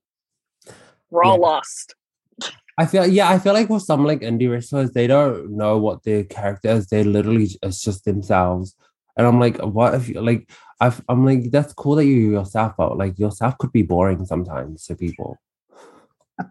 we're 1.11 1.25
all 1.25 1.41
lost. 1.41 1.97
I 2.77 2.87
feel 2.87 3.07
yeah, 3.07 3.31
I 3.31 3.39
feel 3.39 3.53
like 3.55 3.69
with 3.69 3.83
some 3.83 4.05
like 4.05 4.21
indie 4.21 4.51
wrestlers, 4.51 4.91
they 4.91 5.07
don't 5.07 5.57
know 5.57 5.79
what 5.79 6.03
their 6.03 6.25
character 6.25 6.71
is. 6.71 6.89
They 6.89 7.05
literally 7.05 7.49
it's 7.63 7.83
just 7.83 8.05
themselves. 8.05 8.75
And 9.17 9.27
I'm 9.27 9.39
like, 9.39 9.59
what 9.59 9.95
if 9.95 10.09
you 10.09 10.21
like 10.21 10.51
i 10.81 10.93
am 11.09 11.25
like, 11.25 11.51
that's 11.53 11.73
cool 11.73 11.95
that 11.97 12.05
you 12.05 12.33
yourself, 12.33 12.75
but 12.77 12.99
like 12.99 13.19
yourself 13.19 13.57
could 13.59 13.73
be 13.73 13.83
boring 13.83 14.27
sometimes 14.27 14.85
to 14.87 14.97
people. 14.97 15.39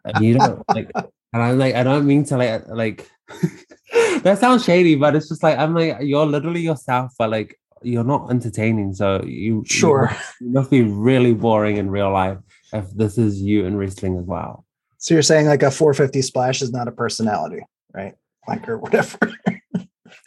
and 0.05 0.23
you 0.23 0.35
don't 0.35 0.63
like 0.73 0.89
and 1.33 1.41
I'm 1.43 1.57
like, 1.57 1.75
I 1.75 1.83
don't 1.83 2.05
mean 2.05 2.23
to 2.25 2.37
like 2.37 2.67
like 2.69 3.09
that 4.23 4.39
sounds 4.39 4.63
shady, 4.63 4.95
but 4.95 5.15
it's 5.15 5.29
just 5.29 5.43
like 5.43 5.57
I'm 5.57 5.73
like, 5.75 5.97
you're 6.01 6.25
literally 6.25 6.61
yourself, 6.61 7.13
but 7.17 7.29
like 7.31 7.59
you're 7.81 8.03
not 8.03 8.31
entertaining. 8.31 8.93
So 8.93 9.23
you 9.25 9.63
Sure. 9.65 10.15
you 10.39 10.49
must 10.51 10.71
be 10.71 10.83
really 10.83 11.33
boring 11.33 11.77
in 11.77 11.89
real 11.89 12.11
life 12.11 12.37
if 12.71 12.89
this 12.91 13.17
is 13.17 13.41
you 13.41 13.65
in 13.65 13.75
wrestling 13.75 14.17
as 14.17 14.25
well. 14.25 14.65
So 15.03 15.13
you're 15.13 15.21
saying 15.21 15.47
like 15.47 15.63
a 15.63 15.69
450 15.69 16.21
splash 16.21 16.61
is 16.61 16.71
not 16.71 16.87
a 16.87 16.91
personality, 16.93 17.59
right? 17.93 18.13
Like 18.47 18.69
or 18.69 18.77
whatever. 18.77 19.17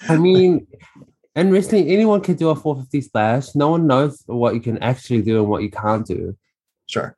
I 0.07 0.19
mean, 0.19 0.67
in 1.35 1.51
wrestling, 1.51 1.89
anyone 1.89 2.21
can 2.21 2.35
do 2.35 2.51
a 2.51 2.55
450 2.55 3.01
splash. 3.01 3.55
No 3.55 3.71
one 3.71 3.87
knows 3.87 4.23
what 4.27 4.53
you 4.53 4.61
can 4.61 4.77
actually 4.83 5.23
do 5.23 5.39
and 5.39 5.49
what 5.49 5.63
you 5.63 5.71
can't 5.71 6.07
do. 6.07 6.37
sure. 6.85 7.17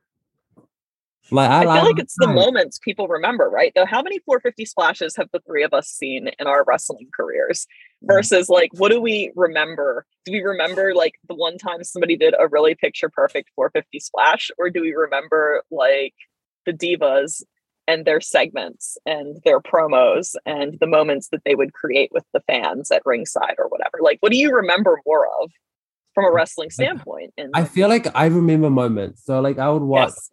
Like 1.33 1.51
I, 1.51 1.63
I 1.63 1.75
feel 1.81 1.85
like 1.85 1.99
it's 1.99 2.15
the 2.17 2.29
moments 2.29 2.79
people 2.79 3.09
remember, 3.09 3.51
right? 3.51 3.73
Though, 3.75 3.87
how 3.87 4.03
many 4.03 4.21
450 4.21 4.65
splashes 4.65 5.17
have 5.17 5.29
the 5.33 5.41
three 5.41 5.65
of 5.65 5.75
us 5.75 5.89
seen 5.89 6.31
in 6.39 6.47
our 6.47 6.65
wrestling 6.65 7.09
careers? 7.13 7.67
Mm. 8.05 8.15
Versus, 8.15 8.49
like, 8.49 8.71
what 8.75 8.93
do 8.93 9.01
we 9.01 9.33
remember? 9.35 10.07
Do 10.25 10.31
we 10.31 10.43
remember 10.43 10.95
like 10.95 11.15
the 11.29 11.35
one 11.35 11.59
time 11.59 11.83
somebody 11.83 12.17
did 12.17 12.35
a 12.39 12.47
really 12.47 12.77
picture 12.77 13.09
perfect 13.09 13.51
450 13.57 13.99
splash, 13.99 14.51
or 14.59 14.71
do 14.71 14.81
we 14.81 14.93
remember 14.93 15.65
like 15.73 16.15
the 16.69 16.97
divas 16.99 17.43
and 17.87 18.05
their 18.05 18.21
segments 18.21 18.99
and 19.07 19.41
their 19.45 19.61
promos 19.61 20.37
and 20.45 20.77
the 20.79 20.87
moments 20.87 21.29
that 21.31 21.41
they 21.45 21.55
would 21.55 21.73
create 21.73 22.11
with 22.13 22.25
the 22.35 22.41
fans 22.41 22.91
at 22.91 23.03
ringside 23.07 23.55
or 23.59 23.67
whatever? 23.69 23.99
Like, 24.01 24.19
what 24.21 24.31
do 24.31 24.39
you 24.39 24.53
remember 24.53 25.01
more 25.07 25.27
of 25.43 25.51
from 26.15 26.27
a 26.27 26.33
wrestling 26.33 26.71
standpoint? 26.71 27.33
And 27.39 27.51
I 27.55 27.65
feel 27.65 27.89
like 27.89 28.07
I 28.15 28.27
remember 28.27 28.69
moments. 28.69 29.25
So 29.25 29.41
like 29.41 29.59
I 29.59 29.71
would 29.71 29.83
watch 29.83 30.11
yes, 30.11 30.31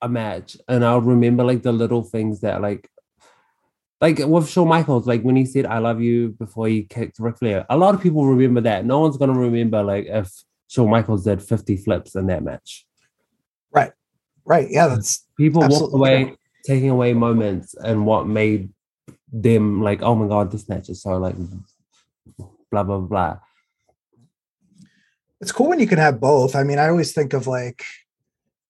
a 0.00 0.08
match 0.08 0.56
and 0.66 0.84
I'll 0.84 1.02
remember 1.02 1.44
like 1.44 1.62
the 1.62 1.72
little 1.72 2.02
things 2.02 2.40
that 2.40 2.62
like 2.62 2.88
like 4.00 4.18
with 4.18 4.48
Shawn 4.48 4.68
Michaels, 4.68 5.06
like 5.06 5.22
when 5.22 5.36
he 5.36 5.44
said 5.44 5.66
I 5.66 5.78
love 5.78 6.00
you 6.00 6.30
before 6.38 6.68
he 6.68 6.84
kicked 6.84 7.18
Ric 7.18 7.36
Flair. 7.36 7.66
A 7.68 7.76
lot 7.76 7.94
of 7.94 8.00
people 8.00 8.24
remember 8.24 8.62
that. 8.62 8.86
No 8.86 9.00
one's 9.00 9.18
gonna 9.18 9.38
remember 9.38 9.82
like 9.82 10.06
if 10.06 10.32
Shawn 10.68 10.88
Michaels 10.88 11.24
did 11.24 11.42
50 11.42 11.76
flips 11.76 12.14
in 12.14 12.28
that 12.28 12.42
match. 12.42 12.86
Right. 14.48 14.68
Yeah, 14.70 14.88
that's 14.88 15.26
People 15.36 15.62
walk 15.68 15.92
away 15.92 16.34
taking 16.64 16.88
away 16.88 17.12
moments 17.12 17.74
and 17.74 18.06
what 18.06 18.26
made 18.26 18.70
them 19.30 19.82
like, 19.82 20.02
oh 20.02 20.14
my 20.14 20.26
god, 20.26 20.50
this 20.50 20.68
match 20.68 20.88
is 20.88 21.02
so 21.02 21.18
like 21.18 21.36
blah 22.70 22.82
blah 22.82 22.98
blah. 22.98 23.38
it's 25.40 25.52
cool 25.52 25.68
when 25.68 25.80
you 25.80 25.86
can 25.86 25.98
have 25.98 26.18
both. 26.18 26.56
I 26.56 26.64
mean, 26.64 26.78
I 26.78 26.88
always 26.88 27.12
think 27.12 27.34
of 27.34 27.46
like 27.46 27.84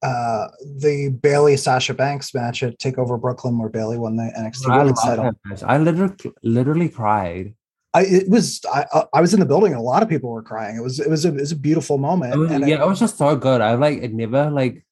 uh 0.02 0.48
the 0.64 1.10
Bayley 1.10 1.56
Sasha 1.56 1.94
Banks 1.94 2.34
match 2.34 2.62
at 2.62 2.78
Takeover 2.78 3.20
Brooklyn 3.20 3.56
where 3.58 3.68
Bayley 3.68 3.98
won 3.98 4.16
the 4.16 4.32
NXT 4.36 4.68
I, 4.68 4.78
Women's 4.78 5.00
title. 5.00 5.32
I 5.64 5.78
literally 5.78 6.14
literally 6.42 6.88
cried. 6.88 7.54
I 7.94 8.02
it 8.02 8.28
was 8.28 8.60
I 8.72 8.84
I- 8.92 9.06
I 9.14 9.20
was 9.20 9.32
in 9.32 9.38
the 9.38 9.46
building 9.46 9.72
and 9.72 9.80
a 9.80 9.84
lot 9.84 10.02
of 10.02 10.08
people 10.08 10.30
were 10.30 10.42
crying. 10.42 10.76
It 10.76 10.82
was 10.82 10.98
it 10.98 11.08
was 11.08 11.24
a, 11.24 11.28
it 11.28 11.34
was 11.40 11.52
a 11.52 11.56
beautiful 11.56 11.98
moment. 11.98 12.34
It 12.34 12.38
was, 12.38 12.50
and 12.50 12.68
yeah, 12.68 12.82
it 12.82 12.88
was 12.88 12.98
just 12.98 13.16
so 13.16 13.36
good. 13.36 13.60
I 13.60 13.74
like 13.74 14.02
it 14.02 14.12
never 14.12 14.50
like 14.50 14.84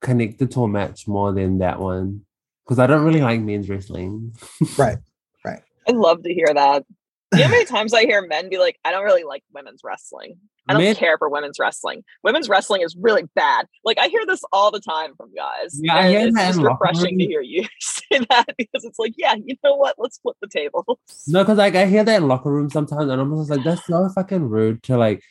connected 0.00 0.50
to 0.52 0.64
a 0.64 0.68
match 0.68 1.06
more 1.06 1.32
than 1.32 1.58
that 1.58 1.78
one 1.80 2.22
because 2.64 2.78
I 2.78 2.86
don't 2.86 3.04
really 3.04 3.20
like 3.22 3.40
men's 3.40 3.68
wrestling. 3.68 4.32
right. 4.78 4.98
Right. 5.42 5.62
I 5.88 5.92
love 5.92 6.22
to 6.24 6.34
hear 6.34 6.52
that. 6.52 6.84
You 7.32 7.38
know 7.38 7.44
how 7.46 7.50
many 7.50 7.64
times 7.76 7.94
I 7.94 8.02
hear 8.02 8.20
men 8.26 8.50
be 8.50 8.58
like, 8.58 8.78
I 8.84 8.90
don't 8.90 9.04
really 9.04 9.24
like 9.24 9.42
women's 9.54 9.80
wrestling. 9.82 10.36
I 10.68 10.74
don't 10.74 10.82
Men- 10.82 10.94
care 10.96 11.16
for 11.16 11.30
women's 11.30 11.58
wrestling. 11.58 12.04
Women's 12.22 12.46
wrestling 12.48 12.82
is 12.82 12.94
really 13.00 13.22
bad. 13.34 13.66
Like 13.84 13.98
I 13.98 14.08
hear 14.08 14.26
this 14.26 14.42
all 14.52 14.70
the 14.70 14.80
time 14.80 15.14
from 15.16 15.32
guys. 15.34 15.80
Yeah, 15.82 15.96
I 15.96 16.08
hear 16.10 16.26
it's 16.26 16.36
that 16.36 16.46
just 16.48 16.58
in 16.58 16.64
locker 16.64 16.88
refreshing 16.92 17.18
to 17.20 17.24
hear 17.24 17.40
you 17.40 17.66
say 17.80 18.18
that 18.28 18.46
because 18.58 18.84
it's 18.84 18.98
like, 18.98 19.14
yeah, 19.16 19.34
you 19.42 19.56
know 19.64 19.76
what? 19.76 19.94
Let's 19.96 20.18
flip 20.18 20.36
the 20.42 20.48
table. 20.48 20.98
No, 21.26 21.42
because 21.42 21.56
like 21.56 21.74
I 21.74 21.86
hear 21.86 22.04
that 22.04 22.16
in 22.20 22.28
locker 22.28 22.50
room 22.52 22.68
sometimes, 22.68 23.10
and 23.10 23.18
I'm 23.20 23.34
just 23.34 23.48
like, 23.50 23.64
that's 23.64 23.86
so 23.86 24.10
fucking 24.10 24.48
rude 24.48 24.82
to 24.84 24.98
like 24.98 25.22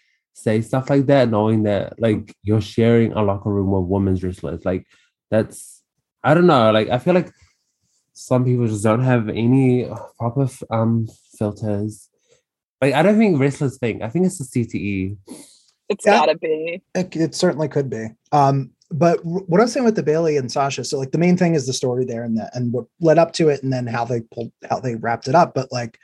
say 0.42 0.62
stuff 0.62 0.90
like 0.90 1.06
that, 1.08 1.30
knowing 1.30 1.64
that 1.64 2.00
like 2.00 2.36
you're 2.44 2.62
sharing 2.62 3.14
a 3.14 3.22
locker 3.22 3.50
room 3.50 3.72
with 3.72 3.86
women's 3.86 4.24
wrestlers. 4.24 4.64
Like 4.66 4.86
that's 5.32 5.82
I 6.24 6.34
don't 6.34 6.48
know. 6.48 6.72
Like 6.72 6.90
I 6.90 6.98
feel 7.00 7.14
like 7.14 7.32
some 8.14 8.44
people 8.46 8.68
just 8.68 8.84
don't 8.84 9.04
have 9.04 9.30
any 9.30 9.88
proper 10.18 10.44
f- 10.44 10.64
um 10.70 11.08
filters. 11.38 12.10
Like 12.82 12.94
I 12.94 13.02
don't 13.04 13.18
think 13.18 13.40
wrestlers 13.40 13.78
think. 13.78 14.02
I 14.02 14.10
think 14.10 14.26
it's 14.26 14.38
the. 14.38 14.66
CTE. 14.66 15.18
It's 15.90 16.06
Yeah. 16.06 16.20
gotta 16.20 16.38
be. 16.38 16.82
It, 16.96 17.16
it 17.16 17.36
certainly 17.36 17.68
could 17.68 17.90
be. 17.90 18.08
Um, 18.32 18.72
but 18.92 19.20
what 19.24 19.62
I'm 19.62 19.68
saying 19.68 19.86
with 19.86 19.96
the 19.96 20.04
Bayley 20.04 20.38
and 20.38 20.52
Sasha, 20.52 20.84
so 20.84 20.98
like 20.98 21.12
the 21.12 21.18
main 21.18 21.38
thing 21.38 21.54
is 21.56 21.68
the 21.68 21.74
story 21.74 22.06
there 22.06 22.24
and 22.24 22.38
the, 22.38 22.50
and 22.54 22.74
what 22.74 22.86
led 23.00 23.20
up 23.20 23.34
to 23.34 23.50
it, 23.50 23.62
and 23.64 23.72
then 23.72 23.86
how 23.88 24.04
they 24.06 24.22
pulled 24.34 24.52
how 24.70 24.80
they 24.80 24.96
wrapped 24.96 25.28
it 25.28 25.36
up. 25.36 25.54
But 25.54 25.72
like, 25.72 26.00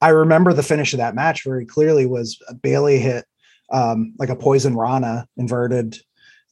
I 0.00 0.08
remember 0.10 0.52
the 0.52 0.62
finish 0.62 0.92
of 0.92 0.98
that 0.98 1.14
match 1.14 1.42
very 1.44 1.66
clearly 1.66 2.06
was 2.06 2.38
Bayley 2.62 2.98
hit 2.98 3.24
um, 3.72 4.14
like 4.18 4.28
a 4.28 4.36
poison 4.36 4.76
Rana 4.76 5.26
inverted, 5.36 5.98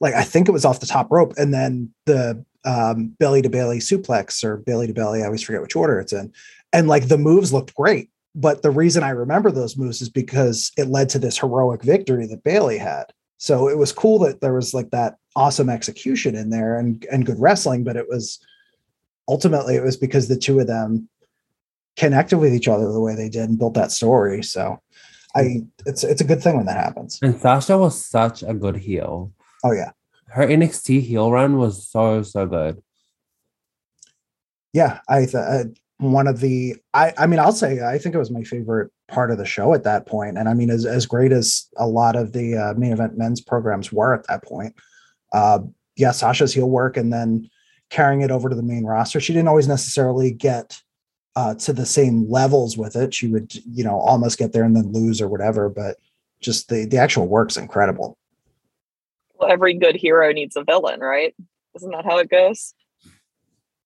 like 0.01 0.15
I 0.15 0.25
think 0.25 0.49
it 0.49 0.53
was 0.53 0.65
off 0.65 0.81
the 0.81 0.87
top 0.87 1.11
rope, 1.11 1.35
and 1.37 1.53
then 1.53 1.93
the 2.07 2.45
um, 2.65 3.09
belly 3.19 3.43
to 3.43 3.51
belly 3.51 3.79
suplex 3.79 4.43
or 4.43 4.57
belly 4.59 4.87
to 4.87 4.95
belly. 4.95 5.23
I 5.23 5.27
always 5.27 5.43
forget 5.43 5.63
which 5.63 5.77
order 5.77 6.01
it's 6.01 6.13
in, 6.13 6.33
and 6.73 6.89
like 6.89 7.09
the 7.09 7.19
moves 7.19 7.53
looked 7.53 7.75
great. 7.75 8.11
But 8.35 8.63
the 8.63 8.71
reason 8.71 9.03
I 9.03 9.11
remember 9.11 9.51
those 9.51 9.77
moves 9.77 10.01
is 10.01 10.09
because 10.09 10.71
it 10.77 10.89
led 10.89 11.09
to 11.11 11.19
this 11.19 11.39
heroic 11.39 11.83
victory 11.83 12.27
that 12.29 12.45
Bayley 12.45 12.79
had. 12.79 13.07
So 13.39 13.69
it 13.69 13.77
was 13.77 13.93
cool 13.93 14.21
that 14.21 14.41
there 14.41 14.55
was 14.55 14.73
like 14.73 14.91
that 14.91 15.17
awesome 15.35 15.69
execution 15.69 16.35
in 16.35 16.51
there 16.51 16.79
and 16.79 17.05
and 17.11 17.27
good 17.27 17.41
wrestling, 17.41 17.85
but 17.85 17.97
it 17.97 18.09
was 18.09 18.39
ultimately 19.29 19.77
it 19.77 19.83
was 19.83 19.97
because 19.97 20.29
the 20.29 20.37
two 20.37 20.61
of 20.61 20.67
them 20.67 21.09
connected 21.97 22.39
with 22.39 22.55
each 22.55 22.69
other 22.69 22.91
the 22.91 23.01
way 23.01 23.15
they 23.15 23.29
did 23.29 23.49
and 23.49 23.59
built 23.59 23.75
that 23.75 23.93
story. 23.93 24.43
So 24.43 24.81
I 25.35 25.62
it's 25.86 26.05
it's 26.05 26.20
a 26.20 26.24
good 26.24 26.43
thing 26.43 26.57
when 26.57 26.66
that 26.66 26.77
happens. 26.77 27.19
And 27.23 27.40
Sasha 27.40 27.78
was 27.78 28.05
such 28.05 28.43
a 28.43 28.55
good 28.55 28.77
heel. 28.77 29.32
Oh 29.65 29.73
yeah. 29.73 29.93
Her 30.28 30.47
NXT 30.47 31.02
heel 31.02 31.31
run 31.31 31.57
was 31.57 31.89
so 31.89 32.23
so 32.23 32.47
good. 32.47 32.82
Yeah, 34.73 35.01
I 35.09 35.20
th- 35.20 35.35
uh, 35.35 35.65
one 35.98 36.27
of 36.27 36.40
the 36.40 36.77
I 36.94 37.12
I 37.19 37.27
mean 37.27 37.39
I'll 37.39 37.52
say 37.52 37.81
I 37.81 37.98
think 37.98 38.15
it 38.15 38.19
was 38.19 38.31
my 38.31 38.43
favorite 38.43 38.90
part 39.09 39.31
of 39.31 39.39
the 39.39 39.47
show 39.47 39.74
at 39.74 39.85
that 39.85 40.07
point 40.07 40.39
and 40.39 40.48
I 40.48 40.55
mean 40.55 40.70
as 40.70 40.86
as 40.86 41.07
great 41.07 41.32
as 41.32 41.69
a 41.77 41.86
lot 41.86 42.16
of 42.16 42.32
the 42.32 42.57
uh, 42.57 42.74
main 42.74 42.93
event 42.93 43.19
men's 43.19 43.40
programs 43.40 43.93
were 43.93 44.15
at 44.15 44.27
that 44.28 44.44
point. 44.44 44.74
Uh 45.32 45.61
yeah, 45.97 46.12
Sasha's 46.12 46.55
heel 46.55 46.70
work 46.70 46.97
and 46.97 47.12
then 47.12 47.51
carrying 47.90 48.23
it 48.23 48.31
over 48.31 48.48
to 48.48 48.55
the 48.55 48.62
main 48.62 48.85
roster. 48.85 49.20
She 49.20 49.32
didn't 49.32 49.48
always 49.48 49.69
necessarily 49.69 50.32
get 50.32 50.81
uh 51.36 51.55
to 51.55 51.73
the 51.73 51.86
same 51.86 52.28
levels 52.31 52.77
with 52.77 52.97
it. 52.97 53.15
She 53.15 53.28
would, 53.28 53.55
you 53.66 53.85
know, 53.85 53.98
almost 53.98 54.39
get 54.39 54.52
there 54.52 54.65
and 54.65 54.74
then 54.77 54.93
lose 54.93 55.20
or 55.20 55.28
whatever, 55.28 55.69
but 55.69 55.97
just 56.40 56.69
the 56.69 56.85
the 56.86 56.98
actual 56.98 57.27
work's 57.28 57.57
incredible. 57.57 58.16
Well, 59.39 59.51
every 59.51 59.74
good 59.74 59.97
hero 59.97 60.32
needs 60.32 60.57
a 60.57 60.65
villain, 60.65 61.01
right? 61.01 61.35
Isn't 61.77 61.90
that 61.93 62.05
how 62.05 62.19
it 62.19 62.28
goes? 62.31 62.74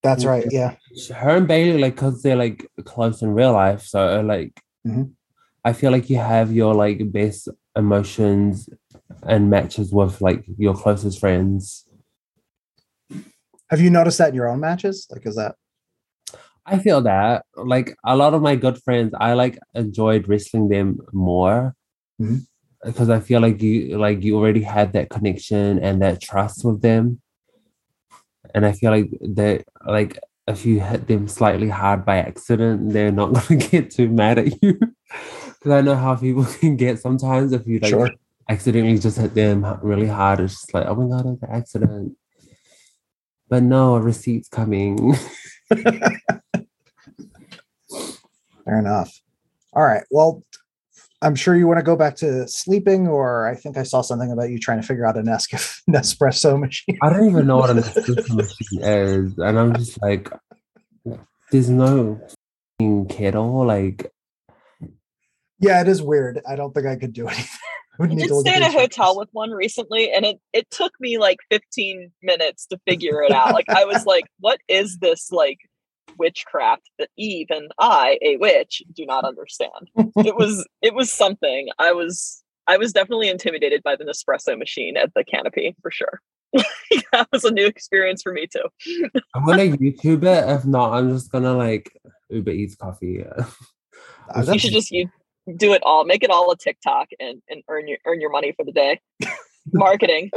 That's 0.03 0.25
right. 0.25 0.47
Yeah. 0.51 0.77
her 1.15 1.37
and 1.37 1.49
Bayley, 1.49 1.81
like, 1.81 1.97
cause 1.97 2.23
they're 2.23 2.37
like 2.37 2.67
close 2.85 3.23
in 3.23 3.33
real 3.33 3.53
life, 3.53 3.83
so 3.83 4.21
like, 4.21 4.61
Mhm. 4.87 5.13
I 5.65 5.73
feel 5.73 5.91
like 5.93 6.11
you 6.11 6.19
have 6.19 6.53
your 6.53 6.75
like 6.75 7.11
best 7.11 7.49
emotions 7.75 8.69
and 9.23 9.49
matches 9.49 9.93
with 9.93 10.21
like 10.21 10.45
your 10.59 10.75
closest 10.75 11.19
friends. 11.21 11.87
Have 13.71 13.81
you 13.81 13.89
noticed 13.91 14.19
that 14.19 14.29
in 14.29 14.35
your 14.35 14.49
own 14.49 14.61
matches? 14.61 15.07
Like 15.11 15.27
is 15.27 15.37
that 15.37 15.57
I 16.67 16.79
feel 16.79 17.03
that 17.03 17.45
like 17.57 17.97
a 18.05 18.17
lot 18.17 18.35
of 18.35 18.43
my 18.43 18.57
good 18.57 18.83
friends, 18.83 19.15
I 19.19 19.35
like 19.35 19.59
enjoyed 19.75 20.29
wrestling 20.29 20.69
them 20.69 20.99
more 21.13 21.75
mm-hmm. 22.21 22.39
because 22.85 23.11
I 23.11 23.21
feel 23.21 23.41
like 23.41 23.61
you 23.61 23.99
like 23.99 24.23
you 24.23 24.37
already 24.37 24.63
had 24.63 24.93
that 24.95 25.11
connection 25.11 25.79
and 25.79 26.01
that 26.03 26.23
trust 26.23 26.65
with 26.65 26.81
them, 26.81 27.21
and 28.55 28.65
I 28.65 28.73
feel 28.73 28.91
like 28.91 29.11
that 29.21 29.65
like 29.87 30.19
if 30.47 30.67
you 30.67 30.81
hit 30.81 31.07
them 31.07 31.29
slightly 31.29 31.69
hard 31.69 32.05
by 32.05 32.19
accident, 32.19 32.93
they're 32.93 33.13
not 33.13 33.33
gonna 33.49 33.61
get 33.61 33.91
too 33.91 34.09
mad 34.09 34.39
at 34.39 34.63
you. 34.63 34.79
Because 34.79 35.73
I 35.73 35.81
know 35.81 35.97
how 35.97 36.17
people 36.17 36.45
can 36.61 36.77
get 36.77 36.99
sometimes 36.99 37.53
if 37.53 37.67
you 37.67 37.79
like 37.79 37.91
Sure. 37.91 38.11
accidentally 38.49 38.99
just 38.99 39.19
hit 39.19 39.35
them 39.35 39.67
really 39.83 40.07
hard. 40.07 40.41
It's 40.41 40.55
just 40.55 40.75
like, 40.75 40.87
oh 40.87 40.95
my 40.95 41.09
god, 41.09 41.27
it's 41.27 41.43
an 41.43 41.51
accident. 41.51 42.17
But 43.49 43.63
no, 43.63 43.97
a 43.97 44.01
receipt's 44.01 44.49
coming. 44.49 45.17
Fair 48.65 48.79
enough. 48.79 49.21
All 49.73 49.85
right. 49.85 50.05
Well, 50.11 50.43
I'm 51.23 51.35
sure 51.35 51.57
you 51.57 51.67
want 51.67 51.79
to 51.79 51.83
go 51.85 51.97
back 51.97 52.17
to 52.17 52.47
sleeping, 52.49 53.09
or 53.09 53.47
I 53.49 53.55
think 53.55 53.77
I 53.79 53.83
saw 53.83 54.03
something 54.03 54.31
about 54.31 54.51
you 54.51 54.59
trying 54.59 54.81
to 54.81 54.87
figure 54.87 55.07
out 55.07 55.17
a 55.17 55.23
Nescaf- 55.23 55.81
Nespresso 55.91 56.59
machine. 56.59 56.99
I 57.03 57.11
don't 57.11 57.29
even 57.29 57.47
know 57.47 57.57
what 57.57 57.71
an 57.71 57.79
espresso 57.79 58.29
machine 58.37 58.83
is, 58.83 59.39
and 59.39 59.59
I'm 59.59 59.75
just 59.75 60.01
like, 60.03 60.31
there's 61.51 61.71
no 61.71 62.21
kettle. 63.09 63.65
Like, 63.67 64.11
Yeah, 65.61 65.81
it 65.81 65.89
is 65.89 66.03
weird. 66.03 66.41
I 66.47 66.57
don't 66.57 66.75
think 66.75 66.87
I 66.87 66.97
could 66.97 67.13
do 67.13 67.29
it. 67.29 67.37
would 67.99 68.11
I 68.11 68.15
need 68.15 68.23
did 68.23 68.29
to 68.29 68.41
stay 68.41 68.57
in 68.57 68.63
a 68.63 68.67
hotel 68.67 68.85
instructions. 68.85 69.17
with 69.19 69.29
one 69.33 69.51
recently, 69.53 70.13
and 70.13 70.25
it 70.27 70.41
it 70.53 70.71
took 70.71 70.93
me 71.01 71.17
like 71.19 71.39
15 71.51 72.11
minutes 72.23 72.67
to 72.67 72.79
figure 72.87 73.23
it 73.23 73.33
out. 73.33 73.55
Like 73.55 73.69
I 73.69 73.85
was 73.87 74.05
like, 74.05 74.25
"What 74.41 74.59
is 74.69 74.99
this 74.99 75.31
like 75.33 75.59
witchcraft 76.19 76.91
that 76.99 77.09
even 77.17 77.69
I, 77.79 78.19
a 78.23 78.37
witch, 78.37 78.83
do 78.93 79.05
not 79.07 79.25
understand?" 79.25 79.91
It 80.17 80.37
was 80.37 80.67
it 80.83 80.95
was 80.95 81.13
something. 81.13 81.69
I 81.79 81.93
was 81.93 82.43
I 82.67 82.77
was 82.77 82.93
definitely 82.93 83.29
intimidated 83.29 83.83
by 83.83 83.97
the 83.97 84.05
Nespresso 84.05 84.59
machine 84.59 84.97
at 84.97 85.13
the 85.15 85.25
canopy 85.25 85.75
for 85.83 85.91
sure. 85.91 86.21
that 87.13 87.29
was 87.33 87.45
a 87.45 87.51
new 87.51 87.67
experience 87.67 88.23
for 88.23 88.33
me 88.33 88.47
too. 88.47 89.11
I'm 89.35 89.45
gonna 89.45 89.65
YouTube 89.65 90.25
it. 90.25 90.49
If 90.49 90.65
not, 90.65 90.93
I'm 90.93 91.13
just 91.13 91.31
gonna 91.33 91.55
like 91.55 91.93
Uber 92.31 92.51
Eats 92.51 92.77
coffee. 92.77 93.25
You 94.37 94.43
that's- 94.43 94.61
should 94.63 94.73
just 94.73 94.91
you 94.91 95.11
do 95.57 95.75
it 95.75 95.83
all, 95.85 96.05
make 96.05 96.23
it 96.23 96.31
all 96.31 96.51
a 96.51 96.57
TikTok, 96.57 97.09
and 97.21 97.43
and 97.51 97.63
earn 97.69 97.87
your 97.87 97.99
earn 98.07 98.21
your 98.21 98.31
money 98.31 98.53
for 98.57 98.65
the 98.65 98.73
day. 98.73 99.01
Marketing. 99.73 100.31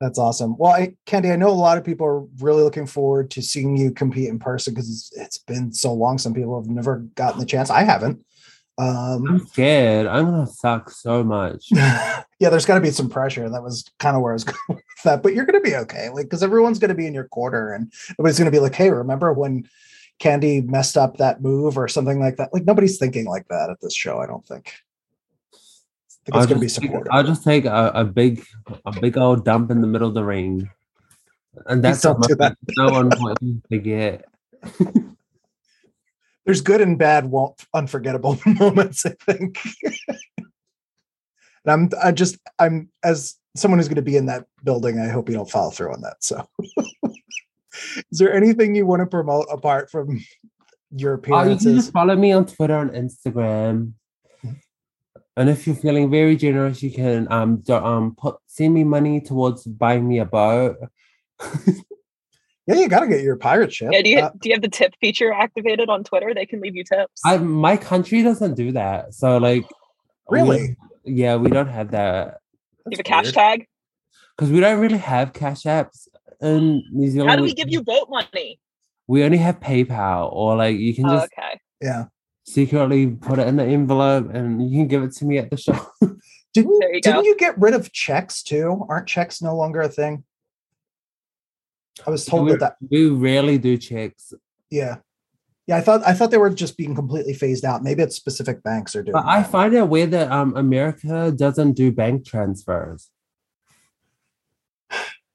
That's 0.00 0.18
awesome. 0.18 0.56
Well, 0.56 0.72
I, 0.72 0.94
Candy, 1.04 1.30
I 1.30 1.36
know 1.36 1.50
a 1.50 1.52
lot 1.52 1.76
of 1.76 1.84
people 1.84 2.06
are 2.06 2.20
really 2.38 2.62
looking 2.62 2.86
forward 2.86 3.30
to 3.32 3.42
seeing 3.42 3.76
you 3.76 3.90
compete 3.90 4.28
in 4.28 4.38
person 4.38 4.72
because 4.72 4.90
it's, 4.90 5.12
it's 5.16 5.38
been 5.38 5.72
so 5.72 5.92
long. 5.92 6.16
Some 6.16 6.32
people 6.32 6.60
have 6.60 6.70
never 6.70 6.98
gotten 7.16 7.38
the 7.38 7.46
chance. 7.46 7.68
I 7.68 7.82
haven't. 7.82 8.24
Um, 8.78 9.26
I'm 9.28 9.46
scared. 9.46 10.06
I'm 10.06 10.24
gonna 10.24 10.46
suck 10.46 10.90
so 10.90 11.22
much. 11.22 11.66
yeah, 11.70 12.24
there's 12.38 12.64
got 12.64 12.76
to 12.76 12.80
be 12.80 12.90
some 12.90 13.10
pressure. 13.10 13.50
That 13.50 13.62
was 13.62 13.84
kind 13.98 14.16
of 14.16 14.22
where 14.22 14.32
I 14.32 14.34
was 14.34 14.44
going 14.44 14.56
with 14.68 15.02
that. 15.04 15.22
But 15.22 15.34
you're 15.34 15.44
going 15.44 15.62
to 15.62 15.68
be 15.70 15.76
okay, 15.76 16.08
like 16.08 16.26
because 16.26 16.42
everyone's 16.42 16.78
going 16.78 16.88
to 16.88 16.94
be 16.94 17.06
in 17.06 17.12
your 17.12 17.28
corner, 17.28 17.74
and 17.74 17.92
everybody's 18.12 18.38
going 18.38 18.50
to 18.50 18.56
be 18.56 18.58
like, 18.58 18.74
"Hey, 18.74 18.90
remember 18.90 19.34
when 19.34 19.68
Candy 20.18 20.62
messed 20.62 20.96
up 20.96 21.18
that 21.18 21.42
move 21.42 21.76
or 21.76 21.88
something 21.88 22.20
like 22.20 22.36
that?" 22.36 22.54
Like 22.54 22.64
nobody's 22.64 22.96
thinking 22.96 23.26
like 23.26 23.48
that 23.48 23.68
at 23.68 23.82
this 23.82 23.94
show. 23.94 24.18
I 24.18 24.26
don't 24.26 24.46
think. 24.46 24.72
Think 26.30 26.34
I'll 26.36 26.42
it's 26.42 26.48
going 26.48 26.60
to 26.60 26.60
be 26.60 26.66
just 26.66 26.80
take- 26.80 26.90
supportive. 26.90 27.12
I'll 27.12 27.24
just 27.24 27.44
take 27.44 27.64
a, 27.64 27.92
a 27.94 28.04
big 28.04 28.44
a 28.86 29.00
big 29.00 29.18
old 29.18 29.44
dump 29.44 29.70
in 29.70 29.80
the 29.80 29.86
middle 29.86 30.08
of 30.08 30.14
the 30.14 30.24
ring. 30.24 30.70
And 31.66 31.82
that's 31.82 32.02
don't 32.02 32.22
do 32.22 32.36
that. 32.36 32.56
no 32.78 32.86
one 32.90 33.08
wants 33.08 33.42
to 33.70 33.78
get. 33.78 34.24
there's 36.46 36.60
good 36.60 36.80
and 36.80 36.98
bad 36.98 37.26
won't 37.26 37.64
unforgettable 37.74 38.38
moments 38.46 39.06
i 39.06 39.10
think 39.24 39.58
and 40.38 40.46
i'm 41.66 41.88
i 42.02 42.12
just 42.12 42.38
i'm 42.58 42.88
as 43.02 43.36
someone 43.56 43.78
who's 43.78 43.88
going 43.88 43.96
to 43.96 44.02
be 44.02 44.16
in 44.16 44.26
that 44.26 44.46
building 44.64 44.98
i 44.98 45.08
hope 45.08 45.28
you 45.28 45.34
don't 45.34 45.50
follow 45.50 45.70
through 45.70 45.92
on 45.92 46.00
that 46.02 46.16
so 46.22 46.46
is 48.10 48.18
there 48.18 48.34
anything 48.34 48.74
you 48.74 48.84
want 48.86 49.00
to 49.00 49.06
promote 49.06 49.46
apart 49.50 49.90
from 49.90 50.20
your 50.92 51.12
Oh, 51.12 51.16
you 51.16 51.20
can 51.22 51.34
appearances 51.42 51.76
just 51.76 51.92
follow 51.92 52.16
me 52.16 52.32
on 52.32 52.46
Twitter 52.46 52.78
and 52.78 52.90
Instagram. 52.90 53.92
And 55.36 55.48
if 55.48 55.66
you're 55.66 55.76
feeling 55.76 56.10
very 56.10 56.36
generous, 56.36 56.82
you 56.82 56.90
can 56.92 57.26
um 57.30 57.58
do, 57.58 57.74
um 57.74 58.14
put 58.16 58.36
send 58.46 58.74
me 58.74 58.84
money 58.84 59.20
towards 59.20 59.64
buying 59.64 60.06
me 60.06 60.18
a 60.18 60.24
boat. 60.26 60.76
yeah 62.66 62.74
you 62.76 62.88
got 62.88 63.00
to 63.00 63.06
get 63.08 63.22
your 63.22 63.36
pirate 63.36 63.72
ship 63.72 63.90
Yeah, 63.92 64.02
do 64.02 64.10
you 64.10 64.18
Uh, 64.18 64.30
do 64.40 64.48
you 64.48 64.54
have 64.54 64.62
the 64.62 64.68
tip 64.68 64.94
feature 65.00 65.32
activated 65.32 65.88
on 65.88 66.04
Twitter? 66.04 66.34
They 66.34 66.46
can 66.46 66.60
leave 66.60 66.76
you 66.76 66.84
tips. 66.84 67.20
I 67.24 67.38
my 67.38 67.76
country 67.76 68.22
doesn't 68.22 68.54
do 68.54 68.72
that, 68.72 69.14
so 69.14 69.38
like 69.38 69.64
we- 70.30 70.40
really 70.40 70.76
yeah, 71.04 71.36
we 71.36 71.48
don't 71.50 71.68
have 71.68 71.90
that 71.92 72.38
you 72.86 72.92
have 72.96 73.00
a 73.00 73.02
That's 73.02 73.08
cash 73.08 73.24
weird. 73.24 73.34
tag. 73.34 73.66
because 74.36 74.50
we 74.52 74.60
don't 74.60 74.80
really 74.80 74.98
have 74.98 75.32
cash 75.32 75.62
apps 75.62 76.08
in 76.42 76.82
New 76.92 77.08
Zealand. 77.10 77.30
How 77.30 77.36
do 77.36 77.42
we 77.42 77.54
give 77.54 77.68
you 77.70 77.82
boat 77.82 78.08
money? 78.10 78.58
We 79.06 79.24
only 79.24 79.38
have 79.38 79.58
PayPal, 79.60 80.32
or 80.32 80.56
like 80.56 80.76
you 80.78 80.94
can 80.94 81.06
Oh, 81.06 81.14
just 81.20 81.32
okay. 81.32 81.58
yeah 81.80 82.04
secretly 82.46 83.06
put 83.06 83.38
it 83.38 83.46
in 83.46 83.56
the 83.56 83.64
envelope 83.64 84.32
and 84.32 84.68
you 84.68 84.80
can 84.80 84.88
give 84.88 85.02
it 85.02 85.12
to 85.12 85.24
me 85.24 85.38
at 85.38 85.50
the 85.50 85.56
show. 85.56 85.78
didn't, 86.54 86.72
you 86.92 87.00
didn't 87.02 87.24
you 87.24 87.36
get 87.36 87.58
rid 87.58 87.74
of 87.74 87.92
checks 87.92 88.42
too? 88.42 88.84
Aren't 88.88 89.06
checks 89.06 89.40
no 89.40 89.56
longer 89.56 89.80
a 89.80 89.88
thing? 89.88 90.24
I 92.06 92.10
was 92.10 92.24
told 92.24 92.46
we, 92.46 92.52
that 92.52 92.60
that 92.60 92.76
we 92.90 93.08
rarely 93.08 93.58
do 93.58 93.76
checks, 93.76 94.32
yeah. 94.70 94.96
Yeah 95.66 95.76
i 95.76 95.80
thought 95.80 96.02
i 96.04 96.12
thought 96.12 96.30
they 96.30 96.38
were 96.38 96.50
just 96.50 96.76
being 96.76 96.94
completely 96.94 97.34
phased 97.34 97.64
out. 97.64 97.82
Maybe 97.82 98.02
it's 98.02 98.16
specific 98.16 98.62
banks 98.62 98.96
are 98.96 99.02
doing 99.02 99.12
but 99.12 99.26
I 99.26 99.42
find 99.42 99.74
it 99.74 99.88
weird 99.88 100.10
that 100.12 100.30
um 100.32 100.56
America 100.56 101.32
doesn't 101.32 101.72
do 101.74 101.92
bank 101.92 102.26
transfers. 102.26 103.10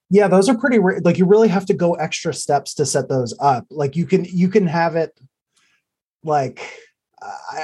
yeah 0.09 0.27
those 0.27 0.49
are 0.49 0.57
pretty 0.57 0.79
ra- 0.79 0.99
like 1.03 1.17
you 1.17 1.25
really 1.25 1.47
have 1.47 1.65
to 1.67 1.73
go 1.73 1.93
extra 1.93 2.33
steps 2.33 2.73
to 2.75 2.85
set 2.85 3.07
those 3.09 3.33
up. 3.39 3.65
Like 3.69 3.95
you 3.95 4.05
can 4.05 4.25
you 4.25 4.49
can 4.49 4.67
have 4.67 4.95
it 4.95 5.17
like 6.23 6.59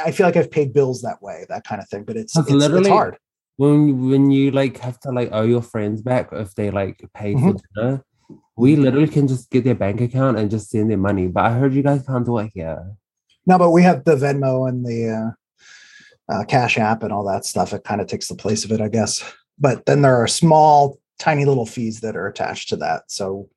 i, 0.08 0.12
feel 0.12 0.26
like 0.28 0.38
i've 0.38 0.52
paid 0.52 0.74
bills 0.74 1.02
that 1.02 1.22
way 1.22 1.46
that 1.50 1.64
kind 1.64 1.82
of 1.82 1.88
thing 1.90 2.04
but 2.04 2.16
it's 2.18 2.36
it's, 2.38 2.50
it's 2.52 2.88
hard 2.88 3.18
when 3.58 4.10
when 4.10 4.32
you 4.32 4.52
like 4.52 4.78
have 4.80 5.00
to 5.02 5.12
like 5.12 5.30
owe 5.32 5.44
your 5.44 5.62
friends 5.62 6.02
back 6.02 6.30
if 6.32 6.56
they 6.56 6.72
like 6.72 6.98
pay 7.14 7.34
Mhm. 7.36 7.60
for 7.60 7.60
dinner, 7.76 8.04
we 8.58 8.76
literally 8.76 9.08
can 9.08 9.28
just 9.28 9.50
get 9.52 9.64
their 9.66 9.76
bank 9.76 10.02
account 10.02 10.38
and 10.38 10.50
just 10.50 10.70
send 10.70 10.90
their 10.90 10.98
money. 10.98 11.28
But 11.28 11.46
I 11.46 11.52
heard 11.54 11.74
you 11.74 11.84
guys 11.84 12.04
can't 12.08 12.26
do 12.26 12.38
it 12.40 12.52
here. 12.54 12.82
no 13.46 13.58
but 13.58 13.72
we 13.72 13.84
have 13.84 14.04
the 14.06 14.16
venmo 14.16 14.68
and 14.70 14.86
the 14.86 15.00
uh, 16.30 16.34
uh, 16.34 16.44
cash 16.46 16.78
app 16.78 17.04
and 17.04 17.12
all 17.14 17.26
that 17.26 17.44
stuff 17.46 17.74
it 17.74 17.84
kind 17.84 18.02
of 18.02 18.08
takes 18.08 18.28
the 18.30 18.36
place 18.36 18.64
of 18.66 18.72
it 18.72 18.80
i 18.82 18.88
guess 18.88 19.14
but 19.60 19.86
then 19.86 20.02
there 20.02 20.16
are 20.16 20.28
small 20.28 20.98
tiny 21.20 21.44
little 21.46 21.66
fees 21.66 22.00
that 22.02 22.16
are 22.16 22.28
attached 22.28 22.70
to 22.70 22.76
that 22.78 23.02
so 23.08 23.50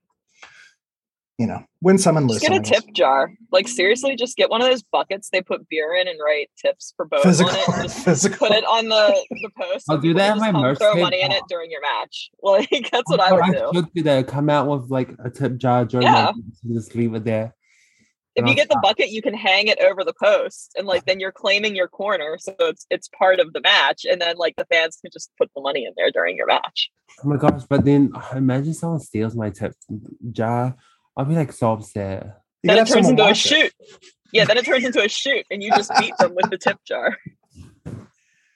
you 1.39 1.47
know 1.47 1.61
win 1.81 1.99
some 1.99 2.17
and 2.17 2.29
lose 2.29 2.41
Just 2.41 2.51
get 2.51 2.61
a 2.61 2.65
some, 2.65 2.75
I 2.77 2.81
tip 2.81 2.95
jar. 2.95 3.33
Like 3.51 3.67
seriously, 3.67 4.15
just 4.17 4.37
get 4.37 4.51
one 4.51 4.63
of 4.63 4.69
those 4.69 4.83
buckets 4.83 5.31
they 5.33 5.43
put 5.43 5.69
beer 5.69 5.95
in 5.95 6.07
and 6.07 6.19
write 6.25 6.51
tips 6.57 6.95
for 6.97 7.07
both 7.07 7.23
physical 7.23 7.51
on 7.51 7.59
it. 7.59 7.69
and 7.69 7.83
Just 7.83 8.05
physical 8.05 8.49
put 8.49 8.57
it 8.57 8.65
on 8.65 8.89
the 8.89 9.27
the 9.31 9.51
post. 9.61 9.87
I'll 9.89 9.99
do 9.99 10.15
that 10.15 10.33
can 10.33 10.39
my 10.39 10.53
come 10.53 10.63
merch 10.63 10.79
Throw 10.79 10.95
money 10.95 11.23
in 11.23 11.33
it 11.33 11.43
during 11.49 11.71
your 11.71 11.83
match. 11.83 12.31
Like 12.45 12.91
that's 12.93 13.11
what 13.11 13.21
I 13.21 13.31
oh, 13.31 13.37
would 13.37 13.53
do. 13.53 13.71
should 13.75 13.95
do 13.95 14.03
that. 14.03 14.29
Come 14.29 14.49
out 14.51 14.69
with 14.69 14.91
like 14.91 15.11
a 15.25 15.31
tip 15.31 15.57
jar 15.57 15.85
during 15.85 16.07
Yeah. 16.07 16.33
my 16.35 16.43
and 16.65 16.75
just 16.75 16.95
leave 16.95 17.15
it 17.15 17.25
there. 17.25 17.55
If 18.37 18.41
and 18.43 18.49
you 18.49 18.53
I'll 18.53 18.57
get 18.57 18.69
the 18.69 18.81
bucket, 18.83 19.11
you 19.11 19.23
can 19.23 19.35
hang 19.35 19.69
it 19.69 19.79
over 19.81 20.05
the 20.05 20.13
post, 20.13 20.73
and 20.77 20.87
like 20.87 21.05
then 21.05 21.21
you're 21.21 21.33
claiming 21.33 21.77
your 21.77 21.89
corner, 21.89 22.37
so 22.39 22.55
it's 22.61 22.85
it's 22.91 23.09
part 23.09 23.39
of 23.41 23.53
the 23.53 23.61
match, 23.61 24.05
and 24.05 24.21
then 24.21 24.37
like 24.37 24.57
the 24.57 24.67
fans 24.67 24.99
can 25.01 25.11
just 25.13 25.31
put 25.39 25.51
the 25.55 25.63
money 25.63 25.85
in 25.85 25.93
there 25.97 26.11
during 26.11 26.37
your 26.37 26.47
match. 26.47 26.91
Oh 27.25 27.29
my 27.29 27.37
gosh! 27.37 27.63
But 27.69 27.85
then 27.85 28.13
imagine 28.35 28.75
someone 28.75 29.01
steals 29.01 29.37
my 29.37 29.51
tip 29.51 29.75
jar. 30.33 30.75
I'll 31.17 31.25
be 31.25 31.35
like 31.35 31.53
so 31.53 31.73
upset. 31.73 32.41
You 32.63 32.69
then 32.69 32.79
it 32.79 32.89
turns 32.89 33.09
into 33.09 33.23
a 33.23 33.27
watch 33.27 33.47
it. 33.47 33.49
shoot. 33.49 33.73
Yeah, 34.33 34.45
then 34.45 34.59
it 34.59 34.65
turns 34.65 34.85
into 34.85 35.03
a 35.03 35.09
shoot, 35.09 35.47
and 35.51 35.63
you 35.63 35.71
just 35.77 35.93
beat 36.01 36.17
them 36.19 36.35
with 36.35 36.51
the 36.51 36.59
tip 36.59 36.79
jar. 36.85 37.17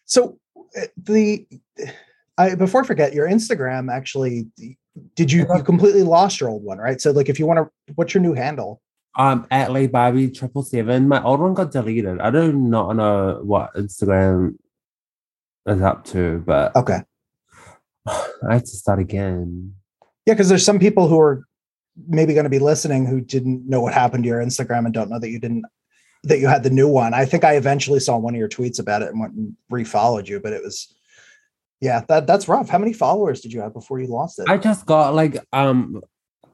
So 0.07 0.39
uh, 0.77 0.87
the 0.97 1.47
I 2.37 2.55
before 2.55 2.83
I 2.83 2.87
forget 2.87 3.13
your 3.13 3.29
Instagram 3.29 3.93
actually 3.93 4.49
did 5.15 5.31
you 5.31 5.47
you 5.55 5.63
completely 5.63 6.03
lost 6.03 6.41
your 6.41 6.49
old 6.49 6.65
one, 6.65 6.79
right? 6.79 7.01
So 7.01 7.11
like 7.11 7.29
if 7.29 7.39
you 7.39 7.47
want 7.47 7.59
to 7.59 7.93
what's 7.95 8.15
your 8.15 8.23
new 8.23 8.35
handle? 8.35 8.81
Um, 9.17 9.47
at 9.51 9.73
Lay 9.73 9.87
Barbie 9.89 10.31
triple 10.31 10.63
seven. 10.63 11.09
My 11.09 11.23
old 11.23 11.41
one 11.41 11.55
got 11.55 11.73
deleted. 11.73 12.21
I 12.21 12.31
do 12.31 12.53
not 12.53 12.97
know 12.97 13.41
what 13.43 13.75
Instagram 13.75 14.57
is 15.67 15.83
up 15.83 16.05
to, 16.07 16.43
but 16.47 16.75
Okay. 16.77 17.01
I 18.07 18.55
have 18.55 18.63
to 18.63 18.67
start 18.69 19.01
again. 19.01 19.75
Yeah, 20.25 20.35
because 20.35 20.49
there's 20.49 20.65
some 20.65 20.79
people 20.79 21.09
who 21.09 21.19
are 21.19 21.48
maybe 22.07 22.35
going 22.35 22.45
to 22.45 22.51
be 22.51 22.59
listening 22.59 23.07
who 23.07 23.21
didn't 23.21 23.69
know 23.69 23.81
what 23.81 23.95
happened 23.95 24.25
to 24.25 24.29
your 24.29 24.43
Instagram 24.43 24.85
and 24.85 24.95
don't 24.95 25.11
know 25.11 25.19
that 25.19 25.31
you 25.31 25.41
didn't 25.41 25.65
that 26.25 26.39
you 26.39 26.49
had 26.49 26.63
the 26.63 26.71
new 26.71 26.89
one. 26.89 27.15
I 27.15 27.25
think 27.25 27.45
I 27.45 27.57
eventually 27.57 28.01
saw 28.01 28.19
one 28.19 28.35
of 28.35 28.39
your 28.39 28.49
tweets 28.49 28.81
about 28.81 29.03
it 29.03 29.09
and 29.09 29.21
went 29.21 29.35
and 29.35 29.57
refollowed 29.71 30.27
you, 30.29 30.41
but 30.41 30.53
it 30.53 30.63
was 30.63 30.95
yeah, 31.81 32.03
that 32.09 32.27
that's 32.27 32.49
rough. 32.49 32.69
How 32.69 32.79
many 32.79 32.93
followers 32.93 33.41
did 33.41 33.53
you 33.53 33.61
have 33.61 33.73
before 33.73 34.01
you 34.01 34.09
lost 34.09 34.39
it? 34.39 34.49
I 34.49 34.57
just 34.57 34.85
got 34.85 35.15
like 35.15 35.39
um 35.53 36.03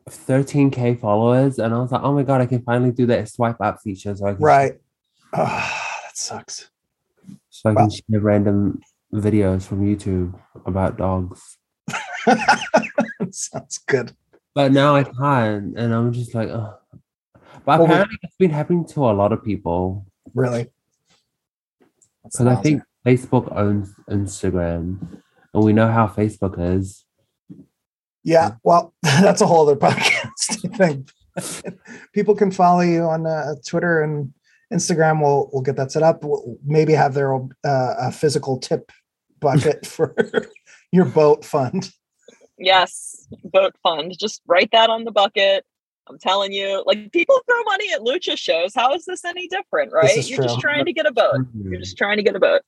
13k 0.08 1.00
followers, 1.00 1.58
and 1.58 1.72
I 1.72 1.78
was 1.78 1.92
like, 1.92 2.02
oh 2.02 2.12
my 2.12 2.22
god, 2.22 2.42
I 2.42 2.46
can 2.46 2.62
finally 2.62 2.90
do 2.90 3.06
that 3.06 3.28
swipe 3.28 3.60
up 3.60 3.80
feature, 3.82 4.14
so 4.14 4.26
I 4.26 4.34
can 4.34 4.42
right. 4.42 4.74
Ah, 5.32 6.00
that 6.04 6.16
sucks. 6.16 6.70
so 7.48 7.70
I 7.70 7.74
can 7.74 7.90
share 7.90 8.20
random 8.20 8.80
videos 9.12 9.62
from 9.62 9.84
YouTube 9.84 10.38
about 10.66 10.98
dogs. 10.98 11.56
Sounds 13.30 13.78
good. 13.78 14.12
But 14.54 14.72
now 14.72 14.94
I 14.94 15.04
can't, 15.04 15.76
and 15.76 15.92
I'm 15.92 16.12
just 16.12 16.34
like, 16.34 16.48
oh. 16.48 16.78
But 17.64 17.78
Well, 17.78 17.80
we- 17.80 17.84
apparently, 17.86 18.18
it's 18.22 18.36
been 18.36 18.50
happening 18.50 18.84
to 18.86 19.00
a 19.08 19.12
lot 19.12 19.32
of 19.32 19.44
people 19.44 20.06
Really. 20.34 20.70
That's 22.22 22.38
because 22.38 22.46
I 22.46 22.60
think 22.60 22.82
Facebook 23.06 23.54
owns 23.54 23.94
Instagram, 24.10 25.20
and 25.52 25.64
we 25.64 25.72
know 25.72 25.90
how 25.90 26.06
Facebook 26.06 26.54
is. 26.58 27.04
Yeah, 28.22 28.52
well, 28.64 28.94
that's 29.02 29.42
a 29.42 29.46
whole 29.46 29.68
other 29.68 29.78
podcast. 29.78 30.64
I 31.36 31.40
think 31.40 31.78
people 32.12 32.34
can 32.34 32.50
follow 32.50 32.80
you 32.80 33.02
on 33.02 33.26
uh, 33.26 33.54
Twitter 33.66 34.02
and 34.02 34.32
Instagram. 34.72 35.20
We'll 35.20 35.50
we'll 35.52 35.62
get 35.62 35.76
that 35.76 35.92
set 35.92 36.02
up. 36.02 36.24
We'll 36.24 36.56
maybe 36.64 36.94
have 36.94 37.14
their 37.14 37.34
own, 37.34 37.50
uh, 37.64 37.94
a 37.98 38.12
physical 38.12 38.58
tip 38.58 38.90
bucket 39.40 39.86
for 39.86 40.14
your 40.90 41.04
boat 41.04 41.44
fund. 41.44 41.90
Yes, 42.56 43.13
boat 43.44 43.74
fund. 43.82 44.14
Just 44.18 44.42
write 44.46 44.70
that 44.72 44.90
on 44.90 45.04
the 45.04 45.12
bucket. 45.12 45.64
I'm 46.08 46.18
telling 46.18 46.52
you, 46.52 46.82
like 46.86 47.12
people 47.12 47.40
throw 47.48 47.62
money 47.64 47.92
at 47.94 48.00
lucha 48.00 48.36
shows. 48.36 48.74
How 48.74 48.94
is 48.94 49.04
this 49.06 49.24
any 49.24 49.48
different, 49.48 49.92
right? 49.92 50.28
You're 50.28 50.42
just 50.42 50.60
trying 50.60 50.84
to 50.84 50.92
get 50.92 51.06
a 51.06 51.12
boat. 51.12 51.46
You're 51.54 51.80
just 51.80 51.96
mm-hmm. 51.96 52.04
trying 52.04 52.16
to 52.18 52.22
get 52.22 52.36
a 52.36 52.40
boat. 52.40 52.62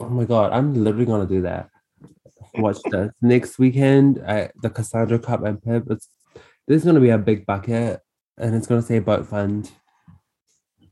Oh 0.00 0.08
my 0.08 0.24
god, 0.24 0.52
I'm 0.52 0.74
literally 0.84 1.06
gonna 1.06 1.26
do 1.26 1.42
that. 1.42 1.70
Watch 2.54 2.78
this 2.90 3.10
next 3.22 3.58
weekend 3.58 4.18
at 4.18 4.52
the 4.62 4.70
Cassandra 4.70 5.18
Cup 5.18 5.44
and 5.44 5.60
Pip. 5.62 5.84
It's 5.90 6.08
this 6.68 6.78
is 6.78 6.84
gonna 6.84 7.00
be 7.00 7.10
a 7.10 7.18
big 7.18 7.44
bucket, 7.44 8.00
and 8.38 8.54
it's 8.54 8.66
gonna 8.66 8.82
say 8.82 9.00
boat 9.00 9.26
fund. 9.26 9.70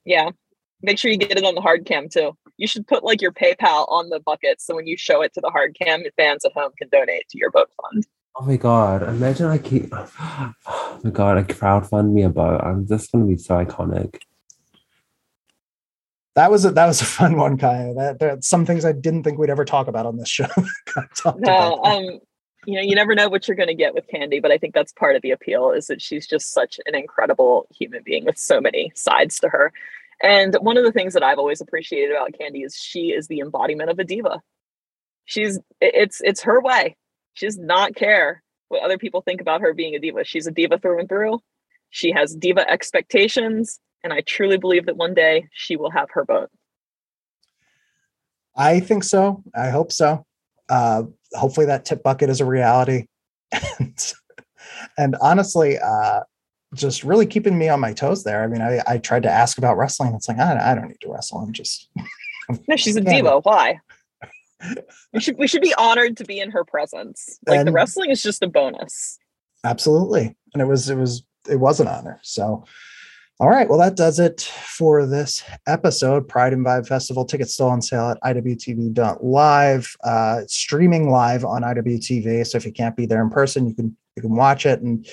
Yeah. 0.04 0.30
Make 0.82 0.98
sure 0.98 1.12
you 1.12 1.16
get 1.16 1.38
it 1.38 1.44
on 1.44 1.54
the 1.54 1.60
hard 1.60 1.86
cam 1.86 2.08
too. 2.08 2.36
You 2.56 2.66
should 2.66 2.88
put 2.88 3.04
like 3.04 3.22
your 3.22 3.32
PayPal 3.32 3.88
on 3.88 4.08
the 4.08 4.18
bucket 4.18 4.60
so 4.60 4.74
when 4.74 4.86
you 4.86 4.96
show 4.96 5.22
it 5.22 5.32
to 5.34 5.40
the 5.40 5.50
hard 5.50 5.76
cam, 5.80 6.02
fans 6.16 6.44
at 6.44 6.52
home 6.52 6.72
can 6.76 6.88
donate 6.88 7.28
to 7.28 7.38
your 7.38 7.50
boat 7.50 7.70
fund. 7.80 8.04
Oh 8.34 8.44
my 8.44 8.56
god! 8.56 9.02
Imagine 9.02 9.46
I 9.46 9.58
keep. 9.58 9.92
Oh 9.92 10.98
my 11.04 11.10
god! 11.10 11.38
I 11.38 11.42
crowdfund 11.42 12.12
me 12.12 12.22
a 12.22 12.30
boat. 12.30 12.60
I'm 12.62 12.86
just 12.86 13.12
gonna 13.12 13.26
be 13.26 13.36
so 13.36 13.54
iconic. 13.56 14.20
That 16.34 16.50
was 16.50 16.64
a 16.64 16.70
that 16.72 16.86
was 16.86 17.00
a 17.00 17.04
fun 17.04 17.36
one, 17.36 17.58
Kaia. 17.58 17.94
That 17.94 18.18
there's 18.18 18.48
some 18.48 18.64
things 18.64 18.84
I 18.84 18.92
didn't 18.92 19.24
think 19.24 19.38
we'd 19.38 19.50
ever 19.50 19.64
talk 19.64 19.86
about 19.86 20.06
on 20.06 20.16
this 20.16 20.28
show. 20.28 20.48
no, 21.36 21.82
um, 21.82 22.20
you 22.66 22.76
know, 22.76 22.80
you 22.80 22.94
never 22.94 23.14
know 23.14 23.28
what 23.28 23.48
you're 23.48 23.56
going 23.56 23.68
to 23.68 23.74
get 23.74 23.94
with 23.94 24.06
Candy, 24.08 24.40
but 24.40 24.52
I 24.52 24.58
think 24.58 24.72
that's 24.72 24.92
part 24.92 25.16
of 25.16 25.22
the 25.22 25.32
appeal 25.32 25.72
is 25.72 25.88
that 25.88 26.00
she's 26.00 26.26
just 26.26 26.52
such 26.52 26.78
an 26.86 26.94
incredible 26.94 27.66
human 27.76 28.02
being 28.04 28.24
with 28.24 28.38
so 28.38 28.60
many 28.60 28.92
sides 28.94 29.40
to 29.40 29.48
her. 29.48 29.72
And 30.22 30.54
one 30.60 30.76
of 30.76 30.84
the 30.84 30.92
things 30.92 31.14
that 31.14 31.24
I've 31.24 31.38
always 31.38 31.60
appreciated 31.60 32.12
about 32.12 32.38
Candy 32.38 32.62
is 32.62 32.76
she 32.76 33.08
is 33.08 33.26
the 33.26 33.40
embodiment 33.40 33.90
of 33.90 33.98
a 33.98 34.04
diva. 34.04 34.40
She's 35.24 35.58
it's 35.80 36.20
it's 36.22 36.42
her 36.42 36.60
way. 36.60 36.96
She 37.34 37.46
does 37.46 37.58
not 37.58 37.94
care 37.94 38.42
what 38.68 38.82
other 38.82 38.98
people 38.98 39.20
think 39.20 39.40
about 39.40 39.60
her 39.60 39.74
being 39.74 39.94
a 39.94 39.98
diva. 39.98 40.24
She's 40.24 40.46
a 40.46 40.50
diva 40.50 40.78
through 40.78 41.00
and 41.00 41.08
through. 41.08 41.40
She 41.90 42.10
has 42.12 42.34
diva 42.34 42.68
expectations 42.70 43.80
and 44.04 44.12
I 44.12 44.20
truly 44.22 44.56
believe 44.56 44.86
that 44.86 44.96
one 44.96 45.14
day 45.14 45.48
she 45.52 45.76
will 45.76 45.90
have 45.90 46.08
her 46.12 46.24
boat. 46.24 46.50
I 48.56 48.80
think 48.80 49.04
so. 49.04 49.42
I 49.54 49.70
hope 49.70 49.92
so. 49.92 50.24
Uh, 50.68 51.04
hopefully 51.32 51.66
that 51.66 51.84
tip 51.84 52.02
bucket 52.02 52.28
is 52.28 52.40
a 52.40 52.44
reality. 52.44 53.06
and, 53.78 54.12
and 54.98 55.16
honestly, 55.20 55.78
uh, 55.78 56.20
just 56.74 57.04
really 57.04 57.26
keeping 57.26 57.58
me 57.58 57.68
on 57.68 57.80
my 57.80 57.92
toes 57.92 58.24
there. 58.24 58.42
I 58.42 58.46
mean, 58.46 58.62
I, 58.62 58.82
I 58.86 58.98
tried 58.98 59.22
to 59.24 59.30
ask 59.30 59.58
about 59.58 59.76
wrestling. 59.76 60.14
It's 60.14 60.28
like, 60.28 60.38
I, 60.38 60.72
I 60.72 60.74
don't 60.74 60.88
need 60.88 61.00
to 61.02 61.12
wrestle. 61.12 61.38
I'm 61.38 61.52
just. 61.52 61.88
no, 62.68 62.76
she's 62.76 62.96
a 62.96 63.00
diva. 63.02 63.40
Why? 63.40 63.80
We 65.12 65.20
should 65.20 65.38
we 65.38 65.46
should 65.46 65.62
be 65.62 65.74
honored 65.76 66.16
to 66.18 66.24
be 66.24 66.40
in 66.40 66.50
her 66.50 66.64
presence. 66.64 67.38
Like 67.46 67.58
and 67.58 67.68
the 67.68 67.72
wrestling 67.72 68.10
is 68.10 68.22
just 68.22 68.42
a 68.42 68.48
bonus. 68.48 69.18
Absolutely. 69.64 70.36
And 70.54 70.62
it 70.62 70.66
was 70.66 70.90
it 70.90 70.96
was 70.96 71.24
it 71.48 71.56
was 71.56 71.80
an 71.80 71.88
honor. 71.88 72.20
So 72.22 72.64
all 73.42 73.48
right. 73.48 73.68
Well, 73.68 73.78
that 73.78 73.96
does 73.96 74.20
it 74.20 74.42
for 74.42 75.04
this 75.04 75.42
episode. 75.66 76.28
Pride 76.28 76.52
and 76.52 76.64
Vibe 76.64 76.86
Festival 76.86 77.24
tickets 77.24 77.54
still 77.54 77.66
on 77.66 77.82
sale 77.82 78.10
at 78.10 78.20
iwtv.live, 78.22 79.96
uh, 80.04 80.42
streaming 80.46 81.10
live 81.10 81.44
on 81.44 81.62
IWTV. 81.62 82.46
So 82.46 82.56
if 82.56 82.64
you 82.64 82.72
can't 82.72 82.94
be 82.94 83.04
there 83.04 83.20
in 83.20 83.30
person, 83.30 83.66
you 83.66 83.74
can 83.74 83.96
you 84.14 84.22
can 84.22 84.36
watch 84.36 84.64
it, 84.64 84.80
and 84.80 85.04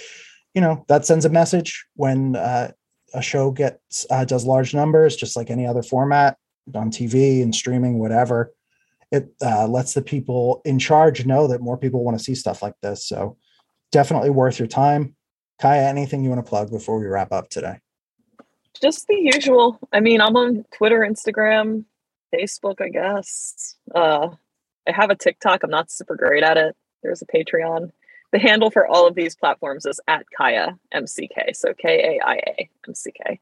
you 0.54 0.62
know 0.62 0.86
that 0.90 1.08
sends 1.08 1.26
a 1.26 1.30
message 1.30 1.88
when 1.96 2.36
uh, 2.36 2.72
a 3.16 3.22
show 3.22 3.50
gets 3.50 4.06
uh, 4.12 4.26
does 4.26 4.46
large 4.46 4.76
numbers, 4.76 5.16
just 5.16 5.36
like 5.36 5.50
any 5.50 5.66
other 5.66 5.82
format 5.82 6.38
on 6.76 6.92
TV 6.92 7.42
and 7.42 7.56
streaming, 7.56 7.98
whatever. 7.98 8.54
It 9.12 9.34
uh, 9.42 9.68
lets 9.68 9.94
the 9.94 10.02
people 10.02 10.62
in 10.66 10.78
charge 10.78 11.26
know 11.26 11.48
that 11.48 11.62
more 11.62 11.78
people 11.78 12.04
want 12.04 12.18
to 12.18 12.24
see 12.24 12.36
stuff 12.36 12.62
like 12.62 12.76
this. 12.82 13.06
So 13.06 13.38
definitely 13.92 14.30
worth 14.30 14.60
your 14.60 14.68
time. 14.68 15.16
Kaia, 15.62 15.88
anything 15.88 16.24
you 16.24 16.30
want 16.30 16.46
to 16.46 16.50
plug 16.50 16.70
before 16.70 17.00
we 17.00 17.08
wrap 17.08 17.32
up 17.32 17.50
today? 17.50 17.80
just 18.82 19.08
the 19.08 19.16
usual. 19.16 19.80
I 19.92 20.00
mean, 20.00 20.22
I'm 20.22 20.36
on 20.36 20.66
Twitter, 20.76 21.00
Instagram, 21.00 21.86
Facebook, 22.34 22.82
I 22.82 22.90
guess. 22.90 23.76
Uh, 23.94 24.30
I 24.88 24.92
have 24.92 25.10
a 25.10 25.16
TikTok. 25.16 25.64
I'm 25.64 25.70
not 25.70 25.92
super 25.92 26.16
great 26.16 26.44
at 26.44 26.58
it. 26.58 26.76
There's 27.04 27.22
a 27.22 27.26
Patreon. 27.26 27.92
The 28.32 28.40
handle 28.40 28.70
for 28.70 28.88
all 28.88 29.08
of 29.08 29.16
these 29.16 29.36
platforms 29.36 29.86
is 29.86 30.00
at 30.08 30.26
Kaia 30.40 30.78
MCK. 30.94 31.56
So 31.56 31.74
K 31.74 32.20
A 32.20 32.26
I 32.26 32.36
A 32.36 32.70
M 32.88 32.94
C 32.94 33.12
K. 33.12 33.40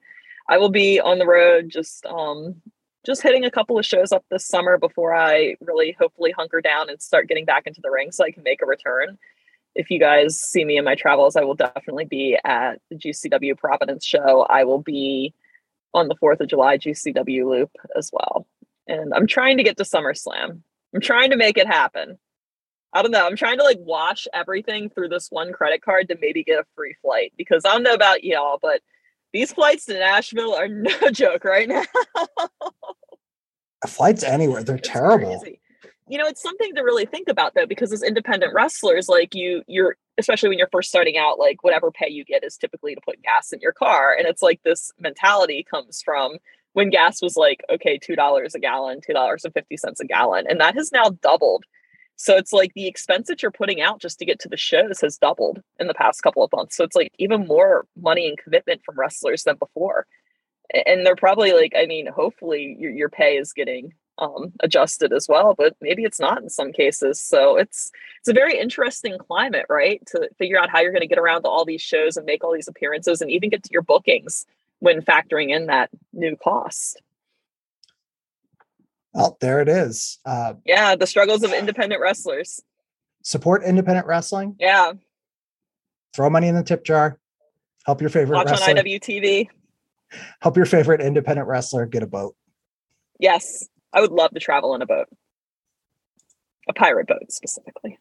I 0.50 0.58
will 0.58 0.70
be 0.70 1.00
on 1.00 1.20
the 1.20 1.28
road 1.28 1.70
just 1.70 2.06
um 2.06 2.62
just 3.08 3.24
hitting 3.24 3.44
a 3.44 3.50
couple 3.50 3.80
of 3.80 3.86
shows 3.86 4.12
up 4.12 4.24
this 4.30 4.46
summer 4.46 4.78
before 4.78 5.16
I 5.16 5.56
really 5.62 5.96
hopefully 6.00 6.32
hunker 6.38 6.62
down 6.62 6.92
and 6.92 7.02
start 7.02 7.28
getting 7.28 7.46
back 7.46 7.66
into 7.66 7.82
the 7.82 7.90
ring 7.90 8.12
so 8.12 8.24
I 8.24 8.32
can 8.32 8.44
make 8.44 8.62
a 8.62 8.68
return 8.68 9.18
if 9.78 9.92
you 9.92 10.00
guys 10.00 10.40
see 10.40 10.66
me 10.66 10.78
in 10.78 10.84
my 10.84 10.96
travels, 10.96 11.36
I 11.36 11.44
will 11.44 11.54
definitely 11.54 12.06
be 12.06 12.38
at 12.44 12.82
the 12.90 12.96
GCW 12.96 13.58
Providence 13.58 14.04
show. 14.04 14.46
I 14.50 14.64
will 14.64 14.82
be 14.82 15.34
on 15.94 16.08
the 16.08 16.16
4th 16.16 16.42
of 16.42 16.48
July 16.48 16.78
GCW 16.78 17.46
loop 17.48 17.72
as 17.96 18.10
well. 18.12 18.48
And 18.88 19.14
I'm 19.14 19.28
trying 19.28 19.58
to 19.58 19.64
get 19.64 19.78
to 19.78 19.84
SummerSlam. 19.84 20.62
I'm 20.96 21.02
trying 21.02 21.30
to 21.30 21.38
make 21.38 21.58
it 21.58 21.68
happen. 21.68 22.18
I 22.92 23.04
don't 23.04 23.12
know. 23.12 23.28
I'm 23.28 23.36
trying 23.36 23.60
to 23.60 23.64
like 23.64 23.78
wash 23.80 24.28
everything 24.34 24.90
through 24.90 25.10
this 25.10 25.30
one 25.30 25.54
credit 25.54 25.84
card 25.84 26.08
to 26.10 26.18
maybe 26.20 26.44
get 26.44 26.60
a 26.60 26.66
free 26.76 26.96
flight 27.02 27.34
because 27.38 27.64
I 27.64 27.74
don't 27.74 27.84
know 27.84 27.94
about 27.94 28.24
y'all, 28.24 28.58
but 28.60 28.82
these 29.34 29.54
flights 29.54 29.86
to 29.86 29.94
Nashville 29.94 30.56
are 30.56 30.68
no 30.70 31.10
joke 31.12 31.44
right 31.44 31.68
now. 31.68 31.84
flights 33.88 34.24
anywhere, 34.24 34.64
they're 34.64 34.78
it's 34.78 34.88
terrible. 34.88 35.40
Crazy 35.40 35.60
you 36.08 36.18
know 36.18 36.26
it's 36.26 36.42
something 36.42 36.74
to 36.76 36.82
really 36.82 37.06
think 37.06 37.28
about 37.28 37.54
though 37.54 37.66
because 37.66 37.92
as 37.92 38.04
independent 38.04 38.54
wrestlers 38.54 39.10
like 39.10 39.36
you 39.36 39.62
you're 39.68 39.96
especially 40.18 40.50
when 40.50 40.58
you're 40.58 40.70
first 40.72 40.90
starting 40.90 41.18
out 41.18 41.40
like 41.40 41.64
whatever 41.64 41.92
pay 41.92 42.10
you 42.10 42.24
get 42.24 42.44
is 42.44 42.58
typically 42.58 42.96
to 42.96 43.02
put 43.02 43.22
gas 43.22 43.52
in 43.52 43.60
your 43.60 43.74
car 43.74 44.16
and 44.18 44.28
it's 44.28 44.42
like 44.42 44.62
this 44.64 44.92
mentality 45.00 45.66
comes 45.70 46.02
from 46.02 46.38
when 46.74 46.90
gas 46.90 47.22
was 47.22 47.36
like 47.36 47.64
okay 47.70 48.00
$2 48.00 48.56
a 48.56 48.60
gallon 48.60 49.00
$2.50 49.08 50.00
a 50.00 50.06
gallon 50.06 50.46
and 50.48 50.60
that 50.60 50.76
has 50.76 50.92
now 50.92 51.10
doubled 51.22 51.66
so 52.18 52.36
it's 52.36 52.52
like 52.52 52.74
the 52.74 52.88
expense 52.88 53.28
that 53.28 53.42
you're 53.42 53.52
putting 53.52 53.82
out 53.82 54.02
just 54.02 54.20
to 54.20 54.26
get 54.26 54.40
to 54.40 54.50
the 54.50 54.58
shows 54.58 55.00
has 55.02 55.18
doubled 55.18 55.62
in 55.80 55.88
the 55.88 55.94
past 55.94 56.22
couple 56.22 56.44
of 56.44 56.52
months 56.52 56.76
so 56.76 56.84
it's 56.84 56.96
like 56.96 57.12
even 57.18 57.48
more 57.48 57.86
money 58.02 58.28
and 58.28 58.38
commitment 58.38 58.82
from 58.84 59.00
wrestlers 59.00 59.44
than 59.44 59.56
before 59.58 60.06
and 60.86 61.06
they're 61.06 61.16
probably 61.16 61.54
like 61.54 61.74
i 61.78 61.86
mean 61.86 62.08
hopefully 62.08 62.76
your, 62.80 62.92
your 62.92 63.10
pay 63.10 63.38
is 63.38 63.54
getting 63.54 63.94
um, 64.20 64.52
adjusted 64.62 65.14
as 65.14 65.28
well, 65.28 65.54
but 65.58 65.76
maybe 65.82 66.04
it's 66.04 66.20
not 66.20 66.42
in 66.42 66.50
some 66.50 66.72
cases. 66.72 67.20
So 67.20 67.58
it's 67.58 67.92
it's 68.20 68.30
a 68.30 68.34
very 68.34 68.60
interesting 68.60 69.18
climate, 69.18 69.66
right? 69.70 70.02
To 70.08 70.30
figure 70.38 70.60
out 70.60 70.70
how 70.70 70.80
you're 70.80 70.92
going 70.92 71.02
to 71.02 71.08
get 71.08 71.20
around 71.20 71.44
to 71.44 71.50
all 71.50 71.66
these 71.66 71.82
shows 71.82 72.18
and 72.18 72.26
make 72.26 72.44
all 72.44 72.54
these 72.54 72.68
appearances 72.68 73.22
and 73.22 73.32
even 73.32 73.50
get 73.50 73.64
to 73.64 73.70
your 73.72 73.84
bookings 73.84 74.46
when 74.80 75.02
factoring 75.02 75.56
in 75.56 75.68
that 75.68 75.90
new 76.14 76.36
cost. 76.36 77.02
Well, 79.18 79.36
there 79.42 79.62
it 79.62 79.68
is. 79.68 80.20
Uh, 80.28 80.54
yeah, 80.64 80.96
the 80.96 81.08
struggles 81.08 81.42
of 81.42 81.52
independent 81.52 82.00
wrestlers. 82.00 82.62
Support 83.24 83.64
independent 83.64 84.06
wrestling. 84.06 84.56
Yeah. 84.60 84.94
Throw 86.16 86.30
money 86.30 86.48
in 86.48 86.54
the 86.56 86.62
tip 86.64 86.86
jar. 86.86 87.18
Help 87.84 88.00
your 88.00 88.12
favorite 88.12 88.36
Watch 88.38 88.52
wrestler. 88.52 88.78
on 88.78 88.86
IWTV. 88.86 89.50
Help 90.40 90.56
your 90.56 90.68
favorite 90.68 91.02
independent 91.02 91.48
wrestler 91.48 91.88
get 91.88 92.04
a 92.04 92.08
boat. 92.08 92.36
Yes. 93.20 93.68
I 93.92 94.02
would 94.02 94.12
love 94.12 94.30
to 94.36 94.40
travel 94.40 94.76
in 94.76 94.84
a 94.84 94.86
boat, 94.86 95.08
a 96.70 96.74
pirate 96.74 97.08
boat 97.08 97.32
specifically. 97.32 97.98